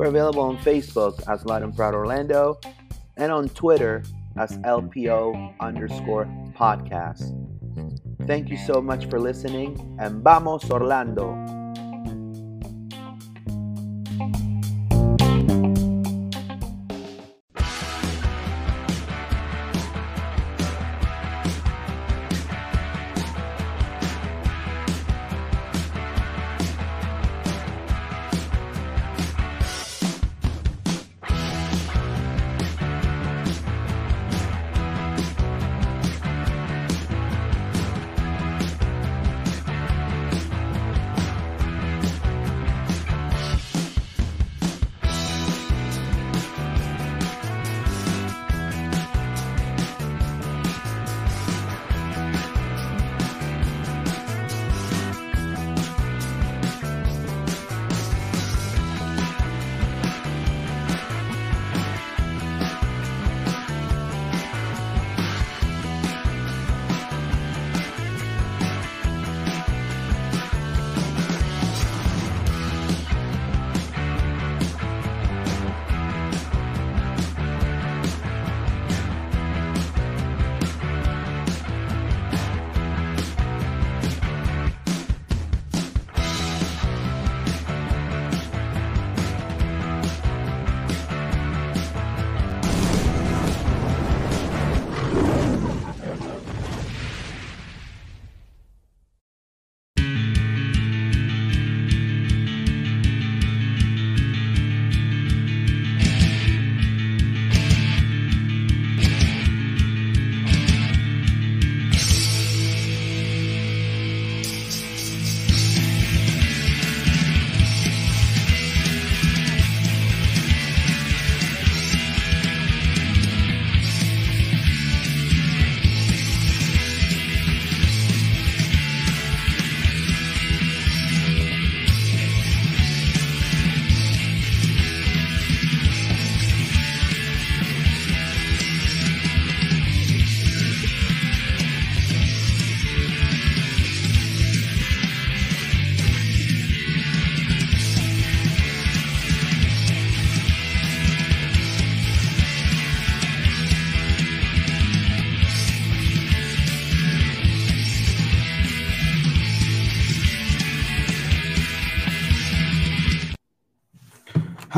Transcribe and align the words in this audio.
We're 0.00 0.06
available 0.06 0.40
on 0.40 0.56
Facebook 0.56 1.22
as 1.28 1.44
Loud 1.44 1.62
and 1.62 1.76
Proud 1.76 1.92
Orlando 1.92 2.58
and 3.18 3.30
on 3.30 3.50
Twitter 3.50 4.02
as 4.38 4.56
LPO 4.60 5.60
underscore 5.60 6.24
podcast. 6.56 7.36
Thank 8.26 8.48
you 8.48 8.56
so 8.56 8.80
much 8.80 9.10
for 9.10 9.20
listening 9.20 9.98
and 10.00 10.24
vamos 10.24 10.70
Orlando! 10.70 11.59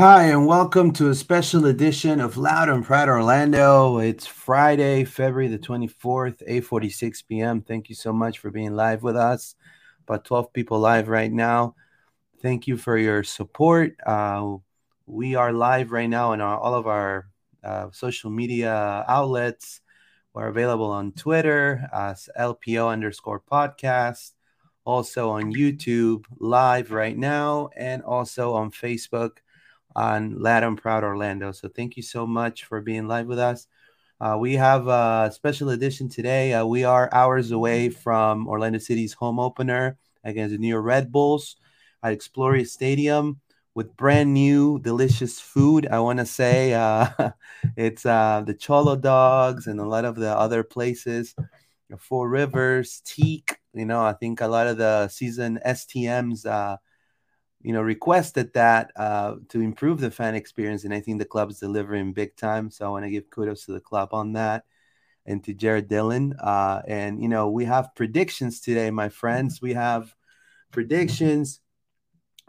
Hi, 0.05 0.23
and 0.23 0.45
welcome 0.45 0.91
to 0.95 1.11
a 1.11 1.15
special 1.15 1.67
edition 1.67 2.19
of 2.19 2.35
Loud 2.35 2.67
and 2.67 2.83
Proud 2.83 3.07
Orlando. 3.07 3.99
It's 3.99 4.27
Friday, 4.27 5.05
February 5.05 5.47
the 5.47 5.57
24th, 5.57 6.45
8.46 6.45 7.23
p.m. 7.25 7.61
Thank 7.61 7.87
you 7.87 7.95
so 7.95 8.11
much 8.11 8.39
for 8.39 8.51
being 8.51 8.75
live 8.75 9.01
with 9.01 9.15
us. 9.15 9.55
About 10.05 10.25
12 10.25 10.51
people 10.51 10.77
live 10.77 11.07
right 11.07 11.31
now. 11.31 11.75
Thank 12.41 12.67
you 12.67 12.75
for 12.75 12.97
your 12.97 13.23
support. 13.23 13.95
Uh, 14.05 14.57
we 15.05 15.35
are 15.35 15.53
live 15.53 15.93
right 15.93 16.09
now 16.09 16.33
on 16.33 16.41
our, 16.41 16.57
all 16.59 16.75
of 16.75 16.85
our 16.85 17.29
uh, 17.63 17.87
social 17.93 18.29
media 18.29 19.05
outlets. 19.07 19.79
We're 20.33 20.47
available 20.47 20.91
on 20.91 21.13
Twitter 21.13 21.87
as 21.93 22.27
LPO 22.37 22.89
underscore 22.89 23.39
podcast, 23.39 24.31
also 24.83 25.29
on 25.29 25.53
YouTube 25.53 26.25
live 26.39 26.91
right 26.91 27.17
now, 27.17 27.69
and 27.77 28.03
also 28.03 28.55
on 28.55 28.69
Facebook 28.69 29.37
on 29.95 30.43
and 30.45 30.77
Proud 30.77 31.03
Orlando. 31.03 31.51
So 31.51 31.67
thank 31.67 31.97
you 31.97 32.03
so 32.03 32.25
much 32.25 32.65
for 32.65 32.81
being 32.81 33.07
live 33.07 33.27
with 33.27 33.39
us. 33.39 33.67
Uh, 34.19 34.37
we 34.39 34.53
have 34.55 34.87
a 34.87 35.31
special 35.33 35.69
edition 35.69 36.07
today. 36.07 36.53
Uh, 36.53 36.65
we 36.65 36.83
are 36.83 37.09
hours 37.11 37.51
away 37.51 37.89
from 37.89 38.47
Orlando 38.47 38.79
City's 38.79 39.13
home 39.13 39.39
opener 39.39 39.97
against 40.23 40.53
the 40.53 40.57
New 40.57 40.69
York 40.69 40.85
Red 40.85 41.11
Bulls 41.11 41.57
at 42.01 42.13
Exploria 42.13 42.67
Stadium 42.67 43.39
with 43.75 43.95
brand 43.97 44.33
new 44.33 44.79
delicious 44.79 45.39
food. 45.39 45.87
I 45.87 45.99
want 45.99 46.19
to 46.19 46.25
say 46.25 46.73
uh, 46.73 47.07
it's 47.75 48.05
uh, 48.05 48.43
the 48.45 48.53
Cholo 48.53 48.95
Dogs 48.95 49.67
and 49.67 49.79
a 49.79 49.85
lot 49.85 50.05
of 50.05 50.15
the 50.15 50.29
other 50.29 50.63
places, 50.63 51.35
Four 51.99 52.29
Rivers, 52.29 53.01
Teak. 53.05 53.57
You 53.73 53.85
know, 53.85 54.03
I 54.03 54.13
think 54.13 54.41
a 54.41 54.47
lot 54.47 54.67
of 54.67 54.77
the 54.77 55.07
season 55.07 55.59
STMs 55.65 56.45
uh, 56.45 56.77
you 57.63 57.71
know, 57.71 57.81
requested 57.81 58.53
that 58.53 58.91
uh, 58.97 59.35
to 59.47 59.61
improve 59.61 60.01
the 60.01 60.11
fan 60.11 60.35
experience, 60.35 60.83
and 60.83 60.93
I 60.93 60.99
think 60.99 61.17
the 61.17 61.25
club 61.25 61.49
is 61.49 61.59
delivering 61.59 62.11
big 62.11 62.35
time. 62.35 62.69
So 62.69 62.85
I 62.85 62.89
want 62.89 63.05
to 63.05 63.09
give 63.09 63.29
kudos 63.29 63.65
to 63.65 63.71
the 63.71 63.79
club 63.79 64.09
on 64.13 64.33
that, 64.33 64.65
and 65.25 65.41
to 65.45 65.53
Jarrod 65.53 65.87
Dillon. 65.87 66.33
Uh, 66.33 66.81
and 66.85 67.21
you 67.21 67.29
know, 67.29 67.49
we 67.49 67.63
have 67.63 67.95
predictions 67.95 68.59
today, 68.59 68.91
my 68.91 69.07
friends. 69.07 69.61
We 69.61 69.73
have 69.73 70.13
predictions: 70.71 71.61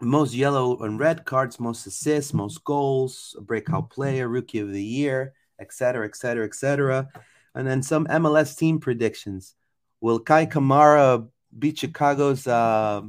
most 0.01 0.33
yellow 0.33 0.77
and 0.79 0.99
red 0.99 1.23
cards, 1.23 1.61
most 1.61 1.87
assists, 1.87 2.33
most 2.33 2.65
goals, 2.65 3.37
breakout 3.41 3.89
player, 3.89 4.27
rookie 4.27 4.59
of 4.59 4.69
the 4.69 4.83
year, 4.83 5.33
etc., 5.59 6.05
etc., 6.05 6.45
etc. 6.45 7.07
And 7.55 7.65
then 7.65 7.81
some 7.81 8.05
MLS 8.07 8.57
team 8.57 8.79
predictions. 8.81 9.55
Will 10.01 10.19
Kei 10.19 10.45
Kamara 10.45 11.25
beat 11.57 11.79
Chicago's, 11.79 12.45
uh, 12.45 13.01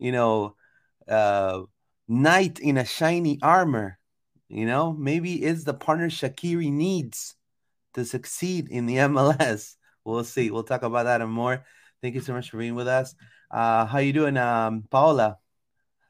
you 0.00 0.10
know? 0.10 0.56
Uh, 1.08 1.62
knight 2.08 2.58
in 2.58 2.76
a 2.76 2.84
shiny 2.84 3.38
armor. 3.42 3.98
You 4.48 4.66
know, 4.66 4.92
maybe 4.92 5.42
it's 5.42 5.64
the 5.64 5.74
partner 5.74 6.08
Shaqiri 6.08 6.70
needs 6.70 7.34
to 7.94 8.04
succeed 8.04 8.68
in 8.70 8.86
the 8.86 8.96
MLS. 9.08 9.74
We'll 10.04 10.24
see. 10.24 10.50
We'll 10.50 10.64
talk 10.64 10.82
about 10.82 11.04
that 11.04 11.22
and 11.22 11.30
more. 11.30 11.64
Thank 12.02 12.14
you 12.14 12.20
so 12.20 12.34
much 12.34 12.50
for 12.50 12.58
being 12.58 12.74
with 12.74 12.88
us. 12.88 13.14
Uh, 13.50 13.86
how 13.86 13.98
you 13.98 14.12
doing, 14.12 14.36
um, 14.36 14.84
Paola? 14.90 15.38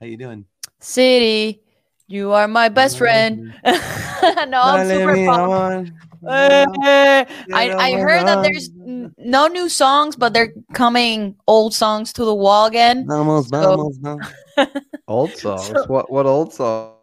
How 0.01 0.07
you 0.07 0.17
doing? 0.17 0.47
City. 0.81 1.63
You 2.07 2.33
are 2.33 2.49
my 2.49 2.69
best 2.69 2.99
friend. 2.99 3.55
no, 3.65 4.61
I'm 4.61 4.87
super 4.87 5.15
pumped. 5.27 5.93
Uh, 6.27 6.67
I, 6.83 7.27
I 7.53 7.93
heard 7.93 8.27
that 8.27 8.43
there's 8.43 8.71
no 8.75 9.47
new 9.47 9.69
songs, 9.69 10.17
but 10.17 10.35
they're 10.35 10.53
coming 10.73 11.37
old 11.47 11.75
songs 11.75 12.13
to 12.15 12.25
the 12.25 12.35
wall 12.35 12.67
again. 12.67 13.07
Vamos, 13.07 13.49
so. 13.49 13.61
vamos, 14.03 14.29
old 15.09 15.33
songs. 15.37 15.67
So, 15.67 15.85
what 15.87 16.11
what 16.11 16.27
old 16.27 16.53
song? 16.53 16.95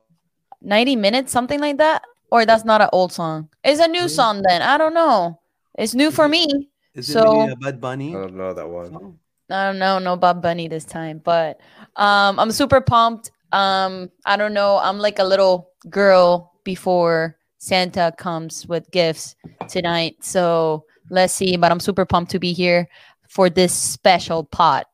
90 0.61 0.95
minutes, 0.95 1.31
something 1.31 1.59
like 1.59 1.77
that? 1.77 2.03
Or 2.31 2.45
that's 2.45 2.63
not 2.63 2.81
an 2.81 2.89
old 2.93 3.11
song. 3.11 3.49
It's 3.63 3.81
a 3.81 3.87
new 3.87 4.07
song 4.07 4.43
then. 4.47 4.61
I 4.61 4.77
don't 4.77 4.93
know. 4.93 5.39
It's 5.77 5.93
new 5.93 6.11
for 6.11 6.27
me. 6.27 6.47
Is 6.93 7.07
so, 7.11 7.47
it 7.47 7.59
Bad 7.59 7.81
Bunny? 7.81 8.15
I 8.15 8.21
don't 8.21 8.35
know 8.35 8.53
that 8.53 8.69
one. 8.69 9.17
I 9.49 9.65
don't 9.65 9.79
know, 9.79 9.99
no 9.99 10.15
Bob 10.15 10.41
Bunny 10.41 10.67
this 10.67 10.85
time, 10.85 11.19
but 11.23 11.59
um, 11.97 12.39
I'm 12.39 12.51
super 12.51 12.79
pumped. 12.79 13.31
Um, 13.51 14.09
I 14.25 14.37
don't 14.37 14.53
know. 14.53 14.77
I'm 14.77 14.99
like 14.99 15.19
a 15.19 15.23
little 15.23 15.71
girl 15.89 16.53
before 16.63 17.37
Santa 17.57 18.13
comes 18.17 18.65
with 18.67 18.89
gifts 18.91 19.35
tonight. 19.67 20.17
So 20.21 20.85
let's 21.09 21.33
see. 21.33 21.57
But 21.57 21.71
I'm 21.71 21.79
super 21.79 22.05
pumped 22.05 22.31
to 22.31 22.39
be 22.39 22.53
here 22.53 22.87
for 23.27 23.49
this 23.49 23.73
special 23.73 24.45
pot. 24.45 24.87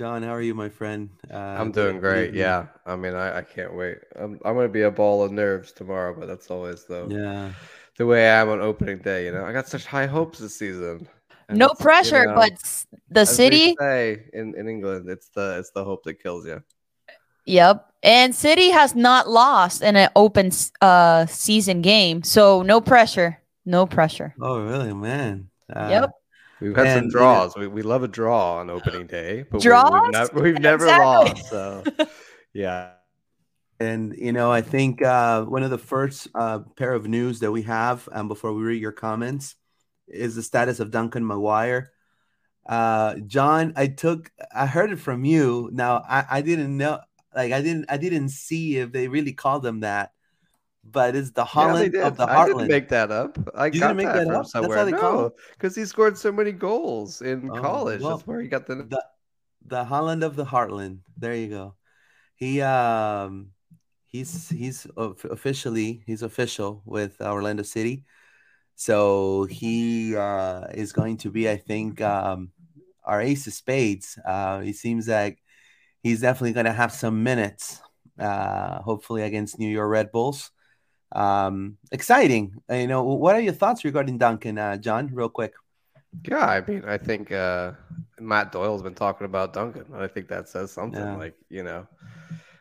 John, 0.00 0.22
how 0.22 0.30
are 0.30 0.40
you, 0.40 0.54
my 0.54 0.70
friend? 0.70 1.10
Uh, 1.30 1.36
I'm 1.36 1.72
doing 1.72 2.00
great. 2.00 2.32
Yeah, 2.32 2.68
I 2.86 2.96
mean, 2.96 3.14
I, 3.14 3.36
I 3.36 3.42
can't 3.42 3.74
wait. 3.74 3.98
I'm 4.16 4.40
I'm 4.46 4.54
gonna 4.54 4.70
be 4.70 4.80
a 4.80 4.90
ball 4.90 5.22
of 5.22 5.30
nerves 5.30 5.72
tomorrow, 5.72 6.18
but 6.18 6.26
that's 6.26 6.50
always 6.50 6.84
the 6.84 7.06
yeah 7.10 7.52
the 7.98 8.06
way 8.06 8.30
I 8.30 8.40
am 8.40 8.48
on 8.48 8.62
opening 8.62 9.00
day. 9.00 9.26
You 9.26 9.32
know, 9.32 9.44
I 9.44 9.52
got 9.52 9.68
such 9.68 9.84
high 9.84 10.06
hopes 10.06 10.38
this 10.38 10.56
season. 10.56 11.06
And 11.50 11.58
no 11.58 11.68
pressure, 11.78 12.22
you 12.22 12.28
know, 12.28 12.34
but 12.34 12.86
the 13.10 13.26
city 13.26 13.76
say 13.78 14.24
in, 14.32 14.54
in 14.56 14.70
England, 14.70 15.10
it's 15.10 15.28
the 15.34 15.58
it's 15.58 15.70
the 15.72 15.84
hope 15.84 16.04
that 16.04 16.14
kills 16.14 16.46
you. 16.46 16.62
Yep. 17.44 17.92
And 18.02 18.34
City 18.34 18.70
has 18.70 18.94
not 18.94 19.28
lost 19.28 19.82
in 19.82 19.96
an 19.96 20.08
open 20.16 20.50
uh 20.80 21.26
season 21.26 21.82
game. 21.82 22.22
So 22.22 22.62
no 22.62 22.80
pressure. 22.80 23.42
No 23.66 23.84
pressure. 23.84 24.34
Oh 24.40 24.62
really, 24.62 24.94
man. 24.94 25.50
Uh, 25.70 25.88
yep. 25.90 26.10
We've 26.60 26.76
had 26.76 26.86
and, 26.86 27.00
some 27.04 27.08
draws. 27.08 27.56
You 27.56 27.62
know, 27.62 27.68
we, 27.68 27.74
we 27.76 27.82
love 27.82 28.02
a 28.02 28.08
draw 28.08 28.58
on 28.58 28.70
opening 28.70 29.06
day, 29.06 29.44
but 29.50 29.62
draws? 29.62 30.08
We, 30.08 30.16
have 30.16 30.32
we've 30.34 30.58
never 30.60 30.84
exactly. 30.84 31.04
lost. 31.04 31.48
So 31.48 31.84
yeah. 32.52 32.92
And 33.78 34.14
you 34.16 34.32
know, 34.32 34.52
I 34.52 34.60
think 34.60 35.02
uh, 35.02 35.44
one 35.44 35.62
of 35.62 35.70
the 35.70 35.78
first 35.78 36.28
uh, 36.34 36.60
pair 36.76 36.92
of 36.92 37.06
news 37.06 37.40
that 37.40 37.50
we 37.50 37.62
have, 37.62 38.08
um, 38.12 38.28
before 38.28 38.52
we 38.52 38.62
read 38.62 38.80
your 38.80 38.92
comments, 38.92 39.56
is 40.06 40.34
the 40.34 40.42
status 40.42 40.80
of 40.80 40.90
Duncan 40.90 41.24
McGuire. 41.24 41.86
Uh, 42.66 43.16
John, 43.26 43.72
I 43.76 43.86
took, 43.86 44.30
I 44.54 44.66
heard 44.66 44.92
it 44.92 44.98
from 44.98 45.24
you. 45.24 45.70
Now, 45.72 46.04
I, 46.06 46.24
I 46.30 46.42
didn't 46.42 46.76
know, 46.76 47.00
like, 47.34 47.52
I 47.52 47.62
didn't, 47.62 47.86
I 47.88 47.96
didn't 47.96 48.28
see 48.28 48.76
if 48.76 48.92
they 48.92 49.08
really 49.08 49.32
called 49.32 49.62
them 49.62 49.80
that, 49.80 50.12
but 50.92 51.16
it's 51.16 51.30
the 51.30 51.44
Haaland 51.44 51.94
yeah, 51.94 52.06
of 52.06 52.16
the 52.16 52.26
Heartland. 52.26 52.36
I 52.36 52.46
didn't 52.46 52.68
make 52.68 52.88
that 52.88 53.10
up. 53.10 53.38
I 53.54 53.66
you 53.66 53.80
got 53.80 53.96
that, 53.96 54.14
that 54.14 54.26
from 54.26 54.36
up? 54.36 54.46
somewhere. 54.46 54.90
no, 54.90 55.30
because 55.52 55.76
he 55.76 55.84
scored 55.84 56.16
so 56.18 56.32
many 56.32 56.52
goals 56.52 57.22
in 57.22 57.50
oh, 57.50 57.60
college. 57.60 58.00
Well, 58.00 58.16
That's 58.16 58.26
where 58.26 58.40
he 58.40 58.48
got 58.48 58.66
the... 58.66 58.76
the 58.76 59.04
the 59.66 59.84
Haaland 59.84 60.24
of 60.24 60.36
the 60.36 60.44
Heartland. 60.44 61.00
There 61.16 61.34
you 61.34 61.48
go. 61.48 61.74
He 62.34 62.60
um 62.62 63.50
he's 64.06 64.48
he's 64.48 64.86
officially 64.96 66.02
he's 66.06 66.22
official 66.22 66.82
with 66.84 67.20
Orlando 67.20 67.62
City. 67.62 68.04
So 68.80 69.44
he 69.44 70.16
uh, 70.16 70.68
is 70.72 70.92
going 70.92 71.18
to 71.18 71.30
be, 71.30 71.50
I 71.50 71.58
think, 71.58 72.00
um, 72.00 72.50
our 73.04 73.20
ace 73.20 73.46
of 73.46 73.52
spades. 73.52 74.18
Uh, 74.24 74.60
he 74.60 74.72
seems 74.72 75.06
like 75.06 75.38
he's 76.02 76.22
definitely 76.22 76.54
going 76.54 76.64
to 76.64 76.72
have 76.72 76.90
some 76.90 77.22
minutes, 77.22 77.82
uh, 78.18 78.80
hopefully 78.80 79.22
against 79.22 79.58
New 79.58 79.68
York 79.68 79.90
Red 79.90 80.10
Bulls. 80.10 80.50
Um, 81.12 81.76
exciting. 81.90 82.54
You 82.70 82.86
know, 82.86 83.02
what 83.02 83.34
are 83.34 83.40
your 83.40 83.52
thoughts 83.52 83.84
regarding 83.84 84.18
Duncan, 84.18 84.58
uh, 84.58 84.76
John? 84.76 85.10
Real 85.12 85.28
quick. 85.28 85.54
Yeah, 86.28 86.44
I 86.44 86.60
mean, 86.60 86.84
I 86.86 86.98
think 86.98 87.30
uh, 87.30 87.72
Matt 88.18 88.52
Doyle's 88.52 88.82
been 88.82 88.94
talking 88.94 89.24
about 89.24 89.52
Duncan. 89.52 89.84
I 89.94 90.08
think 90.08 90.28
that 90.28 90.48
says 90.48 90.72
something. 90.72 91.00
Yeah. 91.00 91.16
Like, 91.16 91.36
you 91.48 91.62
know, 91.62 91.86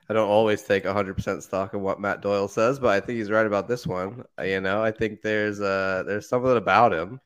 I 0.10 0.14
don't 0.14 0.30
always 0.30 0.64
take 0.64 0.86
100% 0.86 1.42
stock 1.44 1.74
of 1.74 1.82
what 1.82 2.00
Matt 2.00 2.22
Doyle 2.22 2.48
says, 2.48 2.80
but 2.80 2.90
I 2.90 3.00
think 3.00 3.18
he's 3.18 3.32
right 3.32 3.46
about 3.46 3.68
this 3.68 3.86
one. 3.86 4.24
Uh, 4.40 4.44
you 4.44 4.62
know, 4.62 4.84
I 4.84 4.92
think 4.92 5.22
there's 5.22 5.62
uh 5.62 6.04
there's 6.06 6.28
something 6.28 6.58
about 6.58 6.94
him. 6.94 7.20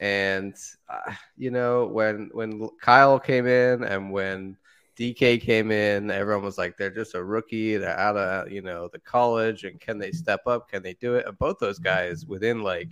And 0.00 0.54
uh, 0.88 1.12
you 1.36 1.50
know, 1.50 1.86
when 1.86 2.30
when 2.32 2.68
Kyle 2.80 3.18
came 3.18 3.46
in 3.46 3.84
and 3.84 4.12
when 4.12 4.56
DK 4.96 5.40
came 5.40 5.70
in, 5.70 6.10
everyone 6.10 6.44
was 6.44 6.58
like, 6.58 6.76
they're 6.76 6.90
just 6.90 7.14
a 7.14 7.24
rookie. 7.24 7.76
They're 7.76 7.98
out 7.98 8.16
of, 8.16 8.50
you 8.50 8.62
know, 8.62 8.88
the 8.92 9.00
college 9.00 9.64
and 9.64 9.80
can 9.80 9.98
they 9.98 10.12
step 10.12 10.46
up? 10.46 10.68
Can 10.68 10.82
they 10.82 10.94
do 10.94 11.14
it? 11.14 11.26
And 11.26 11.38
both 11.38 11.58
those 11.58 11.78
guys 11.78 12.26
within 12.26 12.62
like 12.62 12.88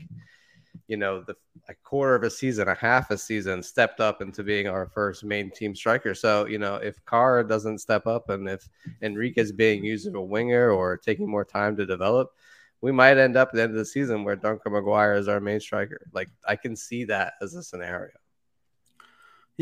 you 0.89 0.97
know, 0.97 1.23
the 1.23 1.35
a 1.69 1.75
quarter 1.85 2.15
of 2.15 2.23
a 2.25 2.31
season, 2.31 2.69
a 2.69 2.75
half 2.75 3.11
a 3.11 3.17
season, 3.17 3.63
stepped 3.63 4.01
up 4.01 4.21
into 4.21 4.43
being 4.43 4.67
our 4.67 4.87
first 4.89 5.25
main 5.25 5.51
team 5.51 5.75
striker. 5.75 6.15
So, 6.15 6.47
you 6.47 6.59
know, 6.59 6.75
if 6.77 7.03
Carr 7.05 7.45
doesn't 7.45 7.79
step 7.79 8.07
up 8.07 8.31
and 8.31 8.49
if 8.49 8.69
Enrique's 9.01 9.53
being 9.53 9.85
used 9.85 10.07
as 10.07 10.15
a 10.15 10.21
winger 10.21 10.71
or 10.71 10.97
taking 10.97 11.31
more 11.31 11.45
time 11.45 11.77
to 11.77 11.87
develop, 11.87 12.33
we 12.81 12.91
might 12.91 13.17
end 13.17 13.37
up 13.37 13.49
at 13.49 13.55
the 13.55 13.63
end 13.63 13.71
of 13.71 13.79
the 13.79 13.85
season 13.85 14.25
where 14.25 14.35
Duncan 14.35 14.73
McGuire 14.73 15.17
is 15.17 15.29
our 15.29 15.41
main 15.41 15.61
striker. 15.61 16.07
Like 16.13 16.29
I 16.47 16.57
can 16.57 16.75
see 16.75 17.05
that 17.05 17.35
as 17.41 17.55
a 17.55 17.63
scenario. 17.63 18.13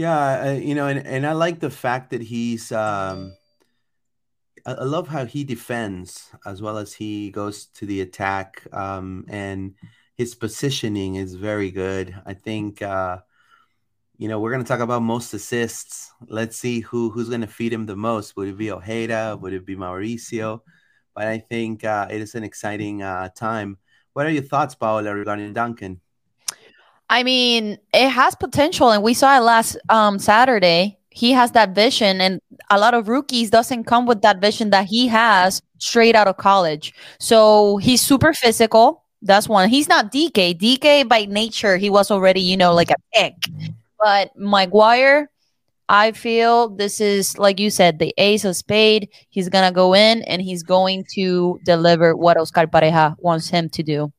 Yeah, 0.01 0.53
you 0.53 0.75
know, 0.75 0.87
and, 0.87 1.07
and 1.07 1.27
I 1.27 1.33
like 1.33 1.61
the 1.61 1.69
fact 1.69 2.09
that 2.11 2.23
he's 2.23 2.73
um 2.73 3.37
I 4.65 4.85
love 4.85 5.09
how 5.09 5.27
he 5.27 5.45
defends 5.45 6.31
as 6.47 6.63
well 6.63 6.79
as 6.79 6.95
he 6.95 7.31
goes 7.31 7.67
to 7.77 7.85
the 7.85 8.01
attack. 8.01 8.67
Um 8.73 9.27
and 9.29 9.75
his 10.17 10.35
positioning 10.35 11.17
is 11.17 11.35
very 11.35 11.71
good. 11.71 12.15
I 12.25 12.33
think 12.33 12.81
uh, 12.81 13.19
you 14.17 14.29
know 14.29 14.41
we're 14.41 14.53
going 14.53 14.65
to 14.65 14.69
talk 14.69 14.81
about 14.81 15.03
most 15.03 15.35
assists. 15.35 16.13
Let's 16.29 16.57
see 16.57 16.81
who 16.81 17.11
who's 17.11 17.29
going 17.29 17.43
to 17.43 17.47
feed 17.59 17.73
him 17.73 17.85
the 17.85 17.97
most. 17.97 18.37
Would 18.37 18.49
it 18.49 18.57
be 18.57 18.71
Ojeda? 18.71 19.37
Would 19.41 19.53
it 19.53 19.67
be 19.67 19.77
Mauricio? 19.77 20.61
But 21.15 21.27
I 21.27 21.39
think 21.39 21.85
uh, 21.85 22.07
it 22.11 22.23
is 22.23 22.35
an 22.35 22.45
exciting 22.45 23.03
uh, 23.03 23.29
time. 23.37 23.77
What 24.15 24.25
are 24.25 24.31
your 24.31 24.45
thoughts, 24.45 24.75
Paola, 24.75 25.15
regarding 25.15 25.53
Duncan? 25.53 26.01
I 27.11 27.25
mean, 27.25 27.77
it 27.93 28.09
has 28.09 28.37
potential, 28.37 28.91
and 28.93 29.03
we 29.03 29.15
saw 29.15 29.37
it 29.37 29.41
last 29.41 29.77
um, 29.89 30.21
Saturday. 30.21 30.97
He 31.11 31.33
has 31.33 31.51
that 31.53 31.75
vision, 31.75 32.21
and 32.21 32.41
a 32.71 32.79
lot 32.79 32.95
of 32.95 33.09
rookies 33.09 33.51
doesn't 33.51 33.85
come 33.85 34.07
with 34.07 34.23
that 34.23 34.41
vision 34.41 34.71
that 34.71 34.87
he 34.87 35.09
has 35.09 35.61
straight 35.79 36.15
out 36.15 36.29
of 36.29 36.37
college. 36.37 36.95
So 37.19 37.79
he's 37.79 38.01
super 38.01 38.33
physical. 38.33 39.03
That's 39.23 39.49
one. 39.49 39.69
He's 39.69 39.89
not 39.89 40.13
DK. 40.13 40.57
DK 40.57 41.09
by 41.09 41.25
nature, 41.25 41.77
he 41.77 41.91
was 41.91 42.13
already, 42.13 42.41
you 42.41 42.57
know, 42.57 42.73
like 42.73 42.93
a 42.93 42.97
pick. 43.13 43.35
But 43.99 44.31
McGuire, 44.39 45.27
I 45.89 46.13
feel 46.13 46.69
this 46.69 47.01
is 47.01 47.37
like 47.39 47.59
you 47.59 47.71
said, 47.71 47.99
the 47.99 48.15
ace 48.19 48.45
of 48.45 48.55
spade. 48.55 49.09
He's 49.31 49.49
gonna 49.49 49.73
go 49.73 49.95
in 49.95 50.23
and 50.23 50.41
he's 50.41 50.63
going 50.63 51.05
to 51.15 51.59
deliver 51.65 52.15
what 52.17 52.37
Oscar 52.37 52.69
Pareja 52.69 53.17
wants 53.19 53.51
him 53.51 53.69
to 53.71 53.83
do. 53.83 54.13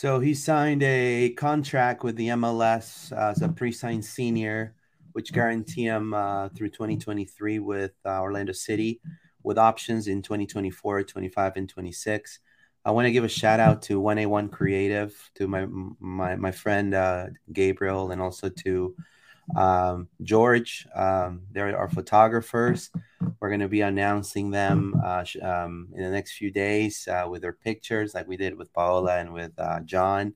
So 0.00 0.18
he 0.18 0.32
signed 0.32 0.82
a 0.82 1.34
contract 1.34 2.04
with 2.04 2.16
the 2.16 2.28
MLS 2.28 3.12
as 3.12 3.42
a 3.42 3.50
pre-signed 3.50 4.02
senior, 4.02 4.74
which 5.12 5.30
guarantee 5.30 5.84
him 5.84 6.14
uh, 6.14 6.48
through 6.48 6.70
2023 6.70 7.58
with 7.58 7.92
uh, 8.06 8.22
Orlando 8.22 8.54
City, 8.54 9.02
with 9.42 9.58
options 9.58 10.08
in 10.08 10.22
2024, 10.22 11.02
25, 11.02 11.56
and 11.56 11.68
26. 11.68 12.38
I 12.82 12.90
want 12.92 13.08
to 13.08 13.12
give 13.12 13.24
a 13.24 13.28
shout 13.28 13.60
out 13.60 13.82
to 13.82 14.00
1A1 14.00 14.50
Creative, 14.50 15.14
to 15.34 15.46
my 15.46 15.66
my 16.00 16.34
my 16.34 16.50
friend 16.50 16.94
uh, 16.94 17.26
Gabriel, 17.52 18.10
and 18.10 18.22
also 18.22 18.48
to 18.48 18.96
um, 19.56 20.08
George. 20.22 20.86
Um, 20.94 21.42
they're 21.52 21.76
our 21.76 21.88
photographers. 21.88 22.90
We're 23.40 23.48
going 23.48 23.60
to 23.60 23.68
be 23.68 23.80
announcing 23.80 24.50
them 24.50 25.00
uh, 25.04 25.24
um, 25.42 25.88
in 25.94 26.02
the 26.02 26.10
next 26.10 26.32
few 26.32 26.50
days 26.50 27.08
uh, 27.08 27.26
with 27.28 27.42
their 27.42 27.52
pictures, 27.52 28.14
like 28.14 28.28
we 28.28 28.36
did 28.36 28.56
with 28.56 28.72
Paola 28.72 29.18
and 29.18 29.32
with 29.32 29.52
uh, 29.58 29.80
John. 29.80 30.34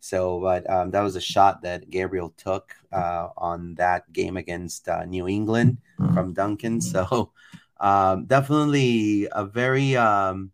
So, 0.00 0.40
but 0.40 0.68
um, 0.68 0.90
that 0.90 1.00
was 1.00 1.16
a 1.16 1.20
shot 1.20 1.62
that 1.62 1.88
Gabriel 1.88 2.34
took 2.36 2.74
uh, 2.92 3.28
on 3.36 3.76
that 3.76 4.12
game 4.12 4.36
against 4.36 4.88
uh, 4.88 5.04
New 5.04 5.26
England 5.26 5.78
from 6.12 6.34
Duncan. 6.34 6.80
So, 6.80 7.32
um, 7.80 8.26
definitely 8.26 9.28
a 9.32 9.44
very 9.44 9.96
um, 9.96 10.52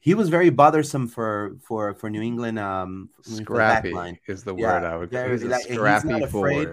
he 0.00 0.14
was 0.14 0.28
very 0.28 0.50
bothersome 0.50 1.08
for 1.08 1.56
for 1.62 1.94
for 1.94 2.10
New 2.10 2.20
England. 2.20 2.58
Um, 2.58 3.08
scrappy 3.22 3.94
is 4.26 4.44
the 4.44 4.54
word 4.54 4.84
I 4.84 4.96
would. 4.96 5.10
Very, 5.10 5.32
he's, 5.32 5.44
like, 5.44 5.62
scrappy 5.62 6.08
he's 6.08 6.20
not 6.20 6.22
afraid. 6.22 6.68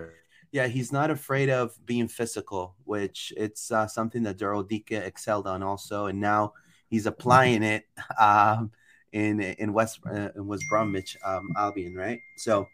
Yeah, 0.52 0.68
he's 0.68 0.92
not 0.92 1.12
afraid 1.12 1.50
of 1.50 1.78
being 1.86 2.08
physical, 2.08 2.76
which 2.86 3.32
it's 3.38 3.72
uh, 3.72 3.88
something 3.88 4.24
that 4.24 4.38
Daryl 4.38 4.68
Dike 4.68 4.92
excelled 4.92 5.48
on 5.48 5.62
also, 5.62 6.08
and 6.08 6.20
now 6.20 6.54
he's 6.90 7.06
applying 7.06 7.62
it 7.64 7.86
um, 8.20 8.72
in 9.12 9.42
in 9.42 9.74
West 9.74 10.00
uh, 10.06 10.30
in 10.36 10.48
West 10.48 10.64
Bromwich 10.70 11.18
um, 11.24 11.50
Albion, 11.56 11.96
right? 11.96 12.20
So, 12.38 12.68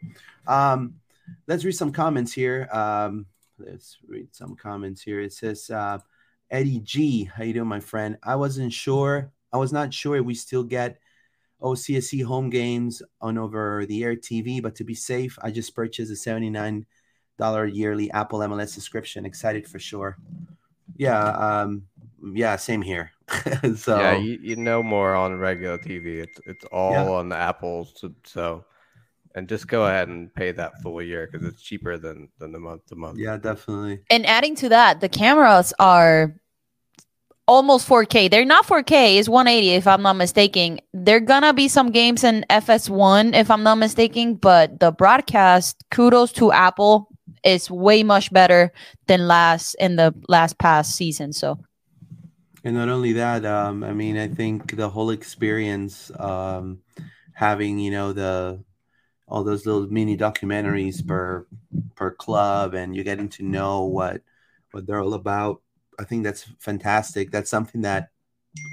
um, 0.48 0.96
let's 1.48 1.66
read 1.66 1.76
some 1.76 1.92
comments 1.92 2.32
here. 2.32 2.70
Um, 2.72 3.26
let's 3.60 3.98
read 4.08 4.34
some 4.34 4.56
comments 4.56 5.02
here. 5.02 5.20
It 5.22 5.34
says. 5.34 5.70
Uh, 5.70 6.00
Eddie 6.52 6.80
G. 6.80 7.24
How 7.24 7.44
you 7.44 7.54
doing, 7.54 7.68
my 7.68 7.80
friend? 7.80 8.18
I 8.24 8.36
wasn't 8.36 8.72
sure. 8.72 9.32
I 9.52 9.58
was 9.58 9.74
not 9.74 9.94
sure 9.94 10.22
we 10.22 10.36
still 10.36 10.64
get 10.64 11.00
OCSC 11.62 12.24
home 12.24 12.50
games 12.50 13.02
on 13.22 13.38
over 13.38 13.86
the 13.88 14.04
air 14.04 14.16
TV, 14.16 14.62
but 14.62 14.76
to 14.76 14.84
be 14.84 14.96
safe, 14.96 15.38
I 15.42 15.52
just 15.52 15.76
purchased 15.76 16.12
a 16.12 16.30
$79 16.30 16.86
yearly 17.40 18.12
Apple 18.12 18.40
MLS 18.40 18.70
subscription. 18.70 19.26
Excited 19.26 19.68
for 19.68 19.80
sure. 19.80 20.18
Yeah, 20.98 21.30
um, 21.30 21.84
yeah, 22.34 22.56
same 22.56 22.82
here. 22.82 23.12
so 23.76 24.00
yeah, 24.00 24.16
you, 24.18 24.40
you 24.42 24.56
know 24.56 24.84
more 24.84 25.16
on 25.16 25.38
regular 25.38 25.78
TV. 25.78 26.24
It's 26.24 26.40
it's 26.46 26.66
all 26.66 26.92
yeah. 26.92 27.10
on 27.10 27.30
the 27.30 27.36
Apple. 27.36 27.90
So, 27.96 28.14
so, 28.24 28.66
and 29.34 29.50
just 29.50 29.68
go 29.68 29.86
ahead 29.86 30.08
and 30.08 30.34
pay 30.34 30.52
that 30.52 30.82
full 30.82 31.02
year 31.02 31.28
because 31.30 31.46
it's 31.48 31.62
cheaper 31.62 31.98
than 31.98 32.30
than 32.40 32.52
the 32.52 32.60
month 32.60 32.86
to 32.88 32.96
month. 32.96 33.20
Yeah, 33.20 33.38
definitely. 33.38 34.02
And 34.10 34.26
adding 34.26 34.56
to 34.58 34.70
that, 34.70 35.02
the 35.02 35.10
cameras 35.10 35.74
are 35.80 36.36
almost 37.48 37.88
4K. 37.88 38.30
They're 38.30 38.46
not 38.46 38.66
4K, 38.66 39.18
it's 39.18 39.30
180 39.30 39.76
if 39.76 39.88
I'm 39.88 40.02
not 40.02 40.16
mistaken. 40.16 40.80
There 40.94 41.20
gonna 41.20 41.54
be 41.54 41.68
some 41.68 41.92
games 41.92 42.24
in 42.24 42.46
FS1 42.50 43.36
if 43.36 43.52
I'm 43.52 43.64
not 43.64 43.76
mistaken, 43.76 44.36
but 44.36 44.80
the 44.80 44.92
broadcast, 44.92 45.84
kudos 45.92 46.32
to 46.34 46.52
Apple, 46.52 47.10
is 47.46 47.70
way 47.70 48.04
much 48.04 48.34
better 48.34 48.72
than 49.08 49.28
last 49.28 49.76
in 49.76 49.96
the 49.96 50.14
last 50.28 50.58
past 50.58 50.96
season. 50.96 51.32
So 51.34 51.60
and 52.64 52.76
not 52.76 52.90
only 52.90 53.14
that, 53.14 53.46
um, 53.46 53.84
I 53.84 53.94
mean, 53.94 54.18
I 54.18 54.28
think 54.28 54.76
the 54.76 54.90
whole 54.90 55.12
experience, 55.12 56.12
um, 56.20 56.80
having 57.34 57.80
you 57.80 57.92
know 57.92 58.12
the 58.12 58.64
all 59.28 59.44
those 59.44 59.66
little 59.66 59.88
mini 59.88 60.18
documentaries 60.18 61.06
per 61.06 61.46
per 61.96 62.12
club, 62.12 62.74
and 62.74 62.96
you're 62.96 63.04
getting 63.04 63.30
to 63.30 63.44
know 63.44 63.84
what 63.84 64.22
what 64.72 64.88
they're 64.88 65.02
all 65.02 65.14
about 65.14 65.62
I 66.00 66.04
think 66.04 66.24
that's 66.24 66.44
fantastic. 66.60 67.32
That's 67.32 67.50
something 67.50 67.82
that 67.82 68.10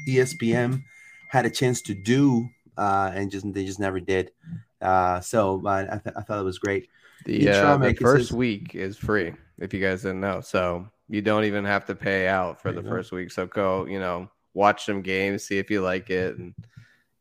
ESPN 0.08 0.82
had 1.30 1.46
a 1.46 1.50
chance 1.50 1.82
to 1.82 1.94
do, 1.94 2.48
uh, 2.76 3.10
and 3.14 3.30
just 3.30 3.50
they 3.52 3.64
just 3.64 3.80
never 3.80 4.00
did. 4.00 4.32
Uh, 4.80 5.20
so 5.20 5.62
I, 5.66 6.00
th- 6.02 6.16
I 6.16 6.22
thought 6.22 6.40
it 6.40 6.44
was 6.44 6.58
great. 6.58 6.88
The, 7.24 7.48
uh, 7.48 7.76
the 7.76 7.94
first 7.94 8.28
says, 8.28 8.36
week 8.36 8.74
is 8.74 8.96
free 8.96 9.34
if 9.58 9.72
you 9.72 9.80
guys 9.80 10.02
didn't 10.02 10.20
know. 10.20 10.40
So 10.40 10.88
you 11.08 11.22
don't 11.22 11.44
even 11.44 11.64
have 11.64 11.84
to 11.86 11.94
pay 11.94 12.26
out 12.26 12.60
for 12.60 12.72
the 12.72 12.82
first 12.82 13.12
week. 13.12 13.30
So 13.30 13.46
go, 13.46 13.86
you 13.86 14.00
know, 14.00 14.30
watch 14.54 14.86
some 14.86 15.02
games, 15.02 15.44
see 15.44 15.58
if 15.58 15.70
you 15.70 15.82
like 15.82 16.10
it, 16.10 16.36
and 16.38 16.54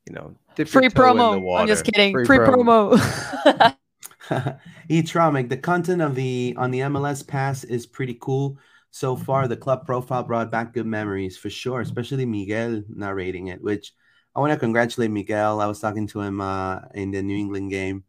you 0.08 0.16
know, 0.16 0.36
free 0.56 0.90
promo. 0.90 1.60
I'm 1.60 1.68
just 1.68 1.86
kidding. 1.86 2.14
Free, 2.14 2.26
free 2.26 2.38
promo. 2.40 2.94
promo. 2.94 3.76
e 4.90 5.02
the 5.02 5.60
content 5.62 6.02
of 6.02 6.16
the 6.16 6.56
on 6.58 6.72
the 6.72 6.80
MLS 6.80 7.26
pass 7.26 7.64
is 7.64 7.86
pretty 7.86 8.18
cool 8.22 8.58
so 8.92 9.16
far 9.16 9.48
the 9.48 9.58
club 9.58 9.86
profile 9.86 10.24
brought 10.24 10.52
back 10.52 10.74
good 10.74 10.86
memories 10.86 11.38
for 11.38 11.50
sure, 11.50 11.82
especially 11.82 12.26
Miguel 12.26 12.84
narrating 12.90 13.48
it, 13.48 13.62
which 13.62 13.94
I 14.36 14.40
want 14.40 14.54
to 14.54 14.60
congratulate 14.60 15.12
Miguel. 15.12 15.62
I 15.62 15.66
was 15.66 15.80
talking 15.80 16.08
to 16.08 16.22
him 16.22 16.42
uh, 16.42 16.80
in 16.94 17.12
the 17.12 17.22
New 17.22 17.38
England 17.38 17.72
game 17.72 18.04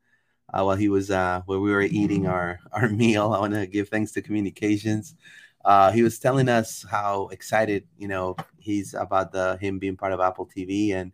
uh, 0.53 0.63
while 0.63 0.77
he 0.77 0.89
was 0.89 1.11
uh, 1.11 1.43
while 1.47 1.61
we 1.61 1.71
were 1.71 1.83
eating 1.83 2.27
our 2.27 2.61
our 2.73 2.89
meal. 2.89 3.33
I 3.33 3.41
want 3.41 3.55
to 3.55 3.67
give 3.67 3.89
thanks 3.89 4.13
to 4.13 4.23
communications. 4.23 5.15
Uh, 5.65 5.93
he 5.93 6.03
was 6.03 6.19
telling 6.19 6.49
us 6.49 6.85
how 6.91 7.29
excited 7.29 7.87
you 7.97 8.09
know 8.09 8.37
he's 8.59 8.95
about 8.95 9.33
the 9.33 9.59
him 9.61 9.79
being 9.79 9.97
part 9.97 10.13
of 10.13 10.21
Apple 10.21 10.47
TV, 10.47 10.95
and 10.95 11.13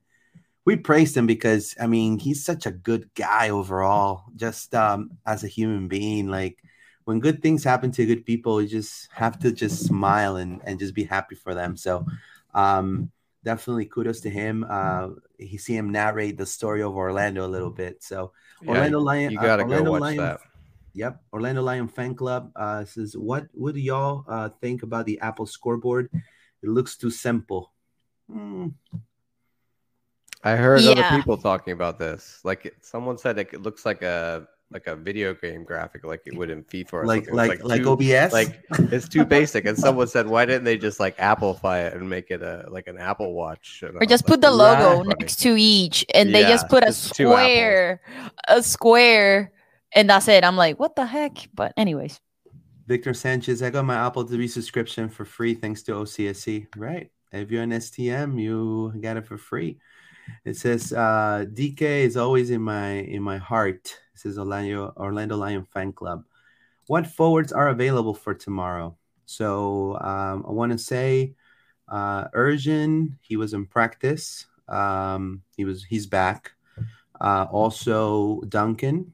we 0.64 0.76
praised 0.76 1.16
him 1.16 1.26
because 1.26 1.74
I 1.80 1.86
mean 1.86 2.18
he's 2.18 2.44
such 2.44 2.66
a 2.66 2.70
good 2.70 3.10
guy 3.14 3.50
overall, 3.50 4.24
just 4.36 4.74
um, 4.74 5.18
as 5.26 5.44
a 5.44 5.48
human 5.48 5.88
being, 5.88 6.28
like 6.28 6.62
when 7.08 7.20
good 7.20 7.40
things 7.40 7.64
happen 7.64 7.90
to 7.90 8.04
good 8.04 8.26
people, 8.26 8.60
you 8.60 8.68
just 8.68 9.08
have 9.12 9.38
to 9.38 9.50
just 9.50 9.86
smile 9.86 10.36
and, 10.36 10.60
and 10.64 10.78
just 10.78 10.94
be 10.94 11.04
happy 11.04 11.34
for 11.34 11.54
them. 11.54 11.74
So 11.74 12.04
um, 12.52 13.10
definitely 13.42 13.86
kudos 13.86 14.20
to 14.20 14.28
him. 14.28 14.66
Uh, 14.68 15.08
he 15.38 15.56
see 15.56 15.74
him 15.74 15.90
narrate 15.90 16.36
the 16.36 16.44
story 16.44 16.82
of 16.82 16.94
Orlando 16.94 17.46
a 17.46 17.48
little 17.48 17.70
bit. 17.70 18.02
So 18.02 18.32
Orlando 18.66 19.00
Lion, 19.00 19.30
you 19.30 19.38
gotta 19.38 19.64
uh, 19.64 19.66
go 19.66 19.90
watch 19.92 20.00
Lion, 20.00 20.16
that. 20.18 20.40
Yep, 20.94 21.22
Orlando 21.32 21.62
Lion 21.62 21.88
fan 21.88 22.14
club 22.14 22.50
uh, 22.56 22.84
says, 22.84 23.16
"What 23.16 23.46
would 23.54 23.76
y'all 23.76 24.24
uh, 24.28 24.48
think 24.60 24.82
about 24.82 25.06
the 25.06 25.20
Apple 25.20 25.46
scoreboard? 25.46 26.10
It 26.62 26.68
looks 26.68 26.96
too 26.96 27.10
simple." 27.10 27.72
Mm. 28.30 28.74
I 30.42 30.56
heard 30.56 30.82
yeah. 30.82 30.90
other 30.92 31.16
people 31.16 31.36
talking 31.36 31.72
about 31.72 31.98
this. 31.98 32.40
Like 32.44 32.74
someone 32.80 33.18
said, 33.18 33.38
it 33.38 33.62
looks 33.62 33.84
like 33.84 34.02
a 34.02 34.46
like 34.70 34.86
a 34.86 34.94
video 34.96 35.34
game 35.34 35.64
graphic 35.64 36.04
like 36.04 36.20
it 36.26 36.36
would 36.36 36.50
in 36.50 36.62
FIFA 36.62 36.92
or 36.92 37.06
like 37.06 37.30
like 37.30 37.62
like, 37.62 37.64
like 37.64 37.82
too, 37.82 37.90
OBS. 37.90 38.32
Like 38.32 38.60
it's 38.92 39.08
too 39.08 39.24
basic. 39.36 39.64
And 39.64 39.78
someone 39.78 40.08
said, 40.08 40.26
why 40.26 40.44
didn't 40.44 40.64
they 40.64 40.76
just 40.76 41.00
like 41.00 41.14
amplify 41.18 41.80
it 41.80 41.94
and 41.94 42.08
make 42.08 42.30
it 42.30 42.42
a 42.42 42.66
like 42.70 42.86
an 42.86 42.98
Apple 42.98 43.32
Watch? 43.32 43.82
or 43.82 44.06
just 44.06 44.26
put 44.26 44.40
the 44.40 44.50
logo 44.50 45.02
next 45.02 45.36
to 45.40 45.56
each, 45.56 46.04
and 46.14 46.30
yeah, 46.30 46.42
they 46.42 46.48
just 46.48 46.68
put 46.68 46.84
a 46.84 46.92
square, 46.92 48.00
a 48.46 48.62
square, 48.62 49.52
and 49.92 50.10
that's 50.10 50.28
it. 50.28 50.44
I'm 50.44 50.56
like, 50.56 50.78
what 50.78 50.96
the 50.96 51.06
heck? 51.06 51.48
But 51.54 51.72
anyways. 51.76 52.20
Victor 52.86 53.12
Sanchez, 53.12 53.62
I 53.62 53.68
got 53.68 53.84
my 53.84 54.06
Apple 54.06 54.24
TV 54.24 54.48
subscription 54.48 55.10
for 55.10 55.26
free 55.26 55.52
thanks 55.52 55.82
to 55.82 55.92
OCSC. 55.92 56.68
Right. 56.74 57.10
If 57.32 57.50
you're 57.50 57.62
an 57.62 57.70
STM, 57.70 58.40
you 58.40 58.94
got 59.02 59.18
it 59.18 59.26
for 59.26 59.36
free. 59.36 59.78
It 60.44 60.56
says 60.56 60.92
uh, 60.92 61.44
DK 61.52 61.80
is 61.80 62.16
always 62.16 62.50
in 62.50 62.62
my 62.62 62.92
in 62.92 63.22
my 63.22 63.38
heart 63.38 63.98
says 64.18 64.38
Orlando, 64.38 64.92
Orlando 64.96 65.36
Lion 65.36 65.64
Fan 65.64 65.92
Club. 65.92 66.24
What 66.86 67.06
forwards 67.06 67.52
are 67.52 67.68
available 67.68 68.14
for 68.14 68.34
tomorrow? 68.34 68.96
So 69.26 69.98
um, 70.00 70.44
I 70.48 70.52
want 70.52 70.72
to 70.72 70.78
say 70.78 71.34
uh, 71.88 72.28
Ercan, 72.28 73.18
he 73.20 73.36
was 73.36 73.52
in 73.52 73.66
practice. 73.66 74.46
Um, 74.68 75.42
he 75.56 75.64
was 75.64 75.84
he's 75.84 76.06
back. 76.06 76.52
Uh, 77.20 77.46
also 77.50 78.40
Duncan, 78.48 79.12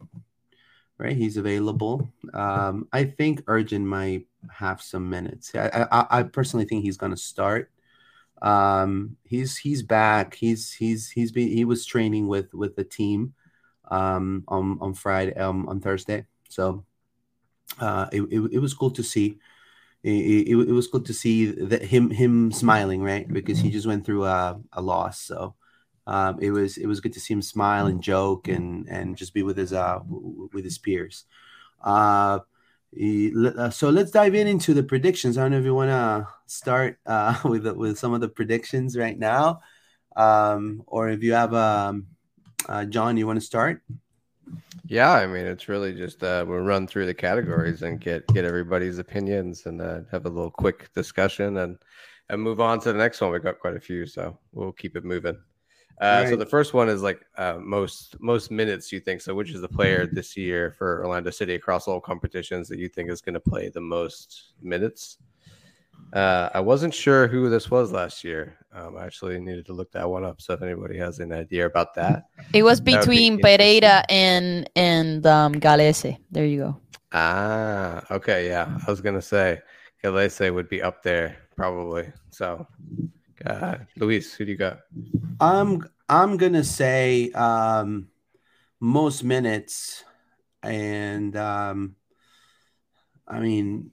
right? 0.99 1.17
He's 1.17 1.37
available. 1.37 2.13
Um, 2.33 2.89
I 2.93 3.05
think 3.05 3.43
Ercan 3.47 3.85
might 3.85 4.27
have 4.51 4.83
some 4.83 5.09
minutes. 5.09 5.55
I, 5.55 5.87
I, 5.91 6.07
I 6.19 6.23
personally 6.23 6.67
think 6.67 6.85
he's 6.85 6.97
going 6.97 7.13
to 7.13 7.19
start. 7.19 7.71
Um, 8.43 9.17
he's 9.25 9.57
he's 9.57 9.83
back. 9.83 10.35
He's 10.35 10.73
he's 10.73 11.11
he's 11.11 11.33
been 11.33 11.49
he 11.49 11.65
was 11.65 11.87
training 11.87 12.29
with 12.29 12.53
with 12.53 12.77
the 12.77 12.85
team 12.85 13.35
um, 13.91 14.45
on 14.49 14.79
on 14.81 14.95
Friday 14.95 15.35
um, 15.35 15.69
on 15.69 15.81
Thursday. 15.81 16.27
So 16.49 16.85
uh, 17.81 18.07
it, 18.13 18.23
it, 18.23 18.41
it 18.53 18.59
was 18.59 18.75
cool 18.75 18.91
to 18.93 19.03
see. 19.03 19.39
It, 20.03 20.49
it, 20.49 20.51
it, 20.51 20.73
was 20.73 20.87
good 20.89 21.07
to 21.07 21.15
see 21.15 21.47
that 21.47 21.83
him 21.83 22.11
him 22.11 22.53
smiling 22.53 23.03
right 23.03 23.27
because 23.27 23.59
he 23.59 23.71
just 23.71 23.87
went 23.87 24.05
through 24.05 24.25
a, 24.27 24.61
a 24.75 24.83
loss. 24.83 25.23
So 25.23 25.55
um, 26.07 26.39
it 26.41 26.51
was 26.51 26.77
it 26.77 26.87
was 26.87 27.01
good 27.01 27.15
to 27.15 27.21
see 27.21 27.33
him 27.33 27.43
smile 27.43 27.87
and 27.87 28.03
joke 28.03 28.49
and 28.49 28.87
and 28.89 29.17
just 29.17 29.33
be 29.33 29.43
with 29.43 29.57
his 29.57 29.73
uh 29.73 30.01
with 30.53 30.65
his 30.65 30.79
peers. 30.79 31.25
Uh, 31.83 32.41
uh 32.97 33.71
so 33.71 33.89
let's 33.89 34.11
dive 34.11 34.35
in 34.35 34.47
into 34.47 34.75
the 34.75 34.83
predictions. 34.83 35.39
I 35.39 35.43
don't 35.43 35.53
know 35.53 35.59
if 35.59 35.65
you 35.65 35.75
want 35.75 35.91
to 35.91 36.29
start 36.47 36.99
uh, 37.07 37.41
with 37.45 37.67
with 37.67 37.99
some 37.99 38.13
of 38.13 38.21
the 38.21 38.29
predictions 38.29 38.99
right 38.99 39.19
now, 39.19 39.63
um, 40.17 40.83
or 40.87 41.09
if 41.09 41.23
you 41.23 41.33
have 41.33 41.55
um, 41.55 42.09
uh, 42.69 42.85
John, 42.85 43.17
you 43.17 43.27
want 43.27 43.39
to 43.41 43.45
start? 43.45 43.83
Yeah, 44.87 45.13
I 45.13 45.27
mean, 45.27 45.47
it's 45.47 45.69
really 45.69 45.95
just 45.95 46.23
uh, 46.23 46.45
we'll 46.47 46.59
run 46.59 46.87
through 46.87 47.07
the 47.07 47.15
categories 47.15 47.83
and 47.83 48.01
get 48.01 48.27
get 48.29 48.45
everybody's 48.45 48.99
opinions 48.99 49.67
and 49.67 49.81
uh, 49.81 50.01
have 50.11 50.27
a 50.27 50.29
little 50.29 50.51
quick 50.51 50.93
discussion 50.95 51.59
and 51.59 51.79
and 52.29 52.43
move 52.43 52.61
on 52.61 52.81
to 52.81 52.93
the 52.93 52.99
next 52.99 53.21
one. 53.21 53.31
We 53.31 53.39
got 53.39 53.61
quite 53.61 53.77
a 53.77 53.81
few, 53.81 54.07
so 54.07 54.39
we'll 54.53 54.73
keep 54.73 54.97
it 54.97 55.05
moving. 55.05 55.39
Uh, 56.01 56.23
right. 56.23 56.29
So 56.29 56.37
the 56.37 56.47
first 56.47 56.75
one 56.75 56.89
is 56.89 57.03
like 57.03 57.25
uh, 57.39 57.59
most 57.61 58.21
most 58.21 58.51
minutes 58.51 58.93
you 58.93 59.01
think. 59.01 59.21
So 59.21 59.35
which 59.35 59.51
is 59.51 59.61
the 59.61 59.69
player 59.69 60.07
this 60.07 60.37
year 60.37 60.73
for 60.73 61.05
Orlando 61.05 61.31
City 61.31 61.55
across 61.55 61.89
all 61.89 62.01
competitions 62.01 62.69
that 62.69 62.79
you 62.79 62.89
think 62.89 63.11
is 63.11 63.21
going 63.21 63.35
to 63.35 63.41
play 63.41 63.69
the 63.69 63.81
most 63.81 64.55
minutes? 64.61 65.19
Uh, 66.13 66.49
I 66.55 66.61
wasn't 66.61 66.95
sure 66.95 67.27
who 67.27 67.51
this 67.51 67.71
was 67.73 67.91
last 67.91 68.23
year. 68.23 68.57
Um, 68.73 68.97
I 68.97 69.05
actually 69.05 69.41
needed 69.41 69.67
to 69.67 69.73
look 69.73 69.91
that 69.93 70.09
one 70.09 70.25
up. 70.25 70.41
So 70.41 70.55
if 70.55 70.63
anybody 70.63 70.97
has 70.99 71.19
an 71.19 71.33
idea 71.33 71.67
about 71.67 71.95
that, 71.95 72.27
it 72.53 72.63
was 72.63 72.81
between 72.81 73.41
Pereira 73.41 74.05
and 74.09 74.71
and 74.77 75.27
um, 75.27 75.55
Gallese. 75.55 76.19
There 76.31 76.47
you 76.47 76.59
go. 76.59 76.81
Ah, 77.13 78.05
okay, 78.13 78.47
yeah. 78.49 78.79
I 78.87 78.91
was 78.91 79.01
gonna 79.01 79.23
say 79.23 79.61
Gallese 80.03 80.55
would 80.55 80.69
be 80.69 80.83
up 80.83 81.03
there 81.03 81.37
probably. 81.57 82.13
So, 82.31 82.67
uh, 83.45 83.77
Luis, 83.97 84.35
who 84.35 84.45
do 84.45 84.53
you 84.53 84.59
got? 84.59 84.81
I'm 85.41 85.85
I'm 86.09 86.37
gonna 86.37 86.65
say 86.65 87.31
um, 87.33 88.09
most 88.79 89.25
minutes, 89.25 90.05
and 90.63 91.37
um, 91.37 91.97
I 93.27 93.41
mean 93.41 93.91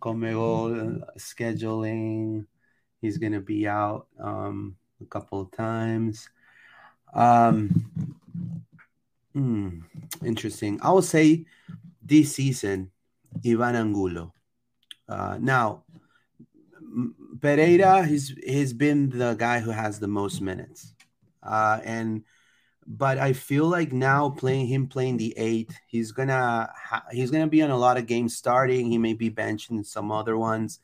Comego 0.00 1.02
scheduling. 1.18 2.46
He's 3.00 3.18
going 3.18 3.32
to 3.32 3.40
be 3.40 3.66
out 3.66 4.06
um, 4.18 4.76
a 5.00 5.04
couple 5.06 5.40
of 5.40 5.50
times. 5.52 6.28
Um, 7.14 7.90
hmm, 9.32 9.80
interesting. 10.24 10.78
I 10.82 10.90
will 10.90 11.02
say 11.02 11.46
this 12.02 12.34
season, 12.34 12.90
Ivan 13.44 13.76
Angulo. 13.76 14.32
Uh, 15.08 15.38
now, 15.40 15.84
Pereira, 17.40 18.04
he's 18.06 18.34
he's 18.44 18.72
been 18.72 19.10
the 19.10 19.34
guy 19.34 19.60
who 19.60 19.70
has 19.70 20.00
the 20.00 20.08
most 20.08 20.40
minutes, 20.40 20.94
uh, 21.42 21.80
and 21.84 22.24
but 22.88 23.18
I 23.18 23.34
feel 23.34 23.66
like 23.66 23.92
now 23.92 24.30
playing 24.30 24.68
him 24.68 24.88
playing 24.88 25.18
the 25.18 25.34
eight, 25.36 25.72
he's 25.86 26.12
gonna 26.12 26.70
ha- 26.74 27.04
he's 27.12 27.30
gonna 27.30 27.46
be 27.46 27.62
on 27.62 27.70
a 27.70 27.76
lot 27.76 27.98
of 27.98 28.06
games 28.06 28.36
starting. 28.36 28.90
He 28.90 28.98
may 28.98 29.12
be 29.14 29.28
benched 29.28 29.70
in 29.70 29.84
some 29.84 30.10
other 30.10 30.38
ones. 30.38 30.80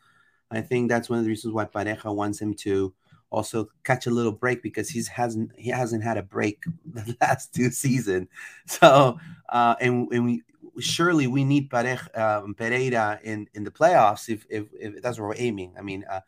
I 0.51 0.61
think 0.61 0.89
that's 0.91 1.09
one 1.11 1.19
of 1.19 1.25
the 1.25 1.31
reasons 1.31 1.55
why 1.55 1.65
Pareja 1.67 2.15
wants 2.15 2.41
him 2.41 2.55
to 2.57 2.95
also 3.31 3.69
catch 3.85 4.07
a 4.07 4.11
little 4.11 4.33
break 4.33 4.63
because 4.63 4.91
he's 4.91 5.09
hasn't 5.09 5.53
he 5.59 5.71
hasn't 5.71 6.05
had 6.05 6.19
a 6.19 6.23
break 6.23 6.65
the 6.87 7.17
last 7.21 7.55
two 7.55 7.71
seasons. 7.71 8.29
So 8.67 9.19
uh, 9.49 9.77
and 9.81 10.09
and 10.13 10.25
we 10.27 10.43
surely 10.81 11.27
we 11.27 11.45
need 11.45 11.71
Pareja, 11.71 12.19
um, 12.19 12.55
Pereira 12.55 13.19
in 13.25 13.49
in 13.55 13.65
the 13.65 13.71
playoffs 13.71 14.29
if 14.29 14.47
if, 14.51 14.67
if 14.75 15.03
that's 15.03 15.19
what 15.19 15.29
we're 15.29 15.35
aiming. 15.39 15.75
I 15.79 15.83
mean, 15.83 16.05
uh, 16.11 16.21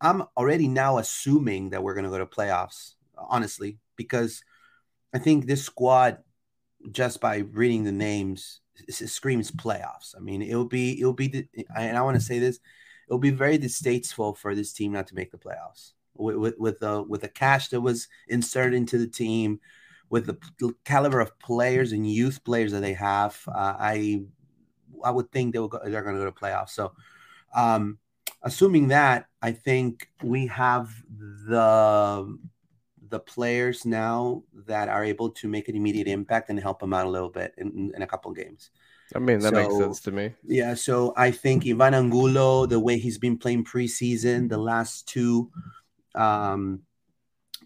I'm 0.00 0.22
already 0.36 0.68
now 0.68 0.98
assuming 0.98 1.70
that 1.70 1.82
we're 1.82 1.94
gonna 1.94 2.10
go 2.10 2.18
to 2.18 2.26
playoffs, 2.26 2.94
honestly, 3.16 3.78
because 3.96 4.42
I 5.16 5.18
think 5.18 5.46
this 5.46 5.64
squad, 5.64 6.18
just 6.90 7.22
by 7.22 7.38
reading 7.38 7.84
the 7.84 7.92
names, 7.92 8.60
screams 8.90 9.50
playoffs. 9.50 10.14
I 10.14 10.20
mean, 10.20 10.42
it'll 10.42 10.68
be 10.68 11.00
it'll 11.00 11.14
be, 11.14 11.48
and 11.74 11.96
I 11.96 12.02
want 12.02 12.16
to 12.18 12.22
say 12.22 12.38
this, 12.38 12.60
it'll 13.08 13.18
be 13.18 13.30
very 13.30 13.56
distasteful 13.56 14.34
for 14.34 14.54
this 14.54 14.74
team 14.74 14.92
not 14.92 15.06
to 15.06 15.14
make 15.14 15.30
the 15.30 15.38
playoffs 15.38 15.92
with 16.14 16.36
with 16.36 16.54
with 16.58 16.78
the 16.80 17.02
with 17.02 17.22
the 17.22 17.28
cash 17.28 17.68
that 17.68 17.80
was 17.80 18.08
inserted 18.28 18.74
into 18.74 18.98
the 18.98 19.06
team, 19.06 19.58
with 20.10 20.26
the 20.26 20.74
caliber 20.84 21.20
of 21.20 21.38
players 21.38 21.92
and 21.92 22.06
youth 22.06 22.44
players 22.44 22.72
that 22.72 22.80
they 22.80 22.92
have. 22.92 23.40
Uh, 23.48 23.74
I 23.78 24.22
I 25.02 25.12
would 25.12 25.32
think 25.32 25.54
they 25.54 25.60
will 25.60 25.68
go, 25.68 25.80
they're 25.82 26.02
going 26.02 26.16
to 26.16 26.20
go 26.20 26.30
to 26.30 26.32
playoffs. 26.32 26.70
So, 26.70 26.92
um, 27.54 27.96
assuming 28.42 28.88
that, 28.88 29.28
I 29.40 29.52
think 29.52 30.10
we 30.22 30.46
have 30.48 30.90
the 31.48 32.38
the 33.08 33.20
players 33.20 33.84
now 33.84 34.42
that 34.66 34.88
are 34.88 35.04
able 35.04 35.30
to 35.30 35.48
make 35.48 35.68
an 35.68 35.76
immediate 35.76 36.08
impact 36.08 36.50
and 36.50 36.58
help 36.58 36.80
them 36.80 36.92
out 36.92 37.06
a 37.06 37.10
little 37.10 37.28
bit 37.28 37.54
in, 37.58 37.92
in 37.94 38.02
a 38.02 38.06
couple 38.06 38.30
games. 38.32 38.70
I 39.14 39.18
mean, 39.18 39.38
that 39.40 39.54
so, 39.54 39.62
makes 39.62 39.76
sense 39.76 40.00
to 40.00 40.10
me. 40.10 40.34
Yeah. 40.44 40.74
So 40.74 41.12
I 41.16 41.30
think 41.30 41.66
Ivan 41.66 41.94
Angulo, 41.94 42.66
the 42.66 42.80
way 42.80 42.98
he's 42.98 43.18
been 43.18 43.38
playing 43.38 43.64
preseason, 43.64 44.48
the 44.48 44.58
last 44.58 45.06
two 45.06 45.50
um, 46.14 46.82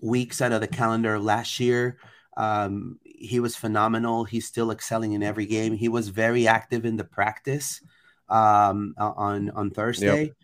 weeks 0.02 0.42
out 0.42 0.52
of 0.52 0.60
the 0.60 0.68
calendar 0.68 1.18
last 1.18 1.58
year, 1.60 1.98
um, 2.36 2.98
he 3.04 3.40
was 3.40 3.56
phenomenal. 3.56 4.24
He's 4.24 4.46
still 4.46 4.70
excelling 4.70 5.12
in 5.12 5.22
every 5.22 5.46
game. 5.46 5.74
He 5.74 5.88
was 5.88 6.08
very 6.08 6.46
active 6.46 6.84
in 6.84 6.96
the 6.96 7.04
practice 7.04 7.80
um, 8.28 8.94
on 8.98 9.50
on 9.50 9.70
Thursday. 9.70 10.24
Yep 10.24 10.34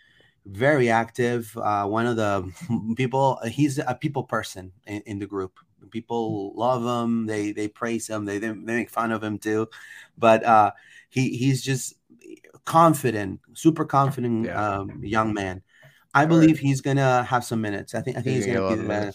very 0.46 0.88
active. 0.90 1.56
Uh, 1.56 1.86
one 1.86 2.06
of 2.06 2.16
the 2.16 2.94
people, 2.96 3.38
he's 3.46 3.78
a 3.78 3.94
people 3.94 4.24
person 4.24 4.72
in, 4.86 5.02
in, 5.02 5.18
the 5.18 5.26
group. 5.26 5.58
People 5.90 6.52
love 6.56 6.82
him. 6.82 7.26
They 7.26 7.52
they 7.52 7.68
praise 7.68 8.08
him. 8.08 8.24
They 8.24 8.38
they 8.38 8.52
make 8.52 8.90
fun 8.90 9.12
of 9.12 9.22
him 9.22 9.38
too, 9.38 9.68
but 10.18 10.42
uh, 10.44 10.72
he 11.08 11.36
he's 11.36 11.62
just 11.62 11.94
confident, 12.64 13.40
super 13.54 13.84
confident 13.84 14.46
yeah. 14.46 14.78
um, 14.78 15.00
young 15.04 15.32
man. 15.32 15.62
I 16.12 16.22
All 16.22 16.28
believe 16.28 16.56
right. 16.56 16.58
he's 16.58 16.80
gonna 16.80 17.22
have 17.22 17.44
some 17.44 17.60
minutes. 17.60 17.94
I 17.94 18.00
think 18.00 18.16
I 18.16 18.22
think 18.22 18.36
he's, 18.36 18.44
he's 18.46 18.54
gonna, 18.54 18.68
gonna 18.68 18.76
be 18.76 18.82
the 18.82 18.88
man. 18.88 19.12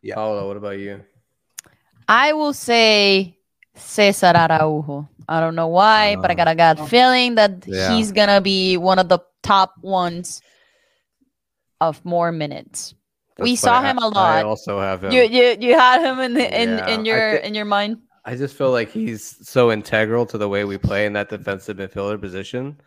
Yeah. 0.00 0.14
Paula, 0.14 0.46
what 0.46 0.56
about 0.56 0.78
you? 0.78 1.02
I 2.06 2.32
will 2.34 2.52
say 2.52 3.36
Cesar 3.74 4.32
Araujo. 4.36 5.08
I 5.28 5.40
don't 5.40 5.54
know 5.54 5.68
why, 5.68 6.14
uh, 6.14 6.20
but 6.20 6.30
I 6.30 6.34
got 6.34 6.48
a 6.48 6.54
gut 6.54 6.78
oh. 6.78 6.86
feeling 6.86 7.34
that 7.34 7.64
yeah. 7.66 7.96
he's 7.96 8.12
gonna 8.12 8.40
be 8.40 8.76
one 8.76 8.98
of 8.98 9.08
the 9.08 9.18
top 9.42 9.74
ones 9.82 10.40
of 11.88 12.04
more 12.04 12.32
minutes. 12.32 12.94
That's 13.36 13.44
we 13.44 13.56
saw 13.56 13.82
him 13.82 13.98
a 13.98 14.08
lot. 14.08 14.38
I 14.38 14.42
also 14.42 14.80
have 14.80 15.04
him. 15.04 15.12
You 15.12 15.22
you, 15.22 15.56
you 15.58 15.74
had 15.74 16.02
him 16.02 16.20
in 16.20 16.34
the, 16.34 16.62
in 16.62 16.68
yeah, 16.70 16.88
in 16.88 17.04
your 17.04 17.30
th- 17.32 17.44
in 17.44 17.54
your 17.54 17.64
mind. 17.64 17.98
I 18.24 18.36
just 18.36 18.56
feel 18.56 18.70
like 18.70 18.90
he's 18.90 19.48
so 19.48 19.72
integral 19.72 20.26
to 20.26 20.38
the 20.38 20.48
way 20.48 20.64
we 20.64 20.78
play 20.78 21.06
in 21.06 21.12
that 21.14 21.28
defensive 21.28 21.76
midfielder 21.78 22.20
position. 22.20 22.80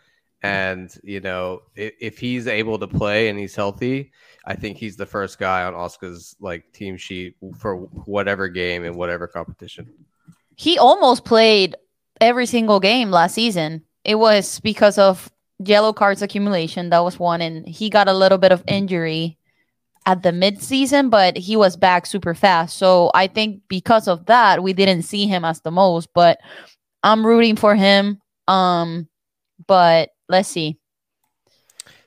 And 0.43 0.93
you 1.03 1.19
know, 1.19 1.62
if, 1.75 1.93
if 1.99 2.17
he's 2.19 2.47
able 2.47 2.77
to 2.79 2.88
play 2.88 3.29
and 3.29 3.38
he's 3.38 3.55
healthy, 3.55 4.12
I 4.45 4.55
think 4.55 4.77
he's 4.77 4.95
the 4.95 5.05
first 5.05 5.39
guy 5.39 5.63
on 5.63 5.73
Oscar's 5.73 6.36
like 6.39 6.71
team 6.71 6.95
sheet 6.95 7.36
for 7.58 7.77
whatever 7.77 8.47
game 8.47 8.86
and 8.86 8.95
whatever 8.95 9.27
competition. 9.27 9.91
He 10.55 10.77
almost 10.77 11.25
played 11.25 11.75
every 12.21 12.45
single 12.45 12.79
game 12.79 13.12
last 13.12 13.34
season. 13.34 13.84
It 14.03 14.15
was 14.15 14.60
because 14.60 14.97
of 14.97 15.31
yellow 15.59 15.93
cards 15.93 16.21
accumulation. 16.21 16.89
That 16.89 17.03
was 17.03 17.19
one, 17.19 17.41
and 17.41 17.67
he 17.67 17.89
got 17.89 18.07
a 18.07 18.13
little 18.13 18.37
bit 18.37 18.51
of 18.51 18.63
injury 18.67 19.37
at 20.05 20.21
the 20.21 20.31
mid-season, 20.31 21.09
but 21.09 21.35
he 21.35 21.55
was 21.55 21.75
back 21.75 22.05
super 22.05 22.35
fast. 22.35 22.77
So 22.77 23.09
I 23.13 23.27
think 23.27 23.61
because 23.67 24.07
of 24.07 24.27
that, 24.27 24.61
we 24.61 24.73
didn't 24.73 25.01
see 25.03 25.25
him 25.25 25.43
as 25.43 25.61
the 25.61 25.71
most. 25.71 26.09
But 26.13 26.39
I'm 27.03 27.25
rooting 27.25 27.55
for 27.55 27.75
him. 27.75 28.21
Um, 28.47 29.07
but 29.67 30.09
let's 30.29 30.49
see. 30.49 30.77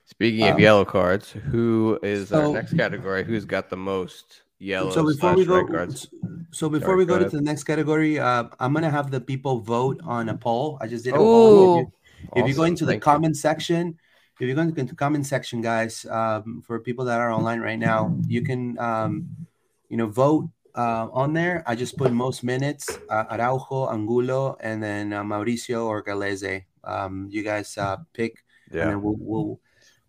Speaking 0.05 0.43
um, 0.43 0.53
of 0.53 0.59
yellow 0.59 0.85
cards, 0.85 1.31
who 1.31 1.99
is 2.03 2.29
so, 2.29 2.47
our 2.47 2.53
next 2.53 2.75
category? 2.75 3.23
Who's 3.23 3.45
got 3.45 3.69
the 3.69 3.77
most 3.77 4.41
yellow? 4.59 4.91
So 4.91 5.05
before 5.05 5.33
we 5.33 5.45
go, 5.45 5.65
cards? 5.65 6.07
so 6.51 6.67
before 6.69 6.87
Sorry, 6.87 6.97
we 6.97 7.05
go, 7.05 7.19
go 7.19 7.23
to 7.23 7.29
the 7.29 7.41
next 7.41 7.63
category, 7.63 8.19
uh, 8.19 8.45
I'm 8.59 8.73
gonna 8.73 8.89
have 8.89 9.11
the 9.11 9.21
people 9.21 9.59
vote 9.59 10.01
on 10.03 10.29
a 10.29 10.37
poll. 10.37 10.77
I 10.81 10.87
just 10.87 11.05
did 11.05 11.13
a 11.13 11.17
poll. 11.17 11.93
Awesome. 12.31 12.43
If 12.43 12.47
you 12.49 12.55
go 12.55 12.63
into 12.63 12.85
the 12.85 12.93
Thank 12.93 13.03
comment 13.03 13.35
you. 13.35 13.41
section, 13.41 13.97
if 14.39 14.47
you're 14.47 14.55
going 14.55 14.73
to 14.73 14.83
the 14.83 14.95
comment 14.95 15.25
section, 15.25 15.61
guys, 15.61 16.05
um, 16.05 16.61
for 16.65 16.79
people 16.79 17.05
that 17.05 17.19
are 17.19 17.31
online 17.31 17.59
right 17.59 17.79
now, 17.79 18.15
you 18.25 18.41
can, 18.41 18.79
um, 18.79 19.27
you 19.89 19.97
know, 19.97 20.07
vote 20.07 20.49
uh, 20.75 21.09
on 21.11 21.33
there. 21.33 21.61
I 21.67 21.75
just 21.75 21.97
put 21.97 22.13
most 22.13 22.41
minutes, 22.43 22.87
uh, 23.09 23.25
Araujo, 23.31 23.89
Angulo, 23.91 24.55
and 24.61 24.81
then 24.81 25.11
uh, 25.11 25.23
Mauricio 25.23 25.85
or 25.85 26.01
Gallese. 26.03 26.63
Um, 26.85 27.27
you 27.29 27.43
guys 27.43 27.77
uh, 27.77 27.97
pick. 28.13 28.43
Yeah. 28.71 28.95
We'll, 28.95 29.17
we'll, 29.19 29.59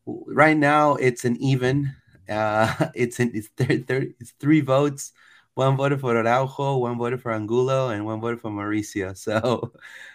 we'll, 0.05 0.25
right 0.33 0.57
now, 0.57 0.95
it's 0.95 1.25
an 1.25 1.37
even. 1.43 1.93
Uh, 2.29 2.73
it's 2.95 3.19
an, 3.19 3.33
it's, 3.35 3.51
th- 3.57 3.87
th- 3.87 4.15
it's 4.21 4.31
three 4.39 4.61
votes. 4.61 5.13
One 5.55 5.77
voted 5.77 6.01
for 6.01 6.17
Araujo, 6.17 6.77
one 6.77 6.99
voted 6.99 7.21
for 7.21 7.33
Angulo, 7.33 7.89
and 7.89 8.07
one 8.07 8.21
voted 8.21 8.41
for 8.41 8.51
Mauricio. 8.51 9.17
So 9.19 9.73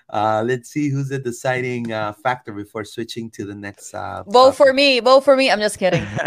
uh, 0.09 0.43
let's 0.45 0.69
see 0.69 0.89
who's 0.89 1.09
the 1.09 1.19
deciding 1.19 1.91
uh, 1.91 2.13
factor 2.13 2.53
before 2.53 2.85
switching 2.85 3.29
to 3.31 3.45
the 3.45 3.55
next. 3.55 3.93
Uh, 3.93 4.23
Vote 4.27 4.51
topic. 4.51 4.57
for 4.57 4.73
me. 4.73 4.99
Vote 4.99 5.21
for 5.21 5.35
me. 5.35 5.49
I'm 5.49 5.59
just 5.59 5.79
kidding. 5.79 6.05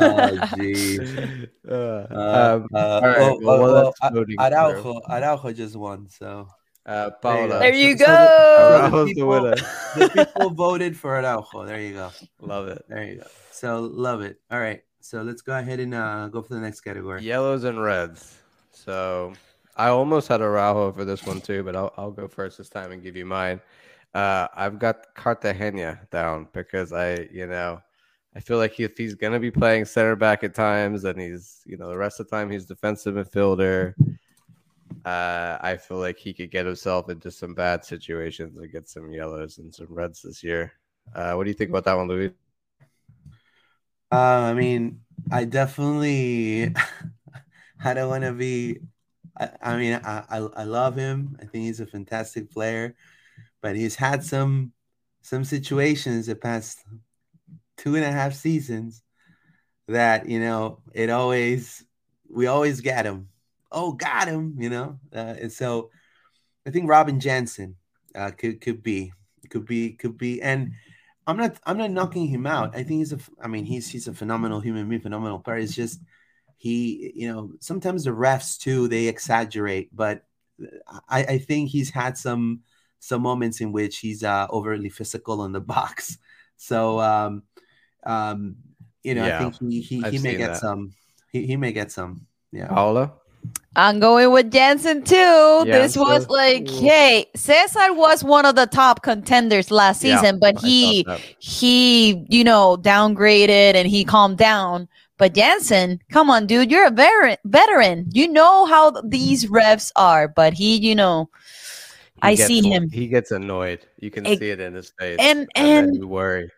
oh, 0.00 0.48
gee. 0.56 0.98
Um, 1.64 2.66
right, 2.72 3.18
oh, 3.18 3.38
well, 3.40 3.94
oh, 4.02 4.38
Araujo, 4.38 5.00
Araujo 5.08 5.52
just 5.52 5.76
won. 5.76 6.08
So. 6.08 6.48
Uh, 6.84 7.10
Paula. 7.22 7.60
There 7.60 7.72
you 7.72 7.96
so, 7.96 8.04
go. 8.04 8.88
So 8.90 9.04
the, 9.04 9.14
people, 9.14 9.40
the, 9.40 9.64
the 9.94 10.26
people 10.26 10.50
voted 10.50 10.96
for 10.96 11.16
Araujo. 11.16 11.64
There 11.64 11.80
you 11.80 11.94
go. 11.94 12.10
Love 12.40 12.66
it. 12.68 12.84
There 12.88 13.04
you 13.04 13.16
go. 13.18 13.26
So 13.52 13.80
love 13.80 14.22
it. 14.22 14.40
All 14.50 14.58
right. 14.58 14.82
So 15.00 15.22
let's 15.22 15.42
go 15.42 15.56
ahead 15.56 15.78
and 15.78 15.94
uh, 15.94 16.28
go 16.28 16.42
for 16.42 16.54
the 16.54 16.60
next 16.60 16.80
category. 16.80 17.22
Yellows 17.22 17.64
and 17.64 17.80
reds. 17.80 18.36
So 18.72 19.32
I 19.76 19.88
almost 19.88 20.28
had 20.28 20.40
Araujo 20.40 20.92
for 20.92 21.04
this 21.04 21.24
one 21.24 21.40
too, 21.40 21.62
but 21.62 21.76
I'll, 21.76 21.92
I'll 21.96 22.10
go 22.10 22.28
first 22.28 22.58
this 22.58 22.68
time 22.68 22.92
and 22.92 23.02
give 23.02 23.16
you 23.16 23.24
mine. 23.24 23.60
Uh, 24.14 24.48
I've 24.54 24.78
got 24.78 25.14
Cartagena 25.14 26.00
down 26.10 26.48
because 26.52 26.92
I, 26.92 27.28
you 27.32 27.46
know, 27.46 27.80
I 28.34 28.40
feel 28.40 28.58
like 28.58 28.78
if 28.78 28.96
he's 28.96 29.14
going 29.14 29.32
to 29.32 29.40
be 29.40 29.50
playing 29.50 29.86
center 29.86 30.16
back 30.16 30.44
at 30.44 30.54
times 30.54 31.04
and 31.04 31.20
he's, 31.20 31.62
you 31.64 31.76
know, 31.76 31.88
the 31.88 31.96
rest 31.96 32.20
of 32.20 32.28
the 32.28 32.36
time 32.36 32.50
he's 32.50 32.66
defensive 32.66 33.14
midfielder, 33.14 33.94
uh, 35.04 35.58
I 35.60 35.78
feel 35.78 35.98
like 35.98 36.18
he 36.18 36.32
could 36.32 36.50
get 36.50 36.66
himself 36.66 37.08
into 37.08 37.30
some 37.30 37.54
bad 37.54 37.84
situations 37.84 38.56
and 38.56 38.70
get 38.70 38.88
some 38.88 39.10
yellows 39.10 39.58
and 39.58 39.74
some 39.74 39.88
reds 39.88 40.22
this 40.22 40.42
year. 40.42 40.72
Uh, 41.14 41.32
what 41.34 41.44
do 41.44 41.50
you 41.50 41.54
think 41.54 41.70
about 41.70 41.84
that 41.84 41.96
one, 41.96 42.08
Luis? 42.08 42.32
Uh, 44.10 44.16
I 44.50 44.54
mean, 44.54 45.00
I 45.30 45.44
definitely, 45.44 46.74
I 47.84 47.94
don't 47.94 48.10
want 48.10 48.24
to 48.24 48.32
be 48.32 48.80
I, 49.38 49.50
I 49.62 49.76
mean, 49.76 49.94
I, 49.94 50.24
I, 50.28 50.38
I 50.38 50.64
love 50.64 50.96
him. 50.96 51.36
I 51.40 51.46
think 51.46 51.64
he's 51.64 51.80
a 51.80 51.86
fantastic 51.86 52.50
player, 52.50 52.94
but 53.60 53.76
he's 53.76 53.96
had 53.96 54.24
some 54.24 54.72
some 55.22 55.44
situations 55.44 56.26
the 56.26 56.34
past 56.34 56.84
two 57.76 57.94
and 57.96 58.04
a 58.04 58.10
half 58.12 58.34
seasons 58.34 59.02
that 59.88 60.28
you 60.28 60.40
know 60.40 60.80
it 60.94 61.10
always 61.10 61.84
we 62.28 62.46
always 62.46 62.80
get 62.80 63.06
him. 63.06 63.28
Oh, 63.70 63.92
got 63.92 64.28
him, 64.28 64.56
you 64.58 64.68
know. 64.68 64.98
Uh, 65.14 65.34
and 65.40 65.52
so 65.52 65.90
I 66.66 66.70
think 66.70 66.88
Robin 66.88 67.18
Jansson 67.20 67.74
uh, 68.14 68.30
could 68.32 68.60
could 68.60 68.82
be 68.82 69.12
could 69.50 69.66
be 69.66 69.92
could 69.92 70.18
be 70.18 70.42
and. 70.42 70.72
I'm 71.24 71.36
not. 71.36 71.56
I'm 71.64 71.78
not 71.78 71.92
knocking 71.92 72.26
him 72.26 72.48
out. 72.48 72.74
I 72.74 72.82
think 72.82 72.98
he's 72.98 73.12
a. 73.12 73.18
I 73.40 73.46
mean, 73.46 73.64
he's 73.64 73.88
he's 73.88 74.08
a 74.08 74.12
phenomenal 74.12 74.58
human 74.58 74.88
being, 74.88 75.00
phenomenal 75.00 75.38
player. 75.38 75.58
It's 75.58 75.72
just 75.72 76.00
he 76.62 77.12
you 77.16 77.28
know 77.32 77.50
sometimes 77.60 78.04
the 78.04 78.10
refs 78.10 78.58
too 78.58 78.86
they 78.88 79.08
exaggerate 79.08 79.90
but 79.94 80.24
i 81.08 81.24
i 81.34 81.38
think 81.38 81.70
he's 81.70 81.90
had 81.90 82.16
some 82.16 82.60
some 83.00 83.22
moments 83.22 83.60
in 83.60 83.72
which 83.72 83.98
he's 83.98 84.22
uh 84.22 84.46
overly 84.50 84.88
physical 84.88 85.40
on 85.40 85.52
the 85.52 85.60
box 85.74 86.18
so 86.56 87.00
um 87.00 87.42
um 88.04 88.56
you 89.04 89.14
know, 89.14 89.24
Yeah, 89.24 89.38
I 89.46 89.50
think 89.50 89.56
he 89.58 89.80
he, 89.82 90.02
he 90.04 90.18
may 90.18 90.34
get 90.36 90.54
that. 90.54 90.56
some. 90.56 90.94
He, 91.32 91.46
he 91.46 91.56
may 91.56 91.72
get 91.72 91.90
some. 91.92 92.26
Yeah. 92.52 92.68
Paola? 92.68 93.12
I'm 93.74 94.00
going 94.00 94.30
with 94.32 94.50
Jansson 94.50 95.04
too. 95.04 95.70
this 95.70 95.96
Jansson. 95.96 95.96
was 95.96 96.28
like, 96.28 96.68
Ooh. 96.68 96.80
hey, 96.80 97.26
Cesar 97.34 97.94
was 97.94 98.22
one 98.22 98.44
of 98.44 98.54
the 98.54 98.66
top 98.66 99.02
contenders 99.02 99.70
last 99.70 100.00
Yeah, 100.00 100.20
season, 100.20 100.38
but 100.38 100.56
I 100.56 100.68
he 100.68 101.06
he, 101.38 102.24
you 102.28 102.44
know, 102.44 102.76
downgraded 102.76 103.74
and 103.74 103.88
he 103.88 104.04
calmed 104.04 104.36
down. 104.36 104.88
But 105.18 105.34
Jansson, 105.34 106.00
come 106.10 106.30
on, 106.30 106.46
dude, 106.46 106.70
you're 106.70 106.86
a 106.86 106.90
veteran. 106.90 107.36
Veteran, 107.44 108.06
you 108.12 108.26
know 108.28 108.64
how 108.66 108.90
these 109.04 109.46
refs 109.46 109.92
are. 109.94 110.26
But 110.26 110.52
he, 110.54 110.76
you 110.78 110.94
know, 110.94 111.28
He 112.16 112.20
I 112.22 112.34
gets 112.34 112.46
see 112.46 112.62
him. 112.62 112.90
He 112.90 113.06
gets 113.08 113.30
annoyed. 113.30 113.86
You 114.00 114.10
can 114.10 114.26
Ex- 114.26 114.40
see 114.40 114.50
it 114.50 114.60
in 114.60 114.74
his 114.74 114.92
face. 114.98 115.18
and 115.20 115.48
and 115.54 115.94
you 115.94 116.08
worry. 116.08 116.50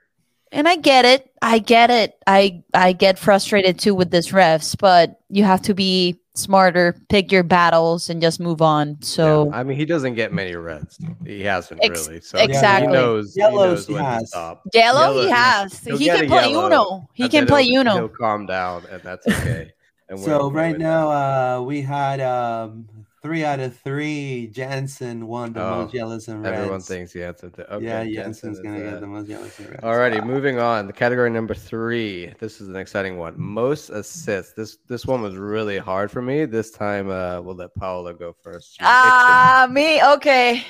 and 0.52 0.66
I 0.68 0.76
get 0.76 1.04
it. 1.04 1.30
I 1.42 1.58
get 1.58 1.90
it. 1.90 2.14
I 2.26 2.62
I 2.72 2.92
get 2.92 3.18
frustrated 3.18 3.78
too 3.78 3.94
with 3.94 4.10
this 4.10 4.28
refs, 4.30 4.76
but 4.78 5.20
you 5.28 5.44
have 5.44 5.62
to 5.62 5.74
be 5.74 6.18
smarter, 6.34 6.96
pick 7.08 7.30
your 7.32 7.42
battles, 7.42 8.10
and 8.10 8.20
just 8.20 8.40
move 8.40 8.60
on. 8.60 9.00
So 9.02 9.46
Yeah, 9.50 9.56
I 9.58 9.62
mean, 9.64 9.76
he 9.76 9.84
doesn't 9.84 10.14
get 10.14 10.32
many 10.32 10.54
reds. 10.54 10.98
He 11.24 11.42
hasn't 11.42 11.80
Ex- 11.82 12.06
really. 12.06 12.20
So 12.20 12.38
exactly. 12.38 12.88
he 12.88 12.92
knows. 12.92 13.36
Yellows 13.36 13.86
he 13.86 13.92
he 13.94 13.98
knows 13.98 14.02
when 14.02 14.12
has. 14.12 14.22
to 14.22 14.26
stop. 14.28 14.62
Yellow, 14.72 15.00
Yellow, 15.00 15.22
he 15.22 15.30
has. 15.30 15.78
he'll 15.80 15.96
He 15.98 16.04
get 16.06 16.18
can 16.20 16.28
play 16.28 16.50
yellow, 16.50 16.66
Uno. 16.66 17.08
He 17.14 17.28
can 17.28 17.46
play 17.46 17.66
Uno. 17.68 17.94
He'll 17.94 18.08
calm 18.08 18.46
down, 18.46 18.84
and 18.90 19.02
that's 19.02 19.26
okay. 19.26 19.72
And 20.08 20.20
So 20.20 20.50
right 20.50 20.72
with 20.72 20.80
now, 20.80 21.10
uh, 21.10 21.62
we 21.62 21.80
had 21.80 22.20
um, 22.20 22.86
three 23.24 23.42
out 23.42 23.58
of 23.58 23.74
three. 23.78 24.50
Jansson 24.52 25.24
won 25.24 25.54
the 25.54 25.62
Oh, 25.64 25.82
most 25.82 25.94
yellows 25.94 26.28
and 26.28 26.42
reds. 26.42 26.58
everyone 26.58 26.80
thinks 26.80 27.14
Jansson. 27.14 27.56
Did. 27.56 27.66
Okay, 27.66 28.04
yeah, 28.04 28.22
Jansson's 28.22 28.58
is, 28.58 28.60
gonna 28.60 28.78
uh, 28.78 28.90
get 28.90 29.00
the 29.00 29.06
most 29.06 29.28
yellows 29.28 29.58
and 29.58 29.70
reds. 29.70 29.82
Alrighty, 29.82 30.24
moving 30.24 30.58
on. 30.58 30.86
The 30.86 30.92
category 30.92 31.30
number 31.30 31.54
three. 31.54 32.34
This 32.38 32.60
is 32.60 32.68
an 32.68 32.76
exciting 32.76 33.16
one. 33.16 33.34
Most 33.38 33.88
assists. 33.88 34.52
This 34.52 34.76
this 34.88 35.06
one 35.06 35.22
was 35.22 35.36
really 35.36 35.78
hard 35.78 36.10
for 36.10 36.20
me. 36.20 36.44
This 36.44 36.70
time, 36.70 37.08
uh, 37.08 37.40
we'll 37.40 37.56
let 37.56 37.74
Paola 37.74 38.12
go 38.12 38.36
first. 38.42 38.72
She's 38.72 38.76
itching. 38.82 38.86
Ah, 38.86 39.66
me. 39.70 40.04
Okay. 40.04 40.62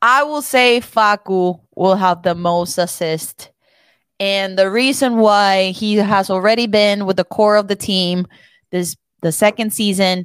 I 0.00 0.22
will 0.22 0.42
say 0.42 0.80
Facu 0.80 1.60
will 1.74 1.96
have 1.96 2.22
the 2.22 2.36
most 2.36 2.78
assist. 2.78 3.50
And 4.20 4.56
the 4.56 4.70
reason 4.70 5.16
why 5.18 5.72
he 5.72 5.96
has 5.96 6.30
already 6.30 6.68
been 6.68 7.06
with 7.06 7.16
the 7.16 7.24
core 7.24 7.56
of 7.56 7.66
the 7.66 7.76
team 7.76 8.26
this 8.70 8.96
the 9.22 9.32
second 9.32 9.72
season, 9.72 10.20
I, 10.20 10.24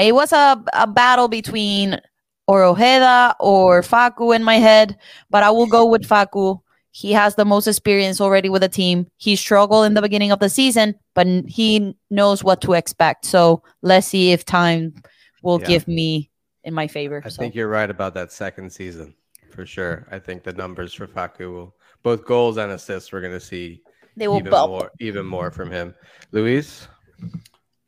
it 0.00 0.14
was 0.14 0.32
a, 0.32 0.62
a 0.72 0.86
battle 0.86 1.28
between 1.28 2.00
or 2.46 2.64
Ojeda 2.64 3.36
or 3.40 3.82
Facu 3.82 4.34
in 4.34 4.42
my 4.42 4.56
head, 4.56 4.96
but 5.30 5.42
I 5.42 5.50
will 5.50 5.66
go 5.66 5.86
with 5.86 6.02
Facu. 6.02 6.60
He 6.90 7.12
has 7.12 7.34
the 7.34 7.44
most 7.44 7.66
experience 7.66 8.20
already 8.20 8.48
with 8.48 8.62
the 8.62 8.68
team. 8.68 9.06
He 9.16 9.36
struggled 9.36 9.86
in 9.86 9.94
the 9.94 10.02
beginning 10.02 10.30
of 10.30 10.40
the 10.40 10.50
season, 10.50 10.94
but 11.14 11.26
he 11.46 11.94
knows 12.10 12.44
what 12.44 12.60
to 12.62 12.74
expect. 12.74 13.24
So 13.24 13.62
let's 13.80 14.06
see 14.06 14.32
if 14.32 14.44
time 14.44 14.94
will 15.42 15.60
Yeah. 15.60 15.68
give 15.68 15.88
me 15.88 16.30
in 16.64 16.74
my 16.74 16.88
favor. 16.88 17.22
I 17.24 17.28
so. 17.28 17.40
think 17.40 17.54
you're 17.54 17.68
right 17.68 17.88
about 17.90 18.14
that 18.14 18.32
second 18.32 18.70
season 18.72 19.14
for 19.50 19.64
sure. 19.64 20.06
I 20.10 20.18
think 20.18 20.42
the 20.42 20.52
numbers 20.52 20.92
for 20.92 21.06
Facu 21.06 21.52
will 21.52 21.76
both 22.02 22.24
goals 22.24 22.56
and 22.58 22.72
assists. 22.72 23.12
We're 23.12 23.20
going 23.20 23.32
to 23.32 23.40
see 23.40 23.82
they 24.16 24.28
will 24.28 24.38
even 24.38 24.50
bubble. 24.50 24.78
more, 24.78 24.90
even 25.00 25.24
more 25.24 25.50
from 25.50 25.70
him. 25.70 25.94
Luis, 26.32 26.88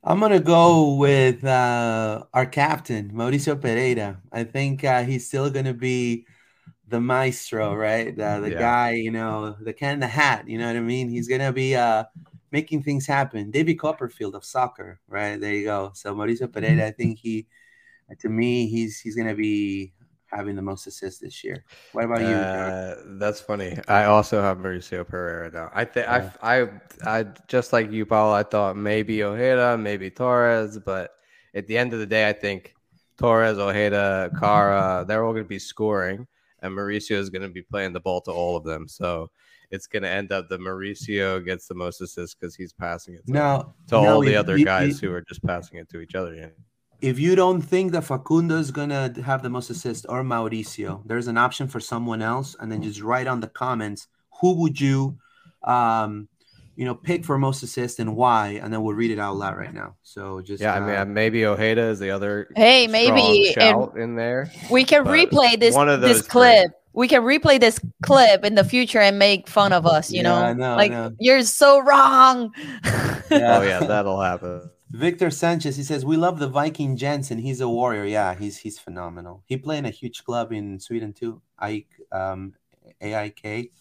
I'm 0.05 0.21
gonna 0.21 0.41
go 0.41 0.95
with 0.97 1.45
uh, 1.45 2.25
our 2.35 2.47
captain, 2.47 3.11
Mauricio 3.13 3.61
Pereira. 3.61 4.21
I 4.33 4.45
think 4.45 4.85
uh, 4.85 5.03
he's 5.05 5.27
still 5.27 5.51
gonna 5.51 5.73
be 5.75 6.27
the 6.89 7.01
maestro, 7.01 7.75
right? 7.75 8.17
The, 8.17 8.41
the 8.43 8.51
Yeah. 8.51 8.59
guy, 8.59 8.93
you 8.93 9.11
know, 9.13 9.57
the 9.61 9.73
can 9.75 9.95
in 9.95 10.01
the 10.01 10.09
hat. 10.09 10.49
You 10.49 10.59
know 10.59 10.67
what 10.69 10.77
I 10.77 10.81
mean? 10.81 11.09
He's 11.11 11.29
gonna 11.29 11.53
be 11.53 11.77
uh, 11.77 12.05
making 12.53 12.83
things 12.85 13.07
happen. 13.07 13.51
David 13.51 13.77
Copperfield 13.79 14.35
of 14.37 14.45
soccer, 14.45 15.01
right? 15.09 15.41
There 15.41 15.55
you 15.55 15.65
go. 15.67 15.93
So 15.95 16.15
Mauricio 16.15 16.53
Pereira, 16.53 16.87
I 16.89 16.93
think 16.93 17.19
he, 17.21 17.49
to 18.21 18.29
me, 18.29 18.69
he's 18.69 19.01
he's 19.01 19.17
gonna 19.17 19.35
be 19.37 19.95
having 20.35 20.57
the 20.57 20.63
most 20.63 20.87
assists 20.87 21.21
this 21.21 21.45
year. 21.45 21.65
What 21.93 22.05
about 22.05 22.21
you? 22.21 22.27
Uh, 22.27 22.97
that's 23.19 23.41
funny. 23.41 23.79
I 23.89 24.05
also 24.05 24.41
have 24.43 24.59
Mauricio 24.59 25.07
Pereira 25.07 25.51
now. 25.51 25.71
I 25.75 25.85
think 25.85 26.07
Yeah. 26.07 26.31
I, 26.43 26.63
I, 26.63 26.69
I 27.07 27.27
just 27.49 27.73
like 27.73 27.91
you, 27.91 28.05
Paul. 28.07 28.33
I 28.35 28.43
thought 28.43 28.77
maybe 28.77 29.23
Ojeda, 29.23 29.79
maybe 29.79 30.11
Torres, 30.11 30.79
but 30.79 31.13
at 31.55 31.67
the 31.67 31.79
end 31.79 31.93
of 31.93 31.99
the 32.01 32.07
day, 32.07 32.29
I 32.29 32.33
think 32.33 32.75
Torres, 33.17 33.59
Ojeda, 33.59 34.31
Kara, 34.39 35.05
they're 35.07 35.25
all 35.25 35.33
going 35.33 35.45
to 35.45 35.49
be 35.49 35.59
scoring, 35.59 36.27
and 36.63 36.73
Mauricio 36.77 37.17
is 37.17 37.31
going 37.31 37.43
to 37.43 37.49
be 37.49 37.63
playing 37.63 37.93
the 37.93 38.01
ball 38.01 38.21
to 38.23 38.33
all 38.33 38.57
of 38.57 38.65
them. 38.65 38.89
So 38.89 39.31
it's 39.71 39.87
going 39.87 40.03
to 40.03 40.09
end 40.09 40.33
up 40.33 40.49
that 40.49 40.61
Mauricio 40.61 41.45
gets 41.45 41.67
the 41.67 41.75
most 41.75 42.01
assists 42.01 42.35
because 42.35 42.55
he's 42.55 42.73
passing 42.73 43.15
it 43.15 43.27
to, 43.27 43.33
Now, 43.33 43.75
to 43.89 43.97
all 43.97 44.21
the 44.21 44.37
other 44.37 44.59
guys 44.59 44.99
who 44.99 45.13
are 45.13 45.23
just 45.23 45.43
passing 45.45 45.79
it 45.79 45.89
to 45.91 46.01
each 46.01 46.15
other. 46.15 46.35
Yeah. 46.35 46.49
If 47.01 47.19
you 47.19 47.37
don't 47.37 47.61
think 47.61 47.93
that 47.93 48.05
Facundo 48.05 48.57
is 48.59 48.71
gonna 48.71 49.13
have 49.25 49.43
the 49.43 49.51
most 49.51 49.71
assists 49.71 50.05
or 50.07 50.23
Mauricio, 50.23 51.03
there's 51.07 51.29
an 51.29 51.37
option 51.39 51.69
for 51.69 51.81
someone 51.81 52.23
else, 52.23 52.57
and 52.59 52.71
then 52.71 52.83
just 52.83 53.01
write 53.03 53.27
on 53.27 53.41
the 53.41 53.49
comments 53.49 54.09
who 54.41 54.55
would 54.63 54.81
you, 54.81 55.19
um, 55.65 56.29
you 56.77 56.85
know, 56.85 56.95
pick 56.95 57.25
for 57.25 57.39
most 57.39 57.63
assists 57.63 58.01
and 58.01 58.17
why, 58.17 58.61
and 58.63 58.73
then 58.73 58.83
we'll 58.83 58.95
read 58.97 59.11
it 59.11 59.19
out 59.19 59.37
loud 59.37 59.57
right 59.57 59.73
now. 59.73 59.95
So 60.03 60.41
just 60.41 60.61
Yeah, 60.61 60.75
I 60.75 60.81
mean, 60.81 60.97
uh, 60.97 61.03
uh, 61.03 61.05
maybe 61.05 61.45
Ojeda 61.47 61.83
is 61.83 61.99
the 61.99 62.11
other. 62.11 62.49
Hey, 62.57 62.87
maybe, 62.87 63.53
shout 63.53 63.97
in 63.97 64.17
there. 64.17 64.51
We 64.71 64.85
can 64.85 65.05
replay 65.05 65.59
this 65.59 65.75
one 65.75 65.89
of 65.89 66.01
this 66.01 66.19
those 66.19 66.29
clip. 66.29 66.73
We 66.93 67.09
can 67.09 67.23
replay 67.23 67.59
this 67.59 67.81
clip 68.03 68.45
in 68.45 68.55
the 68.55 68.65
future 68.65 69.01
and 69.01 69.19
make 69.19 69.49
fun 69.49 69.73
of 69.73 69.85
us. 69.85 70.11
You 70.11 70.23
Yeah, 70.23 70.29
know, 70.29 70.35
I 70.37 70.53
know, 70.53 70.73
I 70.73 70.77
like 70.77 70.91
know. 70.93 71.13
you're 71.19 71.43
so 71.43 71.81
wrong. 71.81 72.53
Yeah. 73.31 73.59
Oh 73.59 73.63
yeah, 73.63 73.81
that'll 73.81 74.21
happen. 74.21 74.71
Victor 74.95 75.29
Sanchez, 75.29 75.77
he 75.77 75.83
says 75.83 76.05
we 76.05 76.17
love 76.17 76.39
the 76.39 76.47
Viking 76.47 76.97
Jansson. 76.97 77.41
He's 77.41 77.61
a 77.61 77.69
warrior. 77.69 78.05
Yeah, 78.05 78.33
he's 78.37 78.59
he's 78.59 78.79
phenomenal. 78.79 79.43
He 79.47 79.57
played 79.57 79.79
in 79.79 79.87
a 79.87 79.91
huge 79.91 80.23
club 80.23 80.53
in 80.53 80.79
Sweden 80.79 81.13
too. 81.13 81.43
Ike, 81.59 81.89
um, 82.13 82.55
AIK. 83.01 83.73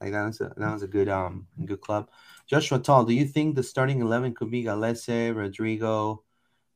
Like 0.00 0.12
that 0.12 0.24
was 0.24 0.40
a 0.40 0.52
that 0.56 0.72
was 0.72 0.84
a 0.84 0.86
good 0.86 1.08
um 1.08 1.48
good 1.64 1.80
club. 1.80 2.10
Joshua 2.46 2.78
Tall, 2.78 3.04
do 3.04 3.12
you 3.12 3.24
think 3.24 3.56
the 3.56 3.62
starting 3.64 4.00
eleven 4.02 4.34
could 4.34 4.52
be 4.52 4.62
Gallese, 4.62 5.34
Rodrigo? 5.34 6.22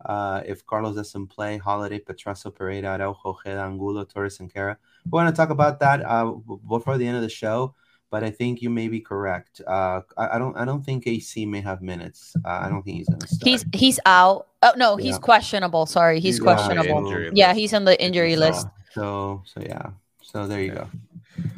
Uh, 0.05 0.43
if 0.45 0.67
Carlos 0.67 0.97
doesn't 0.97 1.29
play, 1.29 1.61
Halliday, 1.65 2.01
Petrasso, 2.01 2.53
Pereira, 2.53 2.99
Araujo, 2.99 3.39
Ojeda, 3.39 3.61
Angulo, 3.61 4.05
Torres, 4.05 4.41
and 4.41 4.53
Kara. 4.53 4.77
We're 5.09 5.23
going 5.23 5.33
to 5.33 5.37
talk 5.37 5.51
about 5.51 5.79
that 5.79 6.05
uh, 6.05 6.33
before 6.69 6.99
the 6.99 7.07
end 7.07 7.17
of 7.17 7.23
the 7.23 7.31
show. 7.31 7.75
But 8.11 8.23
I 8.23 8.31
think 8.31 8.63
you 8.63 8.71
may 8.71 8.87
be 8.89 9.01
correct. 9.01 9.61
Uh, 9.67 10.01
I, 10.17 10.37
I 10.37 10.39
don't. 10.39 10.57
I 10.57 10.65
don't 10.65 10.83
think 10.85 11.07
AC 11.07 11.45
may 11.45 11.61
have 11.61 11.83
minutes. 11.83 12.35
Uh, 12.45 12.49
I 12.65 12.69
don't 12.69 12.83
think 12.83 12.99
he's 12.99 13.09
going 13.09 13.21
to 13.21 13.27
start. 13.27 13.49
he's 13.49 13.65
he's 13.73 14.01
out. 14.07 14.47
Oh 14.63 14.73
no, 14.77 14.97
he's 14.97 15.15
Yeah. 15.17 15.19
questionable. 15.19 15.87
Sorry, 15.87 16.21
he's, 16.21 16.37
He's 16.37 16.41
questionable. 16.41 17.11
Yeah, 17.35 17.49
list. 17.49 17.59
he's 17.59 17.75
on 17.75 17.85
the 17.85 18.01
injury 18.03 18.35
So- 18.35 18.41
list. 18.41 18.67
So 18.93 19.43
so 19.45 19.61
yeah. 19.61 19.91
So 20.23 20.47
there 20.47 20.63
you 20.63 20.73
go. 20.73 20.89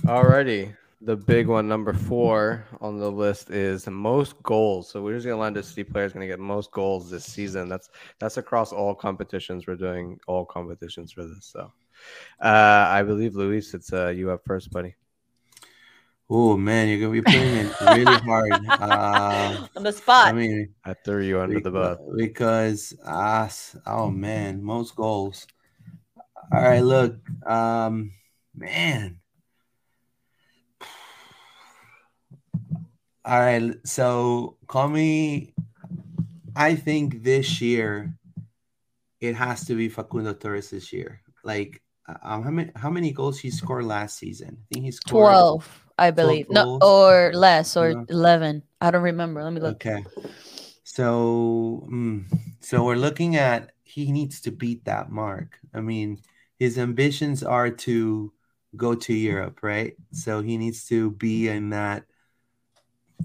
Alrighty. 0.04 0.74
The 1.02 1.14
big 1.16 1.46
one, 1.46 1.68
number 1.68 1.92
four 1.92 2.64
on 2.80 2.98
the 2.98 3.10
list 3.10 3.50
is 3.50 3.86
most 3.86 4.42
goals. 4.42 4.90
So 4.90 5.00
we're 5.02 5.14
just 5.14 5.26
gonna 5.26 5.40
let 5.40 5.54
the 5.54 5.62
city 5.62 5.84
players 5.84 6.12
gonna 6.12 6.26
get 6.26 6.40
most 6.40 6.72
goals 6.72 7.08
this 7.10 7.24
season. 7.24 7.68
That's 7.68 7.88
that's 8.18 8.36
across 8.36 8.72
all 8.72 8.94
competitions. 8.94 9.66
We're 9.66 9.76
doing 9.76 10.18
all 10.26 10.44
competitions 10.44 11.12
for 11.12 11.24
this. 11.24 11.44
So 11.52 11.70
uh 12.42 12.86
I 12.90 13.02
believe 13.04 13.36
Luis, 13.36 13.74
it's 13.74 13.92
uh 13.92 14.08
you 14.08 14.30
up 14.32 14.40
first, 14.44 14.70
buddy. 14.70 14.96
Oh 16.30 16.56
man, 16.56 16.88
you're 16.88 16.98
gonna 17.00 17.12
be 17.12 17.22
putting 17.22 17.54
it 17.56 17.72
really 17.80 18.18
hard. 18.18 18.52
Uh, 18.78 19.56
On 19.76 19.82
the 19.82 19.92
spot. 19.92 20.28
I 20.28 20.32
mean, 20.32 20.74
I 20.84 20.94
threw 20.94 21.22
you 21.22 21.40
under 21.40 21.60
the 21.60 21.70
bus. 21.70 21.98
because 22.16 22.92
ah, 23.06 23.46
s- 23.46 23.76
oh 23.86 24.10
man, 24.10 24.62
most 24.62 24.94
goals. 24.94 25.46
All 26.52 26.60
right, 26.62 26.80
look, 26.80 27.16
um, 27.48 28.12
man. 28.54 29.20
All 33.24 33.38
right, 33.40 33.74
so 33.84 34.56
call 34.66 34.88
me. 34.88 35.54
I 36.56 36.74
think 36.74 37.22
this 37.22 37.60
year 37.60 38.14
it 39.20 39.34
has 39.34 39.64
to 39.66 39.74
be 39.74 39.88
Facundo 39.88 40.32
Torres 40.34 40.70
this 40.70 40.92
year. 40.92 41.22
Like, 41.44 41.82
um, 42.22 42.42
how 42.42 42.50
many 42.50 42.70
how 42.74 42.90
many 42.90 43.12
goals 43.12 43.38
he 43.38 43.50
scored 43.50 43.84
last 43.84 44.18
season? 44.18 44.58
I 44.60 44.64
think 44.74 44.84
he 44.86 44.90
scored 44.90 45.24
Twelve, 45.24 45.84
I 45.98 46.10
believe. 46.10 46.48
No, 46.50 46.78
or 46.80 47.32
less, 47.34 47.76
or 47.76 48.04
eleven. 48.08 48.62
I 48.80 48.90
don't 48.90 49.02
remember. 49.02 49.42
Let 49.42 49.52
me 49.52 49.60
look. 49.60 49.84
Okay. 49.84 50.04
So, 50.84 51.86
mm, 51.90 52.24
so 52.60 52.84
we're 52.84 52.96
looking 52.96 53.36
at 53.36 53.72
he 53.84 54.12
needs 54.12 54.40
to 54.42 54.50
beat 54.50 54.84
that 54.84 55.10
mark. 55.10 55.58
I 55.74 55.80
mean, 55.80 56.18
his 56.58 56.78
ambitions 56.78 57.42
are 57.42 57.70
to 57.86 58.32
go 58.76 58.94
to 58.94 59.14
Europe, 59.14 59.60
right? 59.62 59.94
So 60.12 60.42
he 60.42 60.56
needs 60.56 60.86
to 60.86 61.10
be 61.12 61.48
in 61.48 61.70
that 61.70 62.04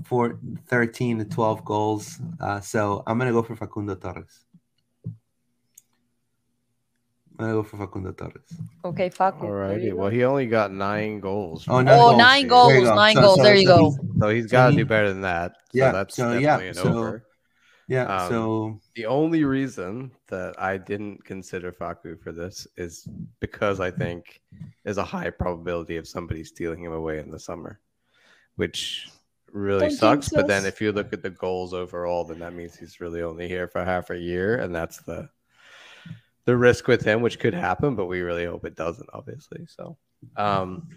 for 0.06 0.40
13 0.68 1.20
to 1.20 1.26
12 1.26 1.66
goals. 1.66 2.20
Uh, 2.40 2.60
so 2.62 3.04
I'm 3.08 3.18
gonna 3.18 3.32
go 3.32 3.44
for 3.44 3.56
Facundo 3.56 3.96
Torres. 3.96 4.43
I 7.40 7.46
go 7.52 7.64
for 7.64 7.78
Facundo 7.78 8.12
Torres. 8.12 8.34
Okay, 8.86 9.10
Facu. 9.10 9.44
All 9.44 9.52
righty. 9.52 9.92
Well, 9.92 10.10
he 10.10 10.24
only 10.24 10.46
got 10.46 10.72
nine 10.72 11.20
goals. 11.20 11.66
Oh, 11.68 11.78
from 11.78 11.86
nine 11.86 11.96
Oh, 11.96 12.10
goals. 12.10 12.18
nine 12.18 12.48
goals, 12.48 12.74
you 12.74 12.84
go. 12.84 12.96
nine 12.96 13.16
So- 13.16 13.22
goals. 13.22 13.38
so- 13.38 13.44
there 13.44 13.56
you 13.56 13.68
so 13.68 13.78
go. 13.78 13.90
he's- 13.92 14.00
So 14.20 14.30
he's 14.30 14.46
got 14.52 14.70
to 14.70 14.76
do 14.76 14.86
better 14.86 15.10
than 15.10 15.22
that. 15.22 15.52
So 15.54 15.60
Yeah, 15.74 15.92
that's 15.92 16.16
so, 16.16 16.24
definitely 16.40 16.66
yeah, 16.66 16.70
an 16.70 16.74
so- 16.76 16.84
over. 16.98 17.26
Yeah. 17.88 18.04
Um, 18.06 18.30
so 18.30 18.80
The 18.96 19.06
only 19.08 19.44
reason 19.44 20.12
that 20.30 20.56
I 20.62 20.78
didn't 20.78 21.26
consider 21.26 21.72
Facu 21.72 22.22
for 22.22 22.32
this 22.32 22.66
is 22.78 23.08
because 23.40 23.80
I 23.80 23.92
think 23.92 24.42
there's 24.84 24.98
a 25.00 25.04
high 25.04 25.30
probability 25.32 25.98
of 25.98 26.08
somebody 26.08 26.44
stealing 26.44 26.84
him 26.84 26.94
away 26.94 27.20
in 27.20 27.30
the 27.32 27.40
summer, 27.40 27.80
which 28.56 29.10
really 29.52 29.90
sucks. 29.90 30.30
But 30.30 30.48
then 30.48 30.66
if 30.66 30.80
you 30.82 30.92
look 30.92 31.12
at 31.14 31.24
the 31.24 31.30
goals 31.32 31.74
overall, 31.74 32.24
then 32.24 32.40
that 32.40 32.54
means 32.54 32.76
he's 32.76 33.02
really 33.02 33.22
only 33.22 33.48
here 33.48 33.68
for 33.68 33.84
half 33.84 34.12
a 34.12 34.18
year, 34.18 34.58
and 34.58 34.74
that's 34.74 34.98
the 35.02 35.30
the 36.46 36.58
risk 36.58 36.88
with 36.88 37.04
him, 37.04 37.22
which 37.22 37.40
could 37.40 37.54
happen, 37.54 37.96
but 37.96 38.06
we 38.06 38.22
really 38.22 38.46
hope 38.46 38.66
it 38.66 38.76
doesn't, 38.76 39.10
obviously. 39.14 39.66
So, 39.68 39.98
um, 40.36 40.88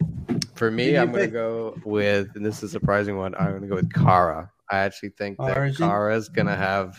for 0.54 0.70
me, 0.70 0.96
I'm 0.96 1.12
going 1.12 1.26
to 1.26 1.30
go 1.30 1.78
with, 1.84 2.34
and 2.34 2.44
this 2.44 2.58
is 2.58 2.64
a 2.64 2.68
surprising 2.68 3.16
one. 3.16 3.34
I'm 3.36 3.50
going 3.50 3.62
to 3.62 3.68
go 3.68 3.76
with 3.76 3.92
Kara. 3.92 4.50
I 4.70 4.78
actually 4.78 5.10
think 5.10 5.38
that 5.38 5.56
Origin? 5.56 5.88
Kara 5.88 6.16
is 6.16 6.28
going 6.28 6.46
to 6.46 6.56
have 6.56 6.96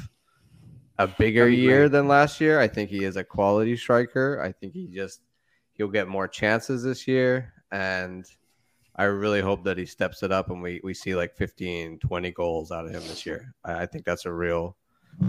a 0.97 1.07
bigger 1.07 1.47
year 1.47 1.89
than 1.89 2.07
last 2.07 2.41
year. 2.41 2.59
I 2.59 2.67
think 2.67 2.89
he 2.89 3.03
is 3.03 3.17
a 3.17 3.23
quality 3.23 3.75
striker. 3.75 4.41
I 4.41 4.51
think 4.51 4.73
he 4.73 4.87
just 4.87 5.21
he'll 5.73 5.89
get 5.89 6.07
more 6.07 6.27
chances 6.27 6.83
this 6.83 7.07
year, 7.07 7.53
and 7.71 8.25
I 8.95 9.03
really 9.03 9.41
hope 9.41 9.63
that 9.65 9.77
he 9.77 9.85
steps 9.85 10.23
it 10.23 10.31
up 10.31 10.49
and 10.49 10.61
we 10.61 10.81
we 10.83 10.93
see 10.93 11.15
like 11.15 11.35
15, 11.35 11.99
20 11.99 12.31
goals 12.31 12.71
out 12.71 12.85
of 12.85 12.91
him 12.91 13.01
this 13.01 13.25
year. 13.25 13.53
I, 13.63 13.83
I 13.83 13.85
think 13.85 14.05
that's 14.05 14.25
a 14.25 14.33
real 14.33 14.75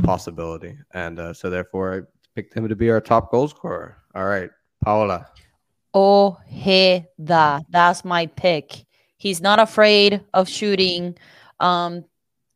possibility, 0.04 0.78
and 0.92 1.18
uh, 1.18 1.34
so 1.34 1.50
therefore 1.50 1.94
I 1.94 2.00
picked 2.38 2.54
him 2.54 2.68
to 2.68 2.76
be 2.76 2.88
our 2.88 3.00
top 3.00 3.32
goal 3.32 3.48
scorer. 3.48 3.96
All 4.14 4.24
right, 4.24 4.48
Paola. 4.84 5.26
Ojeda. 5.92 7.64
That's 7.68 8.04
my 8.04 8.26
pick. 8.26 8.86
He's 9.16 9.40
not 9.40 9.58
afraid 9.58 10.24
of 10.32 10.48
shooting 10.48 11.18
um, 11.58 12.04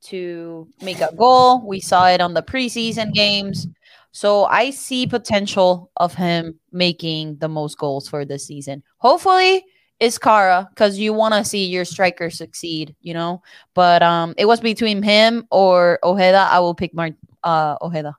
to 0.02 0.68
make 0.80 1.00
a 1.00 1.12
goal. 1.16 1.66
We 1.66 1.80
saw 1.80 2.06
it 2.06 2.20
on 2.20 2.32
the 2.32 2.44
preseason 2.44 3.12
games. 3.12 3.66
So 4.12 4.44
I 4.44 4.70
see 4.70 5.04
potential 5.04 5.90
of 5.96 6.14
him 6.14 6.60
making 6.70 7.38
the 7.38 7.48
most 7.48 7.76
goals 7.76 8.08
for 8.08 8.24
this 8.24 8.46
season. 8.46 8.84
Hopefully 8.98 9.64
it's 9.98 10.16
Kara 10.16 10.68
because 10.70 10.96
you 10.96 11.12
want 11.12 11.34
to 11.34 11.44
see 11.44 11.64
your 11.66 11.84
striker 11.84 12.30
succeed, 12.30 12.94
you 13.00 13.14
know. 13.14 13.42
But 13.74 14.04
um, 14.04 14.34
it 14.38 14.44
was 14.44 14.60
between 14.60 15.02
him 15.02 15.48
or 15.50 15.98
Ojeda. 16.04 16.46
I 16.52 16.60
will 16.60 16.76
pick 16.76 16.94
Mar- 16.94 17.18
uh, 17.42 17.78
Ojeda. 17.82 18.14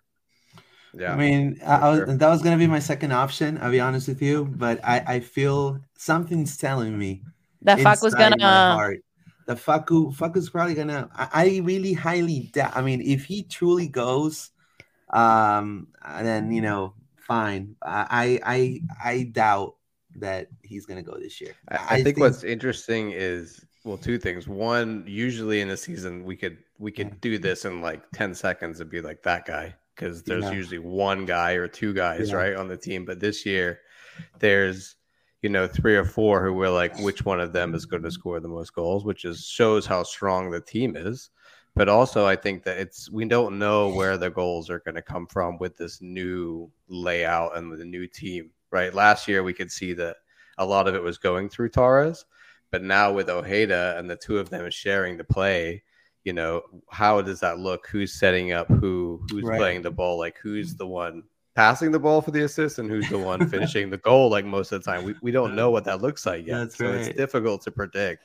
Yeah, 0.94 1.14
I 1.14 1.18
mean, 1.18 1.60
I, 1.66 1.78
for 1.78 1.84
I 1.86 1.90
was, 1.90 1.98
sure. 2.00 2.18
that 2.18 2.30
was 2.30 2.42
gonna 2.42 2.58
be 2.58 2.68
my 2.68 2.80
second 2.80 3.12
option. 3.12 3.58
I'll 3.62 3.72
be 3.72 3.80
honest 3.80 4.08
with 4.08 4.22
you, 4.22 4.46
but 4.46 4.80
I, 4.84 5.04
I 5.08 5.20
feel 5.20 5.80
something's 5.98 6.56
telling 6.58 6.98
me 6.98 7.24
That 7.64 7.80
fuck 7.80 8.02
was 8.02 8.14
gonna. 8.14 8.38
my 8.38 8.46
heart. 8.46 9.04
The 9.46 9.56
Facu 9.56 10.16
Facu's 10.16 10.50
probably 10.50 10.76
gonna. 10.76 11.10
I, 11.16 11.30
I 11.34 11.62
really 11.64 11.94
highly 11.94 12.52
doubt. 12.54 12.74
I 12.76 12.82
mean, 12.82 13.02
if 13.02 13.26
he 13.26 13.44
truly 13.44 13.88
goes, 13.88 14.52
um, 15.10 15.88
then 16.22 16.52
you 16.52 16.62
know, 16.62 16.94
fine. 17.18 17.76
I 17.82 18.40
I 18.46 18.82
I 19.04 19.24
doubt 19.32 19.76
that 20.18 20.48
he's 20.62 20.86
gonna 20.86 21.04
go 21.04 21.18
this 21.18 21.42
year. 21.42 21.56
I, 21.70 21.96
I 21.96 22.04
think, 22.04 22.20
what's 22.20 22.44
interesting 22.44 23.12
is 23.12 23.66
well, 23.84 23.98
two 23.98 24.20
things. 24.20 24.48
One, 24.48 25.04
usually 25.08 25.60
in 25.60 25.72
a 25.72 25.78
season, 25.78 26.24
we 26.24 26.36
could 26.38 26.60
we 26.78 26.92
could 26.92 27.20
do 27.20 27.40
this 27.40 27.66
in 27.66 27.82
like 27.82 28.04
ten 28.12 28.36
seconds 28.36 28.80
and 28.80 28.90
be 28.90 29.02
like 29.02 29.24
that 29.24 29.46
guy 29.46 29.76
because 29.96 30.24
there's 30.24 30.46
Yeah. 30.46 30.52
usually 30.54 30.80
one 30.80 31.26
guy 31.26 31.54
or 31.54 31.68
two 31.68 31.94
guys 31.94 32.30
Yeah. 32.30 32.38
right 32.38 32.56
on 32.56 32.68
the 32.68 32.78
team. 32.78 33.06
But 33.06 33.20
this 33.20 33.46
year, 33.46 33.82
there's 34.40 34.96
you 35.42 35.50
know 35.50 35.68
three 35.68 35.96
or 35.96 36.06
four 36.06 36.44
who 36.44 36.54
we're 36.54 36.70
like, 36.70 36.98
which 37.00 37.26
one 37.26 37.40
of 37.40 37.54
them 37.54 37.76
is 37.76 37.86
going 37.86 38.04
to 38.04 38.12
score 38.12 38.40
the 38.40 38.48
most 38.48 38.74
goals, 38.74 39.06
which 39.06 39.26
is 39.26 39.46
shows 39.46 39.86
how 39.86 40.04
strong 40.04 40.52
the 40.52 40.62
team 40.62 40.96
is. 40.96 41.30
But 41.76 41.90
also, 41.90 42.26
I 42.26 42.36
think 42.36 42.64
that 42.64 42.78
it's 42.78 43.10
we 43.10 43.26
don't 43.26 43.58
know 43.58 43.90
where 43.90 44.18
the 44.18 44.30
goals 44.30 44.70
are 44.70 44.80
going 44.80 44.96
to 44.96 45.02
come 45.02 45.26
from 45.28 45.58
with 45.58 45.76
this 45.76 46.02
new 46.02 46.72
layout 46.88 47.58
and 47.58 47.70
with 47.70 47.80
the 47.80 47.86
new 47.86 48.08
team. 48.08 48.52
Right, 48.72 48.94
last 48.94 49.28
year 49.28 49.44
we 49.44 49.54
could 49.54 49.72
see 49.72 49.94
that 49.94 50.18
a 50.58 50.66
lot 50.66 50.88
of 50.88 50.96
it 50.96 51.04
was 51.04 51.18
going 51.18 51.50
through 51.50 51.70
Torres, 51.70 52.26
but 52.72 52.84
now 52.84 53.12
with 53.12 53.30
Ojeda 53.30 53.96
and 53.98 54.10
the 54.10 54.16
two 54.16 54.40
of 54.40 54.50
them 54.50 54.70
sharing 54.72 55.18
the 55.18 55.24
play, 55.24 55.84
you 56.24 56.34
know, 56.34 56.62
how 56.90 57.22
does 57.22 57.40
that 57.42 57.60
look? 57.60 57.88
Who's 57.88 58.14
setting 58.14 58.52
up 58.54 58.68
who? 58.70 59.22
Who's 59.30 59.44
Right. 59.44 59.58
playing 59.60 59.82
the 59.82 59.92
ball? 59.92 60.18
Like 60.18 60.38
who's 60.42 60.76
the 60.76 60.88
one 60.88 61.24
passing 61.56 61.92
the 61.92 62.00
ball 62.00 62.22
for 62.22 62.32
the 62.32 62.44
assist 62.44 62.80
and 62.80 62.90
who's 62.90 63.10
the 63.10 63.18
one 63.20 63.48
finishing 63.50 63.90
the 63.90 63.98
goal? 63.98 64.30
Like 64.30 64.46
most 64.46 64.72
of 64.72 64.84
the 64.84 64.92
time, 64.92 65.04
we, 65.04 65.16
we 65.22 65.32
don't 65.32 65.56
know 65.56 65.70
what 65.72 65.84
that 65.86 66.02
looks 66.02 66.26
like 66.26 66.46
yet. 66.48 66.58
That's 66.60 66.78
so 66.78 66.86
right. 66.86 66.96
it's 66.96 67.18
difficult 67.18 67.62
to 67.64 67.72
predict. 67.72 68.24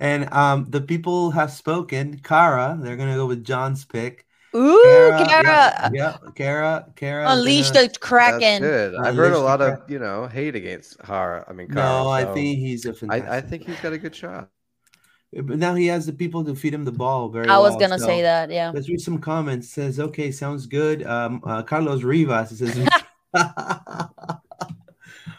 And 0.00 0.30
um, 0.32 0.66
the 0.68 0.80
people 0.80 1.30
have 1.30 1.50
spoken. 1.50 2.18
Kara, 2.22 2.78
they're 2.80 2.96
gonna 2.96 3.14
go 3.16 3.26
with 3.26 3.44
John's 3.44 3.84
pick. 3.84 4.24
Ooh, 4.54 4.80
Kara, 4.84 5.26
Kara. 5.26 5.44
yeah, 5.44 5.90
yeah, 5.92 6.16
Kara, 6.34 6.86
Kara. 6.96 7.30
Unleash 7.30 7.70
gonna- 7.70 7.88
the 7.88 7.98
Kraken. 7.98 8.40
That's 8.40 8.60
good. 8.60 8.94
I've 8.96 9.14
heard 9.16 9.32
a 9.32 9.38
lot 9.38 9.60
of 9.60 9.80
you 9.90 9.98
know 9.98 10.26
hate 10.26 10.54
against 10.54 10.96
Hara. 11.02 11.44
I 11.48 11.52
mean, 11.52 11.68
Kara, 11.68 11.80
No, 12.04 12.08
I 12.08 12.24
think 12.24 12.58
he's 12.58 12.84
a 12.86 12.94
fantastic. 12.94 13.28
I, 13.30 13.36
I 13.36 13.40
think 13.40 13.64
he's 13.66 13.80
got 13.80 13.92
a 13.92 13.98
good 13.98 14.14
shot. 14.14 14.48
But 15.42 15.58
now 15.58 15.74
he 15.74 15.86
has 15.86 16.06
the 16.06 16.12
people 16.12 16.44
to 16.44 16.54
feed 16.54 16.72
him 16.72 16.84
the 16.84 16.92
ball 16.92 17.28
very 17.28 17.48
I 17.48 17.58
was 17.58 17.72
well, 17.72 17.80
gonna 17.80 17.98
so 17.98 18.06
say 18.06 18.22
that. 18.22 18.50
Yeah. 18.50 18.70
Let's 18.74 18.88
read 18.88 19.00
some 19.00 19.18
comments. 19.18 19.68
says, 19.68 20.00
okay, 20.00 20.30
sounds 20.30 20.66
good. 20.66 21.04
Um, 21.04 21.42
uh, 21.44 21.62
Carlos 21.62 22.02
Rivas 22.02 22.58
says, 22.58 22.88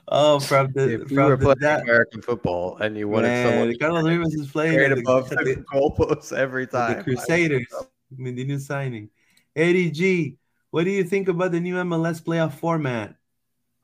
oh, 0.08 0.40
from 0.40 0.72
the 0.74 1.02
If 1.02 1.10
we 1.10 1.16
from 1.16 1.26
were 1.26 1.36
the 1.36 1.46
playing 1.46 1.58
that, 1.62 1.82
American 1.82 2.22
football 2.22 2.78
and 2.78 2.96
you 2.96 3.08
wanted 3.08 3.30
man, 3.30 3.50
someone 3.50 3.76
Carlos 3.80 4.04
Rivas 4.04 4.34
is 4.36 4.52
playing 4.52 4.74
straight 4.74 4.92
at 4.92 4.96
the, 4.96 5.02
above 5.02 5.30
the 5.30 5.36
the, 5.38 5.66
goalposts 5.74 6.36
every 6.36 6.68
time, 6.68 6.98
the 6.98 7.04
Crusaders. 7.04 7.66
I 7.74 8.22
mean, 8.22 8.36
the 8.36 8.44
new 8.44 8.60
signing. 8.60 9.10
Eddie 9.56 9.90
G, 9.90 10.38
what 10.70 10.84
do 10.84 10.92
you 10.92 11.04
think 11.04 11.28
about 11.28 11.52
the 11.52 11.60
new 11.60 11.76
MLS 11.76 12.22
playoff 12.22 12.54
format? 12.54 13.16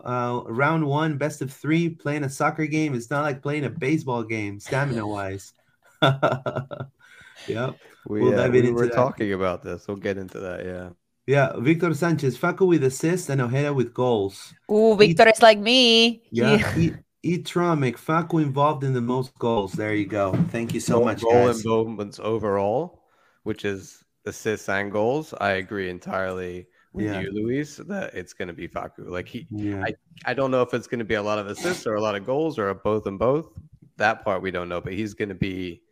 Uh, 0.04 0.42
round 0.46 0.86
one, 0.86 1.18
best 1.18 1.42
of 1.42 1.52
three, 1.52 1.90
playing 1.90 2.24
a 2.24 2.30
soccer 2.30 2.68
game. 2.68 2.94
It's 2.94 3.10
not 3.10 3.24
like 3.24 3.42
playing 3.42 3.66
a 3.66 3.70
baseball 3.70 4.24
game, 4.24 4.60
stamina 4.60 5.08
wise. 5.08 5.54
yep. 7.48 7.76
We, 8.08 8.22
We'll 8.22 8.40
uh, 8.40 8.50
we 8.50 8.72
were 8.72 8.88
that. 8.88 8.96
talking 8.96 9.34
about 9.34 9.64
this. 9.64 9.88
We'll 9.88 9.98
get 9.98 10.18
into 10.18 10.40
that. 10.40 10.66
Yeah. 10.66 10.90
Yeah, 11.26 11.54
Victor 11.58 11.94
Sanchez, 11.94 12.38
Facu 12.38 12.68
with 12.68 12.84
assists 12.84 13.30
and 13.30 13.40
Ojeda 13.42 13.74
with 13.74 13.94
goals. 13.94 14.54
Oh, 14.68 14.94
Victor 14.96 15.26
is 15.30 15.42
like 15.42 15.58
me. 15.58 16.22
Yeah, 16.32 16.78
E- 16.78 16.92
Etromic, 17.26 17.96
Facu 17.96 18.42
involved 18.44 18.84
in 18.84 18.92
the 18.94 19.00
most 19.00 19.34
goals. 19.40 19.72
There 19.72 19.94
you 19.96 20.06
go. 20.06 20.34
Thank 20.52 20.74
you 20.74 20.82
so 20.82 20.96
Goal- 20.98 21.06
much, 21.06 21.22
goal 21.22 21.32
guys. 21.48 21.56
and 21.58 21.66
moments 21.66 22.20
overall, 22.22 23.04
which 23.44 23.64
is 23.64 24.04
assists 24.26 24.68
and 24.68 24.92
goals. 24.92 25.34
I 25.40 25.52
agree 25.52 25.90
entirely 25.90 26.68
with 26.92 27.06
Yeah. 27.06 27.22
you, 27.22 27.32
Luis, 27.32 27.78
that 27.78 28.14
it's 28.14 28.34
going 28.34 28.50
to 28.50 28.54
be 28.54 28.68
Facu. 28.68 29.08
Like 29.08 29.30
he, 29.30 29.48
Yeah, 29.50 29.86
I 30.26 30.34
don't 30.34 30.52
know 30.52 30.62
if 30.62 30.74
it's 30.74 30.88
going 30.88 31.00
to 31.00 31.06
be 31.06 31.16
a 31.16 31.24
lot 31.24 31.40
of 31.40 31.48
assists 31.48 31.88
or 31.88 31.96
a 31.96 32.02
lot 32.02 32.16
of 32.16 32.26
goals 32.26 32.60
or 32.60 32.74
both 32.74 33.06
and 33.08 33.18
both. 33.18 33.48
That 33.96 34.26
part 34.26 34.42
we 34.42 34.52
don't 34.52 34.68
know, 34.68 34.82
but 34.82 34.92
he's 34.92 35.14
going 35.14 35.30
to 35.30 35.36
be 35.36 35.84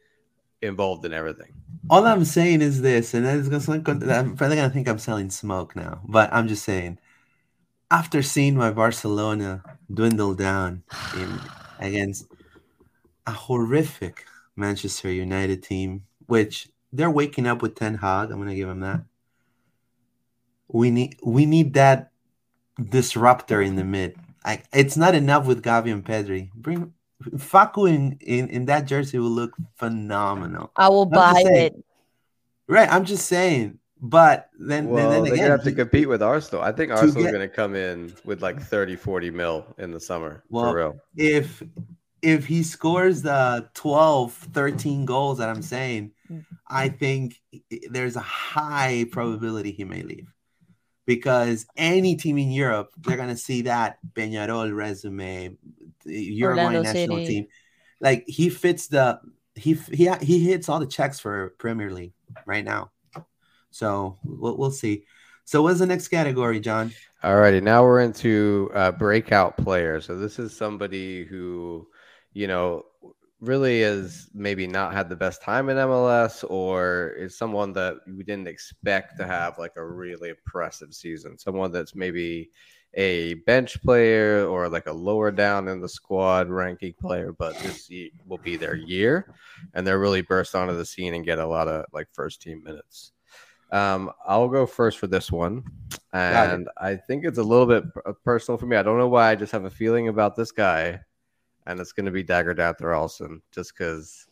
involved 0.62 1.06
in 1.06 1.14
everything. 1.14 1.54
all 1.90 2.06
I'm 2.06 2.26
saying 2.26 2.62
is 2.62 2.82
this, 2.82 3.14
and 3.14 3.26
it's 3.26 3.50
gonna 3.50 3.62
sound, 3.62 3.86
con- 3.86 4.10
I'm 4.10 4.36
probably 4.36 4.58
gonna 4.58 4.70
think 4.70 4.88
I'm 4.88 5.00
selling 5.00 5.30
smoke 5.30 5.76
now, 5.76 6.02
but 6.08 6.32
I'm 6.34 6.48
just 6.48 6.64
saying. 6.64 7.00
After 7.90 8.22
seeing 8.22 8.56
my 8.56 8.72
Barcelona 8.72 9.64
dwindle 9.94 10.34
down 10.34 10.84
in 11.18 11.40
against 11.80 12.26
a 13.28 13.32
horrific 13.32 14.26
Manchester 14.56 15.12
United 15.12 15.64
team, 15.64 16.04
which 16.28 16.70
they're 16.94 17.12
waking 17.12 17.48
up 17.48 17.62
with 17.62 17.76
Ten 17.76 17.96
Hag, 17.96 18.32
I'm 18.32 18.40
gonna 18.40 18.56
give 18.56 18.70
them 18.70 18.80
that. 18.82 19.02
We 20.68 20.92
need 20.92 21.20
we 21.24 21.46
need 21.46 21.74
that 21.74 22.12
disruptor 22.82 23.62
in 23.62 23.76
the 23.76 23.84
mid. 23.84 24.16
I, 24.44 24.64
it's 24.74 24.98
not 24.98 25.14
enough 25.14 25.46
with 25.46 25.64
Gavi 25.64 25.92
and 25.92 26.06
Pedri. 26.06 26.52
Bring 26.54 26.94
Facu 27.38 27.90
in, 27.90 28.18
in, 28.22 28.50
in 28.50 28.66
that 28.66 28.86
jersey 28.86 29.20
will 29.20 29.30
look 29.30 29.56
phenomenal. 29.76 30.72
I 30.76 30.90
will 30.90 31.04
I'm 31.04 31.10
buy 31.10 31.42
saying. 31.44 31.56
it. 31.74 31.86
Right, 32.68 32.92
I'm 32.92 33.06
just 33.06 33.28
saying. 33.28 33.80
But 34.04 34.50
then, 34.58 34.88
Well, 34.88 34.96
then, 34.98 35.12
then 35.12 35.24
they're 35.24 35.34
again, 35.34 35.46
gonna 35.46 35.58
have 35.58 35.64
to 35.66 35.72
compete 35.74 36.10
with 36.10 36.24
Arsenal. 36.24 36.64
I 36.64 36.72
think 36.72 36.92
Arsenal's 36.92 37.26
get- 37.26 37.32
gonna 37.34 37.48
come 37.48 37.76
in 37.76 38.14
with 38.26 38.42
like 38.42 38.60
30, 38.60 38.96
40 38.96 39.30
mil 39.30 39.66
in 39.78 39.92
the 39.92 40.00
summer 40.00 40.44
Well, 40.50 40.72
for 40.72 40.78
real. 40.78 40.96
if 41.16 41.62
if 42.24 42.46
he 42.46 42.62
scores 42.64 43.22
the 43.24 43.68
12, 43.74 44.32
13 44.54 45.06
goals 45.06 45.40
that 45.40 45.50
I'm 45.50 45.62
saying, 45.64 46.12
mm-hmm. 46.32 46.42
I 46.68 46.90
think 46.90 47.42
there's 47.90 48.16
a 48.16 48.20
high 48.22 49.06
probability 49.12 49.72
he 49.72 49.84
may 49.86 50.04
leave. 50.04 50.32
Because 51.08 51.66
any 51.76 52.16
team 52.16 52.38
in 52.38 52.52
Europe, 52.52 52.92
they're 53.00 53.18
gonna 53.18 53.36
see 53.38 53.64
that 53.64 53.98
Peñarol 54.14 54.74
resume, 54.76 55.58
the 56.06 56.22
Uruguay 56.22 56.64
Orlando 56.64 56.84
national 56.84 57.18
City. 57.18 57.28
team. 57.28 57.48
Like 58.00 58.24
he 58.28 58.50
fits 58.50 58.88
the 58.88 59.20
he 59.56 59.74
he 59.92 60.12
he 60.22 60.40
hits 60.40 60.70
all 60.70 60.80
the 60.80 60.88
checks 60.88 61.20
for 61.20 61.54
Premier 61.60 61.92
League 61.92 62.14
right 62.46 62.66
now. 62.66 62.92
So 63.72 64.18
we'll, 64.24 64.58
we'll 64.58 64.72
see. 64.72 65.06
So 65.46 65.62
what's 65.62 65.80
the 65.80 65.86
next 65.86 66.08
category, 66.10 66.60
John? 66.60 66.92
All 67.24 67.36
righty, 67.36 67.62
now 67.62 67.84
we're 67.84 68.02
into 68.02 68.72
uh, 68.74 68.92
breakout 68.92 69.58
player. 69.58 70.02
So 70.02 70.18
this 70.18 70.40
is 70.40 70.56
somebody 70.56 71.26
who, 71.26 71.88
you 72.34 72.48
know, 72.48 72.86
really 73.40 73.82
is 73.82 74.30
maybe 74.34 74.68
not 74.68 74.94
had 74.94 75.10
the 75.10 75.16
best 75.16 75.42
time 75.42 75.70
in 75.70 75.78
MLS 75.78 76.44
or 76.50 77.14
is 77.18 77.38
someone 77.38 77.74
that 77.74 77.96
we 78.08 78.24
didn't 78.24 78.48
expect 78.48 79.18
to 79.18 79.26
have 79.26 79.58
like 79.58 79.74
a 79.78 79.86
really 79.86 80.30
impressive 80.30 80.94
season. 80.94 81.38
Someone 81.38 81.72
that's 81.72 81.96
maybe 81.96 82.52
a 82.96 83.36
bench 83.46 83.82
player 83.82 84.46
or 84.46 84.68
like 84.68 84.88
a 84.88 84.92
lower 84.92 85.32
down 85.32 85.68
in 85.68 85.80
the 85.80 85.88
squad 85.88 86.50
ranking 86.50 86.94
player, 86.94 87.32
but 87.32 87.58
this 87.60 87.90
will 88.26 88.38
be 88.38 88.58
their 88.58 88.76
year 88.76 89.34
and 89.74 89.86
they're 89.86 90.00
really 90.00 90.22
burst 90.22 90.56
onto 90.56 90.76
the 90.76 90.86
scene 90.86 91.14
and 91.14 91.26
get 91.26 91.40
a 91.40 91.46
lot 91.46 91.68
of 91.68 91.86
like 91.94 92.08
first 92.12 92.42
team 92.42 92.64
minutes. 92.64 93.14
Um, 93.72 94.12
I'll 94.28 94.50
go 94.50 94.66
first 94.66 94.98
for 94.98 95.08
this 95.08 95.32
one, 95.32 95.64
and 96.12 96.68
I 96.78 96.96
think 96.96 97.24
it's 97.24 97.38
a 97.38 97.44
little 97.44 97.66
bit 97.66 97.86
personal 98.26 98.58
for 98.58 98.66
me. 98.66 98.76
I 98.76 98.84
don't 98.84 98.98
know 98.98 99.08
why. 99.08 99.32
I 99.32 99.36
just 99.36 99.54
have 99.54 99.64
a 99.64 99.70
feeling 99.70 100.10
about 100.10 100.36
this 100.36 100.52
guy, 100.52 101.00
and 101.66 101.80
it's 101.80 101.94
going 101.94 102.06
to 102.06 102.12
be 102.12 102.24
Dagur 102.24 102.54
Dan 102.56 102.74
Thórhallsson, 102.74 103.40
just 103.54 103.74
because 103.74 104.28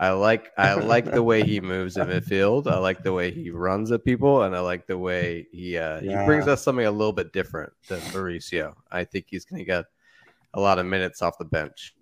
I 0.00 0.12
like 0.12 0.50
I 0.56 0.74
like 0.74 1.12
the 1.12 1.22
way 1.22 1.44
he 1.44 1.60
moves 1.74 1.98
in 1.98 2.06
midfield. 2.08 2.66
I 2.66 2.78
like 2.78 3.02
the 3.02 3.12
way 3.12 3.30
he 3.30 3.50
runs 3.50 3.92
at 3.92 4.02
people, 4.02 4.44
and 4.44 4.56
I 4.56 4.60
like 4.60 4.86
the 4.86 4.96
way 4.96 5.46
he 5.52 5.76
uh, 5.76 6.00
yeah. 6.00 6.20
he 6.20 6.26
brings 6.26 6.48
us 6.48 6.62
something 6.62 6.86
a 6.86 6.90
little 6.90 7.12
bit 7.12 7.34
different 7.34 7.70
than 7.86 8.00
Mauricio. 8.12 8.74
I 8.90 9.04
think 9.04 9.26
he's 9.28 9.44
going 9.44 9.58
to 9.58 9.64
get 9.66 9.84
a 10.54 10.60
lot 10.60 10.78
of 10.78 10.86
minutes 10.86 11.20
off 11.20 11.36
the 11.36 11.44
bench. 11.44 11.94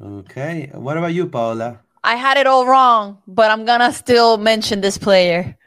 Okay, 0.00 0.70
what 0.72 0.96
about 0.96 1.12
you, 1.14 1.26
Paola? 1.26 1.80
I 2.04 2.14
had 2.14 2.36
it 2.36 2.46
all 2.46 2.64
wrong, 2.64 3.18
but 3.26 3.50
I'm 3.50 3.64
gonna 3.64 3.92
still 3.92 4.38
mention 4.38 4.80
this 4.80 4.96
player. 4.96 5.58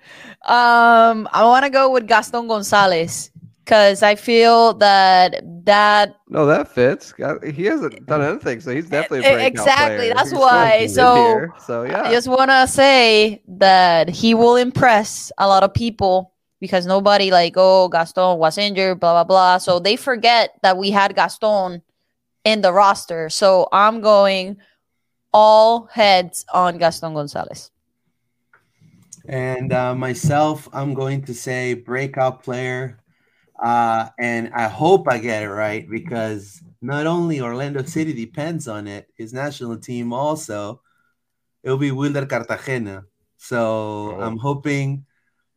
Um, 0.45 1.27
I 1.33 1.43
want 1.43 1.65
to 1.65 1.69
go 1.69 1.91
with 1.91 2.07
Gaston 2.07 2.47
Gonzalez 2.47 3.31
because 3.63 4.03
I 4.03 4.15
feel 4.15 4.73
that 4.75 5.41
that 5.65 6.15
no, 6.29 6.45
that 6.45 6.67
fits. 6.67 7.13
He 7.43 7.65
hasn't 7.65 8.05
done 8.05 8.21
anything, 8.21 8.59
so 8.61 8.71
he's 8.71 8.89
definitely 8.89 9.27
a 9.27 9.45
exactly. 9.45 10.09
That's 10.09 10.29
he's 10.31 10.39
why. 10.39 10.87
So, 10.87 11.47
so 11.65 11.83
yeah, 11.83 12.03
I 12.03 12.11
just 12.11 12.27
want 12.27 12.49
to 12.49 12.67
say 12.67 13.41
that 13.47 14.09
he 14.09 14.33
will 14.33 14.55
impress 14.55 15.31
a 15.37 15.47
lot 15.47 15.63
of 15.63 15.73
people 15.73 16.33
because 16.59 16.85
nobody 16.85 17.31
like 17.31 17.53
oh 17.55 17.87
Gaston 17.89 18.37
was 18.37 18.57
injured, 18.57 18.99
blah 18.99 19.13
blah 19.13 19.23
blah. 19.23 19.57
So 19.57 19.79
they 19.79 19.95
forget 19.95 20.57
that 20.63 20.77
we 20.77 20.91
had 20.91 21.15
Gaston 21.15 21.81
in 22.43 22.61
the 22.61 22.73
roster. 22.73 23.29
So 23.29 23.67
I'm 23.71 24.01
going 24.01 24.57
all 25.33 25.85
heads 25.85 26.45
on 26.53 26.77
Gaston 26.77 27.13
Gonzalez. 27.13 27.71
And 29.25 29.71
uh, 29.71 29.93
myself, 29.93 30.67
I'm 30.73 30.93
going 30.93 31.21
to 31.23 31.33
say 31.33 31.75
breakout 31.75 32.43
player. 32.43 33.00
Uh, 33.61 34.09
and 34.17 34.51
I 34.53 34.67
hope 34.67 35.07
I 35.07 35.19
get 35.19 35.43
it 35.43 35.49
right 35.49 35.87
because 35.87 36.61
not 36.81 37.05
only 37.05 37.41
Orlando 37.41 37.83
City 37.83 38.11
depends 38.11 38.67
on 38.67 38.87
it, 38.87 39.07
his 39.15 39.33
national 39.33 39.77
team 39.77 40.13
also, 40.13 40.81
it'll 41.63 41.77
be 41.77 41.91
Wilder 41.91 42.25
Cartagena. 42.25 43.03
So 43.37 44.15
oh. 44.17 44.21
I'm 44.21 44.37
hoping 44.37 45.05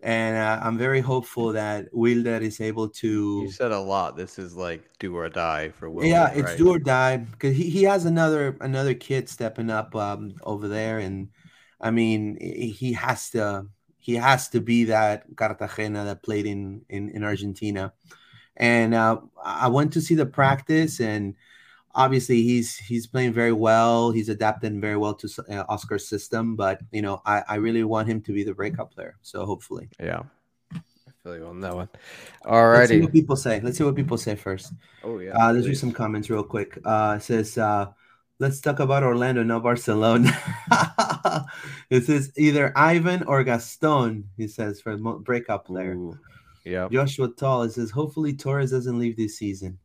and 0.04 0.36
uh, 0.36 0.60
I'm 0.62 0.76
very 0.76 1.00
hopeful 1.00 1.54
that 1.54 1.88
Wilder 1.92 2.36
is 2.36 2.60
able 2.60 2.90
to. 2.90 3.40
You 3.42 3.50
said 3.50 3.72
a 3.72 3.80
lot. 3.80 4.18
This 4.18 4.38
is 4.38 4.54
like 4.54 4.82
do 4.98 5.16
or 5.16 5.30
die 5.30 5.70
for 5.70 5.88
Wilder. 5.88 6.08
Yeah, 6.08 6.30
it's 6.30 6.50
right? 6.50 6.58
do 6.58 6.74
or 6.74 6.78
die 6.78 7.16
because 7.16 7.56
he, 7.56 7.70
he 7.70 7.84
has 7.84 8.04
another 8.04 8.54
another 8.60 8.92
kid 8.92 9.30
stepping 9.30 9.70
up 9.70 9.96
um, 9.96 10.34
over 10.42 10.68
there, 10.68 10.98
and 10.98 11.30
I 11.80 11.90
mean 11.90 12.36
he 12.38 12.92
has 12.92 13.30
to 13.30 13.66
he 14.04 14.16
has 14.16 14.50
to 14.50 14.60
be 14.60 14.84
that 14.84 15.24
Cartagena 15.34 16.04
that 16.04 16.22
played 16.22 16.44
in 16.44 16.82
in, 16.90 17.08
in 17.08 17.24
Argentina, 17.24 17.94
and 18.56 18.92
uh, 18.92 19.20
I 19.42 19.68
went 19.68 19.94
to 19.94 20.02
see 20.02 20.14
the 20.14 20.26
practice 20.26 21.00
and 21.00 21.34
obviously 21.94 22.42
he's 22.42 22.76
he's 22.76 23.06
playing 23.06 23.32
very 23.32 23.52
well. 23.52 24.10
He's 24.10 24.28
adapting 24.28 24.80
very 24.80 24.96
well 24.96 25.14
to 25.14 25.28
uh, 25.48 25.64
Oscar's 25.68 26.06
system, 26.08 26.56
but 26.56 26.80
you 26.92 27.02
know, 27.02 27.22
I, 27.24 27.42
I 27.48 27.54
really 27.56 27.84
want 27.84 28.08
him 28.08 28.20
to 28.22 28.32
be 28.32 28.44
the 28.44 28.54
breakout 28.54 28.90
player. 28.90 29.16
So 29.22 29.46
hopefully, 29.46 29.88
yeah. 30.00 30.22
I 30.74 30.80
feel 31.22 31.36
you 31.36 31.46
on 31.46 31.60
that 31.60 31.74
one. 31.74 31.88
All 32.44 32.68
righty. 32.68 32.78
Let's 32.78 32.90
see 32.90 33.00
what 33.00 33.12
people 33.12 33.36
say. 33.36 33.60
Let's 33.60 33.78
see 33.78 33.84
what 33.84 33.96
people 33.96 34.18
say 34.18 34.34
first. 34.34 34.72
Oh 35.02 35.18
yeah. 35.18 35.32
Uh, 35.32 35.52
let's 35.52 35.66
do 35.66 35.74
some 35.74 35.92
comments 35.92 36.28
real 36.28 36.44
quick. 36.44 36.78
Uh, 36.84 37.14
it 37.18 37.22
says, 37.22 37.56
uh, 37.56 37.86
"Let's 38.38 38.60
talk 38.60 38.80
about 38.80 39.02
Orlando, 39.02 39.42
not 39.42 39.62
Barcelona." 39.62 40.30
this 41.90 42.08
is 42.08 42.32
either 42.36 42.72
Ivan 42.76 43.22
or 43.24 43.44
Gaston. 43.44 44.28
He 44.36 44.48
says 44.48 44.80
for 44.80 44.96
breakup 44.96 45.66
player. 45.66 45.96
yeah. 46.64 46.88
Joshua 46.90 47.28
Tall. 47.28 47.62
It 47.62 47.72
says, 47.72 47.90
"Hopefully 47.90 48.34
Torres 48.34 48.70
doesn't 48.70 48.98
leave 48.98 49.16
this 49.16 49.38
season." 49.38 49.78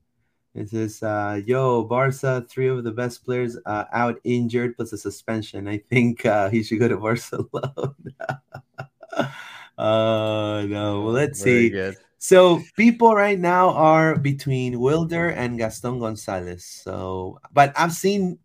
It 0.56 0.70
says, 0.70 1.04
uh, 1.04 1.42
"Yo, 1.46 1.84
Barca, 1.84 2.46
three 2.50 2.68
of 2.68 2.84
the 2.84 2.92
best 2.92 3.24
players 3.24 3.58
uh, 3.66 3.86
out 3.94 4.20
injured 4.24 4.76
plus 4.76 4.94
a 4.94 4.98
suspension. 4.98 5.68
I 5.68 5.78
think 5.78 6.26
uh, 6.26 6.50
he 6.50 6.64
should 6.64 6.80
go 6.80 6.88
to 6.88 6.98
Barcelona." 7.08 7.96
uh, 9.78 10.66
no. 10.68 11.02
Well, 11.02 11.14
let's 11.14 11.44
Very 11.44 11.68
see. 11.68 11.70
Good. 11.70 11.98
So 12.20 12.62
people 12.76 13.16
right 13.16 13.40
now 13.40 13.70
are 13.70 14.18
between 14.18 14.80
Wilder 14.80 15.30
and 15.30 15.58
Gaston 15.58 16.00
Gonzalez. 16.00 16.66
So, 16.66 17.40
but 17.54 17.72
I've 17.78 17.94
seen 17.94 18.40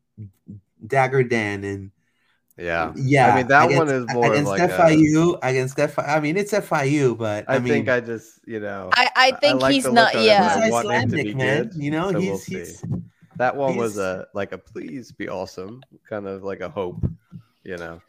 Dagur 0.86 1.28
Dan 1.28 1.64
and 1.64 1.90
yeah, 2.56 2.92
yeah. 2.94 3.32
I 3.32 3.36
mean, 3.38 3.48
that 3.48 3.64
against, 3.64 3.78
one 3.78 3.88
is 3.88 4.06
more 4.14 4.32
against 4.32 4.50
like 4.50 4.70
FIU. 4.70 5.34
A, 5.42 5.48
against 5.48 5.76
FIU. 5.76 6.08
I 6.08 6.20
mean, 6.20 6.36
it's 6.36 6.52
FIU, 6.52 7.18
but 7.18 7.44
I, 7.48 7.56
I 7.56 7.58
mean, 7.58 7.72
think 7.72 7.88
I 7.88 7.98
just 7.98 8.38
you 8.46 8.60
know. 8.60 8.90
I, 8.92 9.10
I 9.16 9.30
think 9.32 9.54
I 9.54 9.66
like 9.66 9.74
he's 9.74 9.90
not. 9.90 10.14
Yeah, 10.14 10.64
he's 10.64 10.72
Icelandic 10.72 11.34
man. 11.34 11.64
Good, 11.64 11.74
you 11.74 11.90
know, 11.90 12.12
so 12.12 12.20
he's, 12.20 12.30
we'll 12.30 12.38
he's 12.38 12.84
that 13.38 13.56
one 13.56 13.72
he's, 13.72 13.80
was 13.80 13.98
a 13.98 14.28
like 14.34 14.52
a 14.52 14.58
please 14.58 15.10
be 15.10 15.28
awesome, 15.28 15.82
kind 16.08 16.28
of 16.28 16.44
like 16.44 16.60
a 16.60 16.68
hope. 16.68 17.04
You 17.64 17.76
know. 17.76 18.00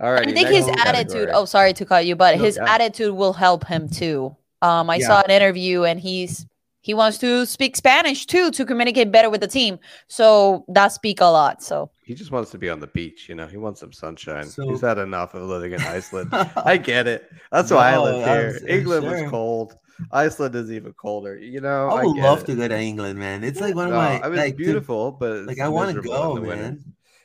All 0.00 0.12
right. 0.12 0.26
I 0.26 0.32
think 0.32 0.48
his 0.48 0.66
oh. 0.66 0.74
attitude. 0.78 1.28
Oh, 1.32 1.44
sorry 1.44 1.74
to 1.74 1.84
cut 1.84 2.06
you, 2.06 2.16
but 2.16 2.36
no, 2.36 2.44
his 2.44 2.56
yeah. 2.56 2.72
attitude 2.72 3.14
will 3.14 3.34
help 3.34 3.66
him 3.66 3.90
too. 3.90 4.34
Um, 4.66 4.90
I 4.90 4.96
yeah. 4.96 5.06
saw 5.06 5.22
an 5.22 5.30
interview 5.30 5.84
and 5.84 6.00
he's 6.00 6.46
he 6.80 6.94
wants 6.94 7.18
to 7.18 7.46
speak 7.46 7.74
Spanish 7.74 8.26
too 8.26 8.50
to 8.52 8.64
communicate 8.64 9.10
better 9.10 9.28
with 9.28 9.40
the 9.40 9.48
team. 9.48 9.78
So 10.06 10.64
that 10.68 10.92
speak 10.92 11.20
a 11.20 11.24
lot. 11.24 11.62
So 11.62 11.90
he 12.04 12.14
just 12.14 12.30
wants 12.30 12.50
to 12.52 12.58
be 12.58 12.70
on 12.70 12.78
the 12.78 12.86
beach, 12.86 13.28
you 13.28 13.34
know. 13.34 13.46
He 13.46 13.56
wants 13.56 13.80
some 13.80 13.92
sunshine. 13.92 14.44
So, 14.44 14.68
He's 14.68 14.82
had 14.82 14.98
enough 14.98 15.34
of 15.34 15.42
living 15.42 15.72
in 15.72 15.80
Iceland. 15.80 16.30
I 16.56 16.76
get 16.76 17.08
it. 17.08 17.28
That's 17.50 17.70
why 17.72 17.90
no, 17.90 18.04
I 18.04 18.04
live 18.04 18.24
here. 18.24 18.60
I'm, 18.62 18.68
England 18.68 19.04
sure. 19.04 19.22
was 19.22 19.30
cold. 19.30 19.74
Iceland 20.12 20.54
is 20.54 20.70
even 20.70 20.92
colder. 20.92 21.36
You 21.36 21.60
know, 21.60 21.88
I 21.88 22.04
would 22.04 22.18
I 22.18 22.22
love 22.22 22.42
it. 22.42 22.46
to 22.46 22.54
go 22.54 22.68
to 22.68 22.78
England, 22.78 23.18
man. 23.18 23.42
It's 23.42 23.60
like 23.60 23.74
one 23.74 23.88
of 23.88 23.94
my. 23.94 24.20
I 24.20 24.28
mean, 24.28 24.36
like, 24.36 24.56
beautiful, 24.56 25.12
but 25.12 25.44
like 25.46 25.58
I 25.58 25.68
want 25.68 25.94
to 25.94 26.02
go, 26.02 26.36
man. 26.36 26.84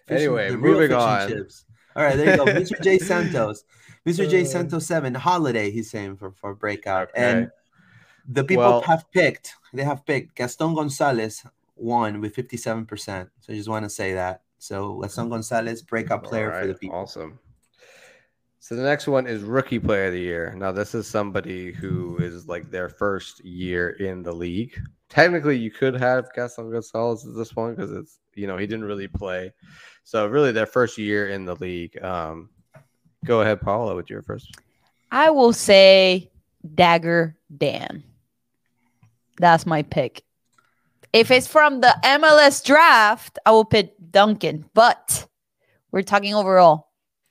anyway, 0.10 0.52
moving 0.56 0.94
on. 0.94 1.28
Chips. 1.28 1.66
All 1.96 2.04
right, 2.04 2.16
there 2.16 2.32
you 2.32 2.38
go, 2.38 2.46
Mr. 2.46 2.82
J 2.82 2.98
Santos. 2.98 3.64
Mr. 4.08 4.30
J 4.30 4.46
Santo 4.46 4.80
seven 4.80 5.14
holiday. 5.14 5.72
He's 5.72 5.90
saying 5.90 6.18
for 6.18 6.32
for 6.32 6.56
breakout 6.56 7.10
okay. 7.10 7.32
and 7.32 7.52
the 8.28 8.44
people 8.44 8.64
well, 8.64 8.82
have 8.82 9.10
picked, 9.12 9.56
they 9.74 9.84
have 9.84 10.06
picked 10.06 10.36
Gaston 10.36 10.76
Gonzalez 10.76 11.44
won 11.76 12.22
with 12.22 12.36
57%. 12.36 13.30
So 13.40 13.54
I 13.54 13.56
just 13.56 13.70
want 13.70 13.84
to 13.86 13.90
say 13.90 14.14
that. 14.14 14.42
So 14.60 15.00
Gaston 15.02 15.30
Gonzalez, 15.30 15.82
breakout 15.82 16.24
player 16.24 16.50
right, 16.50 16.62
for 16.62 16.68
the 16.68 16.76
people. 16.76 16.98
Awesome. 16.98 17.40
So 18.60 18.76
the 18.76 18.84
next 18.84 19.08
one 19.08 19.26
is 19.26 19.42
rookie 19.42 19.80
player 19.80 20.06
of 20.06 20.14
the 20.14 20.20
year. 20.20 20.54
Now 20.56 20.72
this 20.72 20.94
is 20.94 21.08
somebody 21.08 21.72
who 21.72 22.18
is 22.18 22.48
like 22.48 22.70
their 22.70 22.90
first 22.90 23.44
year 23.44 23.92
in 23.92 24.22
the 24.22 24.34
league. 24.34 24.80
Technically, 25.10 25.58
you 25.58 25.72
could 25.72 25.96
have 25.96 26.32
Gaston 26.36 26.72
Gonzalez 26.72 27.26
at 27.26 27.36
this 27.36 27.56
one 27.56 27.74
because 27.74 27.92
it's 27.92 28.20
you 28.36 28.46
know 28.46 28.58
he 28.58 28.68
didn't 28.68 28.86
really 28.86 29.08
play. 29.08 29.52
So 30.04 30.28
really, 30.28 30.52
their 30.52 30.68
first 30.68 31.00
year 31.00 31.30
in 31.30 31.44
the 31.44 31.56
league. 31.56 32.02
Um, 32.04 32.52
go 33.26 33.42
ahead, 33.42 33.62
Paula, 33.62 33.96
with 33.96 34.10
your 34.10 34.22
first. 34.22 34.56
I 35.12 35.30
will 35.30 35.54
say 35.54 36.32
Dagur 36.66 37.36
Dan. 37.56 38.04
That's 39.38 39.66
my 39.66 39.84
pick. 39.84 40.24
If 41.14 41.32
it's 41.32 41.48
from 41.48 41.82
the 41.82 41.94
MLS 42.04 42.64
draft, 42.64 43.38
I 43.46 43.52
will 43.52 43.66
pick 43.66 43.94
Duncan. 44.12 44.66
But 44.74 45.28
we're 45.92 46.04
talking 46.04 46.34
overall. 46.34 46.88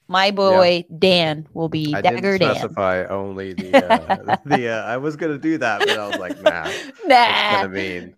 My 0.07 0.33
boy 0.33 0.85
yeah. 0.91 0.97
Dan 0.99 1.49
will 1.55 1.69
be 1.69 1.95
I 1.95 2.01
Dagger 2.01 2.37
didn't 2.37 2.57
specify 2.57 3.03
Dan. 3.03 3.13
only 3.13 3.53
the 3.53 3.77
uh, 3.77 4.37
the. 4.45 4.69
Uh, 4.69 4.85
I 4.85 4.97
was 4.97 5.15
gonna 5.15 5.39
do 5.39 5.57
that, 5.59 5.79
but 5.79 5.91
I 5.91 6.09
was 6.09 6.19
like, 6.19 6.43
nah, 6.43 6.69
nah. 7.07 7.63
Gonna 7.63 7.69
mean. 7.69 8.15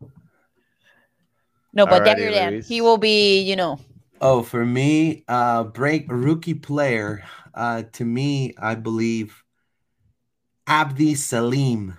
No, 1.74 1.84
but 1.86 2.02
Alrighty, 2.02 2.16
Dagur 2.16 2.30
Dan, 2.30 2.52
Luis. 2.54 2.68
he 2.68 2.80
will 2.80 2.96
be, 2.96 3.42
you 3.42 3.56
know. 3.56 3.78
Oh, 4.22 4.42
for 4.42 4.64
me, 4.64 5.24
uh, 5.28 5.64
break 5.64 6.06
rookie 6.08 6.54
player. 6.54 7.24
Uh, 7.54 7.82
to 7.92 8.04
me, 8.04 8.54
I 8.58 8.74
believe 8.74 9.42
Abdi 10.66 11.14
Salim. 11.14 11.98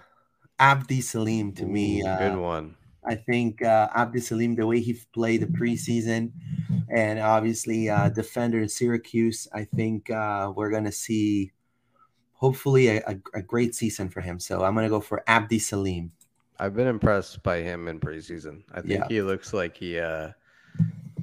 Abdi 0.60 1.01
Salim 1.01 1.54
to 1.54 1.66
me. 1.66 2.04
Uh, 2.04 2.18
good 2.18 2.38
one. 2.38 2.76
I 3.06 3.16
think 3.16 3.62
uh, 3.62 3.89
Abdi 3.93 4.22
Salim, 4.22 4.56
the 4.56 4.66
way 4.66 4.80
he 4.80 4.97
played 5.14 5.41
the 5.41 5.47
preseason, 5.47 6.32
and 6.89 7.20
obviously 7.20 7.89
uh, 7.89 8.10
defender 8.10 8.62
in 8.62 8.70
Syracuse, 8.70 9.47
I 9.54 9.66
think 9.66 10.10
uh, 10.10 10.54
we're 10.56 10.72
gonna 10.72 10.91
see 10.91 11.51
hopefully 12.34 12.88
a, 12.88 13.04
a, 13.06 13.16
a 13.36 13.41
great 13.41 13.76
season 13.76 14.10
for 14.10 14.22
him. 14.22 14.39
So 14.39 14.64
I'm 14.64 14.74
gonna 14.74 14.89
go 14.89 15.01
for 15.01 15.24
Abdi 15.28 15.60
Salim. 15.60 16.12
I've 16.60 16.76
been 16.76 16.88
impressed 16.88 17.43
by 17.43 17.58
him 17.58 17.88
in 17.88 17.99
preseason. 17.99 18.64
I 18.74 18.82
think 18.82 18.93
yeah. 18.93 19.08
he 19.10 19.22
looks 19.22 19.54
like 19.54 19.76
he, 19.76 19.99
uh, 19.99 20.30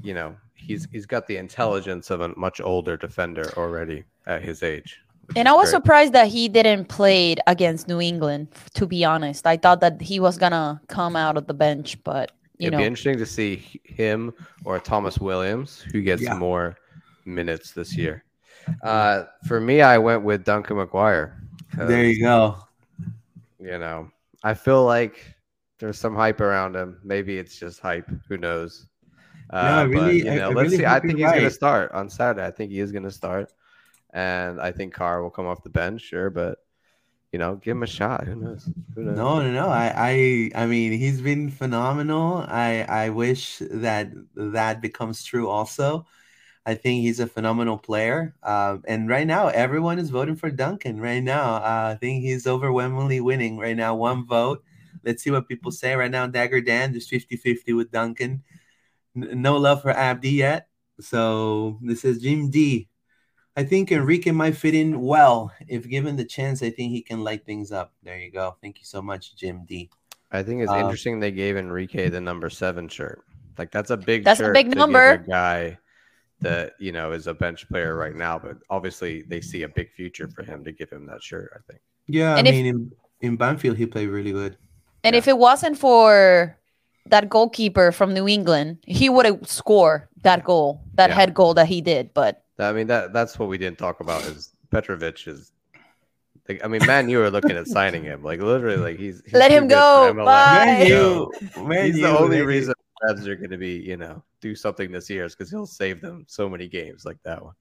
you 0.03 0.13
know, 0.13 0.37
he's 0.61 0.87
he's 0.93 1.07
got 1.07 1.27
the 1.27 1.37
intelligence 1.37 2.11
of 2.11 2.21
a 2.21 2.29
much 2.37 2.61
older 2.61 2.97
defender 2.97 3.45
already 3.57 4.05
at 4.27 4.43
his 4.43 4.63
age. 4.63 5.01
And 5.37 5.49
I 5.49 5.53
was 5.53 5.71
great. 5.71 5.83
surprised 5.83 6.13
that 6.15 6.29
he 6.29 6.49
didn't 6.49 6.87
play 6.87 7.37
against 7.47 7.87
New 7.87 8.01
England. 8.01 8.49
To 8.75 8.87
be 8.87 9.05
honest, 9.05 9.47
I 9.47 9.57
thought 9.57 9.81
that 9.81 10.01
he 10.01 10.21
was 10.21 10.37
gonna 10.37 10.81
come 10.89 11.17
out 11.17 11.37
of 11.37 11.47
the 11.47 11.55
bench, 11.55 12.03
but 12.05 12.33
you 12.59 12.67
It'd 12.67 12.73
know, 12.73 12.79
be 12.79 12.85
interesting 12.85 13.19
to 13.19 13.27
see 13.27 13.81
him 13.85 14.35
or 14.65 14.79
Thomas 14.79 15.19
Williams 15.19 15.81
who 15.81 16.03
gets 16.03 16.23
yeah. 16.23 16.35
more 16.35 16.77
minutes 17.25 17.73
this 17.73 17.97
year. 17.97 18.25
Uh, 18.83 19.25
for 19.47 19.61
me, 19.61 19.81
I 19.81 19.99
went 19.99 20.23
with 20.23 20.45
Duncan 20.45 20.77
McGuire. 20.77 21.33
There 21.77 22.05
you 22.05 22.21
go. 22.21 22.57
You 23.59 23.79
know, 23.79 24.11
I 24.43 24.55
feel 24.55 24.85
like 24.85 25.35
there's 25.79 25.99
some 25.99 26.15
hype 26.15 26.41
around 26.41 26.77
him. 26.77 26.99
Maybe 27.03 27.39
it's 27.39 27.59
just 27.59 27.81
hype. 27.81 28.09
Who 28.29 28.37
knows? 28.37 28.87
Uh, 29.53 29.85
no, 29.85 29.87
really, 29.87 30.23
but, 30.23 30.33
you 30.33 30.39
know, 30.39 30.51
I, 30.51 30.53
let's 30.53 30.71
really 30.71 30.77
see. 30.79 30.87
I 30.87 31.01
think 31.01 31.17
he's 31.17 31.25
right. 31.25 31.35
going 31.35 31.45
to 31.45 31.51
start 31.51 31.93
on 31.93 32.09
Saturday. 32.09 32.47
I 32.47 32.51
think 32.51 32.71
he 32.71 32.79
is 32.79 32.93
going 32.93 33.03
to 33.05 33.11
start, 33.11 33.53
and 34.11 34.61
I 34.61 34.71
think 34.71 34.95
Kara 34.95 35.23
will 35.23 35.31
come 35.31 35.47
off 35.47 35.63
the 35.63 35.71
bench, 35.71 36.03
sure, 36.03 36.31
but 36.31 36.59
you 37.33 37.39
know, 37.39 37.57
give 37.57 37.77
him 37.77 37.83
a 37.83 37.87
shot. 37.87 38.27
Who 38.27 38.35
knows? 38.35 38.69
Who 38.95 39.03
knows? 39.03 39.17
No, 39.17 39.41
no, 39.41 39.53
no. 39.53 39.69
I, 39.69 39.93
I, 39.97 40.63
I 40.63 40.67
mean, 40.67 40.93
he's 40.93 41.21
been 41.21 41.51
phenomenal. 41.51 42.45
I, 42.47 42.83
I 42.83 43.11
wish 43.11 43.59
that 43.71 44.11
that 44.35 44.81
becomes 44.81 45.23
true 45.23 45.49
also. 45.49 46.07
I 46.67 46.75
think 46.75 47.03
he's 47.03 47.21
a 47.21 47.27
phenomenal 47.27 47.79
player. 47.79 48.35
Uh, 48.43 48.79
and 48.87 49.09
right 49.09 49.27
now, 49.27 49.47
everyone 49.47 49.99
is 49.99 50.11
voting 50.11 50.37
for 50.37 50.51
Duncan. 50.51 51.01
Right 51.01 51.23
now, 51.23 51.55
uh, 51.55 51.93
I 51.95 51.99
think 52.01 52.23
he's 52.23 52.47
overwhelmingly 52.47 53.21
winning 53.21 53.59
right 53.59 53.77
now. 53.77 53.95
One 53.95 54.27
vote. 54.27 54.65
Let's 55.05 55.23
see 55.23 55.31
what 55.31 55.49
people 55.49 55.71
say 55.71 55.95
right 55.95 56.11
now. 56.11 56.27
Dagur 56.27 56.65
Dan, 56.65 56.93
just 56.93 57.09
50 57.09 57.37
50 57.37 57.73
with 57.73 57.91
Duncan. 57.91 58.43
N- 59.17 59.43
no 59.43 59.57
love 59.57 59.83
for 59.83 59.91
Abdi 59.91 60.31
yet. 60.31 60.69
So 61.01 61.79
this 61.83 62.05
is 62.05 62.21
Jim 62.21 62.51
D. 62.51 62.89
I 63.57 63.65
think 63.65 63.91
Enrique 63.91 64.31
might 64.31 64.57
fit 64.57 64.75
in 64.75 65.01
well. 65.01 65.53
If 65.69 65.89
given 65.89 66.17
the 66.17 66.25
chance, 66.25 66.63
I 66.63 66.71
think 66.71 66.93
he 66.93 67.03
can 67.03 67.25
light 67.25 67.45
things 67.45 67.73
up. 67.73 67.93
There 68.03 68.19
you 68.19 68.31
go. 68.31 68.57
Thank 68.63 68.79
you 68.79 68.85
so 68.85 69.03
much, 69.03 69.37
Jim 69.37 69.65
D. 69.67 69.91
I 70.31 70.43
think 70.43 70.63
it's 70.63 70.71
uh, 70.71 70.77
interesting 70.77 71.19
they 71.19 71.33
gave 71.33 71.57
Enrique 71.57 72.09
the 72.09 72.21
number 72.21 72.49
seven 72.49 72.89
shirt. 72.89 73.25
Like 73.59 73.71
that's 73.71 73.91
a 73.91 73.97
big 73.97 74.25
that's 74.25 74.41
a 74.41 74.53
big 74.53 74.75
number. 74.75 75.19
guy 75.19 75.79
that 76.41 76.75
you 76.79 76.93
know 76.93 77.13
is 77.13 77.27
a 77.27 77.35
bench 77.35 77.69
player 77.69 77.97
right 77.97 78.15
now, 78.15 78.39
but 78.39 78.57
obviously 78.71 79.23
they 79.23 79.41
see 79.41 79.65
a 79.65 79.69
big 79.69 79.93
future 79.93 80.29
for 80.29 80.43
him 80.43 80.65
to 80.65 80.73
give 80.73 80.89
him 80.91 81.07
that 81.07 81.23
shirt. 81.23 81.51
I 81.55 81.61
think. 81.71 81.83
Yeah, 82.07 82.37
and 82.37 82.47
I 82.47 82.51
if, 82.51 82.57
mean, 82.57 82.67
in, 82.67 82.93
in 83.21 83.37
Banfield 83.37 83.77
he 83.77 83.87
played 83.87 84.09
really 84.09 84.33
good. 84.33 84.57
And 85.03 85.15
yeah. 85.15 85.19
if 85.19 85.29
it 85.29 85.37
wasn't 85.37 85.77
for 85.77 86.57
that 87.07 87.29
goalkeeper 87.29 87.93
from 87.93 88.15
New 88.15 88.29
England, 88.29 88.79
he 88.87 89.09
would 89.09 89.27
have 89.27 89.49
scored 89.49 90.09
that 90.23 90.45
goal, 90.45 90.83
that 90.95 91.11
yeah. 91.11 91.17
head 91.17 91.35
goal 91.35 91.55
that 91.55 91.67
he 91.67 91.81
did. 91.81 92.13
But 92.15 92.45
I 92.59 92.73
mean, 92.73 92.87
that 92.89 93.13
that's 93.13 93.39
what 93.39 93.49
we 93.49 93.59
didn't 93.59 93.79
talk 93.79 94.01
about 94.01 94.23
is 94.25 94.53
Petrovic 94.71 95.27
is. 95.27 95.53
Like, 96.49 96.65
I 96.65 96.69
mean, 96.69 96.85
man, 96.85 97.09
you 97.09 97.19
were 97.19 97.31
looking 97.31 97.53
at 97.53 97.69
signing 97.69 98.03
him. 98.03 98.25
Like 98.25 98.41
literally, 98.41 98.77
like 98.77 98.99
he's, 98.99 99.23
he's 99.25 99.35
let 99.35 99.53
him 99.53 99.69
go. 99.69 100.13
Bye. 100.15 100.65
Man, 100.65 100.87
you, 100.87 101.33
man, 101.59 101.87
he's 101.87 101.99
you, 101.99 102.07
the 102.07 102.19
only 102.19 102.39
man. 102.39 102.47
reason 102.47 102.75
Revs 103.03 103.29
are 103.29 103.37
going 103.37 103.51
to 103.51 103.59
be, 103.59 103.75
you 103.75 103.97
know, 103.97 104.23
do 104.41 104.55
something 104.55 104.91
this 104.91 105.09
year 105.09 105.25
is 105.25 105.35
because 105.35 105.51
he'll 105.51 105.67
save 105.67 106.01
them 106.01 106.25
so 106.29 106.49
many 106.49 106.67
games 106.67 107.05
like 107.05 107.19
that 107.23 107.43
one. 107.43 107.55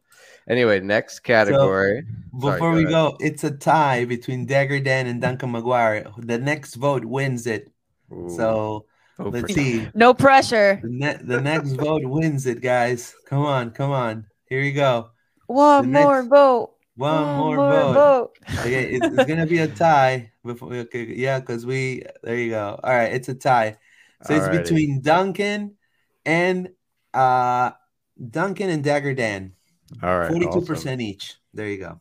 Anyway, 0.47 0.79
next 0.79 1.19
category. 1.19 2.01
So, 2.01 2.39
before 2.39 2.57
Sorry, 2.57 2.59
go 2.59 2.71
we 2.71 2.81
ahead. 2.83 2.91
go, 2.91 3.17
it's 3.19 3.43
a 3.43 3.51
tie 3.51 4.05
between 4.05 4.47
Dagur 4.47 4.83
Dan 4.83 5.07
and 5.07 5.21
Duncan 5.21 5.51
McGuire. 5.51 6.11
The 6.25 6.37
next 6.37 6.75
vote 6.75 7.05
wins 7.05 7.47
it. 7.47 7.71
Ooh. 8.11 8.29
So 8.35 8.85
vote 9.23 9.33
let's 9.33 9.53
see. 9.53 9.87
No 9.93 10.13
pressure. 10.13 10.79
The, 10.81 10.89
ne- 10.89 11.19
the 11.21 11.41
next 11.41 11.73
vote 11.73 12.03
wins 12.03 12.45
it, 12.45 12.61
guys. 12.61 13.15
Come 13.25 13.41
on, 13.41 13.71
come 13.71 13.91
on. 13.91 14.25
Here 14.45 14.61
you 14.61 14.73
go. 14.73 15.09
One 15.47 15.91
the 15.91 15.99
more 15.99 16.21
next, 16.21 16.29
vote. 16.29 16.73
One, 16.95 17.23
one 17.23 17.37
more, 17.37 17.55
more, 17.55 17.69
vote. 17.69 17.93
vote. 17.93 18.59
okay, 18.59 18.91
it's, 18.91 19.05
it's 19.05 19.25
gonna 19.25 19.45
be 19.45 19.59
a 19.59 19.67
tie. 19.67 20.31
Before, 20.43 20.73
okay, 20.73 21.05
yeah, 21.05 21.39
because 21.39 21.65
we 21.65 22.03
there 22.23 22.35
you 22.35 22.49
go. 22.51 22.79
All 22.83 22.93
right, 22.93 23.13
it's 23.13 23.29
a 23.29 23.35
tie. 23.35 23.77
So 24.23 24.33
Alrighty. 24.33 24.59
it's 24.59 24.69
between 24.69 25.01
Duncan 25.01 25.75
and 26.25 26.69
uh 27.13 27.71
Duncan 28.29 28.69
and 28.69 28.83
Dagur 28.83 29.15
Dan. 29.15 29.53
All 30.03 30.19
right. 30.19 30.31
42% 30.31 30.71
awesome. 30.71 31.01
each. 31.01 31.35
There 31.53 31.67
you 31.67 31.77
go. 31.77 31.99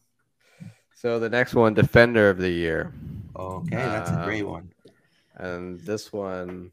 So 0.95 1.19
the 1.19 1.29
next 1.29 1.55
one, 1.55 1.75
Defender 1.75 2.29
of 2.29 2.39
the 2.39 2.51
Year. 2.51 2.93
Okay, 3.37 3.77
that's 3.77 4.11
a 4.11 4.23
great 4.25 4.43
um, 4.43 4.51
one. 4.51 4.73
And 5.37 5.81
this 5.81 6.13
one, 6.13 6.73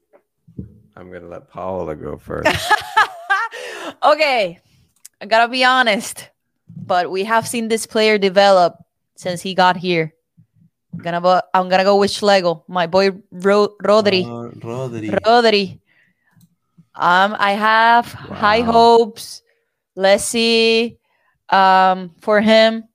I'm 0.95 1.11
gonna 1.11 1.27
let 1.27 1.49
Paola 1.49 1.95
go 1.95 2.17
first. 2.17 2.47
okay. 4.03 4.59
I 5.21 5.25
gotta 5.25 5.51
be 5.51 5.63
honest, 5.63 6.29
but 6.75 7.11
we 7.11 7.23
have 7.25 7.47
seen 7.47 7.67
this 7.67 7.85
player 7.85 8.17
develop 8.17 8.77
since 9.15 9.41
he 9.41 9.53
got 9.53 9.77
here. 9.77 10.13
I'm 10.93 10.99
gonna 10.99 11.21
go, 11.21 11.41
I'm 11.53 11.67
gonna 11.67 11.83
go 11.83 11.97
with 11.97 12.11
Schlegel, 12.11 12.63
my 12.67 12.87
boy 12.87 13.11
Ro- 13.31 13.75
Rodri. 13.83 14.23
Uh, 14.23 14.51
Rodri. 14.59 15.09
Rodri. 15.09 15.79
Um, 16.95 17.35
I 17.37 17.51
have 17.51 18.13
wow. 18.13 18.35
high 18.35 18.61
hopes. 18.61 19.41
Let's 19.95 20.23
see. 20.23 20.97
Um, 21.49 22.15
for 22.21 22.41
him, 22.41 22.85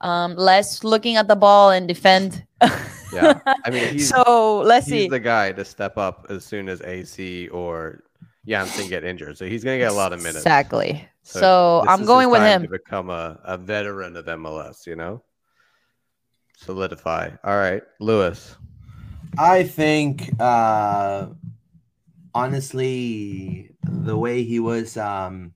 um, 0.00 0.36
less 0.36 0.84
looking 0.84 1.16
at 1.16 1.26
the 1.26 1.36
ball 1.36 1.70
and 1.70 1.88
defend. 1.88 2.46
yeah, 3.14 3.40
I 3.64 3.70
mean, 3.70 3.98
so 3.98 4.62
let's 4.64 4.86
he's 4.86 5.04
see. 5.04 5.08
the 5.08 5.20
guy 5.20 5.52
to 5.52 5.64
step 5.64 5.96
up 5.96 6.26
as 6.28 6.44
soon 6.44 6.68
as 6.68 6.80
AC 6.82 7.48
or 7.48 8.02
Jansson 8.46 8.88
get 8.88 9.04
injured, 9.04 9.38
so 9.38 9.46
he's 9.46 9.64
gonna 9.64 9.78
get 9.78 9.90
a 9.90 9.94
lot 9.94 10.12
of 10.12 10.18
minutes. 10.20 10.38
Exactly. 10.38 11.08
So, 11.22 11.40
so 11.40 11.84
I'm 11.88 12.04
going 12.04 12.28
with 12.28 12.42
him 12.42 12.62
to 12.62 12.68
become 12.68 13.08
a, 13.08 13.40
a 13.44 13.56
veteran 13.56 14.16
of 14.16 14.26
MLS. 14.26 14.86
You 14.86 14.96
know 14.96 15.22
solidify. 16.56 17.30
All 17.44 17.56
right, 17.56 17.82
Lewis. 18.00 18.56
I 19.36 19.64
think 19.64 20.30
uh 20.40 21.26
honestly 22.34 23.70
the 23.82 24.16
way 24.16 24.42
he 24.44 24.60
was 24.60 24.96
um 24.96 25.54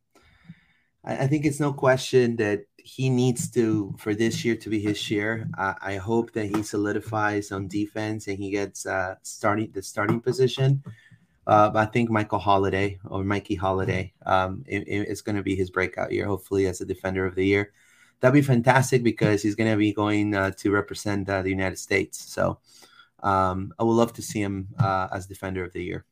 I, 1.04 1.24
I 1.24 1.26
think 1.26 1.44
it's 1.44 1.60
no 1.60 1.72
question 1.72 2.36
that 2.36 2.64
he 2.88 3.10
needs 3.10 3.50
to 3.50 3.94
for 3.98 4.14
this 4.14 4.44
year 4.44 4.56
to 4.56 4.68
be 4.70 4.80
his 4.80 5.10
year. 5.10 5.48
Uh, 5.56 5.74
I 5.82 5.96
hope 5.96 6.32
that 6.32 6.46
he 6.46 6.62
solidifies 6.62 7.52
on 7.52 7.68
defense 7.68 8.28
and 8.28 8.38
he 8.38 8.50
gets 8.50 8.86
uh 8.86 9.16
starting 9.22 9.70
the 9.72 9.82
starting 9.82 10.20
position. 10.20 10.82
Uh, 11.46 11.70
I 11.74 11.86
think 11.86 12.10
Michael 12.10 12.38
Halliday 12.38 12.98
or 13.04 13.24
Mikey 13.24 13.54
Halliday 13.54 14.12
um, 14.26 14.64
it, 14.66 14.84
it's 14.86 15.22
going 15.22 15.36
to 15.36 15.42
be 15.42 15.56
his 15.56 15.70
breakout 15.70 16.12
year, 16.12 16.26
hopefully 16.26 16.66
as 16.66 16.80
a 16.80 16.84
defender 16.84 17.24
of 17.24 17.34
the 17.34 17.46
year 17.46 17.72
that'd 18.20 18.34
be 18.34 18.42
fantastic 18.42 19.02
because 19.02 19.42
he's 19.42 19.54
going 19.54 19.70
to 19.70 19.76
be 19.76 19.92
going 19.92 20.34
uh, 20.34 20.50
to 20.52 20.70
represent 20.70 21.28
uh, 21.28 21.42
the 21.42 21.50
United 21.50 21.78
States. 21.78 22.32
So 22.32 22.58
um, 23.22 23.72
I 23.78 23.84
would 23.84 23.92
love 23.94 24.12
to 24.14 24.22
see 24.22 24.40
him 24.40 24.68
uh, 24.78 25.08
as 25.12 25.26
defender 25.26 25.64
of 25.64 25.72
the 25.72 25.82
year. 25.82 26.04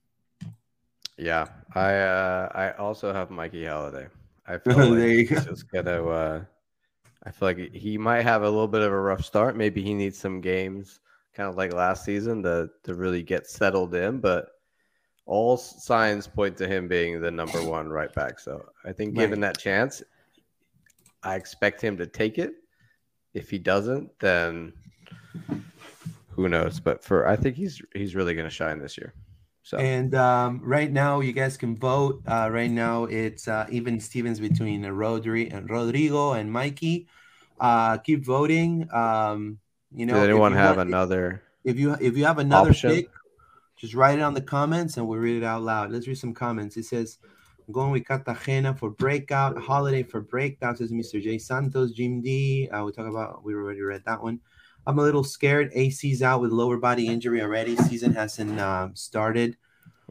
Yeah, 1.19 1.47
I 1.75 1.95
uh, 1.95 2.49
I 2.55 2.71
also 2.73 3.13
have 3.13 3.31
Mikey 3.31 3.65
Halliday. 3.65 4.09
I 4.47 4.59
feel 4.65 4.77
like 4.77 5.29
he's 5.29 5.31
go. 5.31 5.41
just 5.41 5.71
gonna. 5.71 6.05
Uh, 6.07 6.45
I 7.27 7.31
feel 7.33 7.49
like 7.49 7.75
he 7.75 7.99
might 7.99 8.23
have 8.23 8.43
a 8.43 8.49
little 8.49 8.69
bit 8.69 8.83
of 8.83 8.93
a 8.93 9.01
rough 9.01 9.25
start. 9.25 9.57
Maybe 9.57 9.83
he 9.83 9.95
needs 9.95 10.17
some 10.17 10.41
games, 10.41 11.01
kind 11.35 11.49
of 11.49 11.57
like 11.57 11.73
last 11.73 12.05
season, 12.05 12.41
to 12.45 12.71
to 12.85 12.95
really 12.95 13.25
get 13.25 13.49
settled 13.49 13.95
in. 13.97 14.21
But 14.21 14.51
all 15.27 15.57
signs 15.57 16.29
point 16.29 16.57
to 16.59 16.69
him 16.69 16.87
being 16.87 17.21
the 17.21 17.31
number 17.31 17.61
one 17.69 17.89
right 17.89 18.15
back. 18.15 18.39
So 18.39 18.65
I 18.85 18.93
think, 18.93 19.17
given 19.17 19.41
right. 19.41 19.53
that 19.53 19.61
chance, 19.61 20.05
I 21.25 21.35
expect 21.35 21.81
him 21.81 21.97
to 21.97 22.07
take 22.07 22.39
it. 22.39 22.55
If 23.35 23.51
he 23.51 23.59
doesn't, 23.59 24.17
then 24.21 24.73
who 26.31 26.49
knows? 26.49 26.79
But 26.79 27.03
for 27.03 27.27
I 27.27 27.35
think 27.35 27.57
he's 27.57 27.83
he's 27.93 28.15
really 28.15 28.35
going 28.35 28.49
to 28.49 28.55
shine 28.55 28.79
this 28.79 28.97
year. 28.97 29.13
So 29.67 29.79
and 29.79 30.15
um, 30.15 30.61
right 30.63 30.93
now 30.93 31.19
you 31.19 31.33
guys 31.33 31.57
can 31.57 31.77
vote. 31.77 32.23
Uh, 32.25 32.49
right 32.53 32.71
now 32.71 33.03
it's 33.03 33.49
uh, 33.49 33.67
even 33.69 33.99
Stevens 33.99 34.39
between 34.39 34.85
Rodri 34.85 35.53
and 35.53 35.69
Rodrigo 35.69 36.35
and 36.35 36.53
Mikey. 36.53 37.09
Uh, 37.59 37.99
keep 37.99 38.25
voting. 38.25 38.89
Um, 38.95 39.59
you 39.93 40.07
know, 40.07 40.15
Does 40.15 40.23
anyone 40.23 40.53
have 40.53 40.77
want, 40.77 40.89
another? 40.89 41.43
If 41.65 41.81
you 41.81 41.95
if 41.95 42.17
you 42.17 42.25
have 42.27 42.39
another 42.39 42.71
option? 42.71 42.91
pick, 42.91 43.09
just 43.77 43.95
write 43.95 44.21
it 44.21 44.23
on 44.23 44.35
the 44.35 44.41
comments 44.41 44.99
and 44.99 45.09
we'll 45.09 45.19
read 45.19 45.43
it 45.43 45.45
out 45.45 45.63
loud. 45.63 45.91
Let's 45.91 46.07
read 46.07 46.19
some 46.19 46.33
comments. 46.33 46.77
It 46.77 46.85
says 46.85 47.19
I'm 47.67 47.73
going 47.73 47.91
with 47.91 48.07
Cartagena 48.07 48.73
for 48.73 48.91
breakout. 48.91 49.61
Halliday 49.61 50.05
for 50.05 50.21
breakout 50.21 50.81
is 50.81 50.93
Mr. 50.93 51.21
J 51.21 51.39
Santos, 51.39 51.91
Jim 51.91 52.21
D. 52.21 52.69
Uh, 52.69 52.85
we 52.85 52.93
talk 52.93 53.09
about 53.09 53.43
we 53.43 53.53
already 53.53 53.81
read 53.81 54.05
that 54.07 54.23
one. 54.23 54.39
I'm 54.87 54.99
a 54.99 55.03
little 55.03 55.25
scared. 55.25 55.73
AC's 55.75 56.23
out 56.23 56.41
with 56.41 56.53
lower 56.53 56.77
body 56.77 57.09
injury 57.09 57.43
already. 57.43 57.77
Season 57.77 58.15
hasn't 58.15 58.59
uh, 58.59 58.91
started. 58.95 59.57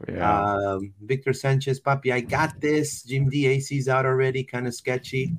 Yeah. 0.08 0.54
Um, 0.54 0.92
Victor 1.00 1.32
Sanchez, 1.32 1.80
Papi, 1.80 2.12
I 2.12 2.20
got 2.20 2.60
this. 2.60 3.02
Jim 3.02 3.30
D. 3.30 3.46
AC's 3.46 3.88
out 3.88 4.04
already. 4.04 4.44
Kind 4.44 4.66
of 4.66 4.74
sketchy. 4.74 5.32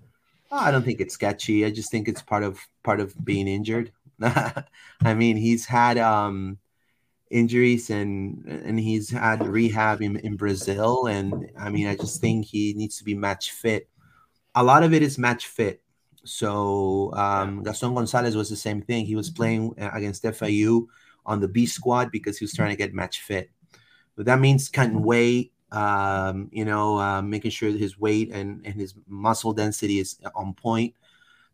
Oh, 0.51 0.57
I 0.57 0.71
don't 0.71 0.83
think 0.83 1.01
it's 1.01 1.13
sketchy. 1.13 1.65
I 1.65 1.69
just 1.69 1.91
think 1.91 2.07
it's 2.07 2.21
part 2.21 2.43
of 2.43 2.59
part 2.83 2.99
of 2.99 3.13
being 3.23 3.47
injured. 3.47 3.91
I 4.21 5.13
mean, 5.15 5.37
he's 5.37 5.65
had 5.65 5.97
um, 5.97 6.57
injuries 7.29 7.89
and 7.89 8.45
and 8.47 8.79
he's 8.79 9.11
had 9.11 9.45
rehab 9.45 10.01
in, 10.01 10.17
in 10.17 10.37
Brazil, 10.37 11.05
and 11.05 11.51
I 11.59 11.69
mean, 11.69 11.87
I 11.87 11.95
just 11.95 12.21
think 12.21 12.45
he 12.45 12.73
needs 12.73 12.97
to 12.97 13.03
be 13.03 13.13
match 13.13 13.51
fit. 13.51 13.89
A 14.55 14.63
lot 14.63 14.83
of 14.83 14.93
it 14.93 15.03
is 15.03 15.17
match 15.17 15.45
fit. 15.45 15.81
So 16.27 17.13
um, 17.13 17.63
Gaston 17.63 17.93
Gonzalez 17.93 18.35
was 18.35 18.49
the 18.49 18.55
same 18.55 18.81
thing. 18.81 19.05
He 19.05 19.15
was 19.15 19.29
playing 19.29 19.73
against 19.77 20.23
FIU 20.23 20.87
on 21.25 21.39
the 21.39 21.47
B 21.47 21.65
squad 21.65 22.11
because 22.11 22.37
he 22.37 22.43
was 22.43 22.53
trying 22.53 22.69
to 22.69 22.75
get 22.75 22.93
match 22.93 23.21
fit. 23.21 23.49
But 24.15 24.25
that 24.25 24.39
means 24.39 24.69
cutting 24.69 25.03
weight, 25.03 25.53
um, 25.71 26.49
you 26.51 26.65
know, 26.65 26.99
uh, 26.99 27.21
making 27.21 27.51
sure 27.51 27.71
that 27.71 27.79
his 27.79 27.99
weight 27.99 28.31
and, 28.31 28.65
and 28.65 28.75
his 28.75 28.95
muscle 29.07 29.53
density 29.53 29.99
is 29.99 30.17
on 30.35 30.53
point. 30.53 30.95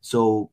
So 0.02 0.50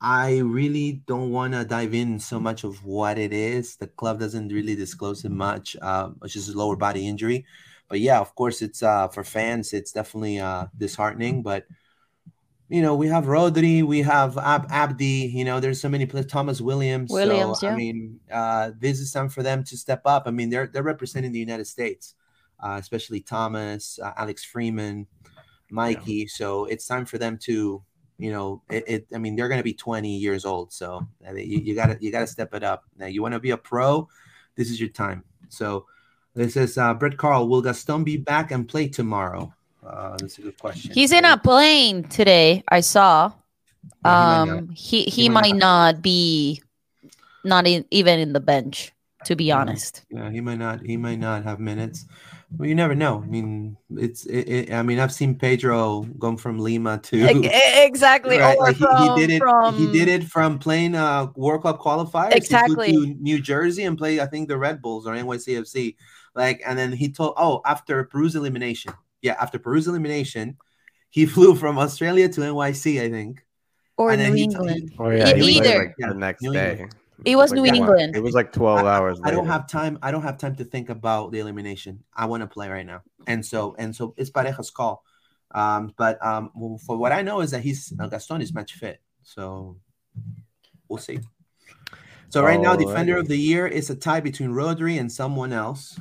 I 0.00 0.38
really 0.38 1.02
don't 1.06 1.30
want 1.30 1.52
to 1.52 1.64
dive 1.64 1.94
in 1.94 2.18
so 2.18 2.40
much 2.40 2.64
of 2.64 2.84
what 2.84 3.18
it 3.18 3.32
is. 3.32 3.76
The 3.76 3.86
club 3.86 4.18
doesn't 4.18 4.48
really 4.48 4.74
disclose 4.74 5.24
it 5.24 5.30
much, 5.30 5.76
uh, 5.80 6.08
which 6.18 6.36
is 6.36 6.48
a 6.48 6.58
lower 6.58 6.76
body 6.76 7.06
injury. 7.06 7.44
But 7.88 8.00
yeah, 8.00 8.20
of 8.20 8.34
course, 8.34 8.62
it's 8.62 8.82
uh, 8.82 9.08
for 9.08 9.24
fans, 9.24 9.72
it's 9.72 9.92
definitely 9.92 10.40
uh, 10.40 10.66
disheartening. 10.76 11.42
But 11.42 11.66
you 12.70 12.82
know, 12.82 12.94
we 12.94 13.08
have 13.08 13.24
Rodri, 13.24 13.82
we 13.82 14.00
have 14.02 14.38
Ab- 14.38 14.68
Abdi. 14.70 15.32
You 15.34 15.44
know, 15.44 15.58
there's 15.58 15.80
so 15.80 15.88
many 15.88 16.06
players. 16.06 16.26
Thomas 16.26 16.60
Williams. 16.60 17.10
Williams, 17.10 17.60
so, 17.60 17.66
yeah. 17.66 17.72
I 17.72 17.76
mean, 17.76 18.20
uh, 18.32 18.70
this 18.78 19.00
is 19.00 19.12
time 19.12 19.28
for 19.28 19.42
them 19.42 19.64
to 19.64 19.76
step 19.76 20.02
up. 20.04 20.22
I 20.26 20.30
mean, 20.30 20.50
they're 20.50 20.68
they're 20.68 20.84
representing 20.84 21.32
the 21.32 21.40
United 21.40 21.66
States, 21.66 22.14
uh, 22.62 22.76
especially 22.80 23.20
Thomas, 23.20 23.98
uh, 24.00 24.12
Alex 24.16 24.44
Freeman, 24.44 25.08
Mikey. 25.70 26.12
Yeah. 26.12 26.24
So 26.28 26.66
it's 26.66 26.86
time 26.86 27.06
for 27.06 27.18
them 27.18 27.38
to 27.42 27.82
you 28.18 28.30
know, 28.30 28.62
it, 28.70 28.84
it 28.86 29.06
I 29.14 29.18
mean, 29.18 29.34
they're 29.34 29.48
going 29.48 29.58
to 29.60 29.64
be 29.64 29.72
20 29.72 30.14
years 30.16 30.44
old. 30.44 30.74
So 30.74 31.06
you, 31.34 31.74
gotta, 31.74 31.96
you 32.02 32.12
gotta 32.12 32.26
step 32.26 32.52
it 32.54 32.62
up. 32.62 32.84
Now 32.98 33.06
you 33.06 33.22
want 33.22 33.32
to 33.32 33.40
be 33.40 33.50
a 33.50 33.56
pro. 33.56 34.08
This 34.56 34.70
is 34.70 34.78
your 34.78 34.90
time. 34.90 35.24
So 35.48 35.86
this 36.34 36.54
is 36.54 36.76
uh, 36.76 36.92
Brett 36.92 37.16
Carl. 37.16 37.48
Will 37.48 37.62
Gaston 37.62 38.04
be 38.04 38.18
back 38.18 38.50
and 38.50 38.68
play 38.68 38.88
tomorrow? 38.88 39.54
Uh, 39.90 40.16
that's 40.18 40.38
a 40.38 40.42
good 40.42 40.58
question. 40.58 40.92
He's 40.94 41.12
in 41.12 41.24
a 41.24 41.36
plane 41.36 42.04
today. 42.04 42.62
I 42.68 42.80
saw. 42.80 43.32
Um, 44.04 44.68
he 44.70 45.04
he, 45.04 45.10
he, 45.10 45.28
might, 45.28 45.42
might 45.42 45.56
not. 45.56 45.94
not 45.94 46.02
be 46.02 46.62
not 47.44 47.66
in, 47.66 47.84
even 47.90 48.18
in 48.18 48.32
the 48.32 48.40
bench. 48.40 48.92
To 49.26 49.36
be 49.36 49.52
honest. 49.52 50.06
Yeah, 50.10 50.30
he 50.30 50.40
might 50.40 50.58
not. 50.58 50.80
He 50.80 50.96
might 50.96 51.18
not 51.18 51.44
have 51.44 51.60
minutes. 51.60 52.06
Well, 52.56 52.66
you 52.66 52.74
never 52.74 52.94
know. 52.94 53.22
I 53.22 53.26
mean, 53.26 53.76
it's. 53.90 54.24
It, 54.24 54.48
it, 54.48 54.72
I 54.72 54.82
mean, 54.82 54.98
I've 54.98 55.12
seen 55.12 55.34
Pedro 55.34 56.02
go 56.18 56.38
from 56.38 56.58
Lima 56.58 56.96
to 56.98 57.28
exactly. 57.84 58.38
Right? 58.38 58.58
Like 58.58 58.76
he, 58.76 58.84
from, 58.84 59.18
he, 59.18 59.26
did 59.26 59.30
it. 59.34 59.38
From... 59.40 59.76
He 59.76 59.92
did 59.92 60.08
it 60.08 60.24
from 60.24 60.58
playing 60.58 60.94
uh 60.94 61.26
World 61.36 61.64
Cup 61.64 61.80
qualifiers. 61.80 62.32
Exactly. 62.32 62.92
To 62.92 63.14
New 63.20 63.42
Jersey 63.42 63.84
and 63.84 63.98
play. 63.98 64.20
I 64.20 64.26
think 64.26 64.48
the 64.48 64.56
Red 64.56 64.80
Bulls 64.80 65.06
or 65.06 65.14
NYCFC. 65.14 65.96
Like, 66.34 66.62
and 66.64 66.78
then 66.78 66.92
he 66.92 67.10
told, 67.12 67.34
oh, 67.36 67.60
after 67.66 68.04
Peru's 68.04 68.36
elimination, 68.36 68.94
yeah, 69.22 69.36
after 69.40 69.58
Peru's 69.58 69.88
elimination, 69.88 70.56
he 71.10 71.26
flew 71.34 71.54
from 71.54 71.78
Australia 71.78 72.28
to 72.28 72.40
NYC, 72.40 73.02
I 73.02 73.10
think. 73.10 73.44
Or 73.96 74.16
New 74.16 74.34
England. 74.34 74.90
T- 74.90 74.96
oh 74.98 75.10
yeah, 75.10 75.34
either 75.36 75.78
like 75.78 75.94
the 75.98 76.14
next 76.14 76.42
New 76.42 76.54
day. 76.54 76.70
England. 76.70 76.94
It 77.24 77.36
was 77.36 77.50
like 77.50 77.60
New 77.60 77.66
England. 77.66 78.16
It 78.16 78.22
was 78.22 78.34
like 78.34 78.50
12 78.50 78.78
I, 78.78 78.96
hours. 78.96 79.20
I, 79.22 79.28
I 79.28 79.30
don't 79.30 79.46
have 79.46 79.68
time. 79.68 79.98
I 80.02 80.10
don't 80.10 80.22
have 80.22 80.38
time 80.38 80.56
to 80.56 80.64
think 80.64 80.88
about 80.88 81.32
the 81.32 81.40
elimination. 81.40 82.02
I 82.14 82.24
want 82.24 82.42
to 82.42 82.46
play 82.46 82.70
right 82.70 82.86
now. 82.86 83.02
And 83.26 83.44
so 83.44 83.74
and 83.78 83.94
so 83.94 84.14
it's 84.16 84.30
Pareja's 84.30 84.70
call. 84.70 85.04
Um, 85.52 85.92
but 85.98 86.24
um, 86.24 86.50
for 86.86 86.96
what 86.96 87.12
I 87.12 87.22
know 87.22 87.40
is 87.40 87.50
that 87.50 87.60
he's 87.60 87.92
uh, 88.00 88.06
Gaston 88.06 88.40
is 88.40 88.54
match 88.54 88.72
fit. 88.74 89.02
So 89.22 89.76
we'll 90.88 90.98
see. 90.98 91.20
So 92.30 92.42
right 92.42 92.58
oh, 92.58 92.62
now, 92.62 92.76
defender 92.76 93.14
right. 93.14 93.20
of 93.20 93.28
the 93.28 93.36
year 93.36 93.66
is 93.66 93.90
a 93.90 93.96
tie 93.96 94.20
between 94.20 94.50
Rodri 94.50 94.98
and 94.98 95.10
someone 95.10 95.52
else. 95.52 96.00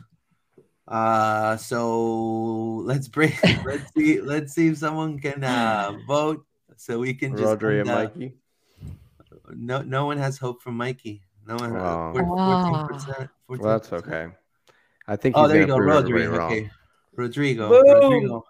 Uh, 0.90 1.56
so 1.56 2.82
let's 2.84 3.08
break. 3.08 3.42
let's 3.66 3.94
see. 3.96 4.20
Let's 4.20 4.54
see 4.54 4.68
if 4.68 4.78
someone 4.78 5.20
can 5.20 5.44
uh, 5.44 5.94
vote 6.08 6.44
so 6.76 7.00
we 7.00 7.14
can 7.14 7.38
just 7.38 7.44
Rodri 7.44 7.82
and 7.82 7.88
Mikey 7.88 8.34
no 9.56 9.82
no 9.82 10.06
one 10.06 10.18
has 10.18 10.38
hope 10.38 10.62
from 10.62 10.78
Mikey. 10.78 11.24
No 11.48 11.56
one. 11.56 11.76
Oh. 11.76 12.14
14%, 12.16 12.90
14%. 12.90 13.30
Well, 13.48 13.60
that's 13.62 13.94
okay. 13.94 14.28
I 15.08 15.16
think. 15.16 15.36
oh, 15.38 15.48
there 15.48 15.62
you 15.62 15.68
go, 15.68 15.78
Rodrigo. 15.78 16.42
Okay, 16.42 16.70
Rodrigo. 17.16 17.70
Boom. 17.70 17.84
Rodrigo. 17.88 18.44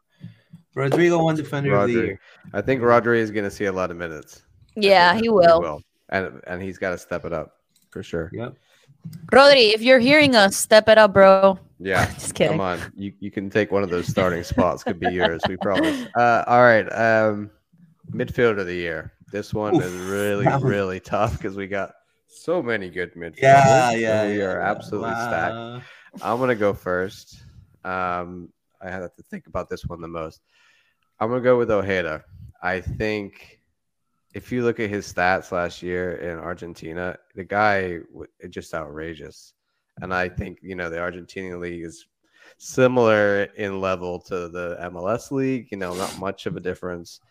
Rodrigo 0.75 1.23
won 1.23 1.35
defender 1.35 1.71
Rodri. 1.71 1.83
of 1.83 1.87
the 1.87 1.93
year. 1.93 2.19
I 2.53 2.61
think 2.61 2.81
Rodri 2.81 3.17
is 3.17 3.31
going 3.31 3.45
to 3.45 3.51
see 3.51 3.65
a 3.65 3.71
lot 3.71 3.91
of 3.91 3.97
minutes. 3.97 4.43
Yeah, 4.75 5.15
he 5.15 5.29
will. 5.29 5.61
he 5.61 5.67
will. 5.67 5.81
And 6.09 6.41
and 6.47 6.61
he's 6.61 6.77
got 6.77 6.91
to 6.91 6.97
step 6.97 7.25
it 7.25 7.33
up 7.33 7.57
for 7.91 8.03
sure. 8.03 8.29
Yep. 8.33 8.55
Rodri, 9.31 9.73
if 9.73 9.81
you're 9.81 9.99
hearing 9.99 10.35
us, 10.35 10.55
step 10.55 10.89
it 10.89 10.97
up, 10.97 11.13
bro. 11.13 11.59
Yeah, 11.79 12.05
just 12.13 12.35
kidding. 12.35 12.53
Come 12.53 12.61
on, 12.61 12.79
you, 12.95 13.13
you 13.19 13.31
can 13.31 13.49
take 13.49 13.71
one 13.71 13.83
of 13.83 13.89
those 13.89 14.07
starting 14.07 14.43
spots. 14.53 14.83
Could 14.83 14.99
be 14.99 15.11
yours. 15.11 15.41
We 15.47 15.57
promise. 15.57 16.07
Uh, 16.15 16.43
all 16.47 16.61
right. 16.61 16.87
Um, 16.91 17.51
midfield 18.11 18.59
of 18.59 18.65
the 18.67 18.75
year. 18.75 19.13
This 19.31 19.53
one 19.53 19.75
Oof, 19.75 19.83
is 19.83 19.93
really, 19.93 20.47
really 20.63 20.99
tough 20.99 21.33
because 21.33 21.55
we 21.55 21.67
got 21.67 21.91
so 22.27 22.61
many 22.61 22.89
good 22.89 23.13
midfielders. 23.13 23.41
Yeah, 23.41 23.91
yeah, 23.91 24.27
we 24.27 24.39
yeah, 24.39 24.45
are 24.45 24.59
absolutely 24.59 25.11
wow. 25.11 25.27
stacked. 25.27 26.23
I'm 26.23 26.39
gonna 26.39 26.55
go 26.55 26.73
first. 26.73 27.43
Um, 27.83 28.49
I 28.81 28.89
had 28.89 28.99
to 28.99 29.23
think 29.29 29.47
about 29.47 29.69
this 29.69 29.85
one 29.85 30.01
the 30.01 30.07
most. 30.07 30.41
I'm 31.19 31.29
gonna 31.29 31.41
go 31.41 31.57
with 31.57 31.69
Ojeda. 31.69 32.23
I 32.61 32.81
think 32.81 33.58
if 34.33 34.51
you 34.51 34.63
look 34.63 34.79
at 34.79 34.89
his 34.89 35.11
stats 35.11 35.51
last 35.51 35.81
year 35.81 36.15
in 36.17 36.37
Argentina, 36.37 37.17
the 37.35 37.43
guy 37.43 37.99
just 38.49 38.73
outrageous. 38.73 39.53
And 40.01 40.13
I 40.13 40.29
think 40.29 40.59
you 40.61 40.75
know 40.75 40.89
the 40.89 40.97
Argentinian 40.97 41.59
league 41.59 41.83
is 41.83 42.05
similar 42.57 43.43
in 43.55 43.81
level 43.81 44.19
to 44.21 44.47
the 44.49 44.77
MLS 44.91 45.31
league. 45.31 45.67
You 45.71 45.77
know, 45.77 45.93
not 45.93 46.19
much 46.19 46.45
of 46.45 46.55
a 46.55 46.61
difference. 46.61 47.21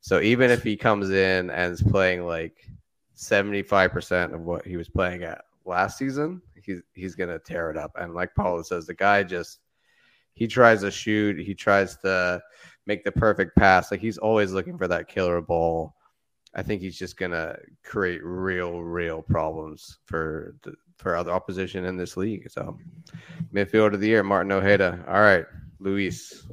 So 0.00 0.20
even 0.20 0.50
if 0.50 0.62
he 0.62 0.76
comes 0.76 1.10
in 1.10 1.50
and 1.50 1.72
is 1.72 1.82
playing 1.82 2.26
like 2.26 2.68
75% 3.16 4.34
of 4.34 4.42
what 4.42 4.66
he 4.66 4.76
was 4.76 4.88
playing 4.88 5.22
at 5.22 5.44
last 5.64 5.98
season, 5.98 6.42
he's 6.62 6.82
he's 6.92 7.14
gonna 7.14 7.38
tear 7.38 7.70
it 7.70 7.76
up. 7.76 7.92
And 7.96 8.14
like 8.14 8.34
Paula 8.34 8.64
says, 8.64 8.86
the 8.86 8.94
guy 8.94 9.22
just 9.22 9.60
he 10.34 10.46
tries 10.46 10.82
to 10.82 10.90
shoot, 10.90 11.38
he 11.38 11.54
tries 11.54 11.96
to 11.98 12.42
make 12.86 13.04
the 13.04 13.12
perfect 13.12 13.56
pass. 13.56 13.90
Like 13.90 14.00
he's 14.00 14.18
always 14.18 14.52
looking 14.52 14.76
for 14.76 14.88
that 14.88 15.08
killer 15.08 15.40
ball. 15.40 15.94
I 16.54 16.62
think 16.62 16.82
he's 16.82 16.98
just 16.98 17.16
gonna 17.16 17.56
create 17.82 18.22
real, 18.24 18.80
real 18.80 19.22
problems 19.22 19.98
for 20.06 20.54
the, 20.62 20.74
for 20.96 21.16
other 21.16 21.32
opposition 21.32 21.84
in 21.84 21.96
this 21.96 22.16
league. 22.16 22.50
So 22.50 22.78
midfield 23.52 23.94
of 23.94 24.00
the 24.00 24.08
year, 24.08 24.22
Martin 24.22 24.52
Ojeda. 24.52 25.04
All 25.08 25.20
right, 25.20 25.46
Luis. 25.80 26.46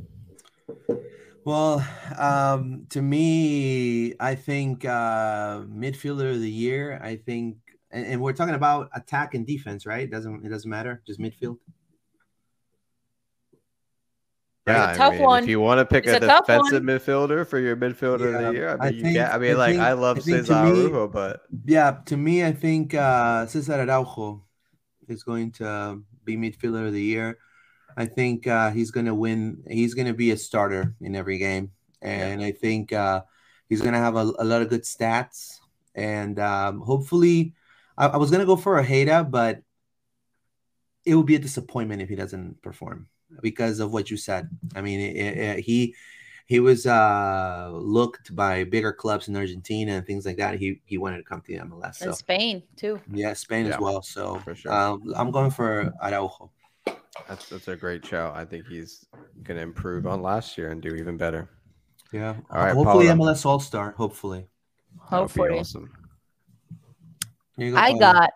Well, 1.44 1.86
um, 2.20 2.86
to 2.90 3.02
me, 3.02 4.14
I 4.20 4.36
think 4.36 4.86
uh, 4.86 5.62
midfielder 5.62 6.32
of 6.32 6.42
the 6.42 6.50
year. 6.50 7.00
I 7.02 7.16
think, 7.16 7.58
and, 7.90 8.06
and, 8.06 8.22
we're 8.22 8.34
talking 8.34 8.54
about 8.54 8.90
attack 8.94 9.34
and 9.34 9.46
defense, 9.46 9.88
right? 9.88 10.04
It 10.04 10.12
doesn't 10.12 10.46
it 10.46 10.50
doesn't 10.50 10.70
matter, 10.70 11.02
just 11.08 11.20
midfield. 11.20 11.58
Yeah, 14.68 14.94
tough 14.94 15.14
mean, 15.14 15.22
one. 15.24 15.44
If 15.44 15.50
you 15.50 15.60
want 15.60 15.80
to 15.80 15.86
pick 15.86 16.06
it's 16.06 16.24
a, 16.24 16.28
a 16.28 16.82
midfielder 16.82 17.48
for 17.48 17.58
your 17.58 17.76
midfielder 17.76 18.32
yeah, 18.32 18.40
of 18.40 18.46
the 18.46 18.54
year, 18.54 18.70
I 18.70 18.92
mean, 18.92 19.00
I 19.00 19.02
think, 19.02 19.14
get, 19.16 19.34
I 19.34 19.38
mean, 19.40 19.52
I 19.52 19.54
like 19.56 19.72
think, 19.72 19.82
I 19.82 19.94
love 19.94 20.18
I 20.18 20.20
Cesar 20.22 20.54
Araujo, 20.54 21.08
but 21.08 21.42
yeah, 21.66 21.98
to 22.06 22.18
me, 22.18 22.46
I 22.46 22.52
think 22.52 22.94
uh, 22.94 23.48
Cesar 23.48 23.82
Araujo 23.82 24.44
is 25.08 25.24
going 25.24 25.52
to 25.54 26.04
be 26.24 26.38
midfielder 26.38 26.86
of 26.86 26.94
the 26.94 27.02
year. 27.02 27.40
I 27.98 28.06
think 28.06 28.46
uh, 28.46 28.70
he's 28.70 28.92
going 28.92 29.08
to 29.08 29.16
win. 29.16 29.64
He's 29.68 29.96
going 29.96 30.08
to 30.08 30.14
be 30.14 30.32
a 30.32 30.38
starter 30.38 30.96
in 31.02 31.16
every 31.16 31.40
game, 31.40 31.72
and 32.02 32.42
yeah. 32.42 32.48
I 32.48 32.52
think 32.52 32.94
uh, 32.94 33.24
he's 33.68 33.82
going 33.82 33.94
to 33.94 34.00
have 34.00 34.16
a, 34.16 34.32
a, 34.38 34.46
lot 34.46 34.62
of 34.62 34.70
good 34.70 34.84
stats. 34.84 35.58
And 35.96 36.40
um, 36.40 36.82
hopefully, 36.82 37.56
I, 37.98 38.08
I 38.08 38.18
was 38.18 38.30
going 38.30 38.40
to 38.42 38.46
go 38.46 38.56
for 38.56 38.78
a 38.78 38.84
Ojeda, 38.84 39.24
but 39.24 39.62
it 41.04 41.16
would 41.16 41.26
be 41.26 41.36
a 41.36 41.40
disappointment 41.40 42.02
if 42.02 42.10
he 42.10 42.16
doesn't 42.16 42.62
perform 42.62 43.08
because 43.42 43.80
of 43.80 43.92
what 43.92 44.12
you 44.12 44.18
said. 44.18 44.50
I 44.76 44.82
mean, 44.82 45.00
it, 45.00 45.38
it, 45.38 45.60
he 45.60 45.96
he 46.52 46.60
was 46.60 46.86
uh, 46.86 47.70
looked 47.72 48.36
by 48.36 48.66
bigger 48.66 48.92
clubs 48.92 49.30
in 49.30 49.36
Argentina 49.38 49.94
and 49.94 50.06
things 50.06 50.26
like 50.26 50.38
that. 50.38 50.60
He 50.60 50.82
he 50.86 50.98
wanted 50.98 51.18
to 51.18 51.24
come 51.24 51.42
to 51.42 51.48
the 51.48 51.60
MLS. 51.60 51.96
So. 51.96 52.08
And 52.08 52.16
Spain 52.16 52.64
too. 52.76 53.00
Yeah, 53.12 53.34
Spain 53.34 53.68
yeah, 53.68 53.76
as 53.76 53.80
well. 53.80 54.02
So 54.02 54.36
for 54.40 54.54
sure. 54.54 54.74
Um, 54.74 55.02
I'm 55.16 55.32
going 55.32 55.52
for 55.52 55.94
Araujo. 56.04 56.52
That's 57.28 57.48
that's 57.48 57.68
a 57.68 57.76
great 57.76 58.06
show. 58.06 58.34
I 58.36 58.46
think 58.46 58.68
he's 58.68 59.06
going 59.44 59.58
to 59.58 59.64
improve 59.64 60.06
on 60.06 60.22
last 60.22 60.58
year 60.58 60.72
and 60.72 60.82
do 60.82 60.96
even 60.96 61.18
better. 61.18 61.50
Yeah. 62.12 62.36
All 62.50 62.62
right. 62.62 62.74
Hopefully, 62.74 63.08
Paula. 63.08 63.34
MLS 63.34 63.46
All 63.46 63.60
Star. 63.60 63.92
Hopefully. 63.92 64.48
Hopefully. 64.98 65.60
awesome. 65.60 65.90
Go, 67.58 67.76
I 67.76 67.98
got 67.98 68.32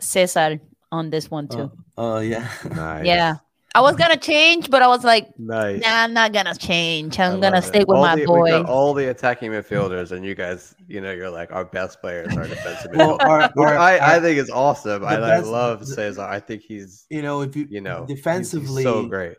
Cesar 0.00 0.60
on 0.92 1.10
this 1.10 1.30
one 1.30 1.48
too. 1.48 1.70
Oh, 1.96 2.16
oh 2.16 2.18
yeah. 2.18 2.48
nice. 2.74 3.06
Yeah. 3.06 3.36
I 3.76 3.80
was 3.80 3.94
gonna 3.96 4.16
change, 4.16 4.70
but 4.70 4.80
I 4.82 4.88
was 4.88 5.04
like, 5.04 5.28
nice. 5.38 5.82
nah, 5.82 5.88
I'm 6.04 6.14
not 6.14 6.32
gonna 6.32 6.54
change. 6.54 7.18
I'm 7.20 7.40
gonna 7.40 7.56
love 7.56 7.64
stay 7.64 7.80
with 7.80 7.90
All 7.96 8.02
my 8.02 8.14
the- 8.14 8.20
we've 8.22 8.26
boy. 8.28 8.50
got 8.50 8.66
all 8.66 8.94
the 8.94 9.10
attacking 9.10 9.50
midfielders, 9.50 10.12
and 10.12 10.24
you 10.24 10.34
guys, 10.34 10.74
you 10.88 11.00
know, 11.00 11.12
you're 11.12 11.30
like 11.30 11.52
our 11.52 11.64
best 11.64 12.00
players 12.00 12.34
are 12.36 12.46
defensive 12.48 12.90
Well, 12.94 13.18
midfielders. 13.18 13.28
our- 13.28 13.50
Which 13.54 13.68
our- 13.68 13.78
I, 13.78 14.16
I 14.16 14.20
think 14.20 14.38
is 14.38 14.50
awesome. 14.50 15.04
I, 15.04 15.16
the 15.16 15.22
I 15.26 15.38
love 15.40 15.80
the- 15.80 15.86
Cesar. 15.94 16.22
I 16.22 16.40
think 16.40 16.62
he's, 16.62 17.04
You 17.10 17.20
know, 17.22 17.42
if 17.42 17.54
you 17.54 17.66
you 17.68 17.80
know, 17.82 17.98
he's- 18.06 18.08
he's 18.08 18.16
defensively, 18.18 18.82
so 18.82 19.06
great. 19.06 19.36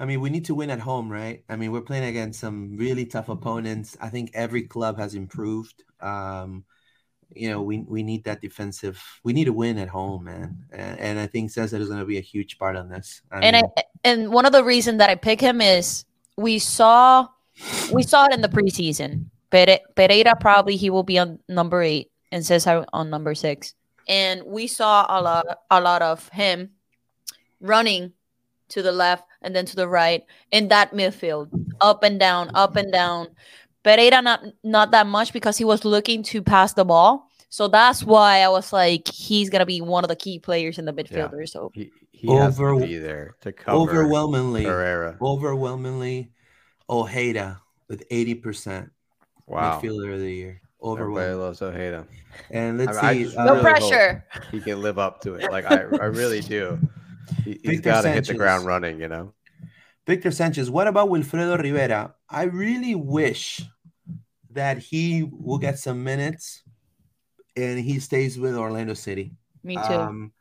I 0.00 0.06
mean, 0.06 0.20
we 0.20 0.30
need 0.30 0.46
to 0.46 0.54
win 0.54 0.70
at 0.70 0.80
home, 0.80 1.08
right? 1.10 1.44
I 1.48 1.56
mean, 1.56 1.70
we're 1.70 1.80
playing 1.82 2.04
against 2.04 2.40
some 2.40 2.76
really 2.76 3.06
tough 3.06 3.28
opponents. 3.28 3.96
I 4.00 4.08
think 4.08 4.30
every 4.34 4.62
club 4.62 4.98
has 4.98 5.14
improved. 5.14 5.84
Um, 6.00 6.64
you 7.34 7.48
know, 7.48 7.62
we 7.62 7.80
we 7.80 8.02
need 8.02 8.24
that 8.24 8.40
defensive. 8.40 9.02
We 9.22 9.32
need 9.32 9.44
to 9.44 9.52
win 9.52 9.78
at 9.78 9.88
home, 9.88 10.24
man. 10.24 10.64
And, 10.72 10.98
and 10.98 11.18
I 11.18 11.26
think 11.26 11.50
Cesar 11.50 11.76
is 11.76 11.88
going 11.88 12.00
to 12.00 12.06
be 12.06 12.18
a 12.18 12.22
huge 12.22 12.58
part 12.58 12.76
on 12.76 12.88
this. 12.88 13.22
I 13.30 13.40
and 13.40 13.56
I 13.56 13.62
and 14.04 14.32
one 14.32 14.46
of 14.46 14.52
the 14.52 14.64
reasons 14.64 14.98
that 14.98 15.10
I 15.10 15.14
pick 15.14 15.40
him 15.40 15.60
is 15.60 16.04
we 16.36 16.58
saw 16.58 17.28
we 17.92 18.02
saw 18.02 18.26
it 18.26 18.34
in 18.34 18.40
the 18.40 18.48
preseason. 18.48 19.26
Pere, 19.50 19.78
Pereyra 19.96 20.38
probably 20.38 20.76
he 20.76 20.90
will 20.90 21.02
be 21.02 21.18
on 21.18 21.38
number 21.48 21.82
eight 21.82 22.10
and 22.32 22.44
Cesar 22.44 22.84
on 22.92 23.10
number 23.10 23.34
six. 23.34 23.74
And 24.08 24.42
we 24.44 24.66
saw 24.66 25.06
a 25.08 25.22
lot 25.22 25.46
a 25.70 25.80
lot 25.80 26.02
of 26.02 26.28
him 26.30 26.70
running 27.60 28.12
to 28.68 28.82
the 28.82 28.92
left 28.92 29.24
and 29.42 29.54
then 29.54 29.66
to 29.66 29.76
the 29.76 29.88
right 29.88 30.24
in 30.50 30.68
that 30.68 30.92
midfield, 30.92 31.48
up 31.80 32.02
and 32.02 32.18
down, 32.18 32.50
up 32.54 32.76
and 32.76 32.92
down. 32.92 33.28
Pereyra 33.84 34.22
not 34.22 34.42
not 34.62 34.90
that 34.90 35.06
much 35.06 35.32
because 35.32 35.58
he 35.58 35.64
was 35.64 35.84
looking 35.84 36.22
to 36.24 36.42
pass 36.42 36.72
the 36.72 36.84
ball. 36.84 37.23
So 37.54 37.68
that's 37.68 38.02
why 38.02 38.38
I 38.40 38.48
was 38.48 38.72
like, 38.72 39.06
he's 39.06 39.48
gonna 39.48 39.64
be 39.64 39.80
one 39.80 40.02
of 40.02 40.08
the 40.08 40.16
key 40.16 40.40
players 40.40 40.76
in 40.80 40.86
the 40.86 40.92
midfielder. 40.92 41.48
So 41.48 41.70
He, 41.72 41.92
he 42.10 42.26
has 42.34 42.58
Over- 42.58 42.80
to 42.80 42.84
be 42.84 42.98
there 42.98 43.36
to 43.42 43.52
cover 43.52 43.78
overwhelmingly, 43.78 44.64
Herrera. 44.64 45.16
overwhelmingly, 45.22 46.32
Ojeda 46.90 47.60
with 47.88 48.02
eighty 48.10 48.34
percent 48.34 48.90
Wow. 49.46 49.80
midfielder 49.80 50.14
of 50.14 50.18
the 50.18 50.32
year. 50.34 50.60
Everybody 50.82 51.02
Overwhelming. 51.04 51.38
loves 51.38 51.62
Ojeda. 51.62 52.08
And 52.50 52.76
let's 52.78 52.98
I- 52.98 53.10
I 53.10 53.14
see. 53.14 53.22
just 53.22 53.36
uh, 53.36 53.44
no 53.44 53.52
really 53.52 53.62
pressure. 53.62 54.24
He 54.50 54.60
can 54.60 54.82
live 54.82 54.98
up 54.98 55.20
to 55.20 55.34
it. 55.34 55.48
Like 55.52 55.66
I, 55.66 55.76
I 55.76 56.06
really 56.06 56.40
do. 56.40 56.80
He, 57.44 57.52
he's 57.52 57.60
Victor 57.76 57.82
got 57.90 58.00
to 58.02 58.10
hit 58.10 58.26
the 58.26 58.34
ground 58.34 58.66
running. 58.66 58.98
You 59.00 59.06
know. 59.06 59.32
Victor 60.08 60.32
Sanchez. 60.32 60.72
What 60.72 60.88
about 60.88 61.08
Wilfredo 61.08 61.56
Rivera? 61.62 62.16
I 62.28 62.42
really 62.50 62.96
wish 62.96 63.62
that 64.50 64.78
he 64.78 65.22
will 65.22 65.58
get 65.58 65.78
some 65.78 66.02
minutes 66.02 66.63
and 67.56 67.78
he 67.78 68.00
stays 68.00 68.38
with 68.38 68.56
Orlando 68.56 68.94
City. 68.94 69.32
Me 69.62 69.76
too. 69.76 69.82
Um, 69.82 70.32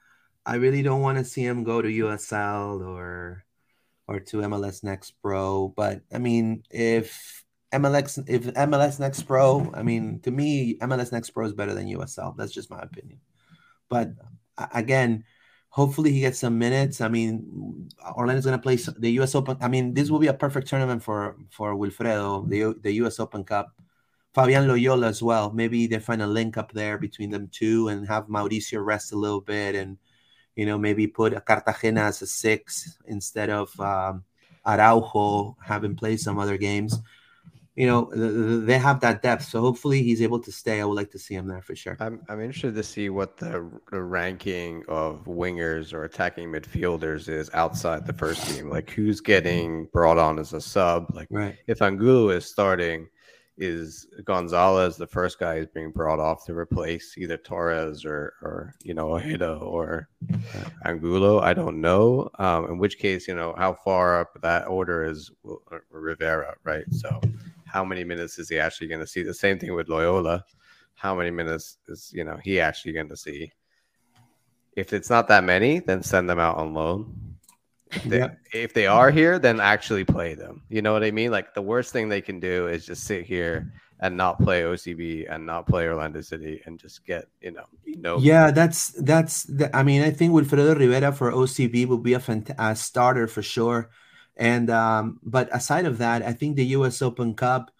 I 0.45 0.55
really 0.55 0.81
don't 0.81 1.01
want 1.01 1.17
to 1.17 1.23
see 1.23 1.43
him 1.43 1.63
go 1.63 1.81
to 1.81 1.87
USL 1.87 2.85
or 2.85 3.45
or 4.07 4.19
to 4.19 4.37
MLS 4.37 4.83
Next 4.83 5.11
Pro. 5.21 5.69
But 5.69 6.01
I 6.13 6.17
mean, 6.17 6.63
if 6.69 7.43
MLS 7.73 8.23
if 8.27 8.45
MLS 8.53 8.99
Next 8.99 9.23
Pro, 9.23 9.71
I 9.73 9.83
mean, 9.83 10.19
to 10.21 10.31
me, 10.31 10.77
MLS 10.79 11.11
Next 11.11 11.31
Pro 11.31 11.45
is 11.45 11.53
better 11.53 11.73
than 11.73 11.87
USL. 11.87 12.35
That's 12.37 12.51
just 12.51 12.69
my 12.69 12.79
opinion. 12.79 13.19
But 13.89 14.11
again, 14.73 15.23
hopefully 15.69 16.11
he 16.11 16.19
gets 16.19 16.39
some 16.39 16.59
minutes. 16.59 16.99
I 17.01 17.07
mean, 17.07 17.89
Orlando's 18.15 18.45
gonna 18.45 18.59
play 18.59 18.75
the 18.75 19.11
U.S. 19.23 19.35
Open. 19.35 19.57
I 19.61 19.67
mean, 19.67 19.93
this 19.93 20.09
will 20.09 20.19
be 20.19 20.27
a 20.27 20.33
perfect 20.33 20.67
tournament 20.67 21.03
for 21.03 21.37
for 21.49 21.73
Wilfredo, 21.75 22.47
the 22.49 22.75
the 22.81 22.91
U.S. 23.03 23.19
Open 23.19 23.43
Cup. 23.43 23.71
Favian 24.35 24.67
Loyola 24.67 25.07
as 25.07 25.21
well. 25.21 25.51
Maybe 25.51 25.87
they 25.87 25.99
find 25.99 26.21
a 26.21 26.27
link 26.27 26.57
up 26.57 26.71
there 26.71 26.97
between 26.97 27.29
them 27.29 27.49
two 27.51 27.87
and 27.89 28.07
have 28.07 28.27
Mauricio 28.27 28.83
rest 28.83 29.11
a 29.11 29.15
little 29.15 29.41
bit 29.41 29.75
and 29.75 29.97
you 30.55 30.65
know 30.65 30.77
maybe 30.77 31.07
put 31.07 31.33
a 31.33 31.41
Cartagena 31.41 32.01
as 32.01 32.21
a 32.21 32.27
six 32.27 32.97
instead 33.05 33.49
of 33.49 33.77
um, 33.79 34.23
Araujo 34.65 35.55
having 35.63 35.95
played 35.95 36.19
some 36.19 36.39
other 36.39 36.57
games. 36.57 36.99
You 37.75 37.87
know 37.87 38.05
th- 38.05 38.33
th- 38.33 38.65
they 38.67 38.77
have 38.77 38.99
that 38.99 39.23
depth, 39.23 39.45
so 39.45 39.59
hopefully 39.61 40.03
he's 40.03 40.21
able 40.21 40.39
to 40.41 40.51
stay. 40.51 40.79
I 40.79 40.85
would 40.85 40.93
like 40.95 41.09
to 41.11 41.19
see 41.19 41.33
him 41.33 41.47
there 41.47 41.61
for 41.63 41.75
sure. 41.75 41.97
I'm 41.99 42.21
I'm 42.29 42.39
interested 42.39 42.75
to 42.75 42.83
see 42.83 43.09
what 43.09 43.37
the, 43.37 43.67
the 43.91 44.01
ranking 44.01 44.83
of 44.87 45.25
wingers 45.25 45.91
or 45.91 46.03
attacking 46.03 46.51
midfielders 46.51 47.29
is 47.29 47.49
outside 47.53 48.05
the 48.05 48.13
first 48.13 48.47
team. 48.47 48.69
Like 48.69 48.91
who's 48.91 49.21
getting 49.21 49.85
brought 49.91 50.19
on 50.19 50.37
as 50.37 50.53
a 50.53 50.61
sub? 50.61 51.07
Like 51.15 51.27
Right. 51.31 51.55
if 51.65 51.81
Angulo 51.81 52.29
is 52.29 52.45
starting, 52.45 53.07
is 53.57 54.07
Gonzalez 54.25 54.97
the 54.97 55.07
first 55.07 55.39
guy 55.39 55.57
who's 55.57 55.67
being 55.67 55.91
brought 55.91 56.19
off 56.19 56.45
to 56.45 56.55
replace 56.55 57.17
either 57.17 57.37
Torres 57.37 58.03
or 58.03 58.33
or 58.41 58.73
you 58.83 58.93
know 58.93 59.13
Ojeda 59.13 59.53
or 59.55 60.09
Angulo? 60.85 61.39
I 61.39 61.53
don't 61.53 61.79
know. 61.79 62.29
Um, 62.39 62.65
in 62.65 62.77
which 62.77 62.97
case, 62.97 63.27
you 63.27 63.35
know 63.35 63.53
how 63.57 63.73
far 63.73 64.19
up 64.19 64.39
that 64.41 64.67
order 64.67 65.03
is 65.05 65.31
uh, 65.47 65.77
Rivera, 65.91 66.55
right? 66.63 66.85
So 66.91 67.21
how 67.65 67.83
many 67.83 68.03
minutes 68.03 68.39
is 68.39 68.49
he 68.49 68.59
actually 68.59 68.87
going 68.87 69.01
to 69.01 69.07
see? 69.07 69.23
The 69.23 69.33
same 69.33 69.59
thing 69.59 69.73
with 69.73 69.89
Loyola. 69.89 70.43
How 70.95 71.15
many 71.15 71.31
minutes 71.31 71.77
is 71.87 72.11
you 72.13 72.23
know 72.23 72.39
he 72.43 72.59
actually 72.59 72.93
going 72.93 73.09
to 73.09 73.17
see? 73.17 73.51
If 74.75 74.93
it's 74.93 75.09
not 75.09 75.27
that 75.27 75.43
many, 75.43 75.79
then 75.79 76.01
send 76.01 76.27
them 76.27 76.39
out 76.39 76.57
on 76.57 76.73
loan. 76.73 77.32
If 77.95 78.03
they, 78.03 78.19
Yeah. 78.19 78.29
if 78.53 78.73
they 78.73 78.87
are 78.87 79.11
here, 79.11 79.39
then 79.39 79.59
actually 79.59 80.03
play 80.05 80.33
them. 80.35 80.63
You 80.69 80.81
know 80.81 80.93
what 80.93 81.03
I 81.03 81.11
mean? 81.11 81.31
Like 81.31 81.53
the 81.53 81.61
worst 81.61 81.93
thing 81.93 82.09
they 82.09 82.21
can 82.21 82.39
do 82.39 82.67
is 82.67 82.85
just 82.85 83.03
sit 83.05 83.25
here 83.25 83.71
and 83.99 84.17
not 84.17 84.39
play 84.39 84.63
OCB 84.63 85.27
and 85.33 85.45
not 85.45 85.65
play 85.67 85.87
Orlando 85.87 86.21
City 86.21 86.61
and 86.65 86.79
just 86.79 87.05
get 87.05 87.25
you 87.41 87.51
know 87.51 87.65
no 87.85 88.17
Yeah, 88.19 88.51
that's 88.51 88.89
that's. 89.03 89.43
The, 89.43 89.73
I 89.75 89.83
mean, 89.83 90.01
I 90.01 90.11
think 90.11 90.33
Wilfredo 90.33 90.77
Rivera 90.77 91.11
for 91.13 91.31
OCB 91.31 91.85
will 91.87 91.99
be 91.99 92.13
a, 92.13 92.19
fant- 92.19 92.53
a 92.57 92.75
starter 92.75 93.27
for 93.27 93.41
sure. 93.41 93.89
And 94.35 94.69
um, 94.69 95.19
but 95.23 95.47
aside 95.55 95.85
of 95.85 95.99
that, 95.99 96.23
I 96.23 96.33
think 96.33 96.55
the 96.55 96.65
U.S. 96.77 97.01
Open 97.01 97.33
Cup. 97.35 97.71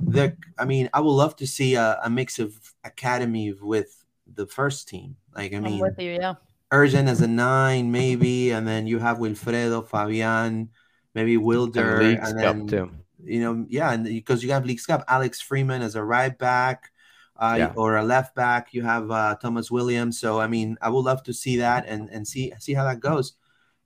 The 0.00 0.36
I 0.58 0.64
mean, 0.64 0.88
I 0.92 1.00
would 1.00 1.12
love 1.12 1.36
to 1.36 1.46
see 1.46 1.74
a, 1.74 1.98
a 2.02 2.10
mix 2.10 2.38
of 2.38 2.54
academy 2.84 3.52
with 3.52 4.04
the 4.26 4.46
first 4.46 4.88
team. 4.88 5.16
Like 5.34 5.52
I 5.52 5.56
I'm 5.56 5.62
mean, 5.62 5.80
with 5.80 5.98
you, 5.98 6.12
yeah. 6.12 6.34
Ercan 6.72 7.08
as 7.08 7.20
a 7.22 7.26
nine, 7.26 7.90
maybe, 7.90 8.50
and 8.50 8.66
then 8.68 8.86
you 8.86 8.98
have 8.98 9.18
Wilfredo, 9.18 9.86
Favian, 9.88 10.68
maybe 11.14 11.36
Wilder, 11.36 12.00
and 12.00 12.18
and, 12.18 12.18
Leagues 12.20 12.34
then 12.34 12.66
too. 12.66 12.90
you 13.24 13.40
know, 13.40 13.66
yeah, 13.68 13.92
and 13.92 14.04
because 14.04 14.42
you 14.42 14.52
have 14.52 14.64
Leagues 14.66 14.86
Cup, 14.86 15.04
Alex 15.08 15.40
Freeman 15.40 15.82
as 15.82 15.94
a 15.96 16.04
right 16.04 16.36
back, 16.38 16.92
uh, 17.36 17.56
Yeah. 17.58 17.72
or 17.76 17.96
a 17.96 18.02
left 18.04 18.34
back. 18.34 18.74
You 18.74 18.82
have 18.82 19.10
uh, 19.10 19.36
Thomas 19.40 19.70
Williams. 19.70 20.20
So 20.20 20.40
I 20.40 20.46
mean, 20.46 20.76
I 20.82 20.90
would 20.90 21.04
love 21.04 21.22
to 21.24 21.32
see 21.32 21.56
that 21.58 21.86
and 21.86 22.10
and 22.10 22.26
see 22.28 22.52
see 22.58 22.74
how 22.74 22.84
that 22.84 23.00
goes. 23.00 23.34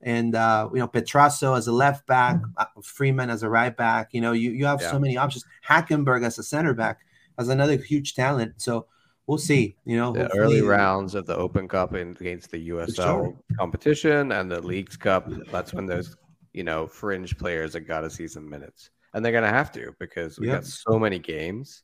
And 0.01 0.35
uh, 0.35 0.69
you 0.73 0.81
know, 0.81 0.89
Petrasso 0.89 1.57
as 1.57 1.69
a 1.69 1.73
left 1.73 2.07
back, 2.07 2.41
uh, 2.57 2.65
Freeman 2.83 3.31
as 3.31 3.43
a 3.45 3.49
right 3.49 3.77
back. 3.77 4.09
You 4.13 4.21
know, 4.21 4.33
you 4.33 4.51
you 4.51 4.67
have 4.67 4.81
Yeah. 4.81 4.91
so 4.91 4.99
many 4.99 5.17
options. 5.17 5.45
Hackenberg 5.69 6.25
as 6.25 6.39
a 6.39 6.43
center 6.43 6.75
back 6.75 7.01
as 7.39 7.49
another 7.49 7.77
huge 7.77 8.15
talent. 8.15 8.55
So 8.61 8.87
we'll 9.33 9.39
see. 9.39 9.75
You 9.87 9.97
know, 9.97 10.13
The 10.13 10.31
early 10.37 10.61
rounds 10.61 11.15
of 11.15 11.25
the 11.25 11.35
Open 11.35 11.67
Cup 11.67 11.95
in, 11.95 12.11
against 12.21 12.51
the 12.51 12.69
USL 12.69 13.35
competition 13.59 14.31
and 14.33 14.51
the 14.51 14.61
Leagues 14.61 14.95
Cup. 14.95 15.27
That's 15.51 15.73
when 15.73 15.87
those 15.87 16.15
you 16.53 16.65
know 16.65 16.87
fringe 16.87 17.39
players 17.39 17.73
have 17.73 17.87
got 17.87 18.03
to 18.03 18.11
see 18.11 18.29
some 18.29 18.47
minutes, 18.49 18.91
and 19.15 19.25
they're 19.25 19.33
gonna 19.33 19.49
have 19.49 19.73
to 19.73 19.95
because 19.99 20.39
we 20.39 20.49
Yeah. 20.49 20.57
got 20.57 20.67
so 20.67 20.99
many 20.99 21.19
games. 21.19 21.83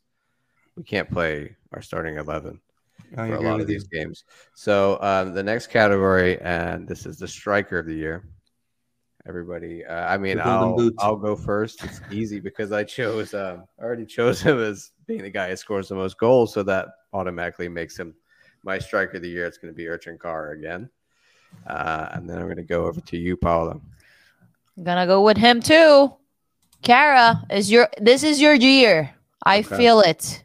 We 0.77 0.83
can't 0.85 1.11
play 1.11 1.57
our 1.73 1.81
starting 1.81 2.17
eleven. 2.19 2.61
I 3.17 3.29
for 3.29 3.37
a 3.37 3.41
lot 3.41 3.53
of 3.55 3.61
with 3.61 3.71
you. 3.71 3.77
these 3.77 3.89
games. 3.89 4.25
So 4.55 4.99
um, 5.01 5.33
the 5.33 5.43
next 5.43 5.69
category, 5.69 6.39
and 6.43 6.87
this 6.87 7.07
is 7.07 7.17
the 7.17 7.29
striker 7.29 7.79
of 7.79 7.87
the 7.87 7.95
year. 7.95 8.29
Everybody, 9.27 9.87
uh, 9.87 10.07
I 10.07 10.19
mean, 10.19 10.39
I'll 10.39 10.77
boots. 10.77 11.03
I'll 11.03 11.17
go 11.17 11.35
first. 11.35 11.83
It's 11.85 12.01
easy 12.11 12.41
because 12.41 12.73
I 12.73 12.85
chose, 12.85 13.33
um, 13.33 13.65
I 13.81 13.85
already 13.85 14.05
chose 14.17 14.43
him 14.43 14.59
as 14.61 14.91
being 15.07 15.23
the 15.23 15.31
guy 15.31 15.49
who 15.49 15.57
scores 15.57 15.89
the 15.89 15.95
most 15.95 16.19
goals, 16.19 16.53
so 16.53 16.63
that 16.65 16.89
automatically 17.13 17.69
makes 17.69 17.99
him 17.99 18.15
my 18.63 18.79
striker 18.79 19.17
of 19.17 19.23
the 19.23 19.29
year. 19.29 19.47
It's 19.47 19.59
going 19.59 19.73
to 19.73 19.77
be 19.77 19.85
Ercan 19.85 20.21
Kara 20.21 20.57
again, 20.57 20.91
uh, 21.67 22.09
and 22.13 22.29
then 22.29 22.39
I'm 22.39 22.45
going 22.45 22.57
to 22.57 22.63
go 22.63 22.87
over 22.87 23.01
to 23.01 23.17
you, 23.17 23.37
Paula. 23.37 23.81
I'm 24.77 24.85
gonna 24.85 25.07
go 25.07 25.23
with 25.25 25.37
him 25.37 25.61
too. 25.61 26.13
Kara 26.83 27.43
is 27.51 27.69
your 27.69 27.89
this 28.01 28.23
is 28.23 28.41
your 28.41 28.55
year. 28.55 29.13
I 29.45 29.59
Okay. 29.59 29.77
feel 29.77 30.01
it. 30.01 30.45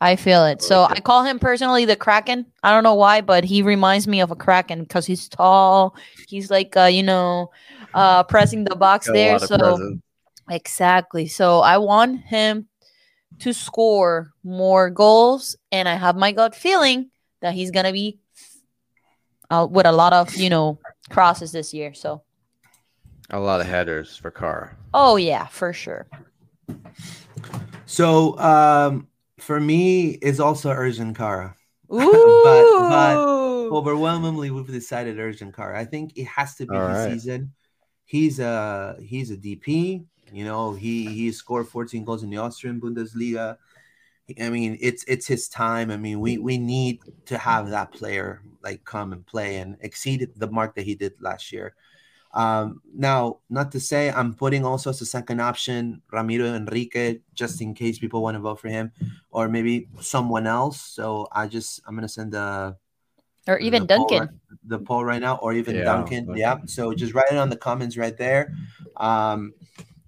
I 0.00 0.16
feel 0.16 0.46
it. 0.46 0.62
So 0.62 0.84
I 0.84 1.00
call 1.00 1.24
him 1.24 1.38
personally 1.38 1.84
the 1.84 1.94
Kraken. 1.96 2.46
I 2.62 2.72
don't 2.72 2.82
know 2.82 2.94
why, 2.94 3.20
but 3.20 3.44
he 3.44 3.60
reminds 3.62 4.08
me 4.08 4.20
of 4.20 4.30
a 4.30 4.36
Kraken 4.36 4.82
because 4.84 5.04
he's 5.06 5.28
tall. 5.28 5.96
He's 6.28 6.50
like 6.50 6.74
uh, 6.76 6.84
you 6.84 7.02
know, 7.02 7.50
uh 7.92 8.22
pressing 8.24 8.64
the 8.64 8.74
box 8.74 9.06
Got 9.06 9.12
there. 9.12 9.38
So 9.38 9.58
presence. 9.58 10.00
exactly. 10.50 11.26
So 11.26 11.60
I 11.60 11.76
want 11.78 12.20
him 12.20 12.68
to 13.40 13.52
score 13.52 14.32
more 14.42 14.90
goals, 14.90 15.56
and 15.72 15.88
I 15.88 15.94
have 15.94 16.16
my 16.16 16.32
gut 16.32 16.54
feeling 16.54 17.10
that 17.40 17.54
he's 17.54 17.70
gonna 17.70 17.92
be 17.92 18.18
uh, 19.50 19.66
with 19.70 19.86
a 19.86 19.92
lot 19.92 20.12
of 20.12 20.34
you 20.36 20.50
know 20.50 20.78
crosses 21.10 21.52
this 21.52 21.74
year. 21.74 21.94
So 21.94 22.22
a 23.30 23.40
lot 23.40 23.60
of 23.60 23.66
headers 23.66 24.16
for 24.16 24.30
Kara. 24.30 24.76
oh 24.92 25.16
yeah, 25.16 25.46
for 25.46 25.72
sure. 25.72 26.06
So 27.86 28.38
um, 28.38 29.08
for 29.38 29.60
me, 29.60 30.10
it's 30.10 30.40
also 30.40 30.70
Ercan 30.70 31.14
Kara. 31.14 31.54
Ooh. 31.92 32.42
but 32.44 33.16
overwhelmingly 33.70 34.50
we've 34.50 34.66
decided 34.66 35.16
Ercan 35.18 35.54
Kara 35.54 35.78
i 35.78 35.84
think 35.84 36.16
it 36.16 36.24
has 36.24 36.54
to 36.56 36.66
be 36.66 36.74
All 36.74 36.80
the 36.88 36.94
right. 36.94 37.12
season 37.12 37.52
he's 38.04 38.40
a 38.40 38.96
he's 39.00 39.30
a 39.30 39.36
DP. 39.36 40.04
You 40.34 40.44
know, 40.44 40.72
he 40.72 41.06
he 41.06 41.32
scored 41.32 41.68
14 41.68 42.04
goals 42.04 42.22
in 42.22 42.30
the 42.30 42.38
Austrian 42.38 42.80
Bundesliga. 42.80 43.56
I 44.40 44.48
mean, 44.48 44.78
it's 44.80 45.04
it's 45.04 45.26
his 45.26 45.48
time. 45.48 45.90
I 45.90 45.96
mean, 45.96 46.20
we 46.20 46.38
we 46.38 46.58
need 46.58 47.00
to 47.26 47.38
have 47.38 47.70
that 47.70 47.92
player 47.92 48.42
like 48.62 48.84
come 48.84 49.12
and 49.12 49.24
play 49.24 49.58
and 49.58 49.76
exceed 49.80 50.28
the 50.36 50.50
mark 50.50 50.74
that 50.74 50.82
he 50.82 50.94
did 50.94 51.12
last 51.20 51.52
year. 51.52 51.74
Um, 52.32 52.82
now, 52.92 53.38
not 53.48 53.70
to 53.72 53.80
say 53.80 54.10
I'm 54.10 54.34
putting 54.34 54.64
also 54.64 54.90
as 54.90 55.00
a 55.00 55.06
second 55.06 55.40
option 55.40 56.02
Ramiro 56.10 56.46
Enrique, 56.46 57.20
just 57.34 57.60
in 57.60 57.74
case 57.74 57.98
people 58.00 58.22
want 58.22 58.34
to 58.34 58.40
vote 58.40 58.58
for 58.58 58.68
him, 58.68 58.90
or 59.30 59.48
maybe 59.48 59.86
someone 60.00 60.48
else. 60.48 60.80
So 60.80 61.28
I 61.30 61.46
just 61.46 61.80
I'm 61.86 61.94
gonna 61.94 62.08
send 62.08 62.32
the 62.32 62.76
or 63.46 63.58
even 63.58 63.82
the 63.82 63.88
Duncan. 63.88 64.18
Poll 64.18 64.28
the 64.66 64.78
poll 64.78 65.04
right 65.04 65.20
now, 65.20 65.36
or 65.36 65.52
even 65.52 65.76
Yeah, 65.76 65.84
Duncan. 65.84 66.26
Duncan. 66.26 66.40
Yeah. 66.40 66.58
So 66.66 66.92
just 66.94 67.14
write 67.14 67.30
it 67.30 67.36
on 67.36 67.50
the 67.50 67.56
comments 67.56 67.96
right 67.96 68.16
there. 68.16 68.52
Um, 68.96 69.54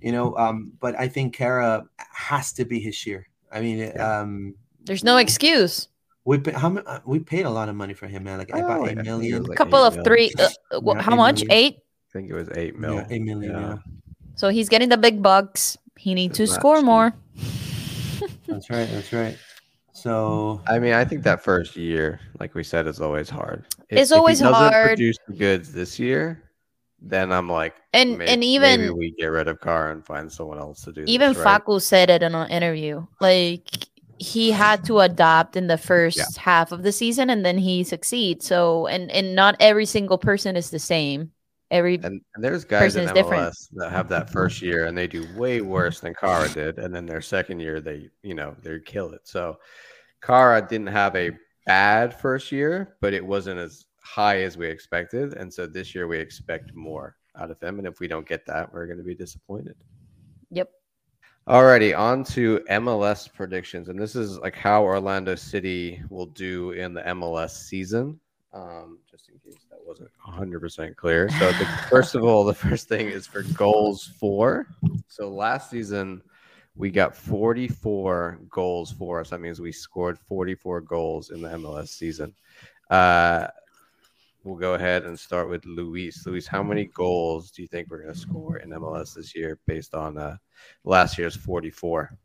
you 0.01 0.13
know, 0.13 0.37
um, 0.37 0.73
but 0.81 0.95
I 0.99 1.09
think 1.09 1.35
Kara 1.35 1.87
has 1.99 2.53
to 2.55 2.65
be 2.65 2.81
his 2.81 3.07
year. 3.07 3.29
I 3.53 3.61
mean, 3.61 3.79
Yeah. 3.79 4.21
um, 4.21 4.55
There's 4.85 5.05
no 5.05 5.17
excuse. 5.17 5.89
we 6.25 6.39
pay, 6.39 6.53
how 6.53 6.69
mu- 6.71 6.81
uh, 6.87 7.01
we 7.07 7.19
paid 7.21 7.47
a 7.47 7.51
lot 7.51 7.69
of 7.69 7.75
money 7.77 7.95
for 7.95 8.07
him, 8.07 8.25
man. 8.25 8.39
Like 8.39 8.51
Oh, 8.53 8.59
about 8.59 8.81
I 8.81 8.85
eight 8.85 8.87
think 8.89 8.99
it 9.01 9.05
million. 9.05 9.39
was 9.41 9.49
like 9.49 9.59
couple 9.59 9.79
eight 9.85 9.87
of 9.89 9.95
mil. 9.97 10.05
three. 10.05 10.33
Uh, 10.39 10.49
Yeah, 10.85 11.03
how 11.03 11.13
eight 11.13 11.17
much? 11.17 11.35
million. 11.45 11.53
Eight. 11.53 11.75
I 11.77 12.11
think 12.13 12.31
it 12.31 12.35
was 12.35 12.49
eight 12.57 12.77
mil. 12.79 12.95
Yeah, 12.95 13.07
eight 13.11 13.23
million. 13.23 13.53
Yeah. 13.53 13.61
Yeah. 13.69 13.77
So 14.35 14.49
he's 14.51 14.69
getting 14.69 14.89
the 14.91 14.97
big 14.99 15.23
bucks. 15.23 15.79
He 15.97 16.15
needs 16.15 16.37
to 16.39 16.47
score 16.47 16.77
cheap. 16.77 16.85
more. 16.85 17.15
that's 18.47 18.69
right. 18.71 18.89
That's 18.91 19.13
right. 19.13 19.37
So 19.93 20.61
I 20.67 20.79
mean, 20.79 20.93
I 20.93 21.05
think 21.05 21.23
that 21.25 21.43
first 21.43 21.77
year, 21.77 22.21
like 22.39 22.55
we 22.55 22.63
said, 22.65 22.87
is 22.87 23.01
always 23.01 23.31
hard. 23.31 23.65
If- 23.89 23.99
It's 23.99 24.11
if 24.11 24.15
he 24.15 24.19
always 24.19 24.41
doesn't 24.41 24.53
hard. 24.55 24.97
Produce 24.99 25.17
the 25.29 25.35
goods 25.35 25.73
this 25.73 25.99
year, 25.99 26.43
then 27.09 27.33
I'm 27.33 27.49
like, 27.49 27.75
And 27.93 28.19
may- 28.19 28.27
and 28.27 28.41
maybe 28.41 28.47
even 28.47 28.97
we 28.97 29.13
get 29.13 29.27
rid 29.27 29.49
of 29.49 29.61
Kara 29.61 29.93
and 29.93 30.05
find 30.05 30.31
someone 30.31 30.59
else 30.59 30.83
to 30.83 30.93
do. 30.93 31.05
even 31.07 31.33
this, 31.33 31.39
right? 31.43 31.63
Facu 31.65 31.81
said 31.81 32.11
it 32.11 32.23
in 32.23 32.35
an 32.35 32.51
interview. 32.51 33.07
Like 33.21 33.89
he 34.19 34.51
had 34.51 34.85
to 34.87 35.01
adapt 35.01 35.57
in 35.57 35.67
the 35.67 35.77
first 35.79 36.37
half 36.39 36.73
of 36.73 36.83
the 36.83 36.93
season 36.93 37.31
and 37.31 37.45
then 37.45 37.59
he 37.59 37.85
succeeds. 37.85 38.47
So 38.47 38.87
and 38.87 39.11
and 39.11 39.35
not 39.35 39.57
every 39.61 39.87
single 39.87 40.19
person 40.19 40.57
is 40.57 40.71
the 40.71 40.79
same. 40.79 41.33
Every 41.71 41.95
And, 41.97 42.21
and 42.35 42.45
there's 42.45 42.65
guys 42.65 42.95
in 42.95 43.09
MLS 43.09 43.15
different. 43.15 43.55
that 43.75 43.91
have 43.91 44.09
that 44.11 44.31
first 44.31 44.63
year 44.63 44.85
and 44.87 44.97
they 44.97 45.09
do 45.09 45.27
way 45.37 45.61
worse 45.63 45.99
than 46.01 46.15
Kara 46.15 46.49
did, 46.49 46.79
and 46.79 46.95
then 46.95 47.07
their 47.07 47.21
second 47.21 47.59
year 47.61 47.81
they, 47.81 48.09
you 48.23 48.35
know, 48.35 48.55
they 48.63 48.79
kill 48.79 49.13
it. 49.13 49.23
So 49.25 49.59
Kara 50.23 50.63
didn't 50.67 50.87
have 50.89 51.17
a 51.17 51.33
bad 51.67 52.19
first 52.21 52.53
year, 52.53 52.95
but 53.01 53.13
it 53.13 53.27
wasn't 53.27 53.59
as 53.59 53.86
high 54.17 54.41
as 54.41 54.57
we 54.57 54.67
expected, 54.67 55.35
and 55.35 55.53
so 55.53 55.67
this 55.67 55.95
year 55.95 56.09
we 56.09 56.19
expect 56.19 56.75
more 56.75 57.17
out 57.39 57.51
of 57.51 57.61
him, 57.61 57.77
and 57.77 57.87
if 57.87 58.01
we 58.01 58.09
don't 58.09 58.27
get 58.27 58.47
that, 58.47 58.73
we're 58.73 58.87
going 58.87 58.97
to 58.97 59.05
be 59.05 59.15
disappointed. 59.15 59.77
yep. 60.51 60.71
Alrighty, 61.47 61.97
on 61.97 62.25
to 62.25 62.61
MLS 62.71 63.31
predictions, 63.31 63.91
and 63.91 64.01
this 64.01 64.17
is 64.17 64.39
like 64.39 64.57
how 64.57 64.83
Orlando 64.83 65.35
City 65.35 66.03
will 66.09 66.25
do 66.25 66.71
in 66.71 66.95
the 66.95 67.03
MLS 67.03 67.51
season. 67.51 68.19
Um, 68.55 69.01
just 69.11 69.29
in 69.29 69.39
case 69.39 69.61
that 69.69 69.81
wasn't 69.85 70.09
100% 70.27 70.97
clear. 70.97 71.29
So, 71.39 71.53
the, 71.53 71.67
first 71.91 72.15
of 72.15 72.25
all, 72.25 72.43
the 72.43 72.55
first 72.55 72.89
thing 72.89 73.09
is 73.09 73.27
for 73.27 73.43
goals 73.43 74.11
for. 74.19 74.67
So, 75.09 75.29
last 75.29 75.69
season 75.69 76.23
we 76.75 76.91
got 76.91 77.15
44 77.15 78.41
goals 78.49 78.93
for 78.93 79.21
us. 79.21 79.31
That 79.31 79.41
means 79.41 79.61
we 79.61 79.73
scored 79.73 80.19
44 80.19 80.81
goals 80.81 81.31
in 81.31 81.43
the 81.43 81.49
MLS 81.51 81.89
season. 81.89 82.35
Uh, 82.91 83.49
we'll 84.47 84.57
go 84.57 84.75
ahead 84.75 85.05
and 85.05 85.19
start 85.19 85.51
with 85.51 85.65
Luis. 85.67 86.25
Luis, 86.25 86.47
how 86.47 86.63
many 86.63 86.85
goals 86.87 87.51
do 87.51 87.63
you 87.63 87.69
think 87.69 87.91
we're 87.91 88.03
going 88.03 88.15
to 88.15 88.19
score 88.19 88.59
in 88.59 88.71
MLS 88.71 89.15
this 89.15 89.35
year 89.35 89.59
based 89.67 89.95
on 89.95 90.17
uh, 90.17 90.37
last 90.85 91.19
year's 91.19 91.35
44? 91.35 92.17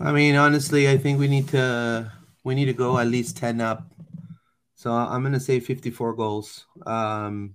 I 0.00 0.10
mean, 0.10 0.34
honestly, 0.34 0.88
I 0.88 0.96
think 0.96 1.20
we 1.20 1.28
need 1.28 1.48
to 1.48 2.10
we 2.42 2.56
need 2.56 2.64
to 2.64 2.72
go 2.72 2.98
at 2.98 3.06
least 3.06 3.36
ten 3.36 3.60
up. 3.60 3.86
So 4.74 4.90
I'm 4.90 5.22
gonna 5.22 5.38
say 5.38 5.60
54 5.60 6.14
goals. 6.14 6.66
Um, 6.84 7.54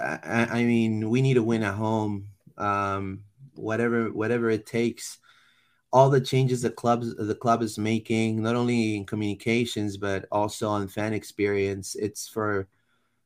I, 0.00 0.18
I 0.24 0.46
I 0.60 0.64
mean, 0.64 1.10
we 1.10 1.20
need 1.20 1.34
to 1.34 1.42
win 1.42 1.62
at 1.62 1.74
home. 1.74 2.28
Um, 2.56 3.24
whatever 3.54 4.10
whatever 4.10 4.48
it 4.48 4.64
takes. 4.64 5.18
All 5.92 6.10
the 6.10 6.20
changes 6.20 6.62
the 6.62 6.70
clubs 6.70 7.14
the 7.16 7.34
club 7.34 7.62
is 7.62 7.78
making, 7.78 8.42
not 8.42 8.56
only 8.56 8.96
in 8.96 9.06
communications 9.06 9.96
but 9.96 10.26
also 10.32 10.68
on 10.68 10.88
fan 10.88 11.12
experience. 11.12 11.94
It's 11.96 12.28
for 12.28 12.68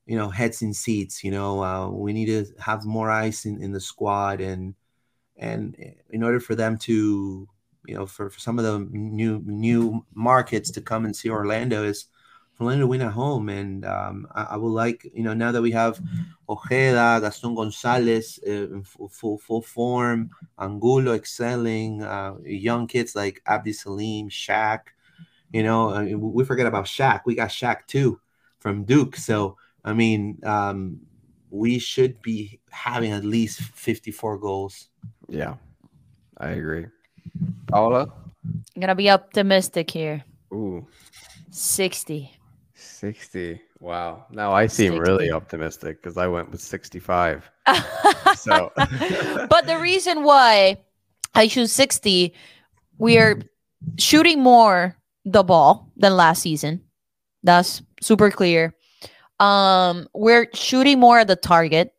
you 0.07 0.17
know 0.17 0.31
heads 0.31 0.63
in 0.63 0.75
seats. 0.75 1.25
You 1.25 1.31
know, 1.33 1.63
uh, 1.63 1.91
we 1.91 2.13
need 2.13 2.27
to 2.27 2.47
have 2.61 2.85
more 2.85 3.11
ice 3.11 3.47
in, 3.47 3.63
in 3.63 3.73
the 3.73 3.81
squad 3.81 4.41
and 4.41 4.75
and 5.37 5.77
in 6.11 6.23
order 6.23 6.41
for 6.41 6.55
them 6.55 6.79
to 6.79 7.49
you 7.87 7.95
know, 7.95 8.07
for, 8.07 8.29
for 8.31 8.41
some 8.41 8.59
of 8.59 8.65
the 8.65 8.79
new 8.91 9.43
new 9.45 10.05
markets 10.15 10.71
to 10.73 10.81
come 10.81 11.05
and 11.05 11.15
see 11.15 11.31
Orlando 11.31 11.85
is 11.85 12.07
for 12.57 12.65
Orlando 12.65 12.85
to 12.85 12.89
win 12.89 13.03
at 13.03 13.13
home. 13.13 13.49
And 13.49 13.85
um, 13.85 14.27
I, 14.35 14.43
I 14.51 14.57
would 14.57 14.71
like, 14.71 15.11
you 15.15 15.23
know, 15.23 15.35
now 15.35 15.53
that 15.53 15.63
we 15.63 15.71
have 15.73 16.01
Ojeda, 16.49 17.21
Gaston 17.21 17.55
Gonzalez 17.55 18.41
uh, 18.47 18.51
in 18.51 18.83
full, 18.83 19.09
full 19.09 19.39
full 19.39 19.63
form, 19.63 20.31
Angulo 20.59 21.13
excelling, 21.13 22.03
uh, 22.03 22.35
young 22.45 22.87
kids 22.87 23.15
like 23.15 23.43
Abdi 23.47 23.73
Salim, 23.73 24.31
Shaq, 24.31 24.81
you 25.53 25.63
know, 25.63 25.91
uh, 25.91 26.03
we 26.05 26.45
forget 26.45 26.67
about 26.67 26.87
Shaq. 26.87 27.23
We 27.27 27.35
got 27.35 27.51
Shaq 27.51 27.87
too 27.87 28.21
from 28.59 28.85
Duke. 28.85 29.17
So 29.17 29.57
I 29.85 29.93
mean, 29.93 30.41
um, 30.43 31.01
we 31.51 31.79
should 31.79 32.21
be 32.23 32.61
having 32.71 33.13
at 33.13 33.25
least 33.25 33.61
54 33.61 34.39
goals. 34.39 34.89
Yeah, 35.29 35.55
I 36.39 36.51
agree. 36.51 36.87
Paula? 37.69 38.13
I'm 38.45 38.81
gonna 38.81 38.95
be 38.95 39.11
optimistic 39.11 39.91
here. 39.91 40.25
Ooh, 40.53 40.87
60. 41.51 42.33
60. 42.97 43.61
Wow. 43.81 44.27
Now 44.31 44.53
I 44.53 44.67
seem 44.67 44.99
really 44.99 45.31
optimistic 45.31 46.03
because 46.03 46.17
I 46.17 46.27
went 46.27 46.51
with 46.51 46.61
65. 46.61 47.51
So, 48.37 48.71
but 48.77 49.67
the 49.67 49.79
reason 49.81 50.23
why 50.23 50.77
I 51.35 51.49
choose 51.49 51.73
60, 51.73 52.35
we 52.99 53.19
are 53.19 53.41
shooting 53.99 54.43
more 54.43 54.95
the 55.25 55.43
ball 55.43 55.91
than 55.97 56.17
last 56.17 56.43
season. 56.43 56.83
That's 57.43 57.83
super 58.01 58.31
clear. 58.31 58.75
Um, 59.41 60.09
we're 60.15 60.49
shooting 60.53 61.01
more 61.01 61.21
at 61.21 61.29
the 61.29 61.37
target. 61.37 61.95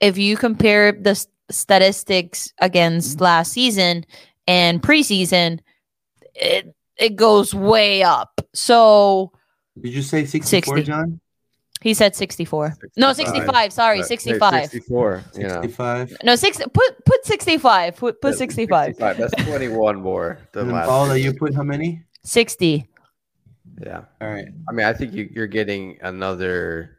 If 0.00 0.18
you 0.18 0.36
compare 0.36 0.92
the 0.92 1.26
statistics 1.50 2.52
against 2.60 3.20
last 3.20 3.52
season 3.52 4.04
and 4.46 4.82
preseason, 4.82 5.60
it 6.34 6.74
it 6.98 7.16
goes 7.16 7.54
way 7.54 8.02
up. 8.02 8.40
So 8.52 9.32
Did 9.82 9.92
you 9.94 10.02
say 10.02 10.24
64, 10.24 10.76
60. 10.78 10.82
John? 10.90 11.20
he 11.80 11.94
said 11.94 12.16
64. 12.16 12.76
No, 12.96 13.12
65. 13.12 13.34
65. 13.36 13.72
Sorry, 13.72 13.98
But- 13.98 14.02
hey, 14.04 14.08
65. 14.16 14.62
64. 14.70 15.24
You 15.36 15.42
know. 15.44 15.48
65. 15.62 16.16
No, 16.24 16.34
six. 16.36 16.58
Put 16.58 17.04
put 17.04 17.24
65. 17.24 17.96
Put 17.96 18.20
put 18.20 18.32
Yeah, 18.32 18.36
65. 18.36 18.96
That's 18.98 19.44
21 19.44 19.96
more 20.02 20.38
than 20.52 20.70
last 20.72 20.88
Paula, 20.88 21.14
season. 21.14 21.32
you 21.32 21.38
put 21.38 21.54
how 21.54 21.62
many? 21.62 22.02
60. 22.24 22.88
Yeah. 23.80 24.02
All 24.20 24.28
right. 24.28 24.48
I 24.68 24.72
mean, 24.72 24.86
I 24.86 24.92
think 24.92 25.12
you, 25.12 25.28
you're 25.32 25.46
getting 25.46 25.98
another, 26.02 26.97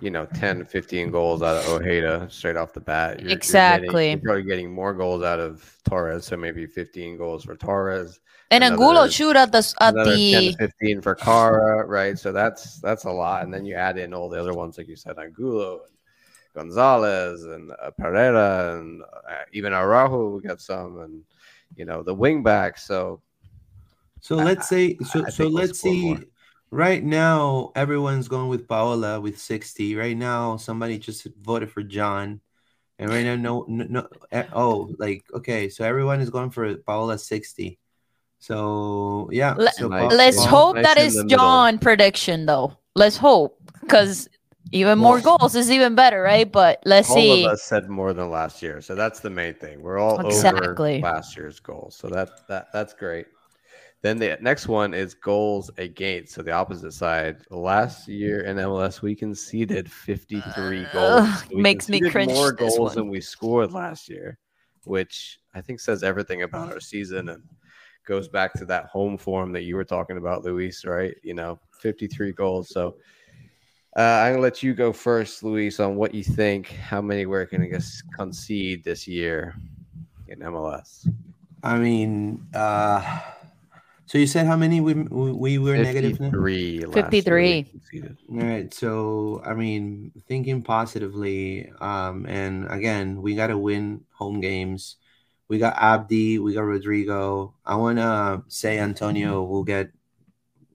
you 0.00 0.10
know, 0.10 0.26
10, 0.34 0.64
15 0.64 1.10
goals 1.10 1.42
out 1.42 1.56
of 1.56 1.68
Ojeda 1.68 2.26
straight 2.30 2.56
off 2.56 2.72
the 2.72 2.80
bat. 2.80 3.20
You're, 3.20 3.30
Exactly. 3.30 3.86
You're, 3.86 3.92
getting, 3.92 4.10
you're 4.10 4.20
probably 4.34 4.42
getting 4.50 4.72
more 4.72 4.92
goals 4.92 5.22
out 5.22 5.40
of 5.40 5.76
Torres, 5.88 6.26
so 6.26 6.36
maybe 6.36 6.66
15 6.66 7.16
goals 7.16 7.44
for 7.44 7.56
Torres. 7.56 8.20
And 8.50 8.62
Another- 8.62 8.82
Angulo 8.82 9.08
shoot 9.08 9.36
at 9.36 9.52
the 9.52 9.74
at 9.80 9.94
another 9.94 10.10
10 10.10 10.16
the 10.18 10.52
15 10.58 11.00
for 11.00 11.14
Kara, 11.14 11.86
right? 11.86 12.18
So 12.18 12.30
that's 12.32 12.78
that's 12.80 13.04
a 13.04 13.10
lot. 13.10 13.42
And 13.44 13.52
then 13.54 13.64
you 13.64 13.74
add 13.74 13.96
in 13.98 14.12
all 14.12 14.28
the 14.28 14.38
other 14.38 14.52
ones, 14.52 14.76
like 14.78 14.86
you 14.88 14.96
said, 14.96 15.18
Angulo 15.18 15.80
and 15.86 15.94
Gonzalez 16.54 17.42
and 17.44 17.72
uh, 17.72 17.90
Pereyra 18.00 18.78
and 18.78 19.02
uh, 19.02 19.06
even 19.52 19.72
Araujo, 19.72 20.28
we 20.36 20.42
got 20.42 20.60
some, 20.60 21.00
and 21.00 21.22
you 21.74 21.84
know 21.84 22.02
the 22.02 22.14
wing 22.14 22.42
back. 22.42 22.78
So 22.78 23.22
So 24.20 24.38
I- 24.38 24.44
let's 24.44 24.68
say 24.68 24.96
so 25.04 25.24
I 25.26 25.30
so 25.30 25.46
let's 25.48 25.80
see. 25.80 26.08
more. 26.10 26.20
Right 26.74 27.04
now, 27.04 27.70
everyone's 27.76 28.26
going 28.26 28.48
with 28.48 28.66
Paola 28.66 29.20
with 29.20 29.38
60. 29.38 29.94
Right 29.94 30.16
now, 30.16 30.56
somebody 30.56 30.98
just 30.98 31.24
voted 31.40 31.70
for 31.70 31.84
John. 31.84 32.40
And 32.98 33.10
right 33.10 33.22
now, 33.24 33.36
no, 33.36 33.64
no, 33.68 33.84
no 33.88 34.08
eh, 34.32 34.42
oh, 34.52 34.90
like 34.98 35.24
okay, 35.34 35.68
so 35.68 35.84
everyone 35.84 36.20
is 36.20 36.30
going 36.30 36.50
for 36.50 36.74
Paola 36.74 37.16
60. 37.16 37.78
So 38.40 39.28
yeah, 39.32 39.54
Le- 39.54 39.70
so 39.72 39.86
Nice. 39.86 40.12
Let's 40.12 40.36
Pa- 40.38 40.46
hope 40.50 40.74
nice 40.74 40.84
that 40.84 40.98
in 40.98 41.06
is 41.06 41.14
the 41.14 41.22
middle. 41.24 41.38
John 41.38 41.78
prediction 41.78 42.44
though. 42.46 42.76
Let's 42.96 43.16
hope 43.16 43.58
because 43.80 44.28
even 44.72 44.98
more 44.98 45.20
Well- 45.20 45.38
goals 45.38 45.54
is 45.54 45.70
even 45.70 45.94
better, 45.94 46.20
right? 46.22 46.50
But 46.50 46.82
let's 46.86 47.08
all 47.08 47.14
see. 47.16 47.44
of 47.44 47.52
us 47.52 47.62
said 47.62 47.88
more 47.88 48.12
than 48.12 48.30
last 48.30 48.62
year, 48.62 48.80
so 48.80 48.96
that's 48.96 49.20
the 49.20 49.30
main 49.30 49.54
thing. 49.54 49.80
We're 49.80 49.98
all 49.98 50.26
Exactly. 50.26 50.96
over 50.98 51.06
last 51.06 51.36
year's 51.36 51.60
goals, 51.60 51.94
so 51.94 52.08
that 52.08 52.46
that 52.48 52.72
that's 52.72 52.94
great. 52.94 53.26
Then 54.04 54.18
the 54.18 54.36
next 54.42 54.68
one 54.68 54.92
is 54.92 55.14
goals 55.14 55.70
against. 55.78 56.34
So 56.34 56.42
the 56.42 56.52
opposite 56.52 56.92
side. 56.92 57.38
Last 57.48 58.06
year 58.06 58.42
in 58.42 58.58
MLS, 58.58 59.00
we 59.00 59.14
conceded 59.14 59.90
53 59.90 60.86
goals. 60.92 61.40
So 61.40 61.56
makes 61.56 61.88
me 61.88 62.02
cringe. 62.10 62.30
More 62.30 62.52
goals 62.52 62.96
than 62.96 63.08
we 63.08 63.22
scored 63.22 63.72
last 63.72 64.10
year, 64.10 64.36
which 64.84 65.38
I 65.54 65.62
think 65.62 65.80
says 65.80 66.02
everything 66.02 66.42
about 66.42 66.70
our 66.70 66.80
season 66.80 67.30
and 67.30 67.44
goes 68.06 68.28
back 68.28 68.52
to 68.58 68.66
that 68.66 68.84
home 68.88 69.16
form 69.16 69.52
that 69.52 69.62
you 69.62 69.74
were 69.74 69.86
talking 69.86 70.18
about, 70.18 70.44
Luis. 70.44 70.84
Right? 70.84 71.14
You 71.22 71.32
know, 71.32 71.58
53 71.80 72.32
goals. 72.32 72.68
So. 72.68 72.96
Uh, 73.96 74.02
I'm 74.02 74.32
gonna 74.32 74.42
let 74.42 74.60
you 74.60 74.74
go 74.74 74.92
first, 74.92 75.44
Luis, 75.44 75.78
on 75.78 75.94
what 75.94 76.12
you 76.12 76.24
think. 76.24 76.66
How 76.72 77.00
many 77.00 77.26
we're 77.26 77.44
gonna 77.44 77.68
concede 78.18 78.82
this 78.82 79.06
year 79.06 79.54
in 80.26 80.40
MLS? 80.40 81.08
I 81.62 81.78
mean, 81.78 82.44
uh, 82.52 83.20
so 84.14 84.18
you 84.18 84.28
said 84.28 84.46
how 84.46 84.54
many 84.54 84.80
we 84.80 84.94
we 84.94 85.58
were 85.58 85.76
negative? 85.76 86.18
Three. 86.30 86.84
Fifty-three. 86.84 87.66
All 88.30 88.36
right. 88.36 88.72
So 88.72 89.42
I 89.44 89.54
mean, 89.54 90.12
thinking 90.28 90.62
positively, 90.62 91.68
um, 91.80 92.24
and 92.26 92.70
again, 92.70 93.22
we 93.22 93.34
got 93.34 93.48
to 93.48 93.58
win 93.58 94.04
home 94.12 94.40
games. 94.40 94.98
We 95.48 95.58
got 95.58 95.74
Abdi, 95.76 96.38
we 96.38 96.54
got 96.54 96.60
Rodrigo. 96.60 97.54
I 97.66 97.74
want 97.74 97.98
to 97.98 98.44
say 98.46 98.78
Antonio 98.78 99.42
will 99.42 99.64
get 99.64 99.90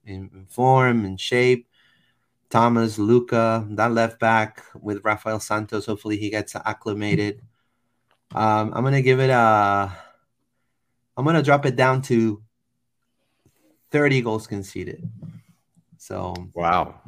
in 0.04 0.44
form 0.50 1.06
and 1.06 1.18
shape. 1.18 1.66
Thomas, 2.50 2.98
Luca, 2.98 3.66
that 3.70 3.92
left 3.92 4.20
back 4.20 4.62
with 4.74 5.02
Rafael 5.02 5.40
Santos. 5.40 5.86
Hopefully, 5.86 6.18
he 6.18 6.28
gets 6.28 6.54
acclimated. 6.56 7.40
Um, 8.34 8.74
I'm 8.74 8.84
gonna 8.84 9.00
give 9.00 9.18
it 9.18 9.30
a. 9.30 9.96
I'm 11.16 11.24
gonna 11.24 11.42
drop 11.42 11.64
it 11.64 11.76
down 11.76 12.02
to 12.02 12.42
30 13.90 14.22
goals 14.22 14.46
conceded. 14.46 15.08
So 15.98 16.34
wow. 16.54 17.00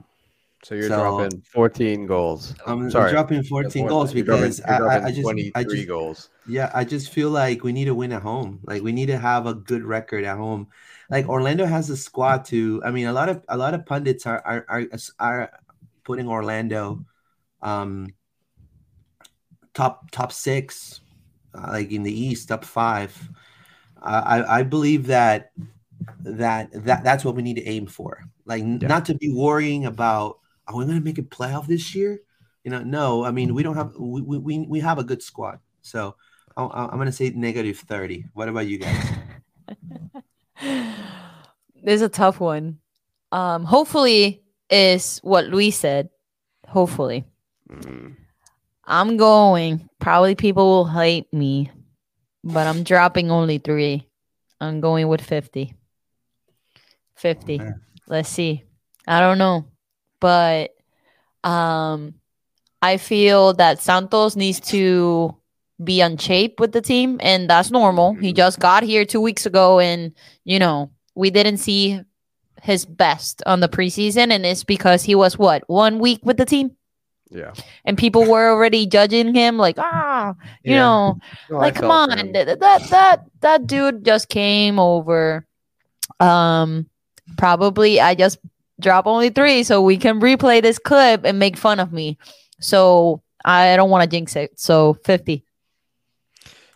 So 0.64 0.76
you're 0.76 0.89
so, 0.89 0.97
dropping 0.97 1.41
14 1.41 2.07
goals. 2.07 2.55
I'm 2.66 2.89
Sorry. 2.89 3.11
dropping 3.11 3.43
14 3.43 3.87
goals 3.89 4.12
because 4.12 4.61
you're 4.61 4.78
dropping, 4.78 5.03
I, 5.03 5.07
I, 5.07 5.11
just 5.11 5.22
23 5.22 5.53
I 5.57 5.64
just, 5.64 5.89
goals. 5.89 6.28
Yeah, 6.47 6.70
I 6.72 6.85
just 6.85 7.12
feel 7.12 7.30
like 7.30 7.64
we 7.64 7.72
need 7.72 7.87
to 7.87 7.97
win 7.97 8.12
at 8.12 8.22
home. 8.22 8.61
Like 8.62 8.83
we 8.83 8.93
need 8.93 9.07
to 9.07 9.18
have 9.18 9.47
a 9.47 9.55
good 9.55 9.83
record 9.83 10.24
at 10.24 10.37
home. 10.37 10.68
Like 11.11 11.28
Orlando 11.28 11.66
has 11.66 11.91
a 11.91 11.97
squad 11.97 12.45
to. 12.47 12.80
I 12.85 12.93
mean, 12.93 13.07
a 13.07 13.12
lot 13.12 13.28
of 13.28 13.43
a 13.49 13.57
lot 13.57 13.74
of 13.74 13.85
pundits 13.87 14.24
are 14.24 14.41
are 14.47 14.64
are, 14.68 14.89
are 15.18 15.51
putting 16.05 16.28
Orlando 16.28 17.05
um 17.61 18.14
top 19.74 20.12
top 20.12 20.30
six, 20.30 21.01
uh, 21.55 21.70
like 21.72 21.91
in 21.91 22.05
the 22.05 22.12
East, 22.12 22.49
top 22.49 22.64
five. 22.64 23.16
Uh, 24.01 24.22
I 24.24 24.59
I 24.59 24.62
believe 24.62 25.09
that 25.09 25.51
that 26.20 26.70
that 26.84 27.05
that's 27.05 27.24
what 27.24 27.34
we 27.34 27.42
need 27.42 27.57
to 27.57 27.66
aim 27.66 27.86
for. 27.86 28.24
Like 28.44 28.62
yeah. 28.62 28.88
not 28.88 29.05
to 29.07 29.14
be 29.14 29.32
worrying 29.32 29.86
about 29.86 30.38
are 30.66 30.76
we 30.76 30.84
going 30.84 30.98
to 30.98 31.05
make 31.05 31.18
a 31.18 31.22
playoff 31.22 31.66
this 31.66 31.94
year? 31.94 32.20
You 32.64 32.70
know, 32.70 32.82
no. 32.82 33.24
I 33.24 33.30
mean, 33.30 33.55
we 33.55 33.62
don't 33.62 33.76
have 33.76 33.92
we 33.98 34.22
we 34.22 34.59
we 34.61 34.80
have 34.80 34.98
a 34.98 35.05
good 35.05 35.22
squad. 35.22 35.59
So 35.82 36.16
I, 36.57 36.64
I'm 36.64 36.96
going 36.96 37.07
to 37.07 37.12
say 37.12 37.30
negative 37.30 37.78
thirty. 37.78 38.26
What 38.34 38.48
about 38.48 38.66
you 38.66 38.78
guys? 38.78 39.05
this 40.62 40.94
is 41.84 42.03
a 42.03 42.09
tough 42.09 42.40
one. 42.40 42.78
Um, 43.32 43.64
hopefully, 43.64 44.42
is 44.70 45.18
what 45.22 45.46
Luis 45.46 45.76
said. 45.76 46.11
Hopefully, 46.68 47.24
mm. 47.68 48.14
I'm 48.84 49.16
going. 49.16 49.88
Probably 49.98 50.34
people 50.34 50.66
will 50.66 50.86
hate 50.86 51.32
me, 51.32 51.70
but 52.44 52.66
I'm 52.66 52.84
dropping 52.84 53.30
only 53.30 53.59
three. 53.59 54.09
I'm 54.61 54.80
going 54.80 55.09
with 55.09 55.20
fifty. 55.20 55.74
50. 57.16 57.60
Okay. 57.60 57.70
Let's 58.06 58.28
see. 58.28 58.64
I 59.06 59.20
don't 59.20 59.38
know. 59.38 59.66
But 60.20 60.70
um 61.44 62.14
I 62.80 62.96
feel 62.96 63.52
that 63.54 63.80
Santos 63.80 64.34
needs 64.34 64.60
to 64.60 65.36
be 65.82 66.02
on 66.02 66.16
shape 66.16 66.60
with 66.60 66.72
the 66.72 66.80
team 66.80 67.18
and 67.22 67.48
that's 67.48 67.70
normal. 67.70 68.14
He 68.14 68.28
mm-hmm. 68.28 68.36
just 68.36 68.58
got 68.60 68.82
here 68.82 69.04
2 69.04 69.20
weeks 69.20 69.46
ago 69.46 69.80
and 69.80 70.12
you 70.44 70.58
know, 70.58 70.90
we 71.14 71.30
didn't 71.30 71.58
see 71.58 72.00
his 72.60 72.84
best 72.84 73.42
on 73.46 73.60
the 73.60 73.68
preseason 73.68 74.30
and 74.30 74.46
it's 74.46 74.64
because 74.64 75.02
he 75.02 75.14
was 75.14 75.38
what? 75.38 75.68
1 75.68 75.98
week 75.98 76.20
with 76.22 76.36
the 76.36 76.46
team? 76.46 76.76
Yeah. 77.32 77.52
And 77.84 77.96
people 77.96 78.24
were 78.26 78.50
already 78.50 78.86
judging 78.86 79.34
him 79.34 79.56
like, 79.56 79.76
ah, 79.78 80.34
you 80.62 80.74
yeah. 80.74 80.80
know, 80.80 81.18
no, 81.50 81.58
like 81.58 81.76
come 81.76 81.90
on. 81.90 82.32
That 82.32 82.60
that 82.60 83.24
that 83.40 83.66
dude 83.66 84.04
just 84.04 84.28
came 84.28 84.78
over 84.78 85.46
um 86.20 86.86
probably 87.37 88.01
I 88.01 88.14
just 88.14 88.39
drop 88.80 89.07
only 89.07 89.30
three 89.30 89.62
so 89.62 89.80
we 89.83 89.97
can 89.97 90.20
replay 90.20 90.62
this 90.62 90.78
clip 90.78 91.24
and 91.24 91.39
make 91.39 91.57
fun 91.57 91.80
of 91.80 91.93
me. 91.93 92.18
So 92.61 93.22
I 93.45 93.76
don't 93.76 93.91
want 93.91 94.03
to 94.03 94.16
jinx 94.16 94.37
it. 94.37 94.59
So 94.59 94.95
50. 95.05 95.45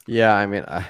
Yeah, 0.07 0.35
I 0.35 0.47
mean, 0.47 0.65
I, 0.69 0.87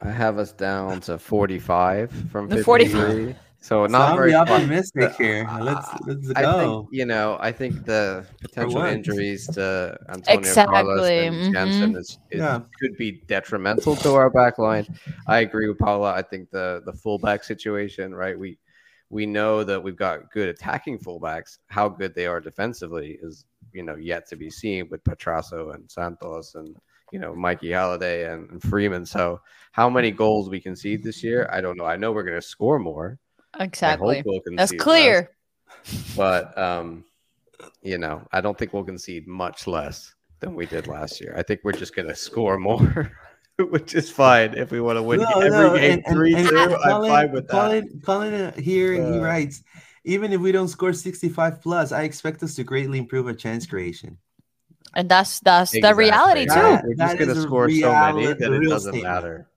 I 0.00 0.10
have 0.10 0.38
us 0.38 0.52
down 0.52 1.00
to 1.02 1.18
45 1.18 2.10
from 2.30 2.48
53. 2.48 2.64
45. 2.64 3.36
So 3.62 3.84
not 3.84 4.16
very 4.16 4.34
optimistic 4.34 5.14
here. 5.16 5.46
Let's 5.60 5.86
let's 6.06 6.28
go. 6.28 6.32
I 6.34 6.64
think 6.64 6.88
you 6.92 7.04
know. 7.04 7.36
I 7.40 7.52
think 7.52 7.84
the 7.84 8.26
potential 8.40 8.82
injuries 8.84 9.46
to 9.48 9.98
Antonio 10.08 10.40
exactly. 10.40 10.72
Carlos 10.72 11.06
and 11.06 11.34
mm-hmm. 11.34 11.54
Jansson 11.54 11.96
is, 11.98 12.18
is 12.30 12.40
yeah. 12.40 12.60
could 12.80 12.96
be 12.96 13.20
detrimental 13.26 13.96
to 13.96 14.14
our 14.14 14.30
back 14.30 14.56
line. 14.56 14.86
I 15.26 15.40
agree 15.40 15.68
with 15.68 15.78
Paula. 15.78 16.14
I 16.14 16.22
think 16.22 16.50
the 16.50 16.80
the 16.86 16.94
fullback 16.94 17.44
situation, 17.44 18.14
right? 18.14 18.38
We 18.38 18.58
we 19.10 19.26
know 19.26 19.64
that 19.64 19.82
we've 19.82 19.96
got 19.96 20.30
good 20.30 20.48
attacking 20.48 20.98
fullbacks. 20.98 21.58
How 21.66 21.88
good 21.88 22.14
they 22.14 22.26
are 22.26 22.40
defensively 22.40 23.18
is, 23.20 23.44
you 23.72 23.82
know, 23.82 23.96
yet 23.96 24.26
to 24.28 24.36
be 24.36 24.48
seen 24.48 24.88
with 24.88 25.02
Petrasso 25.02 25.74
and 25.74 25.90
Santos 25.90 26.54
and, 26.54 26.76
you 27.12 27.18
know, 27.18 27.34
Mikey 27.34 27.72
Halliday 27.72 28.32
and, 28.32 28.48
and 28.50 28.62
Freeman. 28.62 29.04
So 29.04 29.40
how 29.72 29.90
many 29.90 30.12
goals 30.12 30.48
we 30.48 30.60
concede 30.60 31.02
this 31.02 31.24
year, 31.24 31.48
I 31.52 31.60
don't 31.60 31.76
know. 31.76 31.84
I 31.84 31.96
know 31.96 32.12
we're 32.12 32.22
going 32.22 32.40
to 32.40 32.42
score 32.42 32.78
more. 32.78 33.18
Exactly. 33.58 34.22
We'll 34.24 34.40
That's 34.56 34.72
clear. 34.72 35.30
Less. 35.84 36.14
But, 36.16 36.56
um, 36.56 37.04
you 37.82 37.98
know, 37.98 38.26
I 38.32 38.40
don't 38.40 38.56
think 38.56 38.72
we'll 38.72 38.84
concede 38.84 39.26
much 39.26 39.66
less 39.66 40.14
than 40.38 40.54
we 40.54 40.66
did 40.66 40.86
last 40.86 41.20
year. 41.20 41.34
I 41.36 41.42
think 41.42 41.60
we're 41.64 41.72
just 41.72 41.96
going 41.96 42.08
to 42.08 42.14
score 42.14 42.58
more. 42.58 43.10
which 43.70 43.94
is 43.94 44.10
fine 44.10 44.54
if 44.56 44.70
we 44.70 44.80
want 44.80 44.96
to 44.96 45.02
win 45.02 45.20
no, 45.20 45.28
every 45.28 45.50
no, 45.50 45.76
game 45.76 46.02
and, 46.04 46.14
three 46.14 46.34
and, 46.34 46.48
two. 46.48 46.58
And 46.58 46.74
I'm 46.74 47.02
fine 47.02 47.32
with 47.32 47.48
Colin, 47.48 47.88
that. 47.92 48.04
Colin 48.04 48.52
here 48.54 49.02
uh, 49.02 49.12
he 49.12 49.18
writes, 49.18 49.62
even 50.04 50.32
if 50.32 50.40
we 50.40 50.52
don't 50.52 50.68
score 50.68 50.92
65 50.92 51.60
plus, 51.60 51.92
I 51.92 52.02
expect 52.02 52.42
us 52.42 52.54
to 52.56 52.64
greatly 52.64 52.98
improve 52.98 53.26
our 53.26 53.34
chance 53.34 53.66
creation. 53.66 54.18
And 54.94 55.08
that's 55.08 55.40
that's 55.40 55.72
exactly. 55.72 55.88
the 55.88 55.94
reality 55.94 56.44
too. 56.46 56.54
That, 56.54 56.84
we're 56.84 56.94
just 56.94 57.18
gonna 57.18 57.34
score 57.40 57.66
reality, 57.66 58.24
so 58.24 58.28
many 58.28 58.38
that 58.38 58.52
it 58.52 58.68
doesn't 58.68 58.92
statement. 58.92 59.14
matter. 59.14 59.48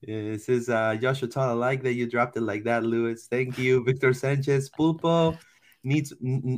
Yeah, 0.00 0.16
it 0.16 0.42
says 0.42 0.68
uh 0.68 0.96
Joshua 0.96 1.28
Todd, 1.28 1.50
I 1.50 1.52
like 1.52 1.82
that 1.84 1.92
you 1.92 2.10
dropped 2.10 2.36
it 2.36 2.40
like 2.40 2.64
that, 2.64 2.82
Lewis. 2.82 3.28
Thank 3.30 3.58
you. 3.58 3.84
Victor 3.84 4.12
Sanchez, 4.12 4.70
Pulpo 4.70 5.38
needs 5.84 6.12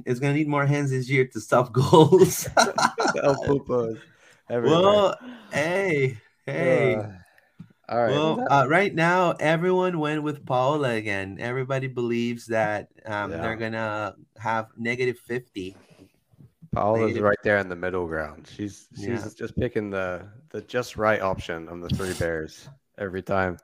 is 0.06 0.20
gonna 0.20 0.34
need 0.34 0.48
more 0.48 0.64
hands 0.64 0.90
this 0.90 1.10
year 1.10 1.26
to 1.26 1.40
stop 1.40 1.72
goals. 1.72 2.48
El 3.22 3.34
Pulpo 3.44 3.98
Everywhere. 4.50 4.80
Well, 4.80 5.18
hey, 5.52 6.18
hey. 6.44 6.96
Uh, 6.96 7.06
all 7.88 7.98
right. 7.98 8.10
Well, 8.10 8.46
uh, 8.50 8.66
right 8.68 8.92
now, 8.92 9.30
everyone 9.38 10.00
went 10.00 10.24
with 10.24 10.44
Paola 10.44 10.90
again. 10.94 11.36
Everybody 11.38 11.86
believes 11.86 12.46
that 12.46 12.88
um, 13.06 13.30
yeah. 13.30 13.36
they're 13.36 13.54
gonna 13.54 14.16
have 14.38 14.66
negative 14.76 15.20
fifty. 15.20 15.76
Paola's 16.74 17.00
negative. 17.00 17.22
right 17.22 17.38
there 17.44 17.58
in 17.58 17.68
the 17.68 17.76
middle 17.76 18.08
ground. 18.08 18.50
She's 18.52 18.88
she's 18.96 19.06
yeah. 19.06 19.28
just 19.36 19.56
picking 19.56 19.88
the 19.88 20.26
the 20.48 20.62
just 20.62 20.96
right 20.96 21.20
option 21.20 21.68
on 21.68 21.80
the 21.80 21.88
three 21.88 22.14
bears 22.14 22.68
every 22.98 23.22
time. 23.22 23.56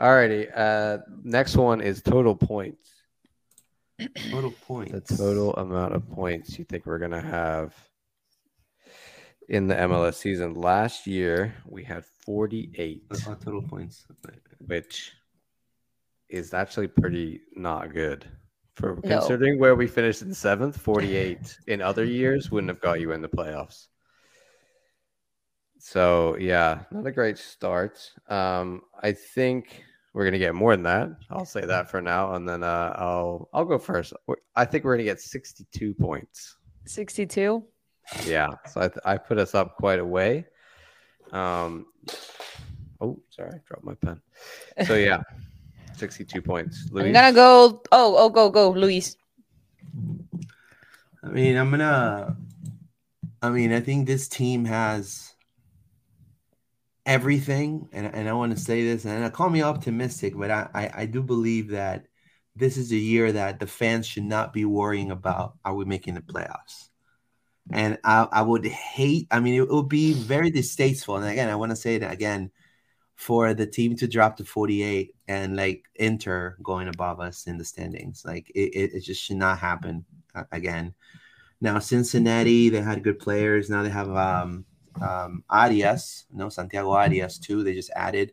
Alrighty. 0.00 0.50
Uh, 0.52 0.98
next 1.22 1.56
one 1.56 1.80
is 1.80 2.02
total 2.02 2.34
points. 2.34 2.90
Total 4.30 4.50
points. 4.50 5.10
The 5.10 5.16
total 5.16 5.54
amount 5.54 5.94
of 5.94 6.10
points 6.10 6.58
you 6.58 6.64
think 6.64 6.86
we're 6.86 6.98
gonna 6.98 7.20
have 7.20 7.72
in 9.48 9.66
the 9.66 9.74
MLS 9.74 10.14
season. 10.14 10.54
Last 10.54 11.06
year, 11.06 11.54
we 11.66 11.82
had 11.82 12.04
48 12.04 13.10
total 13.40 13.62
points, 13.62 14.06
which 14.58 15.12
is 16.28 16.52
actually 16.52 16.88
pretty 16.88 17.40
not 17.56 17.92
good 17.92 18.26
for 18.74 18.98
no. 19.02 19.18
considering 19.18 19.58
where 19.58 19.74
we 19.74 19.86
finished 19.86 20.22
in 20.22 20.32
seventh. 20.34 20.78
48 20.78 21.58
in 21.66 21.80
other 21.80 22.04
years 22.04 22.50
wouldn't 22.50 22.68
have 22.68 22.80
got 22.80 23.00
you 23.00 23.12
in 23.12 23.22
the 23.22 23.28
playoffs. 23.28 23.86
So 25.78 26.36
yeah, 26.36 26.80
not 26.90 27.06
a 27.06 27.12
great 27.12 27.38
start. 27.38 27.98
Um, 28.28 28.82
I 29.02 29.12
think 29.12 29.84
we're 30.12 30.24
gonna 30.24 30.38
get 30.38 30.54
more 30.54 30.74
than 30.74 30.82
that. 30.84 31.10
I'll 31.30 31.44
say 31.44 31.64
that 31.64 31.88
for 31.88 32.02
now, 32.02 32.34
and 32.34 32.48
then 32.48 32.62
uh, 32.62 32.92
I'll 32.96 33.48
I'll 33.54 33.64
go 33.64 33.78
first. 33.78 34.12
I 34.56 34.64
think 34.64 34.84
we're 34.84 34.96
gonna 34.96 35.04
get 35.04 35.20
62 35.20 35.94
points. 35.94 36.56
62 36.86 37.64
yeah, 38.24 38.48
so 38.66 38.80
I, 38.80 38.88
th- 38.88 39.00
I 39.04 39.16
put 39.16 39.38
us 39.38 39.54
up 39.54 39.76
quite 39.76 39.98
a 39.98 40.04
way. 40.04 40.46
Um, 41.32 41.86
oh, 43.00 43.20
sorry, 43.30 43.50
I 43.54 43.60
dropped 43.66 43.84
my 43.84 43.94
pen. 43.94 44.20
So 44.86 44.94
yeah, 44.94 45.22
62 45.96 46.42
points. 46.42 46.88
Luis? 46.90 47.06
I'm 47.06 47.12
gonna 47.12 47.32
go. 47.32 47.82
Oh, 47.92 48.14
oh, 48.16 48.28
go, 48.28 48.50
go, 48.50 48.70
Luis. 48.70 49.16
I 51.22 51.28
mean, 51.28 51.56
I'm 51.56 51.70
gonna. 51.70 52.36
I 53.42 53.50
mean, 53.50 53.72
I 53.72 53.80
think 53.80 54.06
this 54.06 54.28
team 54.28 54.64
has 54.64 55.34
everything, 57.06 57.88
and, 57.92 58.06
and 58.14 58.28
I 58.28 58.32
want 58.32 58.56
to 58.56 58.62
say 58.62 58.84
this, 58.84 59.04
and 59.04 59.24
I 59.24 59.30
call 59.30 59.48
me 59.48 59.62
optimistic, 59.62 60.36
but 60.36 60.50
I, 60.50 60.68
I, 60.74 60.90
I 61.02 61.06
do 61.06 61.22
believe 61.22 61.68
that 61.68 62.06
this 62.54 62.76
is 62.76 62.92
a 62.92 62.96
year 62.96 63.32
that 63.32 63.60
the 63.60 63.66
fans 63.66 64.06
should 64.06 64.24
not 64.24 64.52
be 64.52 64.64
worrying 64.64 65.10
about 65.10 65.54
are 65.64 65.74
we 65.74 65.84
making 65.84 66.14
the 66.14 66.20
playoffs. 66.20 66.90
And 67.70 67.98
I, 68.04 68.26
I 68.32 68.42
would 68.42 68.64
hate, 68.64 69.28
I 69.30 69.40
mean, 69.40 69.54
it 69.54 69.68
would 69.68 69.88
be 69.88 70.14
very 70.14 70.50
distasteful. 70.50 71.16
And 71.16 71.26
again, 71.26 71.50
I 71.50 71.56
want 71.56 71.70
to 71.70 71.76
say 71.76 71.96
it 71.96 72.02
again 72.02 72.50
for 73.14 73.52
the 73.52 73.66
team 73.66 73.96
to 73.96 74.08
drop 74.08 74.36
to 74.36 74.44
48 74.44 75.14
and 75.26 75.56
like 75.56 75.84
Inter 75.96 76.56
going 76.62 76.88
above 76.88 77.20
us 77.20 77.46
in 77.46 77.58
the 77.58 77.64
standings. 77.64 78.22
Like 78.24 78.50
it, 78.54 78.70
it, 78.74 78.94
it 78.94 79.00
just 79.00 79.22
should 79.22 79.36
not 79.36 79.58
happen 79.58 80.04
uh, 80.34 80.44
again. 80.52 80.94
Now, 81.60 81.78
Cincinnati, 81.80 82.68
they 82.68 82.80
had 82.80 83.02
good 83.02 83.18
players. 83.18 83.68
Now 83.68 83.82
they 83.82 83.88
have 83.90 84.14
um, 84.14 84.64
um, 85.02 85.42
Arias, 85.50 86.24
no 86.32 86.48
Santiago 86.48 86.92
Arias 86.92 87.38
too. 87.38 87.64
They 87.64 87.74
just 87.74 87.90
added, 87.94 88.32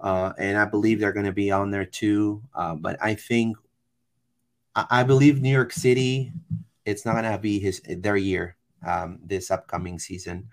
uh, 0.00 0.32
and 0.36 0.58
I 0.58 0.64
believe 0.64 1.00
they're 1.00 1.12
going 1.12 1.26
to 1.26 1.32
be 1.32 1.50
on 1.50 1.70
there 1.70 1.86
too. 1.86 2.42
Uh, 2.54 2.74
but 2.74 2.98
I 3.00 3.14
think 3.14 3.56
I, 4.74 4.86
I, 4.90 5.02
believe 5.04 5.40
New 5.40 5.52
York 5.52 5.72
City, 5.72 6.32
it's 6.84 7.06
not 7.06 7.12
going 7.12 7.32
to 7.32 7.38
be 7.38 7.60
his 7.60 7.80
their 7.86 8.16
year 8.16 8.57
um, 8.86 9.18
this 9.24 9.50
upcoming 9.50 9.98
season. 9.98 10.48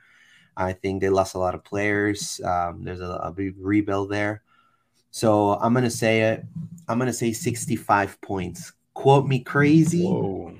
I 0.57 0.73
think 0.73 1.01
they 1.01 1.09
lost 1.09 1.35
a 1.35 1.39
lot 1.39 1.55
of 1.55 1.63
players. 1.63 2.39
Um, 2.43 2.83
there's 2.83 3.01
a, 3.01 3.19
a 3.23 3.31
big 3.31 3.55
rebuild 3.57 4.09
there. 4.09 4.43
So 5.11 5.53
I'm 5.55 5.73
gonna 5.73 5.89
say 5.89 6.21
it. 6.21 6.43
I'm 6.87 6.99
gonna 6.99 7.13
say 7.13 7.33
65 7.33 8.19
points. 8.21 8.73
Quote 8.93 9.27
me 9.27 9.39
crazy. 9.39 10.05
Whoa. 10.05 10.53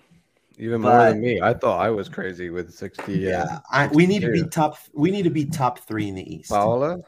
Even 0.57 0.82
but, 0.82 0.89
more 0.89 1.09
than 1.09 1.22
me. 1.22 1.41
I 1.41 1.53
thought 1.53 1.82
I 1.82 1.89
was 1.89 2.07
crazy 2.07 2.49
with 2.49 2.74
60. 2.74 3.13
Yeah, 3.13 3.59
I, 3.72 3.88
we 3.88 4.07
need 4.07 4.22
to 4.22 4.32
be 4.32 4.43
top. 4.47 4.78
We 4.93 5.11
need 5.11 5.24
to 5.24 5.30
be 5.30 5.45
top 5.45 5.80
three 5.80 6.07
in 6.07 6.16
the 6.16 6.36
East. 6.36 6.49
Paola, 6.49 6.99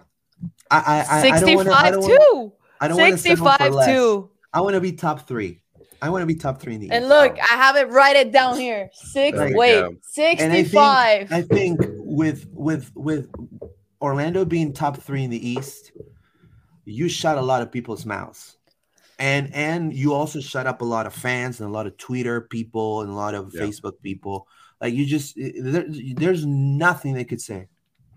I, 0.69 1.05
I, 1.09 1.21
65 1.21 1.67
I 1.67 1.91
don't 1.91 2.01
wanna, 2.01 2.17
too. 2.17 2.53
I 2.81 2.87
don't 2.87 2.97
65 2.97 3.85
too. 3.85 4.29
I 4.53 4.61
want 4.61 4.73
to 4.75 4.81
be 4.81 4.91
top 4.91 5.27
three. 5.27 5.61
I 6.01 6.09
want 6.09 6.21
to 6.21 6.25
be 6.27 6.35
top 6.35 6.61
three 6.61 6.75
in 6.75 6.81
the 6.81 6.87
east. 6.87 6.93
and 6.93 7.05
East. 7.05 7.09
look, 7.09 7.37
oh. 7.37 7.41
I 7.41 7.55
have 7.55 7.75
it 7.75 7.89
write 7.89 8.15
it 8.15 8.31
down 8.31 8.57
here. 8.57 8.89
Six. 8.93 9.37
Wait, 9.37 9.97
65. 10.01 10.77
I 10.77 11.25
think, 11.25 11.31
I 11.31 11.41
think 11.41 11.79
with 11.89 12.47
with 12.51 12.91
with 12.95 13.29
Orlando 14.01 14.45
being 14.45 14.73
top 14.73 15.01
three 15.01 15.23
in 15.23 15.29
the 15.29 15.49
East, 15.49 15.91
you 16.85 17.09
shut 17.09 17.37
a 17.37 17.41
lot 17.41 17.61
of 17.61 17.71
people's 17.71 18.05
mouths 18.05 18.57
and 19.19 19.53
and 19.53 19.93
you 19.93 20.13
also 20.13 20.39
shut 20.39 20.67
up 20.67 20.81
a 20.81 20.85
lot 20.85 21.05
of 21.05 21.13
fans 21.13 21.59
and 21.59 21.69
a 21.69 21.71
lot 21.71 21.87
of 21.87 21.97
twitter 21.97 22.41
people 22.41 23.01
and 23.01 23.09
a 23.09 23.13
lot 23.13 23.33
of 23.33 23.53
yeah. 23.53 23.61
facebook 23.61 23.93
people 24.01 24.47
like 24.79 24.93
you 24.93 25.05
just 25.05 25.37
eh, 25.37 25.47
eh, 25.47 25.51
there, 25.57 25.85
there's 26.15 26.45
nothing 26.45 27.13
they 27.13 27.23
could 27.23 27.41
say 27.41 27.67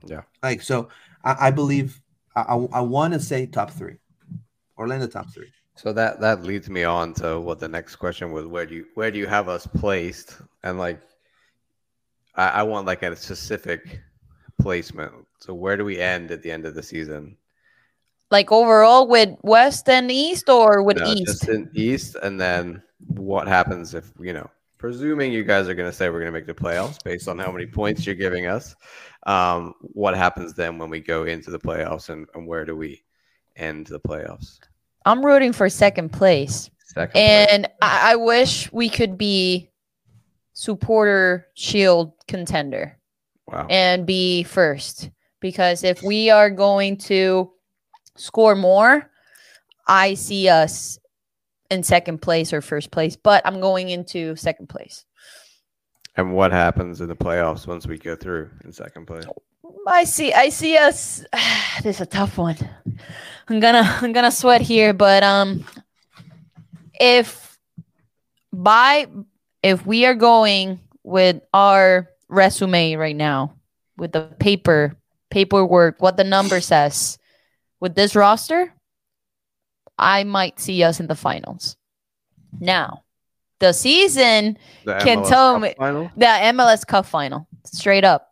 yeah 0.07 0.23
like 0.43 0.63
so 0.63 0.89
i, 1.25 1.49
I 1.49 1.51
believe 1.51 2.01
i, 2.37 2.43
I, 2.43 2.55
I 2.73 2.81
want 2.81 3.15
to 3.15 3.21
say 3.21 3.47
top 3.47 3.71
three 3.71 3.97
orlando 4.79 5.07
top 5.07 5.33
three 5.33 5.51
so 5.81 5.93
that 5.93 6.21
that 6.21 6.43
leads 6.43 6.69
me 6.69 6.85
on 6.85 7.15
to 7.15 7.41
what 7.41 7.59
the 7.59 7.69
next 7.69 7.97
question 7.97 8.33
was 8.33 8.47
where 8.47 8.67
do 8.67 8.75
you 8.75 8.87
where 8.95 9.11
do 9.11 9.19
you 9.19 9.27
have 9.27 9.49
us 9.49 9.67
placed 9.67 10.37
and 10.63 10.79
like 10.79 11.01
i, 12.35 12.49
I 12.49 12.63
want 12.63 12.87
like 12.87 13.03
a 13.03 13.17
specific 13.17 14.01
placement 14.61 15.13
so 15.39 15.55
where 15.55 15.77
do 15.77 15.85
we 15.85 15.99
end 15.99 16.31
at 16.31 16.43
the 16.43 16.51
end 16.51 16.67
of 16.67 16.75
the 16.75 16.83
season 16.83 17.37
like 18.31 18.53
overall 18.53 19.09
with 19.09 19.37
West 19.43 19.89
and 19.89 20.11
East 20.11 20.49
or 20.49 20.83
with 20.83 20.99
no, 20.99 21.07
East? 21.07 21.27
Just 21.27 21.49
in 21.49 21.71
East, 21.75 22.17
and 22.23 22.41
then 22.41 22.83
what 23.09 23.49
happens 23.49 23.95
if 23.95 24.13
you 24.21 24.33
know, 24.33 24.49
presuming 24.79 25.33
you 25.33 25.45
guys 25.45 25.69
are 25.69 25.75
going 25.75 25.91
to 25.91 25.97
say 25.97 26.09
we're 26.09 26.21
going 26.21 26.33
to 26.33 26.39
make 26.39 26.47
the 26.47 26.55
playoffs 26.55 27.03
based 27.03 27.29
on 27.29 27.39
how 27.39 27.51
many 27.51 27.67
points 27.67 28.07
you're 28.07 28.15
giving 28.15 28.47
us. 28.47 28.77
Um, 29.27 29.75
what 29.81 30.17
happens 30.17 30.55
then 30.55 30.79
when 30.79 30.91
we 30.91 31.01
go 31.01 31.25
into 31.25 31.51
the 31.51 31.59
playoffs, 31.59 32.09
and, 32.09 32.27
and 32.35 32.47
where 32.47 32.65
do 32.65 32.77
we 32.77 33.03
end 33.57 33.89
the 33.89 34.01
playoffs? 34.01 34.61
I'm 35.05 35.25
rooting 35.25 35.53
for 35.53 35.69
second 35.69 36.11
place. 36.11 36.71
Second 36.87 37.17
and 37.17 37.67
I, 37.81 38.13
I 38.13 38.17
wish 38.17 38.71
we 38.73 38.89
could 38.89 39.17
be 39.17 39.71
supporter 40.53 41.47
shield 41.55 42.13
contender. 42.29 42.99
Wow. 43.47 43.67
And 43.69 44.07
be 44.07 44.43
first. 44.43 45.11
Because 45.41 45.85
if 45.85 46.03
we 46.03 46.31
are 46.31 46.51
going 46.51 46.99
to 46.99 47.51
score 48.17 48.55
more, 48.55 49.11
I 49.87 50.15
see 50.15 50.49
us 50.49 50.99
in 51.71 51.83
second 51.83 52.21
place 52.21 52.53
or 52.53 52.61
first 52.61 52.91
place, 52.91 53.17
but 53.17 53.47
I'm 53.47 53.61
going 53.61 53.89
into 53.89 54.37
second 54.37 54.69
place. 54.69 55.05
And 56.17 56.35
what 56.35 56.53
happens 56.53 57.01
in 57.01 57.09
the 57.09 57.17
playoffs 57.17 57.67
once 57.67 57.87
we 57.87 57.97
go 57.97 58.17
through 58.17 58.51
in 58.65 58.73
second 58.73 59.07
place? 59.07 59.25
I 59.87 60.05
see 60.05 60.33
I 60.33 60.49
see 60.49 60.77
us 60.77 61.25
this 61.83 61.97
is 61.97 62.01
a 62.01 62.07
tough 62.07 62.39
one. 62.39 62.57
I'm 63.49 63.61
gonna 63.61 63.83
I'm 64.01 64.13
gonna 64.13 64.31
sweat 64.31 64.61
here, 64.61 64.93
but 64.93 65.23
um 65.23 65.65
if 66.99 67.59
by 68.53 69.07
if 69.63 69.87
we 69.87 70.07
are 70.07 70.15
going 70.15 70.81
with 71.03 71.43
our 71.53 72.09
resume 72.29 72.95
right 72.95 73.17
now 73.17 73.55
with 73.97 74.13
the 74.13 74.23
paper 74.39 74.97
paperwork 75.31 76.01
what 76.01 76.17
the 76.17 76.25
number 76.25 76.61
says 76.61 77.19
with 77.81 77.95
this 77.95 78.15
roster, 78.15 78.73
I 79.99 80.25
might 80.25 80.61
see 80.61 80.83
us 80.83 81.01
in 81.01 81.07
the 81.07 81.15
finals. 81.15 81.77
Now, 82.59 83.05
the 83.59 83.73
season 83.73 84.59
the 84.85 84.95
can 84.95 85.19
MLS 85.19 85.29
tell 85.29 85.53
Cup 85.55 85.63
me 85.63 85.75
final? 85.79 86.11
the 86.17 86.27
MLS 86.27 86.87
Cup 86.87 87.07
final, 87.07 87.47
straight 87.65 88.05
up. 88.05 88.30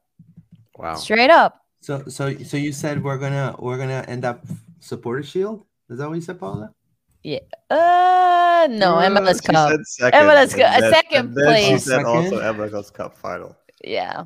Wow, 0.79 0.95
straight 0.95 1.31
up. 1.31 1.61
So, 1.81 2.05
so, 2.09 2.35
so 2.39 2.57
you 2.57 2.73
said 2.73 3.03
we're 3.03 3.19
gonna 3.19 3.55
we're 3.59 3.79
gonna 3.79 4.05
end 4.09 4.25
up 4.25 4.45
supporter 4.81 5.23
shield. 5.23 5.65
Is 5.91 5.99
that 5.99 6.09
what 6.09 6.15
you 6.15 6.21
said, 6.21 6.39
Paula? 6.39 6.73
Yeah. 7.23 7.41
Uh, 7.69 8.69
no, 8.71 8.97
MLS 8.97 9.43
Cup. 9.43 9.79
Second, 9.85 10.21
MLS 10.21 10.57
Cup. 10.57 10.83
A 10.83 10.91
second 10.91 11.35
place. 11.35 11.67
She 11.67 11.79
said 11.79 12.05
also 12.05 12.41
MLS 12.41 12.93
Cup 12.93 13.17
final. 13.17 13.57
Yeah. 13.85 14.25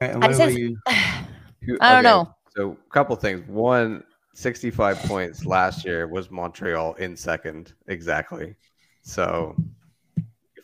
Right, 0.00 0.22
I, 0.22 0.32
said, 0.32 0.52
you... 0.52 0.76
I 0.86 1.26
don't 1.62 1.80
okay. 1.80 2.02
know. 2.02 2.34
So, 2.54 2.72
a 2.72 2.92
couple 2.92 3.16
things. 3.16 3.46
One, 3.48 4.02
65 4.34 4.98
points 5.04 5.46
last 5.46 5.84
year 5.84 6.06
was 6.06 6.30
Montreal 6.30 6.94
in 6.94 7.16
second 7.16 7.72
exactly. 7.86 8.54
So 9.02 9.56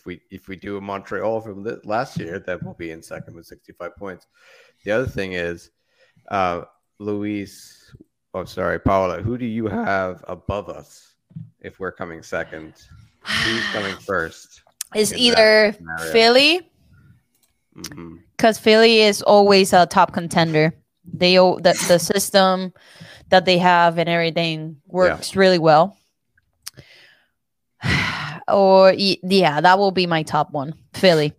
if 0.03 0.07
we 0.07 0.21
if 0.31 0.49
we 0.49 0.57
do 0.57 0.77
a 0.77 0.81
Montreal 0.81 1.41
from 1.41 1.63
the, 1.63 1.81
last 1.85 2.19
year, 2.19 2.41
then 2.41 2.59
we'll 2.63 2.75
be 2.75 2.91
in 2.91 3.03
second 3.03 3.37
with 3.37 3.47
65 3.47 3.97
points. 3.97 4.27
The 4.85 4.91
other 4.91 5.07
thing 5.07 5.35
is, 5.35 5.71
uh, 6.29 6.63
Luis. 6.99 7.95
Oh, 8.35 8.45
sorry, 8.45 8.81
Paula. 8.81 9.23
Who 9.23 9.39
do 9.39 9.47
you 9.47 9.67
have 9.67 10.25
above 10.27 10.69
us 10.69 11.15
if 11.61 11.79
we're 11.79 11.93
coming 11.93 12.23
second? 12.23 12.75
Who's 13.21 13.65
coming 13.73 13.95
first? 14.07 14.63
Is 14.95 15.15
either 15.15 15.75
Philly, 16.11 16.69
because 17.75 18.59
mm-hmm. 18.59 18.65
Philly 18.65 19.03
is 19.03 19.23
always 19.23 19.73
a 19.73 19.87
top 19.87 20.13
contender. 20.13 20.75
They 21.05 21.37
the 21.37 21.85
the 21.87 21.99
system 21.99 22.73
that 23.29 23.45
they 23.45 23.59
have 23.59 23.99
and 23.99 24.09
everything 24.09 24.79
works 24.87 25.35
yeah. 25.35 25.41
really 25.41 25.59
well. 25.59 25.97
Or 28.49 28.93
yeah, 28.97 29.61
that 29.61 29.79
will 29.79 29.93
be 29.93 30.07
my 30.07 30.23
top 30.23 30.51
one. 30.53 30.75
Philly. 30.95 31.35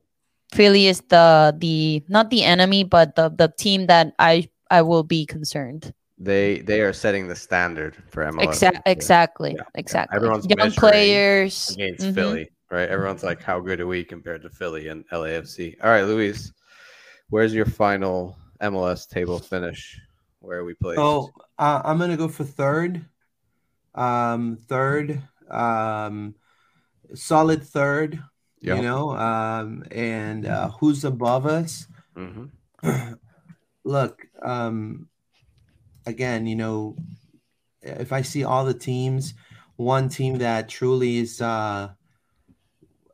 Philly 0.53 0.87
is 0.87 1.01
the 1.09 1.55
the 1.57 2.03
not 2.07 2.29
the 2.29 2.43
enemy, 2.43 2.83
but 2.83 3.15
the 3.15 3.29
the 3.29 3.51
team 3.57 3.87
that 3.87 4.13
I 4.19 4.49
I 4.69 4.81
will 4.81 5.03
be 5.03 5.25
concerned. 5.25 5.93
They 6.17 6.59
they 6.59 6.81
are 6.81 6.93
setting 6.93 7.27
the 7.27 7.35
standard 7.35 7.95
for 8.09 8.23
MLS. 8.25 8.45
Exa- 8.45 8.81
exactly, 8.85 9.55
yeah. 9.57 9.63
exactly. 9.75 10.15
Everyone's 10.15 10.45
young 10.47 10.71
players 10.71 11.71
against 11.71 12.05
mm-hmm. 12.05 12.13
Philly, 12.13 12.49
right? 12.71 12.87
Everyone's 12.87 13.23
like, 13.23 13.41
how 13.41 13.59
good 13.59 13.81
are 13.81 13.87
we 13.87 14.03
compared 14.03 14.41
to 14.43 14.49
Philly 14.49 14.87
and 14.87 15.07
LAFC? 15.09 15.75
All 15.83 15.89
right, 15.89 16.03
Luis, 16.03 16.51
where's 17.29 17.53
your 17.53 17.65
final 17.65 18.37
MLS 18.61 19.07
table 19.09 19.39
finish? 19.39 19.99
Where 20.39 20.59
are 20.59 20.65
we 20.65 20.75
placed? 20.75 20.99
Oh, 20.99 21.29
uh, 21.57 21.81
I'm 21.83 21.97
gonna 21.97 22.17
go 22.17 22.27
for 22.27 22.43
third. 22.43 23.03
Um, 23.95 24.57
third, 24.67 25.21
um, 25.49 26.35
solid 27.15 27.63
third. 27.63 28.21
Yep. 28.61 28.77
You 28.77 28.83
know, 28.83 29.11
um, 29.17 29.83
and 29.91 30.45
uh, 30.45 30.69
who's 30.69 31.03
above 31.03 31.45
us? 31.45 31.85
Mm-hmm. 32.15 33.13
Look, 33.83 34.25
um, 34.41 35.09
again, 36.05 36.47
you 36.47 36.55
know, 36.55 36.95
if 37.81 38.13
I 38.13 38.21
see 38.21 38.45
all 38.45 38.63
the 38.63 38.73
teams, 38.73 39.33
one 39.75 40.07
team 40.07 40.37
that 40.37 40.69
truly 40.69 41.17
is 41.17 41.41
uh, 41.41 41.89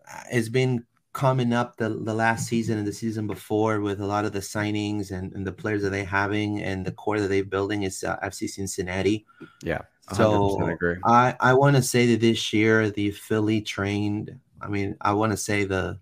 has 0.05 0.49
been 0.49 0.85
coming 1.13 1.53
up 1.53 1.75
the, 1.77 1.89
the 1.89 2.13
last 2.13 2.47
season 2.47 2.77
and 2.77 2.87
the 2.87 2.93
season 2.93 3.25
before 3.25 3.81
with 3.81 3.99
a 3.99 4.05
lot 4.05 4.25
of 4.25 4.31
the 4.31 4.39
signings 4.39 5.11
and, 5.11 5.33
and 5.33 5.45
the 5.45 5.51
players 5.51 5.81
that 5.81 5.89
they're 5.89 6.05
having 6.05 6.61
and 6.61 6.85
the 6.85 6.91
core 6.91 7.19
that 7.19 7.27
they're 7.27 7.43
building 7.43 7.83
is 7.83 8.03
uh, 8.03 8.17
FC 8.23 8.47
Cincinnati. 8.47 9.25
Yeah. 9.63 9.81
So 10.13 10.75
I, 11.05 11.35
I 11.39 11.53
want 11.53 11.75
to 11.75 11.81
say 11.81 12.07
that 12.07 12.21
this 12.21 12.53
year 12.53 12.89
the 12.89 13.11
Philly 13.11 13.61
trained. 13.61 14.39
I 14.61 14.67
mean, 14.67 14.95
I 15.01 15.13
want 15.13 15.31
to 15.31 15.37
say 15.37 15.63
the 15.63 15.99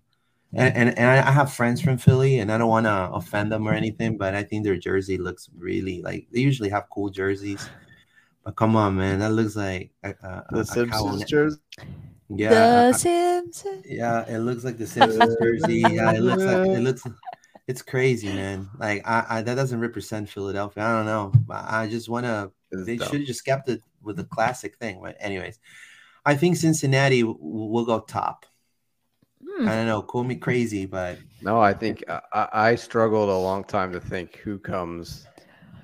and, 0.54 0.74
and, 0.74 0.98
and 0.98 1.06
I 1.06 1.30
have 1.30 1.52
friends 1.52 1.80
from 1.82 1.98
Philly, 1.98 2.38
and 2.38 2.50
I 2.50 2.56
don't 2.56 2.68
want 2.68 2.86
to 2.86 3.10
offend 3.12 3.52
them 3.52 3.68
or 3.68 3.74
anything, 3.74 4.16
but 4.16 4.34
I 4.34 4.42
think 4.42 4.64
their 4.64 4.78
jersey 4.78 5.18
looks 5.18 5.50
really 5.56 6.00
like 6.00 6.26
they 6.32 6.40
usually 6.40 6.70
have 6.70 6.88
cool 6.90 7.10
jerseys. 7.10 7.68
But 8.44 8.56
come 8.56 8.74
on, 8.74 8.96
man, 8.96 9.18
that 9.18 9.32
looks 9.32 9.56
like 9.56 9.90
a, 10.02 10.10
a, 10.10 10.44
the 10.50 10.60
a 10.60 10.64
Simpsons 10.64 11.24
jersey. 11.24 11.60
Yeah, 12.30 12.90
the 12.90 12.92
Simpsons. 12.94 13.84
Yeah, 13.86 14.24
it 14.26 14.38
looks 14.38 14.64
like 14.64 14.78
the 14.78 14.86
Simpsons 14.86 15.36
jersey. 15.40 15.80
Yeah, 15.80 16.12
it 16.12 16.20
looks 16.20 16.42
like 16.42 16.66
it 16.66 16.80
looks. 16.80 17.02
It's 17.66 17.82
crazy, 17.82 18.28
man. 18.28 18.70
Like 18.78 19.06
I, 19.06 19.26
I 19.28 19.42
that 19.42 19.54
doesn't 19.54 19.80
represent 19.80 20.30
Philadelphia. 20.30 20.82
I 20.82 20.92
don't 20.92 21.06
know. 21.06 21.32
I 21.50 21.88
just 21.88 22.08
want 22.08 22.24
to. 22.24 22.50
They 22.70 22.96
should 22.96 23.20
have 23.20 23.26
just 23.26 23.44
kept 23.44 23.68
it 23.68 23.82
with 24.02 24.16
the 24.16 24.24
classic 24.24 24.76
thing. 24.76 25.00
But 25.02 25.16
anyways, 25.20 25.58
I 26.24 26.34
think 26.34 26.56
Cincinnati 26.56 27.22
will 27.22 27.84
go 27.84 28.00
top. 28.00 28.46
Hmm. 29.42 29.68
I 29.68 29.74
don't 29.76 29.86
know. 29.86 30.02
Call 30.02 30.24
me 30.24 30.36
crazy, 30.36 30.86
but 30.86 31.18
no, 31.42 31.60
I 31.60 31.72
think 31.72 32.04
I, 32.08 32.48
I, 32.52 32.74
struggled 32.74 33.28
a 33.28 33.36
long 33.36 33.62
time 33.64 33.92
to 33.92 34.00
think 34.00 34.36
who 34.36 34.58
comes 34.58 35.26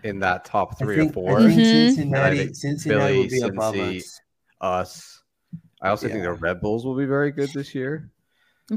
in 0.03 0.19
that 0.21 0.45
top 0.45 0.79
three 0.79 0.97
think, 0.97 1.11
or 1.13 1.15
four. 1.15 1.39
I 1.39 1.43
think 1.49 1.61
mm-hmm. 1.61 1.95
Cincinnati, 1.95 2.41
I 2.41 2.45
think 2.45 2.57
Cincinnati 2.57 3.29
Philly, 3.29 3.41
will 3.41 3.49
be 3.49 3.57
above 3.57 3.77
us. 3.77 4.21
Us. 4.61 5.23
I 5.83 5.91
also 5.91 6.09
yeah. 6.09 6.15
think 6.15 6.25
the 6.25 6.33
Red 6.33 6.61
Bulls 6.61 6.85
will 6.85 6.97
be 6.97 7.07
very 7.07 7.31
good 7.31 7.51
this 7.53 7.75
year. 7.75 8.11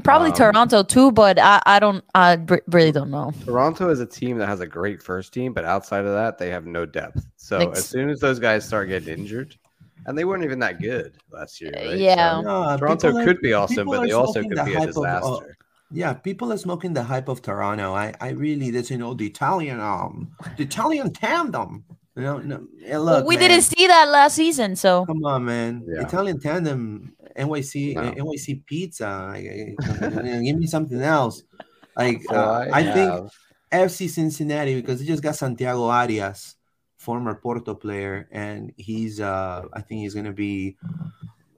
Probably 0.02 0.28
um, 0.30 0.36
Toronto 0.36 0.82
too, 0.82 1.10
but 1.12 1.38
I, 1.38 1.62
I 1.64 1.78
don't 1.78 2.04
I 2.14 2.38
really 2.66 2.92
don't 2.92 3.10
know. 3.10 3.32
Toronto 3.44 3.88
is 3.88 4.00
a 4.00 4.06
team 4.06 4.36
that 4.38 4.46
has 4.46 4.60
a 4.60 4.66
great 4.66 5.02
first 5.02 5.32
team, 5.32 5.54
but 5.54 5.64
outside 5.64 6.04
of 6.04 6.12
that, 6.12 6.36
they 6.36 6.50
have 6.50 6.66
no 6.66 6.84
depth. 6.84 7.24
So 7.36 7.70
as 7.70 7.88
soon 7.88 8.10
as 8.10 8.20
those 8.20 8.38
guys 8.38 8.66
start 8.66 8.88
getting 8.88 9.18
injured, 9.18 9.56
and 10.04 10.16
they 10.16 10.24
weren't 10.24 10.44
even 10.44 10.58
that 10.58 10.80
good 10.80 11.16
last 11.30 11.60
year. 11.60 11.72
Right? 11.74 11.96
Yeah, 11.96 12.36
so, 12.36 12.42
no, 12.42 12.76
Toronto 12.76 13.16
are, 13.16 13.24
could 13.24 13.40
be 13.40 13.54
awesome, 13.54 13.88
but 13.88 14.02
they 14.02 14.12
also 14.12 14.42
could 14.42 14.58
the 14.58 14.64
be 14.64 14.74
a 14.74 14.86
disaster. 14.86 15.26
Of, 15.26 15.42
uh, 15.42 15.46
yeah, 15.90 16.12
people 16.12 16.52
are 16.52 16.58
smoking 16.58 16.92
the 16.92 17.02
hype 17.02 17.28
of 17.28 17.40
Toronto. 17.40 17.94
I, 17.94 18.12
I 18.20 18.30
really, 18.30 18.70
that's 18.70 18.90
you 18.90 18.98
know 18.98 19.14
the 19.14 19.26
Italian 19.26 19.80
um, 19.80 20.32
the 20.58 20.64
Italian 20.64 21.12
tandem. 21.12 21.84
You 22.14 22.24
know, 22.24 22.38
no, 22.38 22.56
look, 22.56 23.06
well, 23.06 23.26
we 23.26 23.36
man, 23.36 23.50
didn't 23.50 23.64
see 23.64 23.86
that 23.86 24.08
last 24.08 24.34
season, 24.34 24.76
so 24.76 25.06
come 25.06 25.24
on, 25.24 25.44
man. 25.44 25.84
Yeah. 25.86 26.02
Italian 26.02 26.40
tandem, 26.40 27.14
NYC, 27.38 27.94
no. 27.94 28.12
NYC 28.24 28.66
pizza. 28.66 29.34
give 30.42 30.58
me 30.58 30.66
something 30.66 31.00
else. 31.00 31.42
Like 31.96 32.22
uh, 32.30 32.66
I, 32.72 32.80
I 32.80 32.92
think 32.92 33.30
FC 33.72 34.08
Cincinnati 34.08 34.80
because 34.80 35.00
they 35.00 35.06
just 35.06 35.22
got 35.22 35.36
Santiago 35.36 35.84
Arias 35.84 36.56
former 36.96 37.34
Porto 37.34 37.74
player, 37.74 38.28
and 38.30 38.72
he's 38.76 39.20
uh 39.20 39.64
I 39.72 39.80
think 39.80 40.02
he's 40.02 40.14
gonna 40.14 40.32
be 40.32 40.76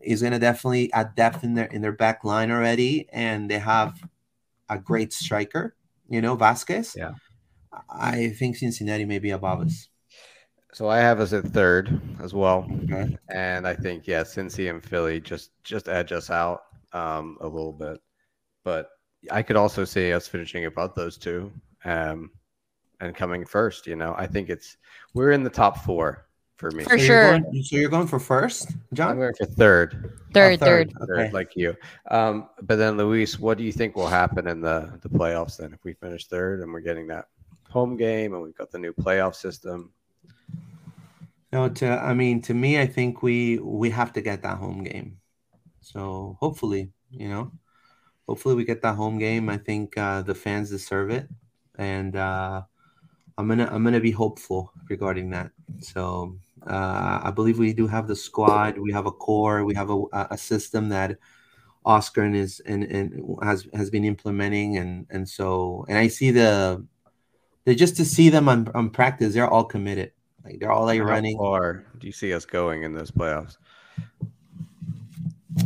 he's 0.03 0.23
gonna 0.23 0.39
definitely 0.39 0.93
add 0.93 1.15
depth 1.15 1.45
in 1.45 1.55
their 1.55 1.67
in 1.67 1.83
their 1.83 1.93
back 1.93 2.25
line 2.25 2.51
already, 2.51 3.09
and 3.13 3.51
they 3.51 3.59
have 3.59 4.01
a 4.69 4.79
great 4.79 5.13
striker, 5.13 5.75
you 6.09 6.21
know, 6.21 6.37
Vazquez. 6.37 6.97
Yeah. 6.97 7.13
I 7.89 8.31
think 8.31 8.57
Cincinnati 8.57 9.05
may 9.05 9.19
be 9.19 9.31
above 9.31 9.61
us. 9.61 9.89
So 10.73 10.89
I 10.89 10.99
have 10.99 11.21
us 11.21 11.33
at 11.33 11.45
third 11.45 12.01
as 12.23 12.33
well, 12.33 12.69
okay. 12.85 13.17
and 13.29 13.67
I 13.67 13.75
think 13.75 14.07
yeah, 14.07 14.23
Cincy 14.23 14.71
and 14.71 14.83
Philly 14.83 15.21
just 15.21 15.51
just 15.65 15.89
edge 15.89 16.13
us 16.13 16.31
out 16.31 16.63
um, 16.93 17.39
a 17.41 17.47
little 17.47 17.73
bit, 17.73 18.01
but 18.65 18.91
I 19.31 19.43
could 19.43 19.57
also 19.57 19.85
see 19.85 20.13
us 20.13 20.29
finishing 20.29 20.67
above 20.67 20.95
those 20.95 21.19
two. 21.19 21.53
Um, 21.85 22.31
and 23.01 23.15
coming 23.15 23.45
first. 23.45 23.87
You 23.87 23.97
know, 23.97 24.15
I 24.17 24.27
think 24.27 24.49
it's 24.49 24.77
we're 25.15 25.33
in 25.33 25.43
the 25.43 25.51
top 25.51 25.79
four 25.85 26.27
for 26.57 26.71
me. 26.71 26.85
For 26.85 26.99
so 26.99 27.05
sure. 27.05 27.23
You're 27.23 27.41
going, 27.41 27.63
so 27.63 27.77
you're 27.77 27.91
going 27.91 28.07
for 28.07 28.21
first, 28.21 28.75
John? 28.93 29.13
I'm 29.13 29.19
going 29.19 29.35
for 29.35 29.47
third. 29.47 30.19
Third, 30.33 30.63
oh, 30.63 30.65
third, 30.65 30.93
third, 30.99 31.19
okay. 31.19 31.31
like 31.33 31.57
you. 31.57 31.75
Um, 32.11 32.49
but 32.63 32.77
then, 32.77 32.97
Luis, 32.97 33.39
what 33.39 33.59
do 33.59 33.65
you 33.65 33.73
think 33.73 33.97
will 33.97 34.07
happen 34.07 34.47
in 34.47 34.61
the 34.61 34.99
the 35.03 35.09
playoffs 35.09 35.57
then 35.57 35.73
if 35.73 35.85
we 35.85 35.95
finish 35.95 36.27
third 36.27 36.61
and 36.61 36.73
we're 36.73 36.81
getting 36.81 37.07
that 37.09 37.27
home 37.69 37.97
game 37.97 38.35
and 38.35 38.43
we've 38.43 38.57
got 38.57 38.71
the 38.71 38.79
new 38.79 38.93
playoff 38.93 39.35
system? 39.35 39.93
No, 41.53 41.69
to 41.69 41.87
I 41.89 42.15
mean, 42.15 42.43
to 42.43 42.55
me, 42.55 42.81
I 42.81 42.87
think 42.87 43.23
we 43.23 43.59
we 43.59 43.91
have 43.91 44.13
to 44.15 44.21
get 44.21 44.43
that 44.43 44.59
home 44.59 44.85
game. 44.85 45.19
So 45.81 46.37
hopefully, 46.41 46.93
you 47.11 47.29
know, 47.29 47.53
hopefully 48.29 48.55
we 48.55 48.65
get 48.65 48.83
that 48.83 48.95
home 48.95 49.19
game. 49.19 49.49
I 49.49 49.57
think 49.57 49.97
uh, 49.99 50.23
the 50.23 50.35
fans 50.35 50.71
deserve 50.71 51.11
it, 51.11 51.29
and 51.77 52.15
uh, 52.15 52.63
I'm 53.37 53.49
gonna 53.49 53.69
I'm 53.71 53.83
gonna 53.83 54.01
be 54.01 54.13
hopeful 54.13 54.73
regarding 54.89 55.31
that. 55.31 55.51
So 55.81 56.39
uh, 56.67 57.21
I 57.25 57.33
believe 57.33 57.59
we 57.59 57.73
do 57.73 57.89
have 57.89 58.07
the 58.07 58.17
squad. 58.17 58.79
We 58.79 58.93
have 58.93 59.07
a 59.07 59.13
core. 59.13 59.65
We 59.65 59.75
have 59.75 59.91
a, 59.91 60.05
a 60.31 60.39
system 60.39 60.91
that 60.91 61.19
Oscar 61.85 62.23
and 62.23 62.37
is 62.37 62.61
and, 62.61 62.85
and 62.85 63.39
has 63.43 63.67
has 63.75 63.91
been 63.91 64.05
implementing, 64.05 64.77
and 64.77 65.07
and 65.11 65.29
so 65.29 65.85
and 65.89 65.99
I 65.99 66.09
see 66.09 66.31
the 66.31 66.87
they 67.65 67.75
just 67.75 67.97
to 67.97 68.05
see 68.05 68.29
them 68.29 68.49
on, 68.49 68.69
on 68.75 68.91
practice. 68.91 69.35
They're 69.35 69.49
all 69.51 69.65
committed. 69.65 70.13
Like 70.45 70.59
they're 70.59 70.73
all 70.73 70.87
like 70.87 71.01
How 71.01 71.07
running. 71.07 71.37
Far 71.37 71.85
do 71.99 72.07
you 72.07 72.13
see 72.13 72.33
us 72.33 72.45
going 72.45 72.83
in 72.83 72.93
those 72.93 73.11
playoffs? 73.11 73.57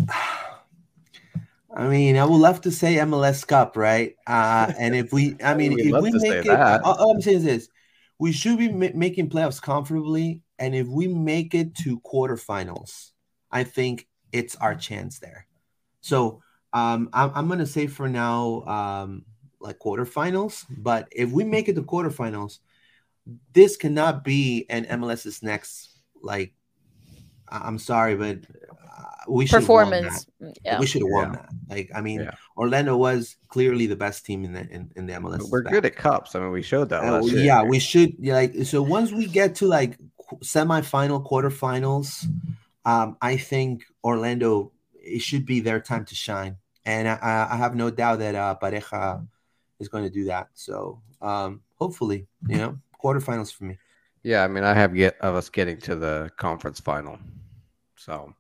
I 1.77 1.89
mean, 1.89 2.16
I 2.16 2.25
would 2.25 2.37
love 2.37 2.61
to 2.62 2.70
say 2.70 2.97
MLS 2.97 3.45
Cup, 3.45 3.77
right? 3.77 4.14
Uh, 4.29 4.72
and 4.79 4.95
if 4.95 5.12
we, 5.12 5.37
I 5.43 5.55
mean, 5.57 5.77
if 5.79 6.01
we 6.01 6.12
make 6.12 6.47
it, 6.47 6.61
all, 6.85 6.95
all, 6.95 7.11
I'm 7.11 7.20
saying 7.20 7.39
is 7.39 7.45
this: 7.45 7.68
we 8.18 8.31
should 8.33 8.59
be 8.59 8.68
ma- 8.70 8.95
making 8.95 9.29
playoffs 9.29 9.61
comfortably, 9.61 10.43
and 10.59 10.75
if 10.75 10.87
we 10.87 11.09
make 11.09 11.55
it 11.55 11.75
to 11.77 12.01
quarterfinals, 12.01 13.11
I 13.51 13.64
think 13.64 14.07
it's 14.33 14.55
our 14.57 14.75
chance 14.75 15.18
there. 15.18 15.47
So 16.01 16.43
um, 16.72 17.09
I'm, 17.12 17.33
I'm 17.35 17.47
going 17.47 17.59
to 17.61 17.66
say 17.66 17.87
for 17.87 18.09
now, 18.09 18.62
um, 18.62 19.25
like 19.61 19.79
quarterfinals. 19.79 20.64
But 20.68 21.09
if 21.11 21.31
we 21.31 21.45
make 21.45 21.68
it 21.68 21.75
to 21.75 21.83
quarterfinals, 21.83 22.59
this 23.53 23.77
cannot 23.77 24.25
be 24.25 24.66
an 24.68 24.85
MLS's 24.85 25.43
next 25.43 26.01
like 26.22 26.55
I'm 27.49 27.79
sorry, 27.79 28.16
but 28.16 28.39
uh, 28.39 29.05
we 29.29 29.47
should 29.47 29.61
performance. 29.61 30.27
Yeah. 30.64 30.79
We 30.79 30.87
should 30.87 31.03
have 31.03 31.11
won 31.11 31.33
yeah. 31.33 31.37
that. 31.37 31.49
Like, 31.68 31.91
I 31.95 32.01
mean, 32.01 32.20
yeah. 32.20 32.31
Orlando 32.57 32.97
was 32.97 33.37
clearly 33.49 33.87
the 33.87 33.97
best 33.97 34.25
team 34.25 34.45
in 34.45 34.53
the 34.53 34.68
in, 34.70 34.91
in 34.97 35.07
the 35.07 35.14
MLS. 35.14 35.49
We're 35.51 35.62
back. 35.62 35.72
good 35.72 35.87
at 35.87 35.97
cups. 35.97 36.35
I 36.35 36.41
mean, 36.41 36.51
we 36.51 36.62
showed 36.62 36.89
that. 36.89 37.05
Uh, 37.05 37.25
yeah, 37.25 37.62
we 37.62 37.79
should. 37.79 38.14
Like, 38.25 38.55
so 38.64 38.83
once 38.83 39.12
we 39.12 39.27
get 39.27 39.57
to 39.57 39.66
like 39.66 39.99
semifinal, 40.37 41.27
quarterfinals, 41.27 42.27
um, 42.85 43.16
I 43.20 43.37
think 43.37 43.85
Orlando 44.03 44.72
it 44.95 45.20
should 45.20 45.45
be 45.45 45.61
their 45.61 45.81
time 45.81 46.05
to 46.07 46.14
shine, 46.14 46.57
and 46.85 47.09
I, 47.09 47.49
I 47.51 47.57
have 47.57 47.75
no 47.75 47.91
doubt 47.91 48.20
that 48.20 48.35
uh, 48.35 48.57
Pareja 48.61 49.27
is 49.81 49.89
going 49.89 50.05
to 50.05 50.11
do 50.11 50.25
that. 50.25 50.49
So, 50.55 51.03
um, 51.20 51.61
hopefully, 51.77 52.27
you 52.49 52.57
know, 52.57 52.79
quarterfinals 53.05 53.53
for 53.53 53.65
me. 53.65 53.79
Yeah, 54.23 54.43
I 54.43 54.49
mean, 54.49 54.65
I 54.65 54.73
have 54.73 54.95
get 54.95 55.19
of 55.21 55.35
us 55.35 55.51
getting 55.51 55.77
to 55.83 55.97
the 55.97 56.31
conference 56.39 56.81
final. 56.81 57.19
So 57.97 58.33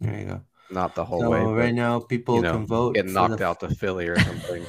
there 0.00 0.18
you 0.18 0.26
go. 0.26 0.42
Not 0.70 0.94
the 0.94 1.04
whole 1.04 1.20
so 1.20 1.30
way. 1.30 1.42
right 1.42 1.74
now, 1.74 1.98
people 1.98 2.36
you 2.36 2.42
know, 2.42 2.52
can 2.52 2.66
vote. 2.66 2.94
Get 2.94 3.06
knocked 3.06 3.38
the... 3.38 3.46
out 3.46 3.60
to 3.60 3.68
Philly 3.70 4.06
or 4.06 4.18
something 4.20 4.64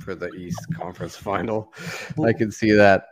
for 0.00 0.14
the 0.14 0.28
East 0.32 0.58
Conference 0.74 1.14
Final. 1.14 1.72
Well, 2.16 2.28
I 2.28 2.32
can 2.32 2.50
see 2.50 2.72
that. 2.72 3.08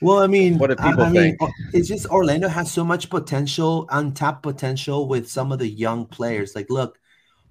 Well, 0.00 0.18
I 0.18 0.26
mean, 0.26 0.58
what 0.58 0.70
do 0.70 0.76
people 0.76 1.02
I, 1.02 1.08
I 1.08 1.12
think? 1.12 1.40
Mean, 1.40 1.52
it's 1.74 1.88
just 1.88 2.06
Orlando 2.06 2.48
has 2.48 2.72
so 2.72 2.82
much 2.82 3.10
potential, 3.10 3.86
untapped 3.90 4.42
potential 4.42 5.06
with 5.06 5.28
some 5.28 5.52
of 5.52 5.58
the 5.58 5.68
young 5.68 6.06
players. 6.06 6.54
Like, 6.54 6.70
look, 6.70 6.98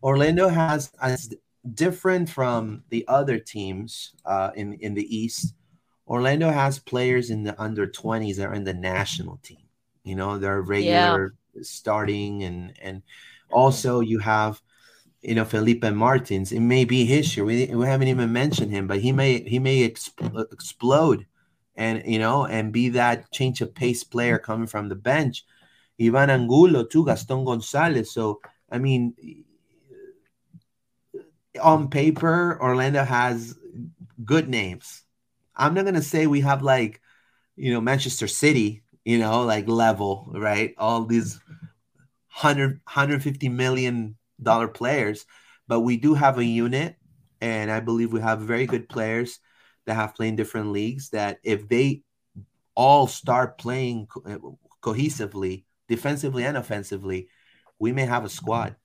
Orlando 0.01 0.49
has 0.49 0.91
as 0.99 1.33
different 1.75 2.29
from 2.29 2.83
the 2.89 3.05
other 3.07 3.37
teams 3.37 4.13
uh, 4.25 4.49
in 4.55 4.73
in 4.73 4.95
the 4.95 5.15
East 5.15 5.53
Orlando 6.11 6.49
has 6.49 6.77
players 6.77 7.29
in 7.29 7.43
the 7.43 7.59
under 7.59 7.87
20s 7.87 8.35
that 8.35 8.47
are 8.47 8.53
in 8.53 8.65
the 8.65 8.73
national 8.73 9.37
team. 9.37 9.63
You 10.03 10.15
know, 10.15 10.37
they're 10.37 10.61
regular 10.61 11.35
yeah. 11.55 11.61
starting 11.63 12.43
and 12.43 12.73
and 12.81 13.01
also 13.49 14.01
you 14.01 14.19
have 14.19 14.61
you 15.21 15.35
know 15.35 15.45
Felipe 15.45 15.85
Martins. 15.85 16.51
It 16.51 16.59
may 16.59 16.83
be 16.83 17.05
his 17.05 17.37
year. 17.37 17.45
We, 17.45 17.67
we 17.67 17.85
haven't 17.85 18.09
even 18.09 18.33
mentioned 18.33 18.71
him, 18.71 18.87
but 18.87 18.99
he 18.99 19.13
may 19.13 19.41
he 19.47 19.57
may 19.57 19.87
exp- 19.89 20.51
explode 20.51 21.25
and 21.77 22.03
you 22.05 22.19
know 22.19 22.45
and 22.45 22.73
be 22.73 22.89
that 22.89 23.31
change 23.31 23.61
of 23.61 23.73
pace 23.73 24.03
player 24.03 24.37
coming 24.37 24.67
from 24.67 24.89
the 24.89 24.95
bench. 24.95 25.45
Ivan 25.97 26.29
Angulo 26.29 26.83
too, 26.83 27.05
Gaston 27.05 27.45
Gonzalez. 27.45 28.11
So 28.11 28.41
I 28.69 28.79
mean, 28.79 29.15
on 31.63 31.89
paper, 31.89 32.59
Orlando 32.61 33.05
has 33.05 33.55
good 34.25 34.49
names. 34.49 35.00
I'm 35.61 35.75
not 35.75 35.85
gonna 35.85 36.01
say 36.01 36.25
we 36.25 36.41
have 36.41 36.63
like, 36.63 36.99
you 37.55 37.71
know, 37.71 37.79
Manchester 37.79 38.27
City, 38.27 38.83
you 39.05 39.19
know, 39.19 39.43
like 39.43 39.67
level, 39.67 40.31
right? 40.33 40.73
All 40.77 41.05
these 41.05 41.39
100, 42.33 42.81
150 42.83 43.49
million 43.49 44.17
dollar 44.41 44.67
players, 44.67 45.25
but 45.67 45.81
we 45.81 45.97
do 45.97 46.15
have 46.15 46.39
a 46.39 46.43
unit, 46.43 46.95
and 47.41 47.69
I 47.69 47.79
believe 47.79 48.11
we 48.11 48.21
have 48.21 48.41
very 48.41 48.65
good 48.65 48.89
players 48.89 49.39
that 49.85 49.93
have 49.93 50.15
played 50.15 50.29
in 50.29 50.35
different 50.35 50.71
leagues. 50.71 51.09
That 51.09 51.37
if 51.43 51.69
they 51.69 52.01
all 52.75 53.05
start 53.05 53.59
playing 53.59 54.07
co- 54.07 54.57
cohesively, 54.81 55.65
defensively 55.87 56.43
and 56.43 56.57
offensively, 56.57 57.29
we 57.77 57.91
may 57.91 58.05
have 58.05 58.25
a 58.25 58.29
squad. 58.29 58.75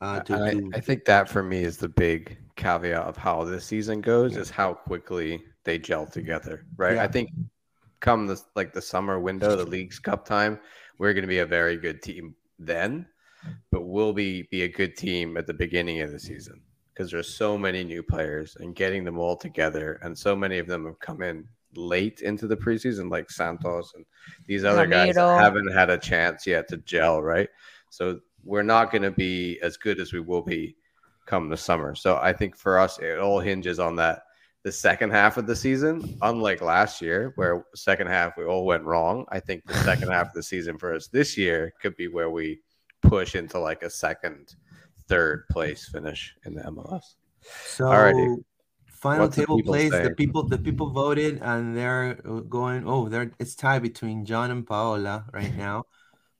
Uh, 0.00 0.20
to, 0.20 0.34
I. 0.34 0.78
I 0.78 0.80
think 0.80 1.04
that 1.04 1.28
for 1.28 1.42
me 1.42 1.64
is 1.64 1.76
the 1.76 1.88
big 1.88 2.38
caveat 2.56 3.02
of 3.02 3.18
how 3.18 3.44
this 3.44 3.66
season 3.66 4.00
goes 4.00 4.36
is 4.36 4.48
how 4.48 4.72
quickly 4.72 5.44
they 5.64 5.78
gel 5.78 6.06
together, 6.06 6.64
right? 6.76 6.96
Yeah. 6.96 7.04
I 7.04 7.08
think 7.08 7.30
come 8.00 8.26
the 8.26 8.40
like 8.54 8.72
the 8.72 8.82
summer 8.82 9.18
window, 9.18 9.56
the 9.56 9.64
league's 9.64 9.98
cup 9.98 10.26
time, 10.26 10.58
we're 10.98 11.12
going 11.12 11.22
to 11.22 11.28
be 11.28 11.38
a 11.38 11.46
very 11.46 11.76
good 11.76 12.02
team 12.02 12.34
then, 12.58 13.06
but 13.70 13.82
we'll 13.82 14.12
be 14.12 14.42
be 14.50 14.62
a 14.62 14.68
good 14.68 14.96
team 14.96 15.36
at 15.36 15.46
the 15.46 15.54
beginning 15.54 16.00
of 16.00 16.12
the 16.12 16.20
season 16.20 16.60
because 16.92 17.10
there's 17.10 17.34
so 17.34 17.58
many 17.58 17.82
new 17.82 18.02
players 18.02 18.56
and 18.60 18.76
getting 18.76 19.04
them 19.04 19.18
all 19.18 19.36
together, 19.36 19.98
and 20.02 20.16
so 20.16 20.36
many 20.36 20.58
of 20.58 20.66
them 20.66 20.86
have 20.86 20.98
come 21.00 21.22
in 21.22 21.46
late 21.76 22.20
into 22.20 22.46
the 22.46 22.56
preseason, 22.56 23.10
like 23.10 23.30
Santos 23.30 23.92
and 23.94 24.04
these 24.46 24.64
other 24.64 24.86
guys 24.86 25.16
haven't 25.16 25.72
had 25.72 25.90
a 25.90 25.98
chance 25.98 26.46
yet 26.46 26.68
to 26.68 26.76
gel, 26.78 27.22
right? 27.22 27.48
So 27.90 28.20
we're 28.44 28.62
not 28.62 28.90
going 28.90 29.02
to 29.02 29.10
be 29.10 29.58
as 29.60 29.76
good 29.76 29.98
as 30.00 30.12
we 30.12 30.20
will 30.20 30.42
be 30.42 30.76
come 31.26 31.48
the 31.48 31.56
summer. 31.56 31.94
So 31.94 32.18
I 32.20 32.32
think 32.32 32.56
for 32.56 32.78
us, 32.78 32.98
it 32.98 33.18
all 33.18 33.40
hinges 33.40 33.78
on 33.78 33.96
that. 33.96 34.22
The 34.64 34.72
second 34.72 35.10
half 35.10 35.36
of 35.36 35.46
the 35.46 35.54
season, 35.54 36.16
unlike 36.22 36.62
last 36.62 37.02
year, 37.02 37.32
where 37.36 37.66
second 37.74 38.06
half 38.06 38.38
we 38.38 38.44
all 38.44 38.64
went 38.64 38.84
wrong, 38.84 39.26
I 39.28 39.38
think 39.38 39.64
the 39.66 39.74
second 39.84 40.10
half 40.10 40.28
of 40.28 40.32
the 40.32 40.42
season 40.42 40.78
for 40.78 40.94
us 40.94 41.06
this 41.08 41.36
year 41.36 41.72
could 41.82 41.94
be 41.96 42.08
where 42.08 42.30
we 42.30 42.60
push 43.02 43.34
into 43.34 43.58
like 43.58 43.82
a 43.82 43.90
second, 43.90 44.54
third 45.06 45.46
place 45.50 45.88
finish 45.88 46.34
in 46.46 46.54
the 46.54 46.62
MLS. 46.62 47.02
So, 47.66 47.84
Alrighty. 47.84 48.42
final 48.88 49.28
table 49.28 49.62
plays. 49.62 49.90
The 49.90 50.14
people, 50.16 50.48
the 50.48 50.56
people 50.58 50.90
voted, 50.90 51.40
and 51.42 51.76
they're 51.76 52.14
going. 52.48 52.88
Oh, 52.88 53.10
they're 53.10 53.32
it's 53.38 53.54
tied 53.54 53.82
between 53.82 54.24
John 54.24 54.50
and 54.50 54.66
Paola 54.66 55.26
right 55.32 55.54
now. 55.54 55.84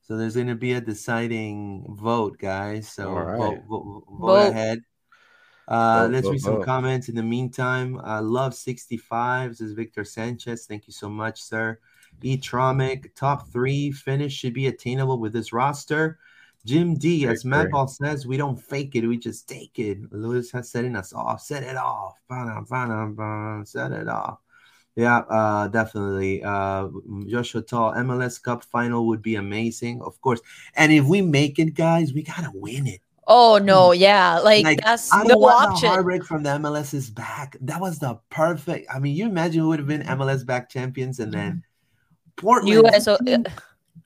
So 0.00 0.18
there's 0.18 0.34
going 0.34 0.48
to 0.48 0.54
be 0.54 0.74
a 0.74 0.80
deciding 0.82 1.96
vote, 1.98 2.38
guys. 2.38 2.88
So 2.88 3.10
right. 3.10 3.38
vote, 3.38 3.62
vote, 3.68 3.84
vote, 3.84 4.04
vote, 4.18 4.50
ahead. 4.50 4.80
Uh, 5.66 6.08
let's 6.10 6.28
read 6.28 6.40
some 6.40 6.62
comments 6.62 7.08
in 7.08 7.14
the 7.14 7.22
meantime. 7.22 8.00
I 8.04 8.18
love 8.18 8.54
65. 8.54 9.50
This 9.50 9.60
is 9.60 9.72
Victor 9.72 10.04
Sanchez. 10.04 10.66
Thank 10.66 10.86
you 10.86 10.92
so 10.92 11.08
much, 11.08 11.42
sir. 11.42 11.78
E 12.22 12.36
Tromic, 12.36 13.14
top 13.14 13.50
three 13.50 13.90
finish 13.90 14.34
should 14.34 14.54
be 14.54 14.66
attainable 14.66 15.18
with 15.18 15.32
this 15.32 15.52
roster. 15.52 16.18
Jim 16.64 16.94
D, 16.94 17.26
as 17.26 17.44
Matt 17.44 17.70
Ball 17.70 17.86
says, 17.86 18.26
we 18.26 18.38
don't 18.38 18.56
fake 18.56 18.94
it, 18.94 19.06
we 19.06 19.18
just 19.18 19.46
take 19.46 19.78
it. 19.78 20.10
Lewis 20.10 20.50
has 20.52 20.70
setting 20.70 20.96
us 20.96 21.12
off. 21.12 21.42
Set 21.42 21.62
it 21.62 21.76
off. 21.76 22.14
Set 23.66 23.92
it 23.92 24.08
off. 24.08 24.38
Yeah, 24.96 25.18
uh, 25.18 25.68
definitely. 25.68 26.42
Uh, 26.42 26.88
Joshua 27.26 27.62
Tall, 27.62 27.92
MLS 27.94 28.40
Cup 28.40 28.64
final 28.64 29.06
would 29.08 29.20
be 29.20 29.34
amazing, 29.34 30.00
of 30.02 30.18
course. 30.22 30.40
And 30.74 30.92
if 30.92 31.04
we 31.04 31.20
make 31.20 31.58
it, 31.58 31.74
guys, 31.74 32.14
we 32.14 32.22
gotta 32.22 32.52
win 32.54 32.86
it. 32.86 33.00
Oh 33.26 33.58
mm. 33.60 33.64
no, 33.64 33.92
yeah, 33.92 34.38
like, 34.38 34.64
like 34.64 34.80
that's 34.82 35.12
I 35.12 35.22
no 35.24 35.42
option. 35.44 35.88
The 35.88 35.94
heartbreak 35.94 36.24
from 36.24 36.42
the 36.42 36.50
MLS 36.50 36.94
is 36.94 37.10
back. 37.10 37.56
That 37.60 37.80
was 37.80 37.98
the 37.98 38.18
perfect. 38.30 38.88
I 38.92 38.98
mean, 38.98 39.16
you 39.16 39.26
imagine 39.26 39.60
who 39.60 39.68
would 39.68 39.78
have 39.78 39.88
been 39.88 40.02
mm. 40.02 40.16
MLS 40.18 40.44
back 40.44 40.68
champions, 40.68 41.20
and 41.20 41.32
then 41.32 41.52
mm. 41.52 41.62
Portland. 42.36 42.86
US, 42.86 43.06
that, 43.06 43.20
uh, 43.20 43.24
team, 43.24 43.44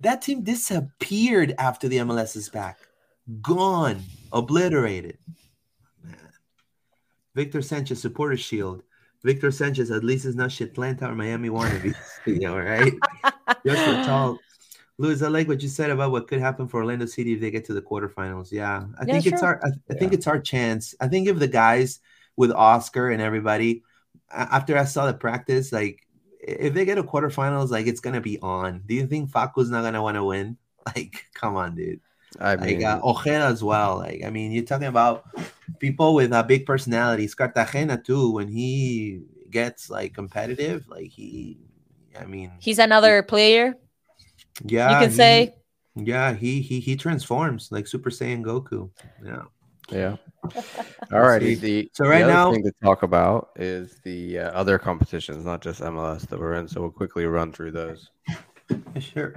that 0.01 0.23
team 0.23 0.43
disappeared 0.43 1.55
after 1.59 1.89
the 1.89 1.99
MLS 1.99 2.37
is 2.37 2.49
back, 2.49 2.79
gone, 3.43 4.03
obliterated. 4.33 5.19
Man. 6.05 6.17
Victor 7.35 7.63
Sanchez 7.63 8.01
supporter 8.01 8.37
shield. 8.37 8.83
Victor 9.25 9.51
Sanchez 9.51 9.91
at 9.91 10.05
least 10.05 10.25
is 10.25 10.37
not 10.37 10.61
Atlanta 10.61 11.11
or 11.11 11.15
Miami 11.15 11.49
wannabe. 11.49 11.95
you 12.27 12.39
know, 12.39 12.57
right? 12.57 12.93
Joshua 13.67 14.05
Tall. 14.05 14.39
Luis, 14.99 15.23
I 15.23 15.29
like 15.29 15.47
what 15.47 15.63
you 15.63 15.69
said 15.69 15.91
about 15.91 16.11
what 16.11 16.27
could 16.27 16.41
happen 16.41 16.67
for 16.67 16.81
Orlando 16.81 17.07
City 17.07 17.33
if 17.33 17.41
they 17.41 17.53
get 17.53 17.65
to 17.67 17.73
the 17.73 17.83
quarterfinals. 17.83 18.51
Yeah, 18.51 18.85
I 18.99 19.05
yeah, 19.07 19.13
think 19.13 19.25
sure. 19.25 19.33
it's 19.33 19.43
our. 19.43 19.61
I, 19.63 19.69
I 19.69 19.71
yeah. 19.91 19.99
think 19.99 20.13
it's 20.13 20.27
our 20.27 20.41
chance. 20.41 20.95
I 21.01 21.07
think 21.07 21.29
if 21.29 21.39
the 21.39 21.47
guys 21.47 22.01
with 22.37 22.51
Oscar 22.51 23.11
and 23.11 23.23
everybody, 23.23 23.85
after 24.33 24.77
I 24.77 24.85
saw 24.85 25.07
the 25.07 25.15
practice, 25.15 25.73
like 25.73 26.05
if 26.41 26.75
they 26.75 26.85
get 26.85 26.99
a 26.99 27.05
quarterfinals, 27.05 27.71
like 27.71 27.87
it's 27.87 28.01
gonna 28.01 28.21
be 28.21 28.41
on. 28.41 28.83
Do 28.87 28.95
you 28.95 29.07
think 29.07 29.31
Facu's 29.31 29.71
not 29.71 29.83
gonna 29.83 30.03
want 30.03 30.17
to 30.17 30.25
win? 30.25 30.57
Like, 30.97 31.27
come 31.35 31.55
on, 31.57 31.75
dude. 31.75 32.01
I 32.41 32.57
mean, 32.57 32.81
like 32.81 32.87
uh, 32.87 33.01
Ojeda 33.05 33.45
as 33.45 33.63
well. 33.63 33.99
Like, 33.99 34.25
I 34.25 34.31
mean, 34.31 34.53
you're 34.53 34.65
talking 34.65 34.89
about 34.89 35.27
people 35.81 36.15
with 36.15 36.33
a 36.33 36.43
big 36.43 36.65
personalities. 36.65 37.35
Cartagena 37.35 38.01
too. 38.03 38.31
When 38.31 38.49
he 38.49 39.21
gets 39.51 39.91
like 39.91 40.15
competitive, 40.15 40.89
like 40.89 41.11
he, 41.11 41.59
I 42.19 42.25
mean, 42.25 42.53
he's 42.59 42.79
another 42.79 43.17
he, 43.17 43.23
player. 43.23 43.75
Yeah, 44.65 44.91
you 44.91 45.05
can 45.05 45.11
he, 45.11 45.17
say. 45.17 45.55
Yeah, 45.95 46.35
he 46.35 46.61
he 46.61 46.81
he 46.81 46.97
transforms 46.97 47.71
like 47.73 47.87
Super 47.87 48.11
Saiyan 48.11 48.43
Goku. 48.43 48.91
Yeah. 49.25 49.43
Yeah. 49.91 50.17
All 51.13 51.21
righty. 51.21 51.55
The 51.55 51.91
so 51.95 52.07
right 52.07 52.21
the 52.21 52.29
now 52.29 52.53
thing 52.53 52.63
to 52.63 52.73
talk 52.83 53.03
about 53.03 53.51
is 53.57 54.01
the 54.05 54.41
uh, 54.41 54.51
other 54.51 54.79
competitions, 54.79 55.45
not 55.45 55.63
just 55.63 55.81
MLS 55.81 56.27
that 56.29 56.39
we're 56.39 56.55
in. 56.55 56.69
So 56.69 56.81
we'll 56.83 56.91
quickly 56.91 57.25
run 57.25 57.53
through 57.53 57.73
those. 57.73 58.11
Sure. 59.01 59.35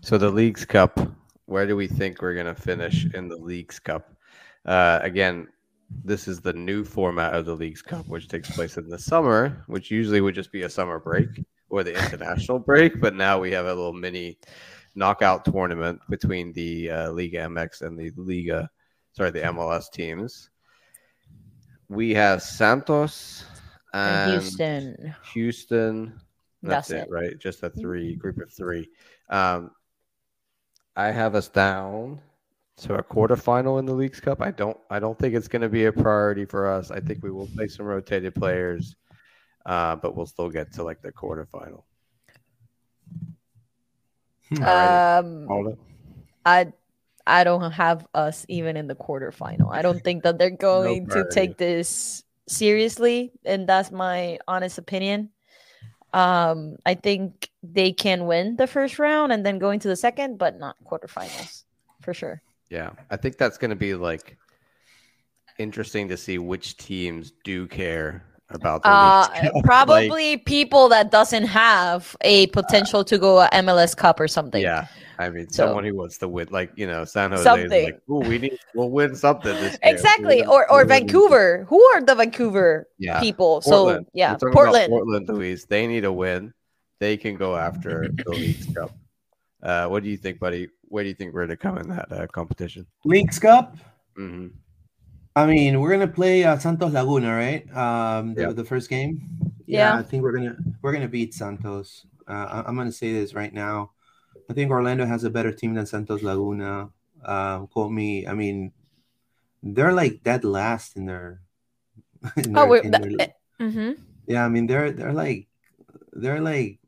So 0.00 0.18
the 0.18 0.28
Leagues 0.28 0.64
Cup 0.64 0.98
where 1.50 1.66
do 1.66 1.74
we 1.74 1.88
think 1.88 2.22
we're 2.22 2.34
going 2.34 2.46
to 2.46 2.54
finish 2.54 3.06
in 3.12 3.28
the 3.28 3.36
Leagues 3.36 3.80
Cup? 3.80 4.14
Uh, 4.64 5.00
again, 5.02 5.48
this 6.04 6.28
is 6.28 6.40
the 6.40 6.52
new 6.52 6.84
format 6.84 7.34
of 7.34 7.44
the 7.44 7.54
Leagues 7.54 7.82
Cup, 7.82 8.06
which 8.06 8.28
takes 8.28 8.48
place 8.52 8.76
in 8.76 8.88
the 8.88 8.98
summer, 8.98 9.64
which 9.66 9.90
usually 9.90 10.20
would 10.20 10.36
just 10.36 10.52
be 10.52 10.62
a 10.62 10.70
summer 10.70 11.00
break 11.00 11.28
or 11.70 11.82
the 11.82 11.94
international 11.94 12.58
break. 12.58 13.00
But 13.00 13.14
now 13.14 13.38
we 13.38 13.52
have 13.52 13.66
a 13.66 13.74
little 13.74 13.92
mini 13.92 14.38
knockout 14.94 15.44
tournament 15.44 16.00
between 16.08 16.52
the 16.52 16.90
uh, 16.90 17.12
Liga 17.12 17.38
MX 17.38 17.82
and 17.82 17.98
the 17.98 18.12
Liga, 18.16 18.68
sorry, 19.12 19.30
the 19.30 19.40
MLS 19.40 19.90
teams. 19.90 20.50
We 21.88 22.14
have 22.14 22.42
Santos 22.42 23.44
and, 23.92 24.32
and 24.32 24.42
Houston. 24.42 25.14
Houston. 25.32 26.20
That's, 26.62 26.88
That's 26.88 27.04
it, 27.04 27.08
it, 27.08 27.10
right? 27.10 27.38
Just 27.38 27.62
a 27.62 27.70
three 27.70 28.14
group 28.14 28.38
of 28.38 28.52
three. 28.52 28.88
Um, 29.30 29.70
I 30.94 31.10
have 31.10 31.34
us 31.34 31.48
down 31.48 32.20
to 32.78 32.94
a 32.94 33.02
quarterfinal 33.02 33.78
in 33.78 33.86
the 33.86 33.94
Leagues 33.94 34.20
Cup. 34.20 34.40
I 34.40 34.50
don't 34.50 34.76
I 34.90 34.98
don't 34.98 35.18
think 35.18 35.34
it's 35.34 35.48
going 35.48 35.62
to 35.62 35.68
be 35.68 35.86
a 35.86 35.92
priority 35.92 36.44
for 36.44 36.70
us. 36.70 36.90
I 36.90 37.00
think 37.00 37.22
we 37.22 37.30
will 37.30 37.48
play 37.48 37.68
some 37.68 37.86
rotated 37.86 38.34
players, 38.34 38.96
uh, 39.66 39.96
but 39.96 40.16
we'll 40.16 40.26
still 40.26 40.50
get 40.50 40.72
to 40.74 40.82
like 40.82 41.02
the 41.02 41.12
quarterfinal. 41.12 41.82
Hmm. 44.48 44.62
Um, 44.64 45.76
I 46.44 46.72
I 47.26 47.44
don't 47.44 47.70
have 47.72 48.06
us 48.14 48.44
even 48.48 48.76
in 48.76 48.86
the 48.86 48.94
quarterfinal. 48.94 49.72
I 49.72 49.82
don't 49.82 50.02
think 50.02 50.24
that 50.24 50.38
they're 50.38 50.50
going 50.70 51.04
no 51.04 51.14
to 51.14 51.30
take 51.30 51.56
this 51.56 52.24
seriously, 52.48 53.32
and 53.44 53.68
that's 53.68 53.90
my 53.90 54.38
honest 54.48 54.78
opinion. 54.78 55.30
Um, 56.12 56.76
I 56.84 56.94
think 56.94 57.50
they 57.62 57.92
can 57.92 58.26
win 58.26 58.56
the 58.56 58.66
first 58.66 58.98
round 58.98 59.32
and 59.32 59.46
then 59.46 59.60
go 59.60 59.70
into 59.70 59.86
the 59.86 59.94
second, 59.94 60.38
but 60.38 60.58
not 60.58 60.76
quarterfinals 60.84 61.62
for 62.02 62.12
sure. 62.12 62.42
Yeah, 62.68 62.90
I 63.10 63.16
think 63.16 63.38
that's 63.38 63.58
going 63.58 63.70
to 63.70 63.76
be 63.76 63.94
like 63.94 64.36
interesting 65.58 66.08
to 66.08 66.16
see 66.16 66.38
which 66.38 66.76
teams 66.78 67.32
do 67.44 67.68
care 67.68 68.24
about 68.50 68.82
the 68.82 68.88
uh, 68.88 69.50
probably 69.64 70.32
like, 70.32 70.44
people 70.44 70.88
that 70.88 71.10
doesn't 71.10 71.44
have 71.44 72.16
a 72.22 72.46
potential 72.48 73.00
uh, 73.00 73.04
to 73.04 73.18
go 73.18 73.40
a 73.40 73.48
MLS 73.54 73.96
Cup 73.96 74.20
or 74.20 74.28
something. 74.28 74.62
Yeah, 74.62 74.86
I 75.18 75.30
mean, 75.30 75.48
so, 75.50 75.66
someone 75.66 75.84
who 75.84 75.94
wants 75.94 76.18
to 76.18 76.28
win, 76.28 76.48
like 76.50 76.72
you 76.76 76.86
know, 76.86 77.04
San 77.04 77.30
Jose, 77.30 77.44
something. 77.44 77.84
like, 77.84 78.00
oh, 78.08 78.20
we 78.20 78.38
need, 78.38 78.58
we'll 78.74 78.90
win 78.90 79.14
something 79.14 79.52
this 79.52 79.72
year. 79.72 79.78
Exactly, 79.82 80.44
or 80.44 80.70
or 80.70 80.84
Vancouver. 80.84 81.66
Who 81.68 81.82
are 81.94 82.00
the 82.02 82.14
Vancouver 82.14 82.88
yeah. 82.98 83.20
people? 83.20 83.60
Portland. 83.60 84.06
So 84.06 84.10
yeah, 84.14 84.34
Portland. 84.34 84.90
Portland, 84.90 85.28
Luis. 85.28 85.66
They 85.66 85.86
need 85.86 86.04
a 86.04 86.12
win. 86.12 86.52
They 87.00 87.16
can 87.16 87.36
go 87.36 87.56
after 87.56 88.08
the 88.08 88.30
Leagues 88.30 88.66
Cup. 88.74 88.96
Uh, 89.62 89.86
what 89.88 90.02
do 90.02 90.08
you 90.08 90.16
think, 90.16 90.38
buddy? 90.38 90.68
Where 90.88 91.04
do 91.04 91.08
you 91.08 91.14
think 91.14 91.34
we're 91.34 91.46
going 91.46 91.50
to 91.50 91.56
come 91.56 91.78
in 91.78 91.88
that 91.88 92.10
uh, 92.10 92.26
competition? 92.26 92.86
Leagues 93.04 93.38
Cup. 93.38 93.76
Mm-hmm. 94.18 94.48
I 95.36 95.46
mean, 95.46 95.80
we're 95.80 95.90
gonna 95.90 96.08
play 96.08 96.44
uh, 96.44 96.58
Santos 96.58 96.92
Laguna, 96.92 97.34
right? 97.34 97.62
Um, 97.76 98.34
the, 98.34 98.42
yeah. 98.42 98.52
the 98.52 98.64
first 98.64 98.90
game. 98.90 99.22
Yeah. 99.66 99.94
yeah. 99.94 99.98
I 99.98 100.02
think 100.02 100.22
we're 100.22 100.32
gonna 100.32 100.56
we're 100.82 100.92
gonna 100.92 101.08
beat 101.08 101.34
Santos. 101.34 102.06
Uh, 102.26 102.64
I'm 102.66 102.76
gonna 102.76 102.92
say 102.92 103.12
this 103.12 103.34
right 103.34 103.52
now. 103.52 103.92
I 104.48 104.52
think 104.52 104.70
Orlando 104.70 105.06
has 105.06 105.22
a 105.24 105.30
better 105.30 105.52
team 105.52 105.74
than 105.74 105.86
Santos 105.86 106.22
Laguna. 106.22 106.90
Um, 107.24 107.68
quote 107.68 107.92
me. 107.92 108.26
I 108.26 108.34
mean, 108.34 108.72
they're 109.62 109.92
like 109.92 110.22
dead 110.24 110.44
last 110.44 110.96
in 110.96 111.06
their. 111.06 111.40
In 112.36 112.58
oh, 112.58 112.66
we're. 112.66 112.82
Their, 112.82 113.10
eh, 113.18 113.28
mm-hmm. 113.60 113.92
Yeah, 114.26 114.44
I 114.44 114.48
mean 114.48 114.66
they're 114.66 114.90
they're 114.90 115.12
like 115.12 115.46
they're 116.12 116.40
like 116.40 116.78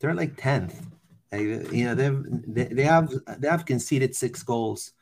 they're 0.00 0.14
like 0.14 0.36
tenth. 0.36 0.86
Like, 1.32 1.72
you 1.72 1.84
know 1.84 1.94
they've 1.94 2.22
they, 2.46 2.64
they 2.64 2.84
have 2.84 3.12
they 3.38 3.48
have 3.48 3.64
conceded 3.64 4.14
six 4.14 4.42
goals 4.42 4.92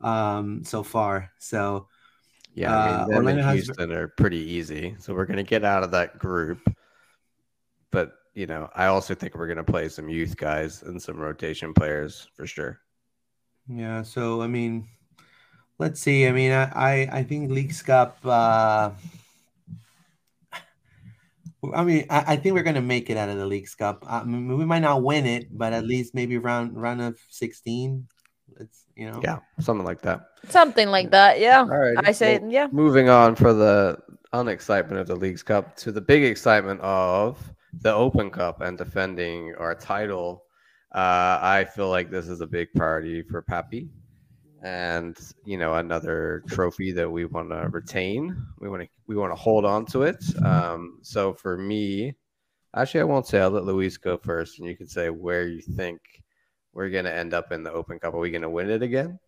um 0.00 0.64
so 0.64 0.82
far. 0.82 1.30
So 1.38 1.88
yeah, 2.54 2.76
I 2.76 2.86
mean, 2.86 2.94
uh, 2.94 3.16
Orlando 3.16 3.42
and 3.42 3.52
Houston 3.52 3.90
has... 3.90 3.98
are 3.98 4.08
pretty 4.08 4.38
easy. 4.38 4.96
So 4.98 5.14
we're 5.14 5.26
gonna 5.26 5.42
get 5.42 5.64
out 5.64 5.82
of 5.82 5.90
that 5.92 6.18
group. 6.18 6.60
But 7.90 8.12
you 8.38 8.46
know, 8.46 8.70
I 8.72 8.86
also 8.86 9.16
think 9.16 9.34
we're 9.34 9.48
going 9.48 9.56
to 9.56 9.64
play 9.64 9.88
some 9.88 10.08
youth 10.08 10.36
guys 10.36 10.82
and 10.84 11.02
some 11.02 11.16
rotation 11.16 11.74
players 11.74 12.28
for 12.34 12.46
sure. 12.46 12.78
Yeah. 13.66 14.02
So, 14.02 14.42
I 14.42 14.46
mean, 14.46 14.86
let's 15.80 16.00
see. 16.00 16.24
I 16.24 16.30
mean, 16.30 16.52
I, 16.52 16.70
I, 16.72 16.92
I 17.18 17.22
think 17.24 17.50
Leagues 17.50 17.82
Cup, 17.82 18.18
uh, 18.24 18.90
I 21.74 21.82
mean, 21.82 22.06
I, 22.08 22.34
I, 22.34 22.36
think 22.36 22.54
we're 22.54 22.62
gonna 22.62 22.80
make 22.80 23.10
it 23.10 23.16
out 23.16 23.28
of 23.28 23.38
the 23.38 23.44
Leagues 23.44 23.74
Cup. 23.74 24.04
I 24.08 24.22
mean, 24.22 24.56
we 24.56 24.64
might 24.64 24.78
not 24.78 25.02
win 25.02 25.26
it, 25.26 25.48
but 25.50 25.72
at 25.72 25.84
least 25.84 26.14
maybe 26.14 26.38
round 26.38 26.80
round 26.80 27.02
of 27.02 27.18
sixteen. 27.30 28.06
It's 28.58 28.84
you 28.96 29.10
know, 29.10 29.20
yeah, 29.22 29.38
something 29.60 29.84
like 29.84 30.02
that. 30.02 30.28
Something 30.48 30.88
like 30.88 31.10
that, 31.10 31.40
yeah. 31.40 31.60
All 31.60 31.78
right, 31.78 31.96
I 31.98 32.12
say, 32.12 32.38
well, 32.38 32.50
yeah. 32.50 32.68
Moving 32.70 33.08
on 33.08 33.34
for 33.34 33.52
the 33.52 33.98
unexcitement 34.32 34.98
of 34.98 35.06
the 35.06 35.16
Leagues 35.16 35.42
Cup 35.42 35.76
to 35.76 35.92
the 35.92 36.00
big 36.00 36.24
excitement 36.24 36.80
of 36.80 37.38
the 37.80 37.92
Open 37.92 38.30
Cup 38.30 38.60
and 38.60 38.76
defending 38.76 39.54
our 39.58 39.74
title. 39.74 40.44
Uh, 40.94 41.38
I 41.40 41.66
feel 41.74 41.90
like 41.90 42.10
this 42.10 42.28
is 42.28 42.40
a 42.40 42.46
big 42.46 42.68
priority 42.74 43.22
for 43.22 43.42
Papi 43.42 43.88
and 44.62 45.16
you 45.44 45.56
know 45.56 45.74
another 45.74 46.42
trophy 46.48 46.90
that 46.90 47.08
we 47.08 47.24
want 47.24 47.48
to 47.50 47.68
retain 47.70 48.36
we 48.58 48.68
want 48.68 48.82
to 48.82 48.88
we 49.06 49.14
want 49.14 49.30
to 49.30 49.36
hold 49.36 49.64
on 49.64 49.86
to 49.86 50.02
it 50.02 50.22
um, 50.44 50.98
so 51.02 51.32
for 51.32 51.56
me 51.56 52.14
actually 52.74 53.00
i 53.00 53.04
won't 53.04 53.26
say 53.26 53.40
i'll 53.40 53.50
let 53.50 53.64
luis 53.64 53.96
go 53.96 54.16
first 54.16 54.58
and 54.58 54.68
you 54.68 54.76
can 54.76 54.88
say 54.88 55.10
where 55.10 55.46
you 55.46 55.60
think 55.60 56.00
we're 56.72 56.90
going 56.90 57.04
to 57.04 57.14
end 57.14 57.34
up 57.34 57.52
in 57.52 57.62
the 57.62 57.72
open 57.72 57.98
cup. 57.98 58.14
Are 58.14 58.18
we 58.18 58.30
going 58.30 58.42
to 58.42 58.50
win 58.50 58.70
it 58.70 58.82
again? 58.82 59.18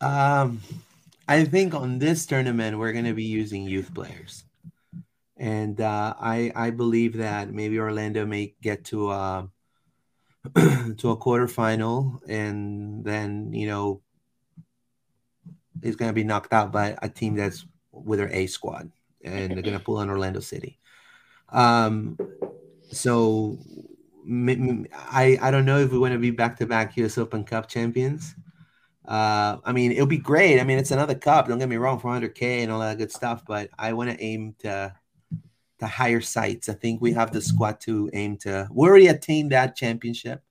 Um 0.00 0.60
i 1.28 1.42
think 1.42 1.74
on 1.74 1.98
this 1.98 2.24
tournament 2.24 2.78
we're 2.78 2.92
going 2.92 3.04
to 3.04 3.14
be 3.14 3.24
using 3.24 3.64
youth 3.64 3.92
players. 3.92 4.44
And 5.36 5.80
uh, 5.80 6.14
i 6.20 6.52
i 6.54 6.70
believe 6.70 7.16
that 7.16 7.52
maybe 7.52 7.80
orlando 7.80 8.24
may 8.24 8.54
get 8.62 8.84
to 8.86 9.10
a 9.10 9.48
to 10.54 11.10
a 11.10 11.16
quarterfinal, 11.16 12.20
and 12.28 13.04
then 13.04 13.52
you 13.52 13.66
know 13.66 14.00
is 15.82 15.96
going 15.96 16.08
to 16.08 16.14
be 16.14 16.24
knocked 16.24 16.52
out 16.52 16.72
by 16.72 16.96
a 17.02 17.08
team 17.08 17.34
that's 17.34 17.66
with 17.92 18.18
their 18.18 18.32
A 18.32 18.46
squad, 18.46 18.90
and 19.24 19.52
they're 19.52 19.62
going 19.62 19.78
to 19.78 19.84
pull 19.84 19.98
on 19.98 20.08
Orlando 20.08 20.40
City. 20.40 20.78
Um, 21.50 22.18
so 22.90 23.58
I 24.92 25.38
I 25.40 25.50
don't 25.50 25.64
know 25.64 25.78
if 25.78 25.92
we 25.92 25.98
want 25.98 26.12
to 26.12 26.18
be 26.18 26.30
back 26.30 26.56
to 26.58 26.66
back 26.66 26.96
U.S. 26.96 27.18
Open 27.18 27.44
Cup 27.44 27.68
champions. 27.68 28.34
Uh, 29.06 29.58
I 29.64 29.72
mean, 29.72 29.92
it'll 29.92 30.06
be 30.06 30.18
great. 30.18 30.60
I 30.60 30.64
mean, 30.64 30.78
it's 30.78 30.90
another 30.90 31.14
cup. 31.14 31.46
Don't 31.46 31.60
get 31.60 31.68
me 31.68 31.76
wrong, 31.76 32.00
400k 32.00 32.62
and 32.62 32.72
all 32.72 32.80
that 32.80 32.98
good 32.98 33.12
stuff. 33.12 33.44
But 33.46 33.70
I 33.78 33.92
want 33.92 34.10
to 34.10 34.20
aim 34.20 34.56
to 34.60 34.92
to 35.78 35.86
higher 35.86 36.20
sights. 36.20 36.68
I 36.68 36.74
think 36.74 37.00
we 37.00 37.12
have 37.12 37.32
the 37.32 37.40
squad 37.40 37.80
to 37.82 38.10
aim 38.12 38.36
to. 38.38 38.68
We 38.72 38.88
already 38.88 39.06
attained 39.08 39.52
that 39.52 39.76
championship. 39.76 40.42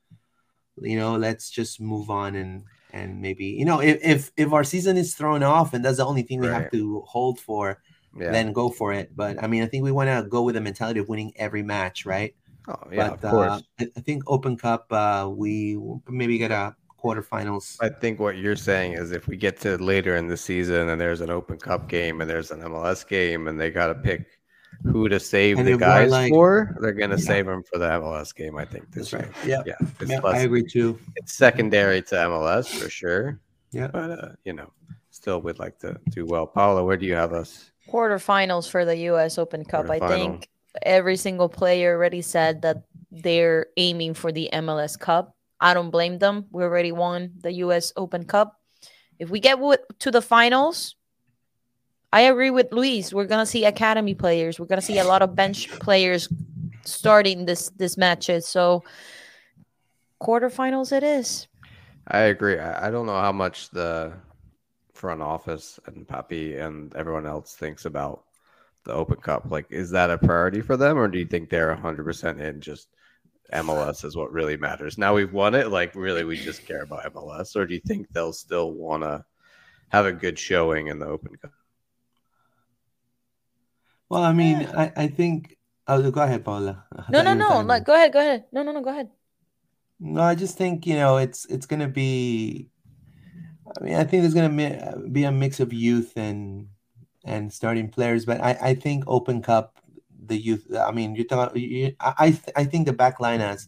You 0.81 0.97
know, 0.97 1.17
let's 1.17 1.49
just 1.49 1.81
move 1.81 2.09
on 2.09 2.35
and 2.35 2.63
and 2.91 3.21
maybe 3.21 3.45
you 3.45 3.65
know 3.65 3.81
if 3.81 3.99
if, 4.03 4.31
if 4.37 4.53
our 4.53 4.63
season 4.63 4.95
is 4.95 5.15
thrown 5.15 5.43
off 5.43 5.73
and 5.73 5.83
that's 5.83 5.97
the 5.97 6.05
only 6.05 6.21
thing 6.21 6.39
we 6.39 6.47
right. 6.47 6.63
have 6.63 6.71
to 6.71 7.01
hold 7.01 7.39
for, 7.39 7.81
yeah. 8.17 8.31
then 8.31 8.53
go 8.53 8.69
for 8.69 8.93
it. 8.93 9.15
But 9.15 9.43
I 9.43 9.47
mean, 9.47 9.63
I 9.63 9.67
think 9.67 9.83
we 9.83 9.91
want 9.91 10.09
to 10.09 10.27
go 10.29 10.41
with 10.43 10.55
the 10.55 10.61
mentality 10.61 10.99
of 10.99 11.09
winning 11.09 11.33
every 11.35 11.63
match, 11.63 12.05
right? 12.05 12.35
Oh 12.67 12.75
yeah, 12.91 13.09
but, 13.09 13.23
of 13.23 13.31
course. 13.31 13.63
Uh, 13.79 13.85
I 13.95 13.99
think 14.01 14.23
Open 14.27 14.57
Cup, 14.57 14.91
uh, 14.91 15.29
we 15.31 15.79
maybe 16.07 16.37
get 16.37 16.51
a 16.51 16.75
quarterfinals. 17.03 17.77
I 17.81 17.89
think 17.89 18.19
what 18.19 18.37
you're 18.37 18.55
saying 18.55 18.93
is 18.93 19.11
if 19.11 19.27
we 19.27 19.37
get 19.37 19.59
to 19.61 19.77
later 19.77 20.15
in 20.15 20.27
the 20.27 20.37
season 20.37 20.89
and 20.89 20.99
there's 20.99 21.21
an 21.21 21.29
Open 21.29 21.57
Cup 21.57 21.87
game 21.87 22.21
and 22.21 22.29
there's 22.29 22.51
an 22.51 22.61
MLS 22.61 23.07
game 23.07 23.47
and 23.47 23.59
they 23.59 23.69
got 23.69 23.87
to 23.87 23.95
pick 23.95 24.25
who 24.83 25.07
to 25.07 25.19
save 25.19 25.59
and 25.59 25.67
the 25.67 25.77
guys 25.77 26.11
like, 26.11 26.29
for, 26.29 26.75
they're 26.81 26.91
going 26.91 27.09
to 27.09 27.17
yeah. 27.17 27.23
save 27.23 27.45
them 27.45 27.63
for 27.63 27.79
the 27.79 27.87
MLS 27.87 28.35
game. 28.35 28.57
I 28.57 28.65
think 28.65 28.91
this 28.91 29.11
That's 29.11 29.23
right. 29.25 29.47
Yeah, 29.47 29.61
yeah, 29.65 29.75
yeah 30.05 30.19
less, 30.19 30.35
I 30.35 30.39
agree 30.39 30.65
too. 30.65 30.99
It's 31.15 31.33
secondary 31.33 32.01
to 32.03 32.15
MLS 32.15 32.67
for 32.67 32.89
sure. 32.89 33.39
Yeah, 33.71 33.87
but 33.87 34.11
uh, 34.11 34.29
you 34.43 34.53
know, 34.53 34.71
still 35.11 35.41
would 35.41 35.59
like 35.59 35.79
to 35.79 35.99
do 36.09 36.25
well. 36.25 36.47
Paula, 36.47 36.83
where 36.83 36.97
do 36.97 37.05
you 37.05 37.15
have 37.15 37.33
us? 37.33 37.71
Quarterfinals 37.95 38.69
for 38.69 38.83
the 38.83 38.97
U.S. 39.09 39.37
Open 39.37 39.63
Cup. 39.63 39.89
I 39.89 39.99
think 39.99 40.49
every 40.81 41.15
single 41.15 41.47
player 41.47 41.95
already 41.95 42.21
said 42.21 42.61
that 42.63 42.83
they're 43.09 43.67
aiming 43.77 44.15
for 44.15 44.33
the 44.33 44.49
MLS 44.51 44.99
Cup. 44.99 45.33
I 45.61 45.73
don't 45.73 45.91
blame 45.91 46.19
them. 46.19 46.45
We 46.51 46.63
already 46.63 46.91
won 46.91 47.31
the 47.39 47.53
U.S. 47.53 47.93
Open 47.95 48.25
Cup. 48.25 48.59
If 49.17 49.29
we 49.29 49.39
get 49.39 49.57
to 49.99 50.11
the 50.11 50.21
finals, 50.21 50.97
I 52.11 52.21
agree 52.21 52.49
with 52.49 52.73
Luis. 52.73 53.13
We're 53.13 53.27
gonna 53.27 53.45
see 53.45 53.63
academy 53.63 54.13
players. 54.13 54.59
We're 54.59 54.65
gonna 54.65 54.81
see 54.81 54.99
a 54.99 55.05
lot 55.05 55.21
of 55.21 55.33
bench 55.33 55.69
players 55.79 56.27
starting 56.83 57.45
this 57.45 57.69
this 57.77 57.95
matches. 57.97 58.45
So 58.45 58.83
quarterfinals 60.21 60.91
it 60.91 61.03
is. 61.03 61.47
I 62.09 62.19
agree. 62.19 62.59
I 62.59 62.91
don't 62.91 63.05
know 63.05 63.19
how 63.19 63.31
much 63.31 63.69
the 63.69 64.13
front 65.05 65.21
office 65.21 65.79
and 65.85 66.07
Papi 66.07 66.59
and 66.59 66.91
everyone 66.95 67.27
else 67.27 67.53
thinks 67.53 67.85
about 67.85 68.23
the 68.85 68.91
Open 68.91 69.17
Cup. 69.17 69.43
Like, 69.51 69.67
is 69.69 69.91
that 69.91 70.09
a 70.09 70.17
priority 70.17 70.61
for 70.61 70.77
them, 70.77 70.97
or 70.97 71.07
do 71.07 71.19
you 71.19 71.27
think 71.27 71.51
they're 71.51 71.75
hundred 71.75 72.05
percent 72.05 72.41
in 72.41 72.59
just 72.59 72.87
MLS 73.53 74.03
is 74.03 74.17
what 74.17 74.31
really 74.31 74.57
matters? 74.57 74.97
Now 74.97 75.13
we've 75.13 75.31
won 75.31 75.53
it. 75.53 75.69
Like, 75.69 75.93
really, 75.93 76.23
we 76.23 76.37
just 76.37 76.65
care 76.65 76.81
about 76.81 77.13
MLS, 77.13 77.55
or 77.55 77.67
do 77.67 77.75
you 77.75 77.81
think 77.85 78.09
they'll 78.09 78.33
still 78.33 78.71
want 78.71 79.03
to 79.03 79.23
have 79.89 80.07
a 80.07 80.11
good 80.11 80.39
showing 80.39 80.87
in 80.87 80.97
the 80.97 81.05
Open 81.05 81.35
Cup? 81.35 81.51
Well, 84.09 84.23
I 84.23 84.33
mean, 84.33 84.65
I, 84.75 84.91
I 84.95 85.07
think. 85.07 85.55
Oh, 85.87 86.09
go 86.09 86.21
ahead, 86.21 86.43
Paula. 86.43 86.83
No, 87.11 87.21
no, 87.21 87.35
no. 87.35 87.61
Like, 87.61 87.85
go 87.85 87.93
ahead, 87.93 88.11
go 88.11 88.21
ahead. 88.21 88.45
No, 88.51 88.63
no, 88.63 88.71
no. 88.71 88.81
Go 88.81 88.89
ahead. 88.89 89.09
No, 89.99 90.23
I 90.23 90.33
just 90.33 90.57
think 90.57 90.87
you 90.87 90.95
know 90.95 91.17
it's 91.17 91.45
it's 91.45 91.67
gonna 91.67 91.87
be. 91.87 92.71
I 93.79 93.83
mean, 93.83 93.95
I 93.95 94.03
think 94.03 94.23
there's 94.23 94.33
gonna 94.33 95.09
be 95.11 95.23
a 95.23 95.31
mix 95.31 95.59
of 95.59 95.73
youth 95.73 96.13
and 96.15 96.67
and 97.23 97.51
starting 97.51 97.89
players, 97.89 98.25
but 98.25 98.41
I 98.41 98.57
I 98.61 98.75
think 98.75 99.03
Open 99.07 99.41
Cup 99.41 99.79
the 100.27 100.37
youth. 100.37 100.65
I 100.75 100.91
mean, 100.91 101.15
you're 101.15 101.25
talking. 101.25 101.61
You, 101.61 101.95
I 101.99 102.39
I 102.55 102.65
think 102.65 102.85
the 102.85 102.93
back 102.93 103.19
line 103.19 103.39
has 103.39 103.67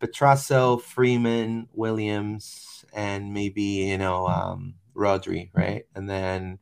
Petrasso, 0.00 0.80
Freeman, 0.80 1.68
Williams, 1.72 2.84
and 2.92 3.32
maybe 3.32 3.62
you 3.62 3.98
know 3.98 4.26
um, 4.26 4.74
Rodri, 4.94 5.50
right? 5.54 5.84
And 5.94 6.08
then 6.08 6.58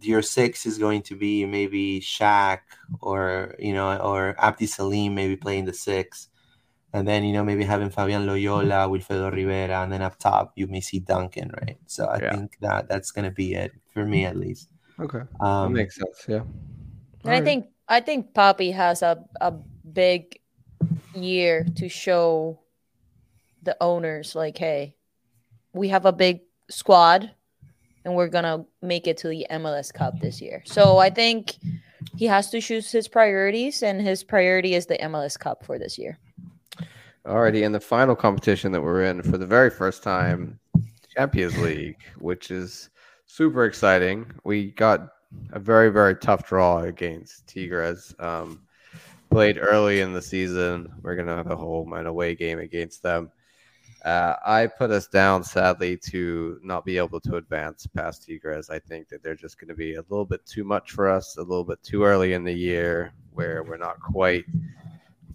your 0.00 0.22
six 0.22 0.66
is 0.66 0.78
going 0.78 1.02
to 1.02 1.16
be 1.16 1.46
maybe 1.46 2.00
Shaq 2.00 2.60
or 3.00 3.54
you 3.58 3.72
know 3.72 3.96
or 3.98 4.34
Abdi 4.38 4.66
Salim 4.66 5.14
maybe 5.14 5.36
playing 5.36 5.64
the 5.64 5.72
six, 5.72 6.28
and 6.92 7.06
then 7.06 7.24
you 7.24 7.32
know 7.32 7.44
maybe 7.44 7.64
having 7.64 7.90
Favian 7.90 8.26
Loyola, 8.26 8.88
Wilfredo 8.88 9.32
Rivera, 9.32 9.82
and 9.82 9.92
then 9.92 10.02
up 10.02 10.18
top 10.18 10.52
you 10.56 10.66
may 10.66 10.80
see 10.80 10.98
Duncan, 10.98 11.50
right? 11.62 11.78
So 11.86 12.06
I 12.06 12.18
yeah. 12.20 12.34
think 12.34 12.56
that 12.60 12.88
that's 12.88 13.10
going 13.10 13.24
to 13.24 13.30
be 13.30 13.54
it 13.54 13.72
for 13.92 14.04
me 14.04 14.24
at 14.24 14.36
least. 14.36 14.68
Okay, 15.00 15.20
um, 15.40 15.72
that 15.72 15.78
makes 15.78 15.96
sense. 15.96 16.24
Yeah, 16.28 16.36
and 16.36 16.46
All 17.24 17.30
I 17.30 17.34
right. 17.34 17.44
think 17.44 17.66
I 17.88 18.00
think 18.00 18.32
Papi 18.32 18.72
has 18.72 19.02
a 19.02 19.24
a 19.40 19.52
big 19.92 20.40
year 21.14 21.66
to 21.76 21.88
show 21.88 22.60
the 23.62 23.76
owners 23.80 24.34
like, 24.34 24.56
hey, 24.56 24.94
we 25.72 25.88
have 25.88 26.06
a 26.06 26.12
big 26.12 26.40
squad 26.70 27.30
and 28.04 28.14
we're 28.14 28.28
gonna 28.28 28.64
make 28.80 29.06
it 29.06 29.18
to 29.18 29.28
the 29.28 29.46
MLS 29.50 29.92
Cup 29.92 30.18
this 30.20 30.40
year. 30.40 30.62
So 30.64 30.98
I 30.98 31.10
think 31.10 31.56
he 32.16 32.26
has 32.26 32.50
to 32.50 32.60
choose 32.60 32.90
his 32.90 33.06
priorities, 33.08 33.82
and 33.82 34.00
his 34.00 34.24
priority 34.24 34.74
is 34.74 34.86
the 34.86 34.96
MLS 34.98 35.38
Cup 35.38 35.64
for 35.64 35.78
this 35.78 35.98
year. 35.98 36.18
Alrighty, 37.28 37.62
in 37.62 37.72
the 37.72 37.80
final 37.80 38.16
competition 38.16 38.72
that 38.72 38.80
we're 38.80 39.04
in 39.04 39.22
for 39.22 39.36
the 39.36 39.44
very 39.44 39.68
first 39.68 40.02
time, 40.02 40.58
Champions 41.14 41.58
League, 41.58 41.98
which 42.18 42.50
is 42.50 42.88
super 43.26 43.66
exciting. 43.66 44.32
We 44.44 44.70
got 44.70 45.10
a 45.52 45.58
very 45.58 45.90
very 45.90 46.14
tough 46.14 46.48
draw 46.48 46.78
against 46.78 47.46
Tigres. 47.46 48.14
Um, 48.18 48.62
played 49.30 49.58
early 49.60 50.00
in 50.00 50.14
the 50.14 50.22
season. 50.22 50.90
We're 51.02 51.16
gonna 51.16 51.36
have 51.36 51.50
a 51.50 51.56
home 51.56 51.92
and 51.92 52.08
away 52.08 52.34
game 52.34 52.60
against 52.60 53.02
them. 53.02 53.30
Uh, 54.06 54.36
I 54.46 54.66
put 54.66 54.90
us 54.90 55.06
down, 55.06 55.44
sadly, 55.44 55.98
to 56.10 56.58
not 56.62 56.86
be 56.86 56.96
able 56.96 57.20
to 57.20 57.36
advance 57.36 57.86
past 57.86 58.24
Tigres. 58.24 58.70
I 58.70 58.78
think 58.78 59.06
that 59.10 59.22
they're 59.22 59.34
just 59.34 59.60
going 59.60 59.68
to 59.68 59.74
be 59.74 59.96
a 59.96 60.04
little 60.08 60.24
bit 60.24 60.46
too 60.46 60.62
much 60.62 60.92
for 60.92 61.08
us, 61.08 61.36
a 61.36 61.42
little 61.42 61.64
bit 61.64 61.82
too 61.82 62.04
early 62.04 62.32
in 62.32 62.44
the 62.44 62.54
year 62.54 63.12
where 63.32 63.64
we're 63.64 63.76
not 63.76 64.00
quite 64.00 64.44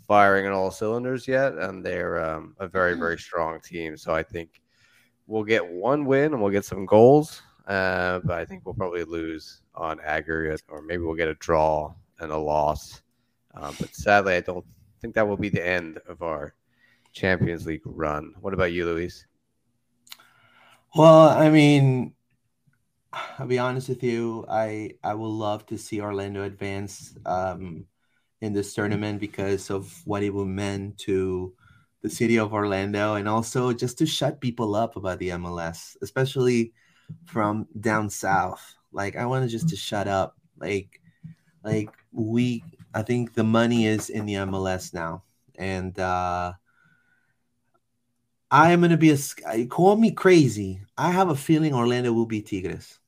firing 0.08 0.46
on 0.48 0.54
all 0.54 0.72
cylinders 0.72 1.28
yet. 1.28 1.54
And 1.54 1.84
they're 1.86 2.24
um, 2.24 2.56
a 2.60 2.68
very, 2.68 2.96
very 2.96 3.18
strong 3.18 3.60
team. 3.62 3.98
So 3.98 4.14
I 4.14 4.24
think 4.24 4.62
we'll 5.28 5.44
get 5.44 5.68
one 5.68 6.06
win 6.06 6.34
and 6.34 6.42
we'll 6.42 6.52
get 6.52 6.66
some 6.66 6.86
goals. 6.86 7.42
Uh, 7.68 8.20
but 8.24 8.38
I 8.38 8.46
think 8.46 8.66
we'll 8.66 8.76
probably 8.76 9.06
lose 9.06 9.62
on 9.74 10.00
aggregate, 10.02 10.62
or 10.68 10.82
maybe 10.82 11.04
we'll 11.04 11.16
get 11.16 11.30
a 11.30 11.36
draw 11.36 11.94
and 12.20 12.32
a 12.32 12.38
loss. 12.38 13.02
Um, 13.56 13.74
but 13.80 13.96
sadly, 13.96 14.36
I 14.36 14.42
don't 14.42 14.66
think 15.02 15.16
that 15.16 15.28
will 15.28 15.38
be 15.38 15.50
the 15.50 15.66
end 15.66 16.00
of 16.08 16.22
our 16.22 16.56
Champions 17.14 17.66
League 17.66 17.82
run. 17.86 18.34
What 18.42 18.54
about 18.54 18.74
you, 18.74 18.86
Luis? 18.86 19.26
Well, 20.96 21.30
I 21.30 21.50
mean, 21.50 22.14
I'll 23.40 23.48
be 23.48 23.60
honest 23.60 23.90
with 23.90 24.04
you. 24.04 24.46
I 24.50 24.96
I 25.04 25.14
would 25.14 25.28
love 25.28 25.66
to 25.68 25.78
see 25.78 26.02
Orlando 26.02 26.44
advance 26.44 27.16
um, 27.26 27.86
in 28.44 28.52
this 28.52 28.74
tournament 28.74 29.22
because 29.22 29.70
of 29.70 30.06
what 30.06 30.22
it 30.22 30.34
will 30.34 30.46
mean 30.46 30.94
to 30.98 31.54
the 32.02 32.10
city 32.10 32.38
of 32.38 32.54
Orlando, 32.54 33.16
and 33.16 33.30
also 33.30 33.72
just 33.72 33.98
to 34.00 34.06
shut 34.06 34.42
people 34.42 34.76
up 34.76 34.98
about 34.98 35.20
the 35.20 35.30
MLS, 35.30 35.96
especially 36.02 36.74
from 37.24 37.66
down 37.80 38.10
south. 38.10 38.76
Like 38.92 39.16
I 39.16 39.26
wanted 39.26 39.48
just 39.48 39.70
to 39.70 39.78
shut 39.78 40.10
up. 40.10 40.36
Like 40.60 41.00
like 41.64 41.90
we, 42.12 42.66
I 42.94 43.02
think 43.04 43.34
the 43.34 43.46
money 43.46 43.88
is 43.88 44.10
in 44.10 44.26
the 44.26 44.34
MLS 44.34 44.94
now, 44.94 45.24
and 45.58 45.98
uh, 45.98 46.52
I 48.52 48.74
am 48.74 48.82
gonna 48.82 48.98
be 48.98 49.16
a 49.16 49.66
call 49.68 49.96
me 49.96 50.12
crazy. 50.12 50.82
I 50.98 51.12
have 51.12 51.30
a 51.30 51.36
feeling 51.36 51.74
Orlando 51.74 52.12
will 52.12 52.26
be 52.26 52.42
Tigres. 52.42 53.00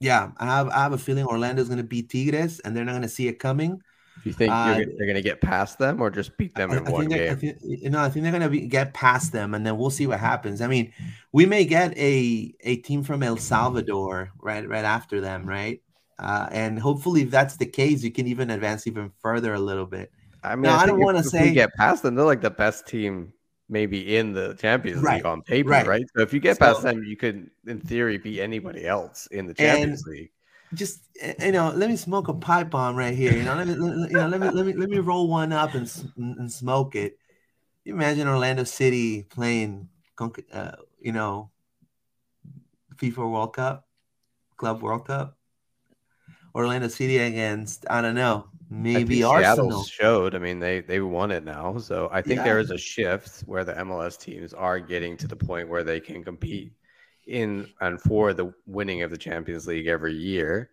Yeah, 0.00 0.30
I 0.38 0.46
have 0.46 0.68
I 0.68 0.82
have 0.82 0.92
a 0.92 0.98
feeling 0.98 1.26
Orlando's 1.26 1.68
going 1.68 1.78
to 1.78 1.84
beat 1.84 2.08
Tigres, 2.10 2.58
and 2.60 2.74
they're 2.74 2.84
not 2.84 2.92
going 2.92 3.02
to 3.02 3.08
see 3.08 3.28
it 3.28 3.38
coming. 3.38 3.82
Do 4.22 4.28
you 4.28 4.32
think 4.32 4.52
uh, 4.52 4.74
they're 4.74 5.06
going 5.06 5.14
to 5.14 5.22
get 5.22 5.40
past 5.40 5.78
them, 5.78 6.00
or 6.00 6.10
just 6.10 6.36
beat 6.36 6.54
them 6.54 6.70
I, 6.70 6.78
in 6.78 6.86
I 6.86 6.90
one 6.90 7.08
game? 7.08 7.32
I 7.32 7.34
think, 7.34 7.58
you 7.62 7.90
know, 7.90 8.00
I 8.00 8.08
think 8.08 8.22
they're 8.22 8.38
going 8.38 8.50
to 8.50 8.60
get 8.66 8.92
past 8.92 9.32
them, 9.32 9.54
and 9.54 9.64
then 9.64 9.78
we'll 9.78 9.90
see 9.90 10.06
what 10.06 10.18
happens. 10.18 10.60
I 10.60 10.66
mean, 10.66 10.92
we 11.32 11.46
may 11.46 11.64
get 11.64 11.96
a 11.96 12.54
a 12.60 12.76
team 12.76 13.02
from 13.02 13.22
El 13.22 13.36
Salvador 13.36 14.32
right 14.40 14.66
right 14.66 14.84
after 14.84 15.20
them, 15.20 15.46
right? 15.46 15.82
Uh, 16.18 16.48
and 16.50 16.78
hopefully, 16.78 17.22
if 17.22 17.30
that's 17.30 17.56
the 17.56 17.66
case, 17.66 18.02
you 18.02 18.10
can 18.10 18.26
even 18.26 18.50
advance 18.50 18.86
even 18.86 19.10
further 19.20 19.54
a 19.54 19.60
little 19.60 19.86
bit. 19.86 20.10
I 20.42 20.54
mean, 20.54 20.62
now, 20.62 20.78
I, 20.78 20.82
I 20.82 20.86
don't 20.86 21.00
want 21.00 21.18
to 21.18 21.22
say 21.22 21.52
get 21.52 21.74
past 21.74 22.02
them. 22.02 22.14
They're 22.14 22.24
like 22.24 22.42
the 22.42 22.50
best 22.50 22.86
team 22.86 23.32
maybe 23.70 24.16
in 24.16 24.32
the 24.32 24.54
Champions 24.54 25.00
right. 25.00 25.16
League 25.16 25.26
on 25.26 25.42
paper, 25.42 25.70
right. 25.70 25.86
right? 25.86 26.04
So 26.14 26.22
if 26.22 26.34
you 26.34 26.40
get 26.40 26.56
so, 26.56 26.66
past 26.66 26.82
them, 26.82 27.04
you 27.04 27.16
could, 27.16 27.50
in 27.66 27.80
theory, 27.80 28.18
beat 28.18 28.40
anybody 28.40 28.86
else 28.86 29.26
in 29.28 29.46
the 29.46 29.54
Champions 29.54 30.04
League. 30.06 30.32
Just 30.74 31.00
you 31.40 31.52
know, 31.52 31.72
let 31.74 31.88
me 31.90 31.96
smoke 31.96 32.28
a 32.28 32.34
pipe 32.34 32.70
bomb 32.70 32.94
right 32.96 33.14
here. 33.14 33.32
You 33.32 33.42
know, 33.42 33.54
let 33.54 33.66
me 33.66 33.74
you 33.74 34.08
know, 34.10 34.28
let 34.28 34.40
me 34.40 34.50
let 34.50 34.66
me 34.66 34.72
let 34.72 34.88
me 34.88 34.98
roll 34.98 35.28
one 35.28 35.52
up 35.52 35.74
and 35.74 35.90
and 36.16 36.52
smoke 36.52 36.94
it. 36.94 37.18
You 37.84 37.94
imagine 37.94 38.28
Orlando 38.28 38.64
City 38.64 39.22
playing, 39.22 39.88
uh, 40.52 40.72
you 41.00 41.12
know, 41.12 41.50
FIFA 42.96 43.30
World 43.30 43.54
Cup, 43.54 43.88
Club 44.56 44.82
World 44.82 45.06
Cup. 45.06 45.36
Orlando 46.54 46.88
City 46.88 47.18
against 47.18 47.86
I 47.88 48.00
don't 48.00 48.16
know 48.16 48.46
maybe 48.70 49.22
Arsenal 49.22 49.84
showed. 49.84 50.34
I 50.34 50.38
mean 50.38 50.60
they 50.60 50.80
they 50.80 51.00
won 51.00 51.30
it 51.30 51.44
now, 51.44 51.78
so 51.78 52.08
I 52.12 52.22
think 52.22 52.38
yeah. 52.38 52.44
there 52.44 52.58
is 52.60 52.70
a 52.70 52.78
shift 52.78 53.40
where 53.40 53.64
the 53.64 53.74
MLS 53.74 54.18
teams 54.18 54.54
are 54.54 54.78
getting 54.78 55.16
to 55.18 55.28
the 55.28 55.36
point 55.36 55.68
where 55.68 55.84
they 55.84 56.00
can 56.00 56.24
compete 56.24 56.72
in 57.26 57.68
and 57.80 58.00
for 58.00 58.32
the 58.32 58.52
winning 58.66 59.02
of 59.02 59.10
the 59.10 59.18
Champions 59.18 59.66
League 59.66 59.86
every 59.86 60.14
year. 60.14 60.70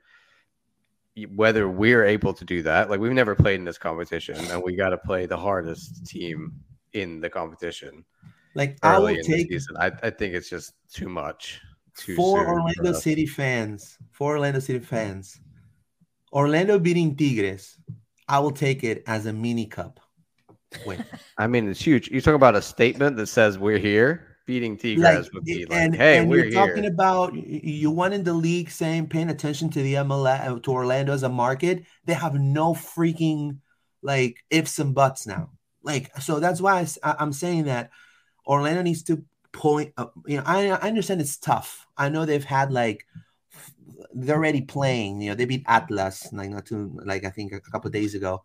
Whether 1.33 1.67
we're 1.67 2.05
able 2.05 2.31
to 2.35 2.45
do 2.45 2.61
that, 2.61 2.91
like 2.91 2.99
we've 2.99 3.11
never 3.11 3.33
played 3.33 3.59
in 3.59 3.65
this 3.65 3.79
competition, 3.79 4.37
and 4.51 4.61
we 4.61 4.75
got 4.75 4.89
to 4.89 4.99
play 4.99 5.25
the 5.25 5.37
hardest 5.37 6.05
team 6.05 6.53
in 6.93 7.19
the 7.19 7.29
competition. 7.29 8.05
Like 8.53 8.77
early 8.83 9.13
I 9.13 9.17
will 9.17 9.23
take, 9.23 9.49
the 9.49 9.59
season, 9.59 9.77
I, 9.77 9.91
I 10.03 10.09
think 10.11 10.35
it's 10.35 10.49
just 10.49 10.73
too 10.91 11.09
much. 11.09 11.59
Too 11.95 12.15
for 12.15 12.47
Orlando 12.47 12.93
City 12.93 13.25
fans, 13.25 13.97
for 14.11 14.33
Orlando 14.33 14.59
City 14.59 14.77
fans, 14.79 15.39
Orlando 16.33 16.79
beating 16.79 17.15
Tigres, 17.15 17.77
I 18.27 18.39
will 18.39 18.51
take 18.51 18.83
it 18.83 19.03
as 19.07 19.25
a 19.25 19.33
mini 19.33 19.65
cup 19.65 19.99
win. 20.85 21.03
I 21.37 21.47
mean, 21.47 21.69
it's 21.69 21.81
huge. 21.81 22.09
You're 22.09 22.21
talking 22.21 22.35
about 22.35 22.55
a 22.55 22.61
statement 22.61 23.17
that 23.17 23.27
says 23.27 23.57
we're 23.57 23.77
here. 23.77 24.23
Beating 24.45 24.77
Tigres 24.77 25.25
like, 25.25 25.33
would 25.33 25.43
be 25.43 25.65
like, 25.65 25.77
and, 25.77 25.93
hey, 25.93 26.19
and 26.19 26.29
we're 26.29 26.45
you're 26.45 26.45
here. 26.45 26.67
talking 26.67 26.85
about 26.85 27.33
you 27.35 27.91
won 27.91 28.13
in 28.13 28.23
the 28.23 28.33
league 28.33 28.69
saying 28.69 29.07
paying 29.07 29.29
attention 29.29 29.69
to 29.71 29.83
the 29.83 29.95
MLS 29.95 30.63
to 30.63 30.71
Orlando 30.71 31.11
as 31.11 31.23
a 31.23 31.29
market. 31.29 31.83
They 32.05 32.13
have 32.13 32.33
no 32.33 32.73
freaking 32.73 33.57
like 34.01 34.37
ifs 34.49 34.79
and 34.79 34.95
buts 34.95 35.27
now. 35.27 35.49
Like 35.83 36.15
so 36.21 36.39
that's 36.39 36.61
why 36.61 36.87
I, 37.03 37.15
am 37.19 37.33
saying 37.33 37.65
that 37.65 37.89
Orlando 38.45 38.83
needs 38.83 39.03
to 39.03 39.25
point. 39.51 39.91
Uh, 39.97 40.07
you 40.25 40.37
know, 40.37 40.43
I, 40.45 40.67
I 40.67 40.87
understand 40.87 41.19
it's 41.19 41.37
tough. 41.37 41.85
I 41.97 42.07
know 42.07 42.25
they've 42.25 42.41
had 42.41 42.71
like 42.71 43.05
they're 44.13 44.35
already 44.35 44.61
playing. 44.61 45.21
You 45.21 45.29
know, 45.29 45.35
they 45.35 45.45
beat 45.45 45.63
Atlas 45.67 46.31
like 46.31 46.49
not 46.49 46.65
too 46.65 46.99
like 47.03 47.25
I 47.25 47.29
think 47.29 47.53
a 47.53 47.59
couple 47.59 47.89
days 47.91 48.15
ago, 48.15 48.43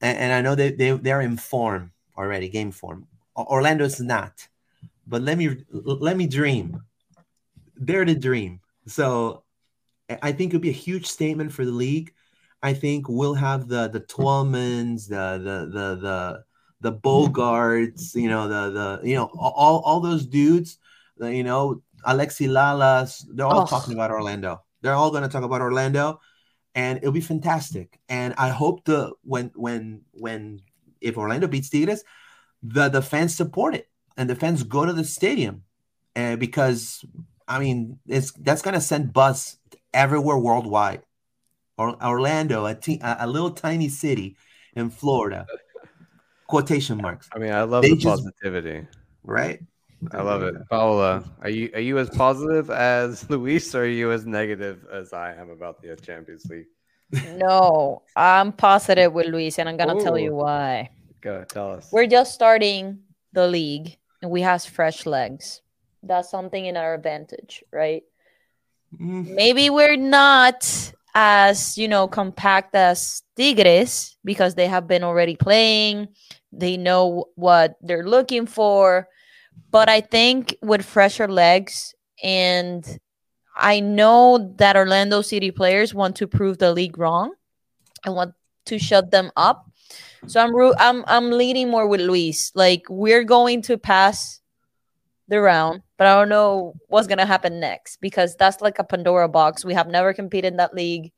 and, 0.00 0.18
and, 0.18 0.32
I 0.32 0.40
know 0.40 0.54
they 0.54 0.72
they 0.72 0.90
they're 0.92 1.20
in 1.20 1.36
form 1.36 1.92
already, 2.16 2.48
game 2.48 2.72
form. 2.72 3.06
Orlando 3.36 3.84
is 3.84 4.00
not, 4.00 4.48
but 5.06 5.22
let 5.22 5.38
me 5.38 5.64
let 5.70 6.16
me 6.16 6.26
dream. 6.26 6.82
They're 7.76 8.04
the 8.04 8.14
dream. 8.14 8.60
So 8.86 9.44
I 10.22 10.32
think 10.32 10.52
it 10.52 10.56
would 10.56 10.62
be 10.62 10.70
a 10.70 10.72
huge 10.72 11.06
statement 11.06 11.52
for 11.52 11.64
the 11.64 11.70
league. 11.70 12.12
I 12.62 12.74
think 12.74 13.08
we'll 13.08 13.34
have 13.34 13.68
the 13.68 13.88
the 13.88 14.00
Twellmans, 14.00 15.08
the 15.08 15.38
the 15.38 15.66
the 15.66 15.96
the 15.96 16.44
the 16.80 16.92
Bogarts, 16.92 18.14
you 18.14 18.28
know, 18.28 18.48
the 18.48 18.70
the 18.70 19.08
you 19.08 19.16
know 19.16 19.30
all 19.36 19.80
all 19.80 20.00
those 20.00 20.26
dudes, 20.26 20.78
you 21.20 21.44
know, 21.44 21.82
Alexi 22.06 22.48
Lalas, 22.48 23.24
they're 23.32 23.46
all 23.46 23.62
oh. 23.62 23.66
talking 23.66 23.94
about 23.94 24.10
Orlando. 24.10 24.62
They're 24.80 24.94
all 24.94 25.10
going 25.10 25.22
to 25.22 25.28
talk 25.28 25.44
about 25.44 25.60
Orlando, 25.60 26.20
and 26.74 26.98
it'll 26.98 27.12
be 27.12 27.20
fantastic. 27.20 28.00
And 28.08 28.34
I 28.36 28.48
hope 28.48 28.84
the 28.84 29.12
when 29.22 29.52
when 29.54 30.02
when 30.12 30.60
if 31.00 31.16
Orlando 31.16 31.46
beats 31.46 31.70
Tigres, 31.70 32.04
the 32.62 32.88
the 32.88 33.02
fans 33.02 33.34
support 33.34 33.74
it 33.74 33.88
and 34.16 34.28
the 34.28 34.34
fans 34.34 34.62
go 34.62 34.84
to 34.84 34.92
the 34.92 35.04
stadium, 35.04 35.62
and 36.14 36.38
because 36.38 37.04
I 37.46 37.58
mean 37.58 37.98
it's 38.06 38.32
that's 38.32 38.62
going 38.62 38.74
to 38.74 38.80
send 38.80 39.12
buzz 39.12 39.58
everywhere 39.94 40.38
worldwide. 40.38 41.02
Or, 41.78 42.00
Orlando, 42.04 42.66
a, 42.66 42.74
te- 42.74 43.00
a 43.02 43.26
little 43.26 43.50
tiny 43.50 43.88
city 43.88 44.36
in 44.76 44.90
Florida. 44.90 45.46
Quotation 46.46 46.98
marks. 47.00 47.30
I 47.34 47.38
mean, 47.38 47.50
I 47.50 47.62
love 47.62 47.82
they 47.82 47.90
the 47.90 47.96
just, 47.96 48.22
positivity. 48.22 48.86
Right? 49.24 49.60
I 50.10 50.22
love 50.22 50.42
it. 50.42 50.54
Paola, 50.68 51.24
are 51.42 51.50
you 51.50 51.70
are 51.74 51.80
you 51.80 51.98
as 51.98 52.10
positive 52.10 52.70
as 52.70 53.28
Luis 53.30 53.74
or 53.74 53.82
are 53.82 53.86
you 53.86 54.10
as 54.10 54.26
negative 54.26 54.84
as 54.92 55.12
I 55.12 55.34
am 55.34 55.50
about 55.50 55.80
the 55.80 55.94
Champions 55.96 56.46
League? 56.46 56.66
No, 57.36 58.02
I'm 58.16 58.52
positive 58.52 59.12
with 59.12 59.26
Luis 59.26 59.58
and 59.58 59.68
I'm 59.68 59.76
gonna 59.76 59.96
Ooh. 59.96 60.02
tell 60.02 60.18
you 60.18 60.34
why. 60.34 60.90
Go 61.20 61.44
tell 61.44 61.72
us. 61.72 61.90
We're 61.92 62.06
just 62.06 62.34
starting 62.34 63.00
the 63.32 63.46
league 63.46 63.96
and 64.22 64.30
we 64.30 64.40
have 64.40 64.64
fresh 64.64 65.06
legs. 65.06 65.60
That's 66.02 66.30
something 66.30 66.66
in 66.66 66.76
our 66.76 66.94
advantage, 66.94 67.62
right? 67.72 68.02
Mm. 68.98 69.34
Maybe 69.34 69.70
we're 69.70 69.96
not 69.96 70.92
as 71.14 71.78
you 71.78 71.86
know 71.86 72.08
compact 72.08 72.74
as 72.74 73.22
Tigres 73.36 74.16
because 74.24 74.54
they 74.54 74.66
have 74.66 74.88
been 74.88 75.04
already 75.04 75.36
playing. 75.36 76.08
They 76.50 76.76
know 76.76 77.26
what 77.36 77.76
they're 77.82 78.06
looking 78.06 78.46
for 78.46 79.08
but 79.70 79.88
I 79.88 80.00
think 80.00 80.56
with 80.62 80.84
fresher 80.84 81.26
legs 81.26 81.94
and 82.22 82.86
I 83.56 83.80
know 83.80 84.54
that 84.56 84.76
Orlando 84.76 85.22
City 85.22 85.50
players 85.50 85.94
want 85.94 86.16
to 86.16 86.26
prove 86.26 86.58
the 86.58 86.72
league 86.72 86.98
wrong 86.98 87.34
and 88.04 88.14
want 88.14 88.34
to 88.66 88.78
shut 88.78 89.10
them 89.10 89.30
up. 89.36 89.66
So 90.26 90.40
I'm 90.40 90.54
I'm 90.78 91.04
I'm 91.06 91.30
leading 91.30 91.70
more 91.70 91.86
with 91.86 92.00
Luis. 92.00 92.52
Like 92.54 92.84
we're 92.88 93.24
going 93.24 93.62
to 93.62 93.76
pass 93.76 94.40
the 95.28 95.40
round, 95.40 95.82
but 95.98 96.06
I 96.06 96.14
don't 96.14 96.28
know 96.28 96.74
what's 96.88 97.06
gonna 97.06 97.26
happen 97.26 97.60
next 97.60 98.00
because 98.00 98.36
that's 98.36 98.60
like 98.60 98.78
a 98.78 98.84
Pandora 98.84 99.28
box. 99.28 99.64
We 99.64 99.74
have 99.74 99.88
never 99.88 100.12
competed 100.12 100.52
in 100.52 100.56
that 100.58 100.74
league. 100.74 101.12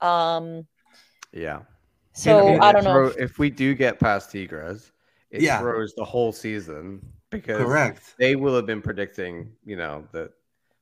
Um 0.00 0.66
Yeah. 1.32 1.60
So 2.14 2.60
I 2.60 2.72
don't 2.72 2.84
know. 2.84 3.12
If 3.18 3.38
we 3.38 3.48
do 3.48 3.74
get 3.74 3.98
past 3.98 4.32
Tigres, 4.32 4.92
it 5.30 5.40
yeah. 5.40 5.60
throws 5.60 5.94
the 5.94 6.04
whole 6.04 6.32
season 6.32 7.00
because 7.32 7.56
correct. 7.56 8.14
they 8.18 8.36
will 8.36 8.54
have 8.54 8.66
been 8.66 8.82
predicting 8.82 9.50
you 9.64 9.76
know 9.76 10.06
that 10.12 10.30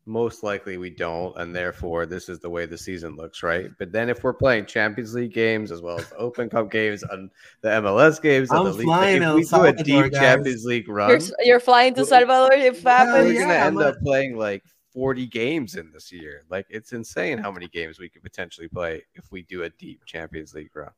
most 0.07 0.43
likely 0.43 0.77
we 0.77 0.91
don't 0.91 1.37
and 1.39 1.55
therefore 1.55 2.05
this 2.05 2.29
is 2.29 2.41
the 2.41 2.51
way 2.51 2.67
the 2.67 2.77
season 2.77 3.17
looks 3.17 3.43
right? 3.43 3.71
But 3.79 3.93
then 3.93 4.11
if 4.11 4.25
we're 4.25 4.35
playing 4.35 4.67
champions 4.67 5.15
league 5.15 5.33
games 5.33 5.71
as 5.71 5.81
well 5.81 5.99
as 5.99 6.13
open 6.19 6.51
cup 6.51 6.71
games 6.71 7.03
and 7.05 7.31
the 7.61 7.69
mls 7.69 8.21
games 8.21 8.51
I'm 8.51 8.59
and 8.59 8.67
the 8.67 8.73
league 8.73 8.87
flying 8.87 9.23
if 9.23 9.35
we 9.35 9.45
do 9.45 9.65
a 9.65 9.73
deep 9.73 10.13
guys. 10.13 10.21
champions 10.21 10.65
league 10.65 10.89
run 10.89 11.11
you're, 11.11 11.21
you're 11.41 11.61
flying 11.61 11.95
to 11.95 12.05
salvador 12.05 12.53
if 12.53 12.83
happens? 12.83 13.27
we're 13.27 13.41
gonna 13.41 13.55
end 13.55 13.81
up 13.81 13.95
playing 14.03 14.37
like 14.37 14.65
40 14.93 15.27
games 15.27 15.77
in 15.77 15.91
this 15.93 16.13
year. 16.13 16.45
Like 16.51 16.67
it's 16.69 16.93
insane 16.93 17.39
how 17.39 17.51
many 17.51 17.69
games 17.69 17.99
we 17.99 18.09
could 18.09 18.23
potentially 18.23 18.69
play 18.69 19.03
if 19.15 19.31
we 19.31 19.43
do 19.43 19.63
a 19.63 19.71
deep 19.71 20.05
champions 20.05 20.55
league 20.55 20.75
run. 20.75 20.91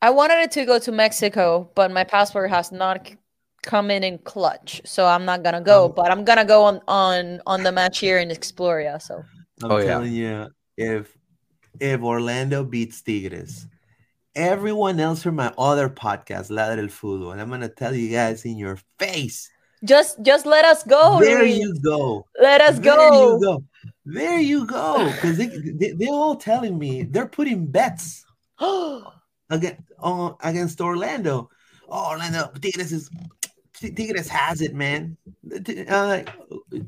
I 0.00 0.10
wanted 0.10 0.38
it 0.40 0.50
to 0.52 0.64
go 0.64 0.78
to 0.80 0.90
Mexico, 0.90 1.70
but 1.74 1.92
my 1.92 2.02
passport 2.02 2.50
has 2.50 2.72
not 2.72 3.08
come 3.62 3.90
in 3.90 4.04
in 4.04 4.18
clutch, 4.18 4.82
so 4.84 5.06
I'm 5.06 5.24
not 5.24 5.42
gonna 5.42 5.60
go. 5.60 5.86
Um, 5.86 5.92
but 5.94 6.10
I'm 6.10 6.24
gonna 6.24 6.44
go 6.44 6.64
on 6.64 6.80
on 6.88 7.40
on 7.46 7.62
the 7.62 7.72
match 7.72 8.00
here 8.00 8.18
in 8.18 8.28
Exploria. 8.28 9.00
So 9.00 9.24
I'm 9.62 9.70
oh, 9.70 9.82
telling 9.82 10.12
yeah. 10.12 10.48
you, 10.76 10.98
if 10.98 11.16
if 11.80 12.02
Orlando 12.02 12.64
beats 12.64 13.00
Tigres, 13.02 13.66
everyone 14.34 15.00
else 15.00 15.22
from 15.22 15.36
my 15.36 15.52
other 15.56 15.88
podcast, 15.88 16.50
Ladra 16.50 16.78
el 16.78 16.88
Fútbol, 16.88 17.32
and 17.32 17.40
I'm 17.40 17.50
gonna 17.50 17.68
tell 17.68 17.94
you 17.94 18.10
guys 18.10 18.44
in 18.44 18.56
your 18.58 18.78
face. 18.98 19.48
Just 19.84 20.22
just 20.22 20.46
let 20.46 20.64
us 20.64 20.84
go. 20.84 21.18
There 21.20 21.44
you 21.44 21.74
go. 21.82 22.26
Let 22.40 22.60
us 22.60 22.78
there 22.78 22.94
go. 22.94 23.34
You 23.34 23.40
go. 23.40 23.64
There 24.04 24.38
you 24.38 24.66
go. 24.66 25.10
Because 25.12 25.36
they, 25.38 25.46
they 25.46 25.92
they're 25.92 26.12
all 26.12 26.36
telling 26.36 26.78
me 26.78 27.02
they're 27.02 27.26
putting 27.26 27.66
bets 27.66 28.24
against 29.50 29.80
uh, 30.00 30.32
against 30.40 30.80
Orlando. 30.80 31.50
Oh, 31.88 32.10
Orlando 32.10 32.50
Tigres 32.60 32.92
is 32.92 33.10
Tigres 33.90 34.28
has 34.28 34.60
it, 34.60 34.74
man. 34.74 35.16
Uh, 35.88 36.22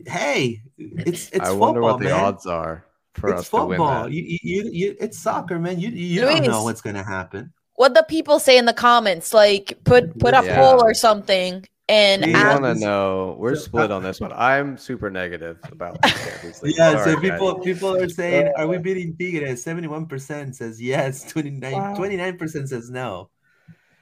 hey, 0.07 0.61
it's 0.79 1.29
it's 1.31 1.41
I 1.41 1.45
football, 1.47 1.59
wonder 1.59 1.81
what 1.83 1.99
the 1.99 2.05
man. 2.07 2.25
odds 2.25 2.47
are 2.47 2.85
for 3.15 3.31
it's 3.31 3.41
us 3.43 3.49
to 3.51 3.57
win 3.57 3.69
football. 3.79 4.05
that. 4.05 4.13
You, 4.13 4.39
you, 4.43 4.71
you, 4.73 4.97
it's 5.01 5.19
soccer, 5.19 5.59
man. 5.59 5.81
You, 5.81 5.89
you 5.91 6.21
don't 6.21 6.45
know 6.45 6.63
what's 6.65 6.81
gonna 6.81 7.05
happen. 7.05 7.53
what 7.77 7.95
the 7.95 8.05
people 8.09 8.39
say 8.39 8.57
in 8.59 8.65
the 8.67 8.73
comments, 8.73 9.35
like 9.35 9.79
put 9.85 10.19
put 10.19 10.35
a 10.35 10.43
Yeah. 10.45 10.57
poll 10.57 10.83
or 10.83 10.95
something, 10.95 11.67
and 11.89 12.23
We 12.25 12.29
We 12.29 12.35
ask, 12.35 12.61
want 12.63 12.79
to 12.79 12.85
know. 12.85 13.37
We're 13.39 13.57
split 13.57 13.91
on 13.91 14.03
this 14.03 14.21
one. 14.21 14.33
I'm 14.35 14.79
super 14.79 15.11
negative 15.11 15.59
about 15.71 16.01
the 16.03 16.09
Champions 16.09 16.63
League. 16.63 16.75
Yeah, 16.79 16.93
Sorry, 16.93 17.13
so 17.15 17.21
people 17.21 17.55
guys. 17.55 17.65
people 17.65 17.97
are 17.97 18.09
saying, 18.09 18.53
"Are 18.57 18.67
we 18.67 18.79
beating 18.87 19.17
Tigres?" 19.19 19.63
Seventy-one 19.63 20.07
percent 20.07 20.57
says 20.57 20.81
yes. 20.81 21.31
29 21.31 22.39
percent 22.39 22.69
says 22.71 22.91
no. 22.91 23.29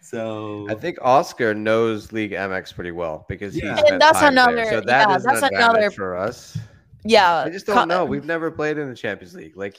So 0.02 0.66
I 0.68 0.74
think 0.74 0.98
Oscar 1.00 1.54
knows 1.54 2.12
League 2.12 2.32
MX 2.32 2.74
pretty 2.74 2.90
well 2.90 3.24
because 3.28 3.54
he 3.54 3.62
Yeah. 3.62 3.76
spent 3.76 3.92
And 3.92 4.00
that's 4.02 4.18
time 4.18 4.34
there. 4.34 4.48
another- 4.48 4.70
So 4.70 4.80
that 4.80 5.08
yeah, 5.08 5.16
is 5.16 5.22
that's 5.24 5.42
an 5.42 5.54
another- 5.54 5.90
for 5.90 6.16
us. 6.16 6.58
yeah, 7.04 7.36
I 7.46 7.50
just 7.50 7.66
don't 7.66 7.86
know. 7.88 8.04
We've 8.04 8.24
never 8.24 8.50
played 8.50 8.78
in 8.78 8.88
the 8.88 8.96
Champions 8.96 9.34
League. 9.34 9.56
Like 9.56 9.78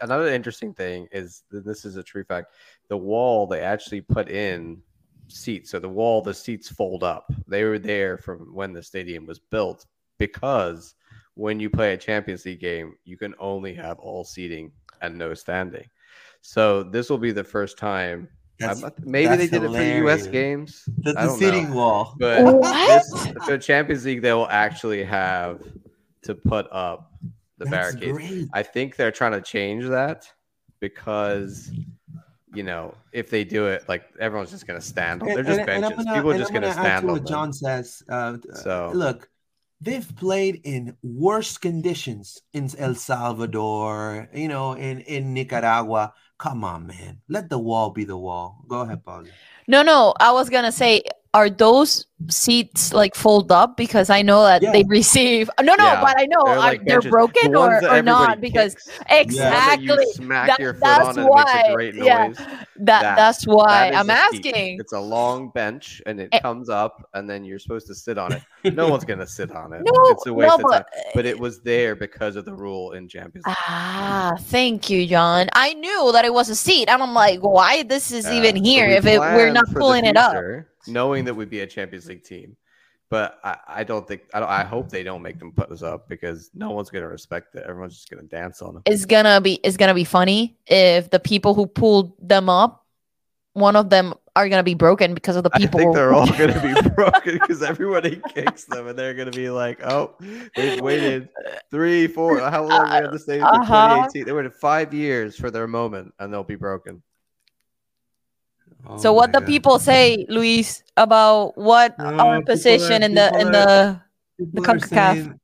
another 0.00 0.28
interesting 0.28 0.72
thing 0.74 1.06
is 1.12 1.42
this 1.50 1.84
is 1.84 1.96
a 1.96 2.02
true 2.02 2.24
fact. 2.24 2.54
The 2.88 2.96
wall 2.96 3.46
they 3.46 3.60
actually 3.60 4.00
put 4.00 4.28
in 4.30 4.82
seats. 5.28 5.70
So 5.70 5.78
the 5.78 5.88
wall, 5.88 6.22
the 6.22 6.32
seats 6.34 6.68
fold 6.70 7.02
up. 7.04 7.30
They 7.46 7.64
were 7.64 7.78
there 7.78 8.16
from 8.16 8.54
when 8.54 8.72
the 8.72 8.82
stadium 8.82 9.26
was 9.26 9.38
built 9.38 9.84
because 10.18 10.94
when 11.34 11.60
you 11.60 11.68
play 11.68 11.92
a 11.92 11.96
Champions 11.98 12.46
League 12.46 12.60
game, 12.60 12.94
you 13.04 13.18
can 13.18 13.34
only 13.38 13.74
have 13.74 13.98
all 13.98 14.24
seating 14.24 14.72
and 15.02 15.18
no 15.18 15.34
standing. 15.34 15.86
So 16.40 16.82
this 16.82 17.10
will 17.10 17.18
be 17.18 17.32
the 17.32 17.44
first 17.44 17.76
time. 17.76 18.28
That's, 18.58 18.82
maybe 19.04 19.26
that's 19.28 19.38
they 19.42 19.46
did 19.48 19.62
it 19.64 19.66
for 19.66 19.72
the. 19.78 19.96
U.S. 19.98 20.26
games. 20.26 20.84
that's 20.98 21.04
the 21.04 21.12
don't 21.14 21.26
know. 21.26 21.36
seating 21.36 21.74
wall. 21.74 22.14
But 22.18 22.42
What? 22.44 22.62
this, 22.88 23.32
for 23.44 23.58
Champions 23.58 24.04
League, 24.06 24.22
they 24.22 24.32
will 24.32 24.48
actually 24.48 25.04
have 25.04 25.62
to 26.22 26.34
put 26.34 26.66
up 26.72 27.12
the 27.58 27.64
That's 27.66 27.70
barricades. 27.96 28.12
great. 28.18 28.48
I 28.52 28.62
think 28.62 28.96
they're 28.96 29.10
trying 29.12 29.32
to 29.32 29.40
change 29.40 29.86
that 29.86 30.26
because, 30.80 31.70
you 32.54 32.62
know, 32.62 32.94
if 33.12 33.30
they 33.30 33.44
do 33.44 33.66
it, 33.66 33.84
like 33.88 34.04
everyone's 34.20 34.50
just 34.50 34.66
going 34.66 34.78
to 34.80 34.84
stand 34.86 35.22
on. 35.22 35.28
They're 35.28 35.42
just 35.42 35.60
And- 35.60 35.68
and 35.70 35.82
benches. 35.82 36.04
gonna- 36.04 36.16
People 36.18 36.32
are 36.32 36.38
just 36.38 36.50
going 36.52 36.62
to 36.62 36.68
gonna 36.68 36.80
add 36.80 36.84
stand 36.84 37.02
to 37.02 37.08
on 37.08 37.12
what 37.12 37.22
them. 37.24 37.28
John 37.32 37.52
says. 37.52 38.02
Uh, 38.08 38.36
So- 38.54 38.90
look, 38.94 39.28
they've 39.80 40.16
played 40.16 40.60
in 40.64 40.96
worse 41.02 41.58
conditions 41.58 42.40
in 42.52 42.70
El 42.78 42.94
Salvador, 42.94 44.28
you 44.32 44.48
know, 44.48 44.72
in 44.72 45.00
in 45.00 45.34
Nicaragua. 45.34 46.12
Come 46.38 46.64
on, 46.64 46.86
man. 46.86 47.20
Let 47.28 47.48
the 47.48 47.58
wall 47.58 47.90
be 47.90 48.04
the 48.04 48.16
wall. 48.16 48.64
Go 48.68 48.80
ahead, 48.80 49.04
Paul. 49.04 49.24
No, 49.68 49.82
no. 49.82 50.14
I 50.20 50.32
was 50.32 50.50
gonna 50.50 50.72
say, 50.72 51.02
are 51.32 51.50
those 51.50 52.06
seats 52.28 52.92
like 52.92 53.14
fold 53.14 53.52
up? 53.52 53.76
Because 53.76 54.10
I 54.10 54.22
know 54.22 54.42
that 54.44 54.62
Yeah. 54.62 54.72
they 54.72 54.84
receive. 54.84 55.50
No, 55.62 55.74
no, 55.74 55.84
Yeah, 55.84 56.00
but 56.00 56.18
I 56.18 56.24
know 56.26 56.42
They're 56.44 56.54
are 56.54 56.58
like 56.58 56.84
they 56.84 56.94
are 56.94 57.02
broken 57.02 57.52
The 57.52 57.58
or, 57.58 57.84
or 57.98 58.02
not? 58.02 58.40
Because 58.40 58.74
kicks, 58.74 58.84
the 58.86 58.90
one 58.92 59.06
that 59.08 59.20
exactly 59.20 59.86
you 59.86 60.12
smack 60.14 60.48
That- 60.48 60.60
your 60.60 60.74
foot 60.74 60.80
that's 60.82 61.00
on 61.04 61.08
and 61.10 61.18
it 61.18 61.22
makes 61.34 61.52
why, 61.52 61.64
a 61.68 61.74
great 61.74 61.94
noise. 61.94 62.06
yeah. 62.06 62.28
that 62.38 62.56
that- 63.02 63.16
that's 63.16 63.46
why 63.46 63.90
That 63.90 63.94
is 63.94 64.00
I'm 64.00 64.10
a 64.10 64.36
seat. 64.36 64.46
asking. 64.46 64.80
It's 64.80 64.92
a 64.92 65.00
long 65.00 65.50
bench 65.50 66.00
and 66.06 66.20
it 66.20 66.28
Eh. 66.32 66.40
comes 66.40 66.68
up, 66.70 67.06
and 67.14 67.28
then 67.28 67.44
you're 67.44 67.58
supposed 67.58 67.86
to 67.88 67.94
sit 67.94 68.18
on 68.18 68.32
it. 68.32 68.42
No 68.74 68.88
one's 68.90 69.04
gonna 69.04 69.26
sit 69.26 69.50
on 69.54 69.72
it. 69.72 69.82
No, 69.84 69.92
it's 70.10 70.26
a 70.26 70.32
waste 70.32 70.48
no, 70.48 70.54
of 70.56 70.60
time. 70.72 70.84
but 70.92 71.14
But 71.14 71.26
it 71.26 71.38
was 71.38 71.60
there 71.60 71.94
because 71.94 72.36
of 72.36 72.44
the 72.44 72.54
rule 72.54 72.92
in 72.92 73.08
Champions 73.08 73.46
League. 73.46 73.56
ah, 73.68 74.34
thank 74.40 74.88
you, 74.90 75.06
John. 75.06 75.48
I 75.52 75.74
knew 75.74 76.12
that 76.12 76.24
it 76.24 76.32
was 76.32 76.48
a 76.48 76.54
seat, 76.56 76.88
and 76.88 77.02
I'm 77.02 77.12
like, 77.14 77.40
why 77.40 77.82
this 77.82 78.10
is 78.10 78.26
Uh, 78.26 78.32
even 78.32 78.56
here 78.56 78.88
we 78.88 78.94
if 78.94 79.06
it, 79.06 79.20
we're 79.20 79.52
not 79.52 79.66
pulling 79.72 80.04
it 80.06 80.16
up? 80.16 80.34
knowing 80.88 81.24
that 81.24 81.34
we'd 81.34 81.50
be 81.50 81.60
a 81.60 81.66
Champions 81.66 82.05
League 82.08 82.24
team. 82.24 82.56
But 83.08 83.38
I, 83.44 83.56
I 83.68 83.84
don't 83.84 84.06
think 84.06 84.22
I, 84.34 84.40
don't, 84.40 84.48
I 84.48 84.64
hope 84.64 84.88
they 84.88 85.04
don't 85.04 85.22
make 85.22 85.38
them 85.38 85.52
put 85.52 85.70
us 85.70 85.82
up 85.82 86.08
because 86.08 86.50
no 86.54 86.70
one's 86.72 86.90
gonna 86.90 87.06
respect 87.08 87.54
it. 87.54 87.64
Everyone's 87.68 87.94
just 87.94 88.10
gonna 88.10 88.24
dance 88.24 88.60
on 88.62 88.74
them. 88.74 88.82
It's 88.84 89.04
gonna 89.04 89.40
be 89.40 89.60
it's 89.62 89.76
gonna 89.76 89.94
be 89.94 90.02
funny 90.04 90.56
if 90.66 91.08
the 91.10 91.20
people 91.20 91.54
who 91.54 91.66
pulled 91.68 92.14
them 92.20 92.48
up, 92.48 92.84
one 93.52 93.76
of 93.76 93.90
them 93.90 94.12
are 94.34 94.48
gonna 94.48 94.64
be 94.64 94.74
broken 94.74 95.14
because 95.14 95.36
of 95.36 95.44
the 95.44 95.50
I 95.54 95.58
people. 95.58 95.78
think 95.78 95.94
they're 95.94 96.12
all 96.12 96.26
gonna 96.38 96.60
be 96.60 96.88
broken 96.90 97.38
because 97.40 97.62
everybody 97.62 98.20
kicks 98.34 98.64
them, 98.64 98.88
and 98.88 98.98
they're 98.98 99.14
gonna 99.14 99.30
be 99.30 99.50
like, 99.50 99.80
"Oh, 99.84 100.16
they've 100.56 100.80
waited 100.80 101.28
three, 101.70 102.08
four. 102.08 102.40
How 102.40 102.64
long 102.66 102.90
they 102.90 102.96
at 102.96 103.12
the 103.12 103.18
stadium? 103.20 103.46
for 103.48 103.54
Uh-huh. 103.60 103.88
2018. 103.88 104.24
They 104.24 104.32
waited 104.32 104.52
five 104.54 104.92
years 104.92 105.36
for 105.36 105.52
their 105.52 105.68
moment, 105.68 106.12
and 106.18 106.32
they'll 106.32 106.42
be 106.42 106.56
broken." 106.56 107.04
So 108.96 109.10
Oh 109.10 109.12
what 109.12 109.32
my 109.32 109.38
the 109.38 109.40
God. 109.40 109.46
people 109.46 109.78
say, 109.78 110.26
Luis, 110.28 110.82
about 110.96 111.58
what 111.58 111.98
Uh, 111.98 112.14
our 112.22 112.42
position 112.42 113.02
are- 113.02 113.06
in 113.06 113.14
the 113.14 113.26
people 113.32 113.40
in 113.40 113.46
are- 113.48 113.52
the 113.52 114.00
People 114.38 114.62
the 114.62 114.68
CONCACAF. 114.68 115.38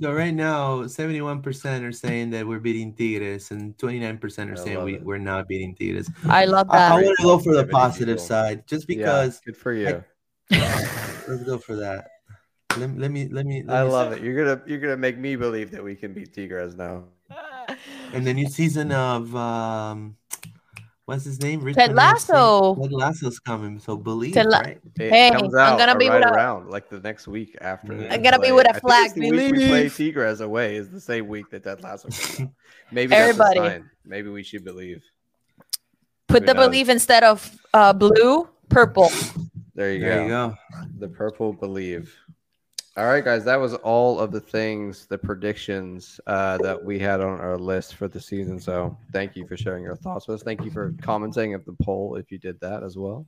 So 0.00 0.12
right 0.12 0.34
now, 0.34 0.86
seventy-one 0.86 1.42
percent 1.42 1.84
are 1.84 1.92
saying 1.92 2.30
that 2.30 2.46
we're 2.46 2.60
beating 2.60 2.94
Tigres, 2.94 3.50
and 3.50 3.76
twenty-nine 3.78 4.18
percent 4.18 4.50
are 4.50 4.58
I 4.58 4.64
saying 4.64 4.82
we, 4.82 4.94
it. 4.96 5.04
we're 5.04 5.18
not 5.18 5.46
beating 5.48 5.74
Tigres. 5.74 6.08
I 6.26 6.46
love 6.46 6.66
I, 6.70 6.88
I 6.88 6.94
want 6.94 7.16
to 7.18 7.22
go 7.24 7.38
for 7.38 7.54
the 7.54 7.66
positive 7.66 8.16
people. 8.16 8.24
side, 8.24 8.66
just 8.66 8.88
Yeah, 8.88 8.96
because. 8.96 9.40
good 9.44 9.56
for 9.56 9.72
you. 9.72 10.02
Let's 10.50 11.44
go 11.44 11.58
for 11.58 11.76
that. 11.76 12.08
Let, 12.76 12.96
let 12.96 13.10
me 13.10 13.28
let 13.28 13.44
me. 13.46 13.62
Let 13.62 13.76
I 13.76 13.84
me 13.84 13.90
love 13.90 14.12
it. 14.12 14.22
You're 14.22 14.36
gonna 14.36 14.62
you're 14.66 14.80
gonna 14.80 14.96
make 14.96 15.18
me 15.18 15.36
believe 15.36 15.70
that 15.72 15.84
we 15.84 15.94
can 15.94 16.12
beat 16.14 16.32
Tigres 16.32 16.74
now. 16.74 17.04
And 18.12 18.26
the 18.26 18.32
new 18.34 18.48
season 18.48 18.92
of 18.92 19.34
um, 19.36 20.16
what's 21.12 21.24
his 21.24 21.40
name? 21.42 21.60
Ted 21.74 21.94
Lasso. 21.94 22.74
FC. 22.74 22.82
Ted 22.82 22.92
Lasso's 22.92 23.38
coming, 23.38 23.78
so 23.78 23.96
believe, 23.96 24.34
Ted 24.34 24.46
La- 24.46 24.60
right? 24.60 24.80
It 24.98 25.10
Hey, 25.10 25.30
comes 25.30 25.54
I'm 25.54 25.78
gonna 25.78 25.96
be 25.96 26.08
right 26.08 26.20
with 26.20 26.28
a- 26.28 26.32
around 26.34 26.70
like 26.70 26.88
the 26.88 27.00
next 27.00 27.28
week 27.28 27.56
after. 27.60 27.92
I'm 27.92 28.22
gonna 28.22 28.38
be 28.38 28.48
play. 28.48 28.52
with 28.52 28.66
a 28.66 28.70
I 28.70 28.72
think 28.72 28.82
flag, 28.82 29.04
it's 29.06 29.14
the 29.14 29.20
week 29.30 29.32
we 29.32 29.52
play 29.52 29.66
believe. 29.68 29.96
Tigres 29.96 30.40
away 30.40 30.76
is 30.76 30.90
the 30.90 31.00
same 31.00 31.28
week 31.28 31.50
that 31.50 31.64
Ted 31.64 31.82
Lasso 31.82 32.08
comes 32.08 32.40
out. 32.40 32.48
Maybe 32.92 33.10
that's 33.10 33.28
Everybody. 33.38 33.58
a 33.60 33.62
sign. 33.70 33.90
Maybe 34.04 34.28
we 34.30 34.42
should 34.42 34.64
believe. 34.64 35.02
Put 36.28 36.42
Who 36.42 36.46
the 36.46 36.54
knows? 36.54 36.66
believe 36.66 36.88
instead 36.88 37.22
of 37.24 37.50
uh, 37.74 37.92
blue, 37.92 38.48
purple. 38.68 39.10
There 39.74 39.92
you 39.92 40.00
There 40.00 40.16
go. 40.16 40.22
you 40.22 40.28
go. 40.28 40.54
The 40.98 41.08
purple 41.08 41.52
believe. 41.52 42.14
All 42.94 43.06
right, 43.06 43.24
guys, 43.24 43.44
that 43.44 43.58
was 43.58 43.72
all 43.74 44.20
of 44.20 44.32
the 44.32 44.40
things, 44.40 45.06
the 45.06 45.16
predictions 45.16 46.20
uh, 46.26 46.58
that 46.58 46.84
we 46.84 46.98
had 46.98 47.22
on 47.22 47.40
our 47.40 47.56
list 47.56 47.94
for 47.94 48.06
the 48.06 48.20
season. 48.20 48.60
So, 48.60 48.98
thank 49.14 49.34
you 49.34 49.46
for 49.46 49.56
sharing 49.56 49.82
your 49.82 49.96
thoughts 49.96 50.28
with 50.28 50.40
us. 50.40 50.42
Thank 50.42 50.62
you 50.62 50.70
for 50.70 50.94
commenting 51.00 51.54
of 51.54 51.64
the 51.64 51.74
poll 51.82 52.16
if 52.16 52.30
you 52.30 52.36
did 52.36 52.60
that 52.60 52.82
as 52.82 52.98
well. 52.98 53.26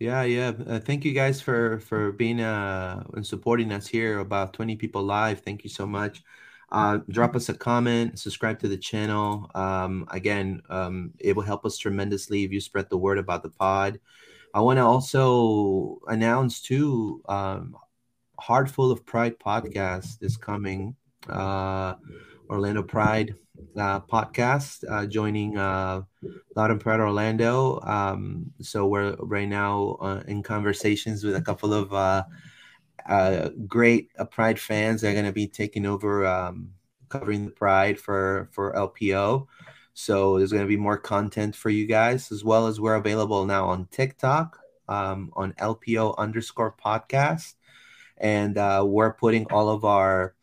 Yeah, 0.00 0.22
yeah. 0.22 0.52
Uh, 0.66 0.80
thank 0.80 1.04
you 1.04 1.12
guys 1.12 1.40
for 1.40 1.78
for 1.80 2.10
being 2.10 2.40
uh 2.40 3.04
and 3.12 3.24
supporting 3.24 3.70
us 3.70 3.86
here. 3.86 4.18
About 4.18 4.54
twenty 4.54 4.74
people 4.74 5.02
live. 5.02 5.40
Thank 5.42 5.62
you 5.62 5.70
so 5.70 5.86
much. 5.86 6.22
Uh, 6.72 6.98
drop 7.10 7.36
us 7.36 7.48
a 7.48 7.54
comment, 7.54 8.18
subscribe 8.18 8.58
to 8.60 8.68
the 8.68 8.78
channel. 8.78 9.50
Um, 9.54 10.06
again, 10.10 10.62
um, 10.70 11.12
it 11.18 11.36
will 11.36 11.42
help 11.42 11.64
us 11.66 11.76
tremendously 11.76 12.44
if 12.44 12.50
you 12.50 12.60
spread 12.60 12.88
the 12.88 12.96
word 12.96 13.18
about 13.18 13.42
the 13.42 13.50
pod. 13.50 14.00
I 14.54 14.60
want 14.60 14.78
to 14.78 14.84
also 14.84 16.00
announce 16.08 16.60
too, 16.60 17.22
um, 17.28 17.76
Heart 18.40 18.70
Full 18.70 18.90
of 18.90 19.04
Pride 19.04 19.38
podcast 19.38 20.22
is 20.22 20.36
coming. 20.36 20.96
Uh, 21.28 21.94
Orlando 22.48 22.82
Pride 22.82 23.34
uh, 23.76 24.00
podcast, 24.00 24.82
uh, 24.90 25.06
joining 25.06 25.56
uh, 25.56 26.02
Loud 26.56 26.80
Proud 26.80 27.00
Orlando. 27.00 27.80
Um, 27.82 28.50
so 28.60 28.86
we're 28.86 29.14
right 29.18 29.48
now 29.48 29.98
uh, 30.00 30.22
in 30.26 30.42
conversations 30.42 31.22
with 31.22 31.36
a 31.36 31.42
couple 31.42 31.72
of 31.72 31.92
uh, 31.92 32.24
uh, 33.08 33.50
great 33.68 34.08
uh, 34.18 34.24
Pride 34.24 34.58
fans. 34.58 35.02
They're 35.02 35.12
going 35.12 35.26
to 35.26 35.32
be 35.32 35.46
taking 35.46 35.86
over, 35.86 36.26
um, 36.26 36.70
covering 37.08 37.44
the 37.44 37.50
Pride 37.52 38.00
for 38.00 38.48
for 38.52 38.72
LPO. 38.72 39.46
So 39.92 40.38
there's 40.38 40.52
going 40.52 40.64
to 40.64 40.68
be 40.68 40.76
more 40.76 40.98
content 40.98 41.54
for 41.54 41.68
you 41.68 41.86
guys, 41.86 42.32
as 42.32 42.42
well 42.42 42.66
as 42.66 42.80
we're 42.80 42.94
available 42.94 43.44
now 43.44 43.66
on 43.66 43.86
TikTok, 43.90 44.58
um, 44.88 45.30
on 45.34 45.52
LPO 45.54 46.16
underscore 46.16 46.74
podcast, 46.82 47.54
and 48.20 48.56
uh, 48.58 48.84
we're 48.86 49.14
putting 49.14 49.46
all 49.46 49.68
of 49.68 49.84
our 49.84 50.34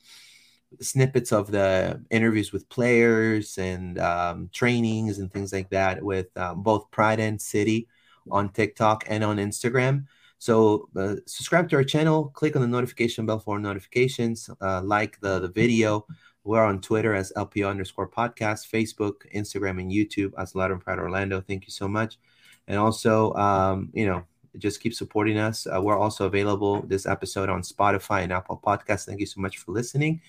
snippets 0.81 1.31
of 1.31 1.49
the 1.51 2.03
interviews 2.09 2.51
with 2.51 2.67
players 2.69 3.57
and 3.57 3.99
um, 3.99 4.49
trainings 4.51 5.19
and 5.19 5.31
things 5.31 5.53
like 5.53 5.69
that 5.69 6.01
with 6.01 6.35
um, 6.37 6.61
both 6.63 6.89
Pride 6.91 7.19
and 7.19 7.41
City 7.41 7.87
on 8.29 8.49
TikTok 8.49 9.05
and 9.07 9.23
on 9.23 9.37
Instagram. 9.37 10.05
So 10.39 10.89
uh, 10.95 11.15
subscribe 11.25 11.69
to 11.69 11.77
our 11.77 11.83
channel, 11.83 12.25
click 12.35 12.55
on 12.55 12.61
the 12.61 12.67
notification 12.67 13.25
bell 13.25 13.39
for 13.39 13.59
notifications, 13.59 14.49
uh, 14.61 14.81
like 14.83 15.19
the, 15.19 15.39
the 15.39 15.47
video. 15.47 16.05
We're 16.43 16.63
on 16.63 16.79
Twitter 16.79 17.13
as 17.13 17.33
LPO 17.35 17.69
underscore 17.69 18.09
podcast, 18.09 18.69
Facebook, 18.71 19.15
Instagram, 19.33 19.81
and 19.81 19.91
YouTube 19.91 20.33
as 20.37 20.53
and 20.55 20.81
Proud 20.81 20.99
Orlando. 20.99 21.41
Thank 21.41 21.65
you 21.65 21.71
so 21.71 21.87
much. 21.87 22.19
And 22.67 22.77
also, 22.77 23.33
um, 23.33 23.89
you 23.93 24.05
know, 24.05 24.25
just 24.57 24.81
keep 24.81 24.93
supporting 24.93 25.37
us. 25.37 25.67
Uh, 25.67 25.81
we're 25.81 25.97
also 25.97 26.25
available 26.25 26.81
this 26.87 27.05
episode 27.05 27.49
on 27.49 27.61
Spotify 27.61 28.23
and 28.23 28.31
Apple 28.31 28.61
Podcasts. 28.63 29.05
Thank 29.05 29.19
you 29.19 29.25
so 29.25 29.41
much 29.41 29.57
for 29.57 29.71
listening. 29.71 30.21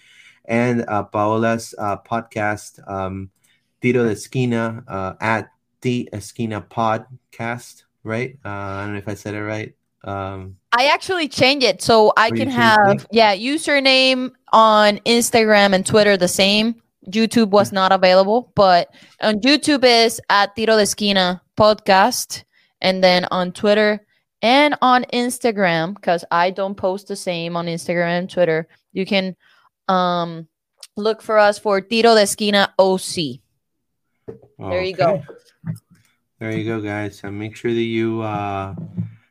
and 0.48 0.84
uh, 0.88 1.04
Paola's 1.04 1.74
uh, 1.78 1.98
podcast, 1.98 2.80
um, 2.90 3.30
Tiro 3.80 4.04
de 4.04 4.10
Esquina, 4.10 4.82
uh, 4.88 5.14
at 5.20 5.50
the 5.82 6.08
Esquina 6.12 6.62
Podcast, 6.62 7.84
right? 8.02 8.36
Uh, 8.44 8.48
I 8.48 8.84
don't 8.84 8.92
know 8.94 8.98
if 8.98 9.08
I 9.08 9.14
said 9.14 9.34
it 9.34 9.42
right. 9.42 9.74
Um, 10.04 10.56
I 10.72 10.86
actually 10.86 11.28
changed 11.28 11.66
it 11.66 11.82
so 11.82 12.12
I 12.16 12.30
can 12.30 12.48
have 12.48 13.06
yeah 13.10 13.34
username 13.34 14.30
on 14.52 14.98
Instagram 14.98 15.74
and 15.74 15.84
Twitter 15.84 16.16
the 16.16 16.28
same. 16.28 16.80
YouTube 17.10 17.48
was 17.48 17.72
not 17.72 17.92
available, 17.92 18.52
but 18.54 18.94
on 19.20 19.40
YouTube 19.40 19.84
is 19.84 20.20
at 20.30 20.54
Tiro 20.56 20.76
de 20.76 20.82
Esquina 20.82 21.42
podcast, 21.56 22.44
and 22.80 23.02
then 23.02 23.26
on 23.30 23.52
Twitter 23.52 24.06
and 24.42 24.76
on 24.82 25.04
Instagram 25.12 25.94
because 25.94 26.24
I 26.30 26.50
don't 26.50 26.74
post 26.74 27.08
the 27.08 27.16
same 27.16 27.56
on 27.56 27.66
Instagram 27.66 28.18
and 28.18 28.30
Twitter. 28.30 28.68
You 28.92 29.06
can 29.06 29.36
um 29.88 30.48
look 30.96 31.22
for 31.22 31.38
us 31.38 31.58
for 31.58 31.80
Tiro 31.80 32.14
de 32.14 32.22
Esquina 32.22 32.72
OC. 32.78 33.40
There 34.58 34.82
you 34.82 34.94
go. 34.94 35.22
There 36.38 36.52
you 36.52 36.64
go, 36.64 36.80
guys. 36.80 37.20
And 37.24 37.38
make 37.38 37.56
sure 37.56 37.72
that 37.72 37.80
you 37.80 38.22
uh 38.22 38.74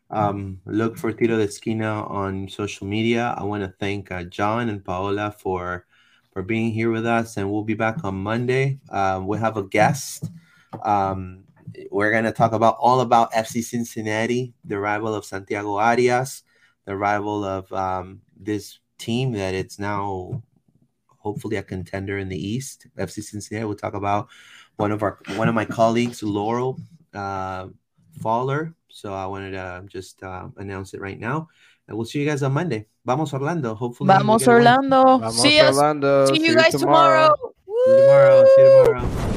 um, 0.10 0.62
look 0.66 0.98
for 0.98 1.12
Tiro 1.12 1.38
de 1.38 1.44
Esquina 1.44 2.06
on 2.06 2.48
social 2.48 2.88
media. 2.88 3.36
I 3.38 3.44
want 3.44 3.64
to 3.64 3.74
thank 3.80 4.12
uh, 4.12 4.24
John 4.24 4.70
and 4.70 4.84
Paola 4.84 5.36
for 5.38 5.86
for 6.32 6.44
being 6.44 6.72
here 6.72 6.92
with 6.92 7.06
us, 7.06 7.38
and 7.38 7.52
we'll 7.52 7.64
be 7.64 7.74
back 7.74 8.04
on 8.04 8.16
Monday. 8.16 8.80
Uh, 8.90 9.22
we 9.24 9.38
have 9.38 9.58
a 9.58 9.64
guest. 9.64 10.30
Um, 10.84 11.44
we're 11.92 12.12
going 12.12 12.24
to 12.24 12.32
talk 12.32 12.54
about 12.54 12.78
all 12.80 13.02
about 13.02 13.32
FC 13.34 13.64
Cincinnati, 13.64 14.54
the 14.66 14.80
rival 14.80 15.14
of 15.14 15.26
Santiago 15.26 15.76
Arias, 15.76 16.44
the 16.86 16.96
rival 16.96 17.44
of 17.44 17.72
um, 17.74 18.22
this 18.40 18.80
team 18.98 19.34
that 19.34 19.54
it's 19.54 19.80
now 19.80 20.42
hopefully 21.08 21.58
a 21.58 21.64
contender 21.64 22.18
in 22.18 22.30
the 22.30 22.38
East. 22.38 22.88
FC 22.98 23.24
Cincinnati. 23.24 23.66
We'll 23.66 23.76
talk 23.76 23.94
about 23.94 24.30
one 24.78 24.92
of 24.92 25.04
our 25.04 25.20
one 25.36 25.50
of 25.50 25.56
my 25.56 25.66
colleagues, 25.66 26.24
Laurel 26.24 26.80
uh, 27.14 27.68
Faller, 28.22 28.74
so 28.90 29.14
I 29.14 29.26
wanted 29.26 29.52
to 29.52 29.84
just 29.88 30.24
uh, 30.24 30.48
announce 30.58 30.94
it 30.94 31.02
right 31.02 31.20
now. 31.20 31.50
And 31.88 31.96
we'll 31.96 32.06
see 32.06 32.20
you 32.20 32.26
guys 32.26 32.44
on 32.44 32.52
Monday. 32.52 32.88
Vamos 33.06 33.34
Orlando. 33.34 33.76
Hopefully. 33.76 34.08
Vamos 34.08 34.48
Orlando. 34.48 35.04
Vamos 35.20 35.42
see 35.42 35.62
Orlando. 35.62 36.26
See, 36.28 36.36
see 36.36 36.46
you 36.48 36.56
guys 36.56 36.74
tomorrow. 36.74 37.34
tomorrow. 37.34 37.46
See 37.86 37.92
you 37.92 37.98
tomorrow. 37.98 38.46
See 38.56 38.62
you 38.62 38.84
tomorrow. 38.86 39.37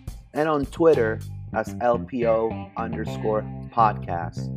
and 0.33 0.47
on 0.49 0.65
Twitter 0.65 1.19
as 1.53 1.73
LPO 1.75 2.71
underscore 2.77 3.43
podcast. 3.73 4.47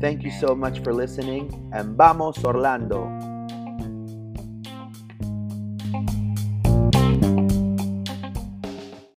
Thank 0.00 0.22
you 0.22 0.30
so 0.30 0.54
much 0.54 0.80
for 0.80 0.94
listening 0.94 1.70
and 1.72 1.96
vamos 1.96 2.44
Orlando! 2.44 3.37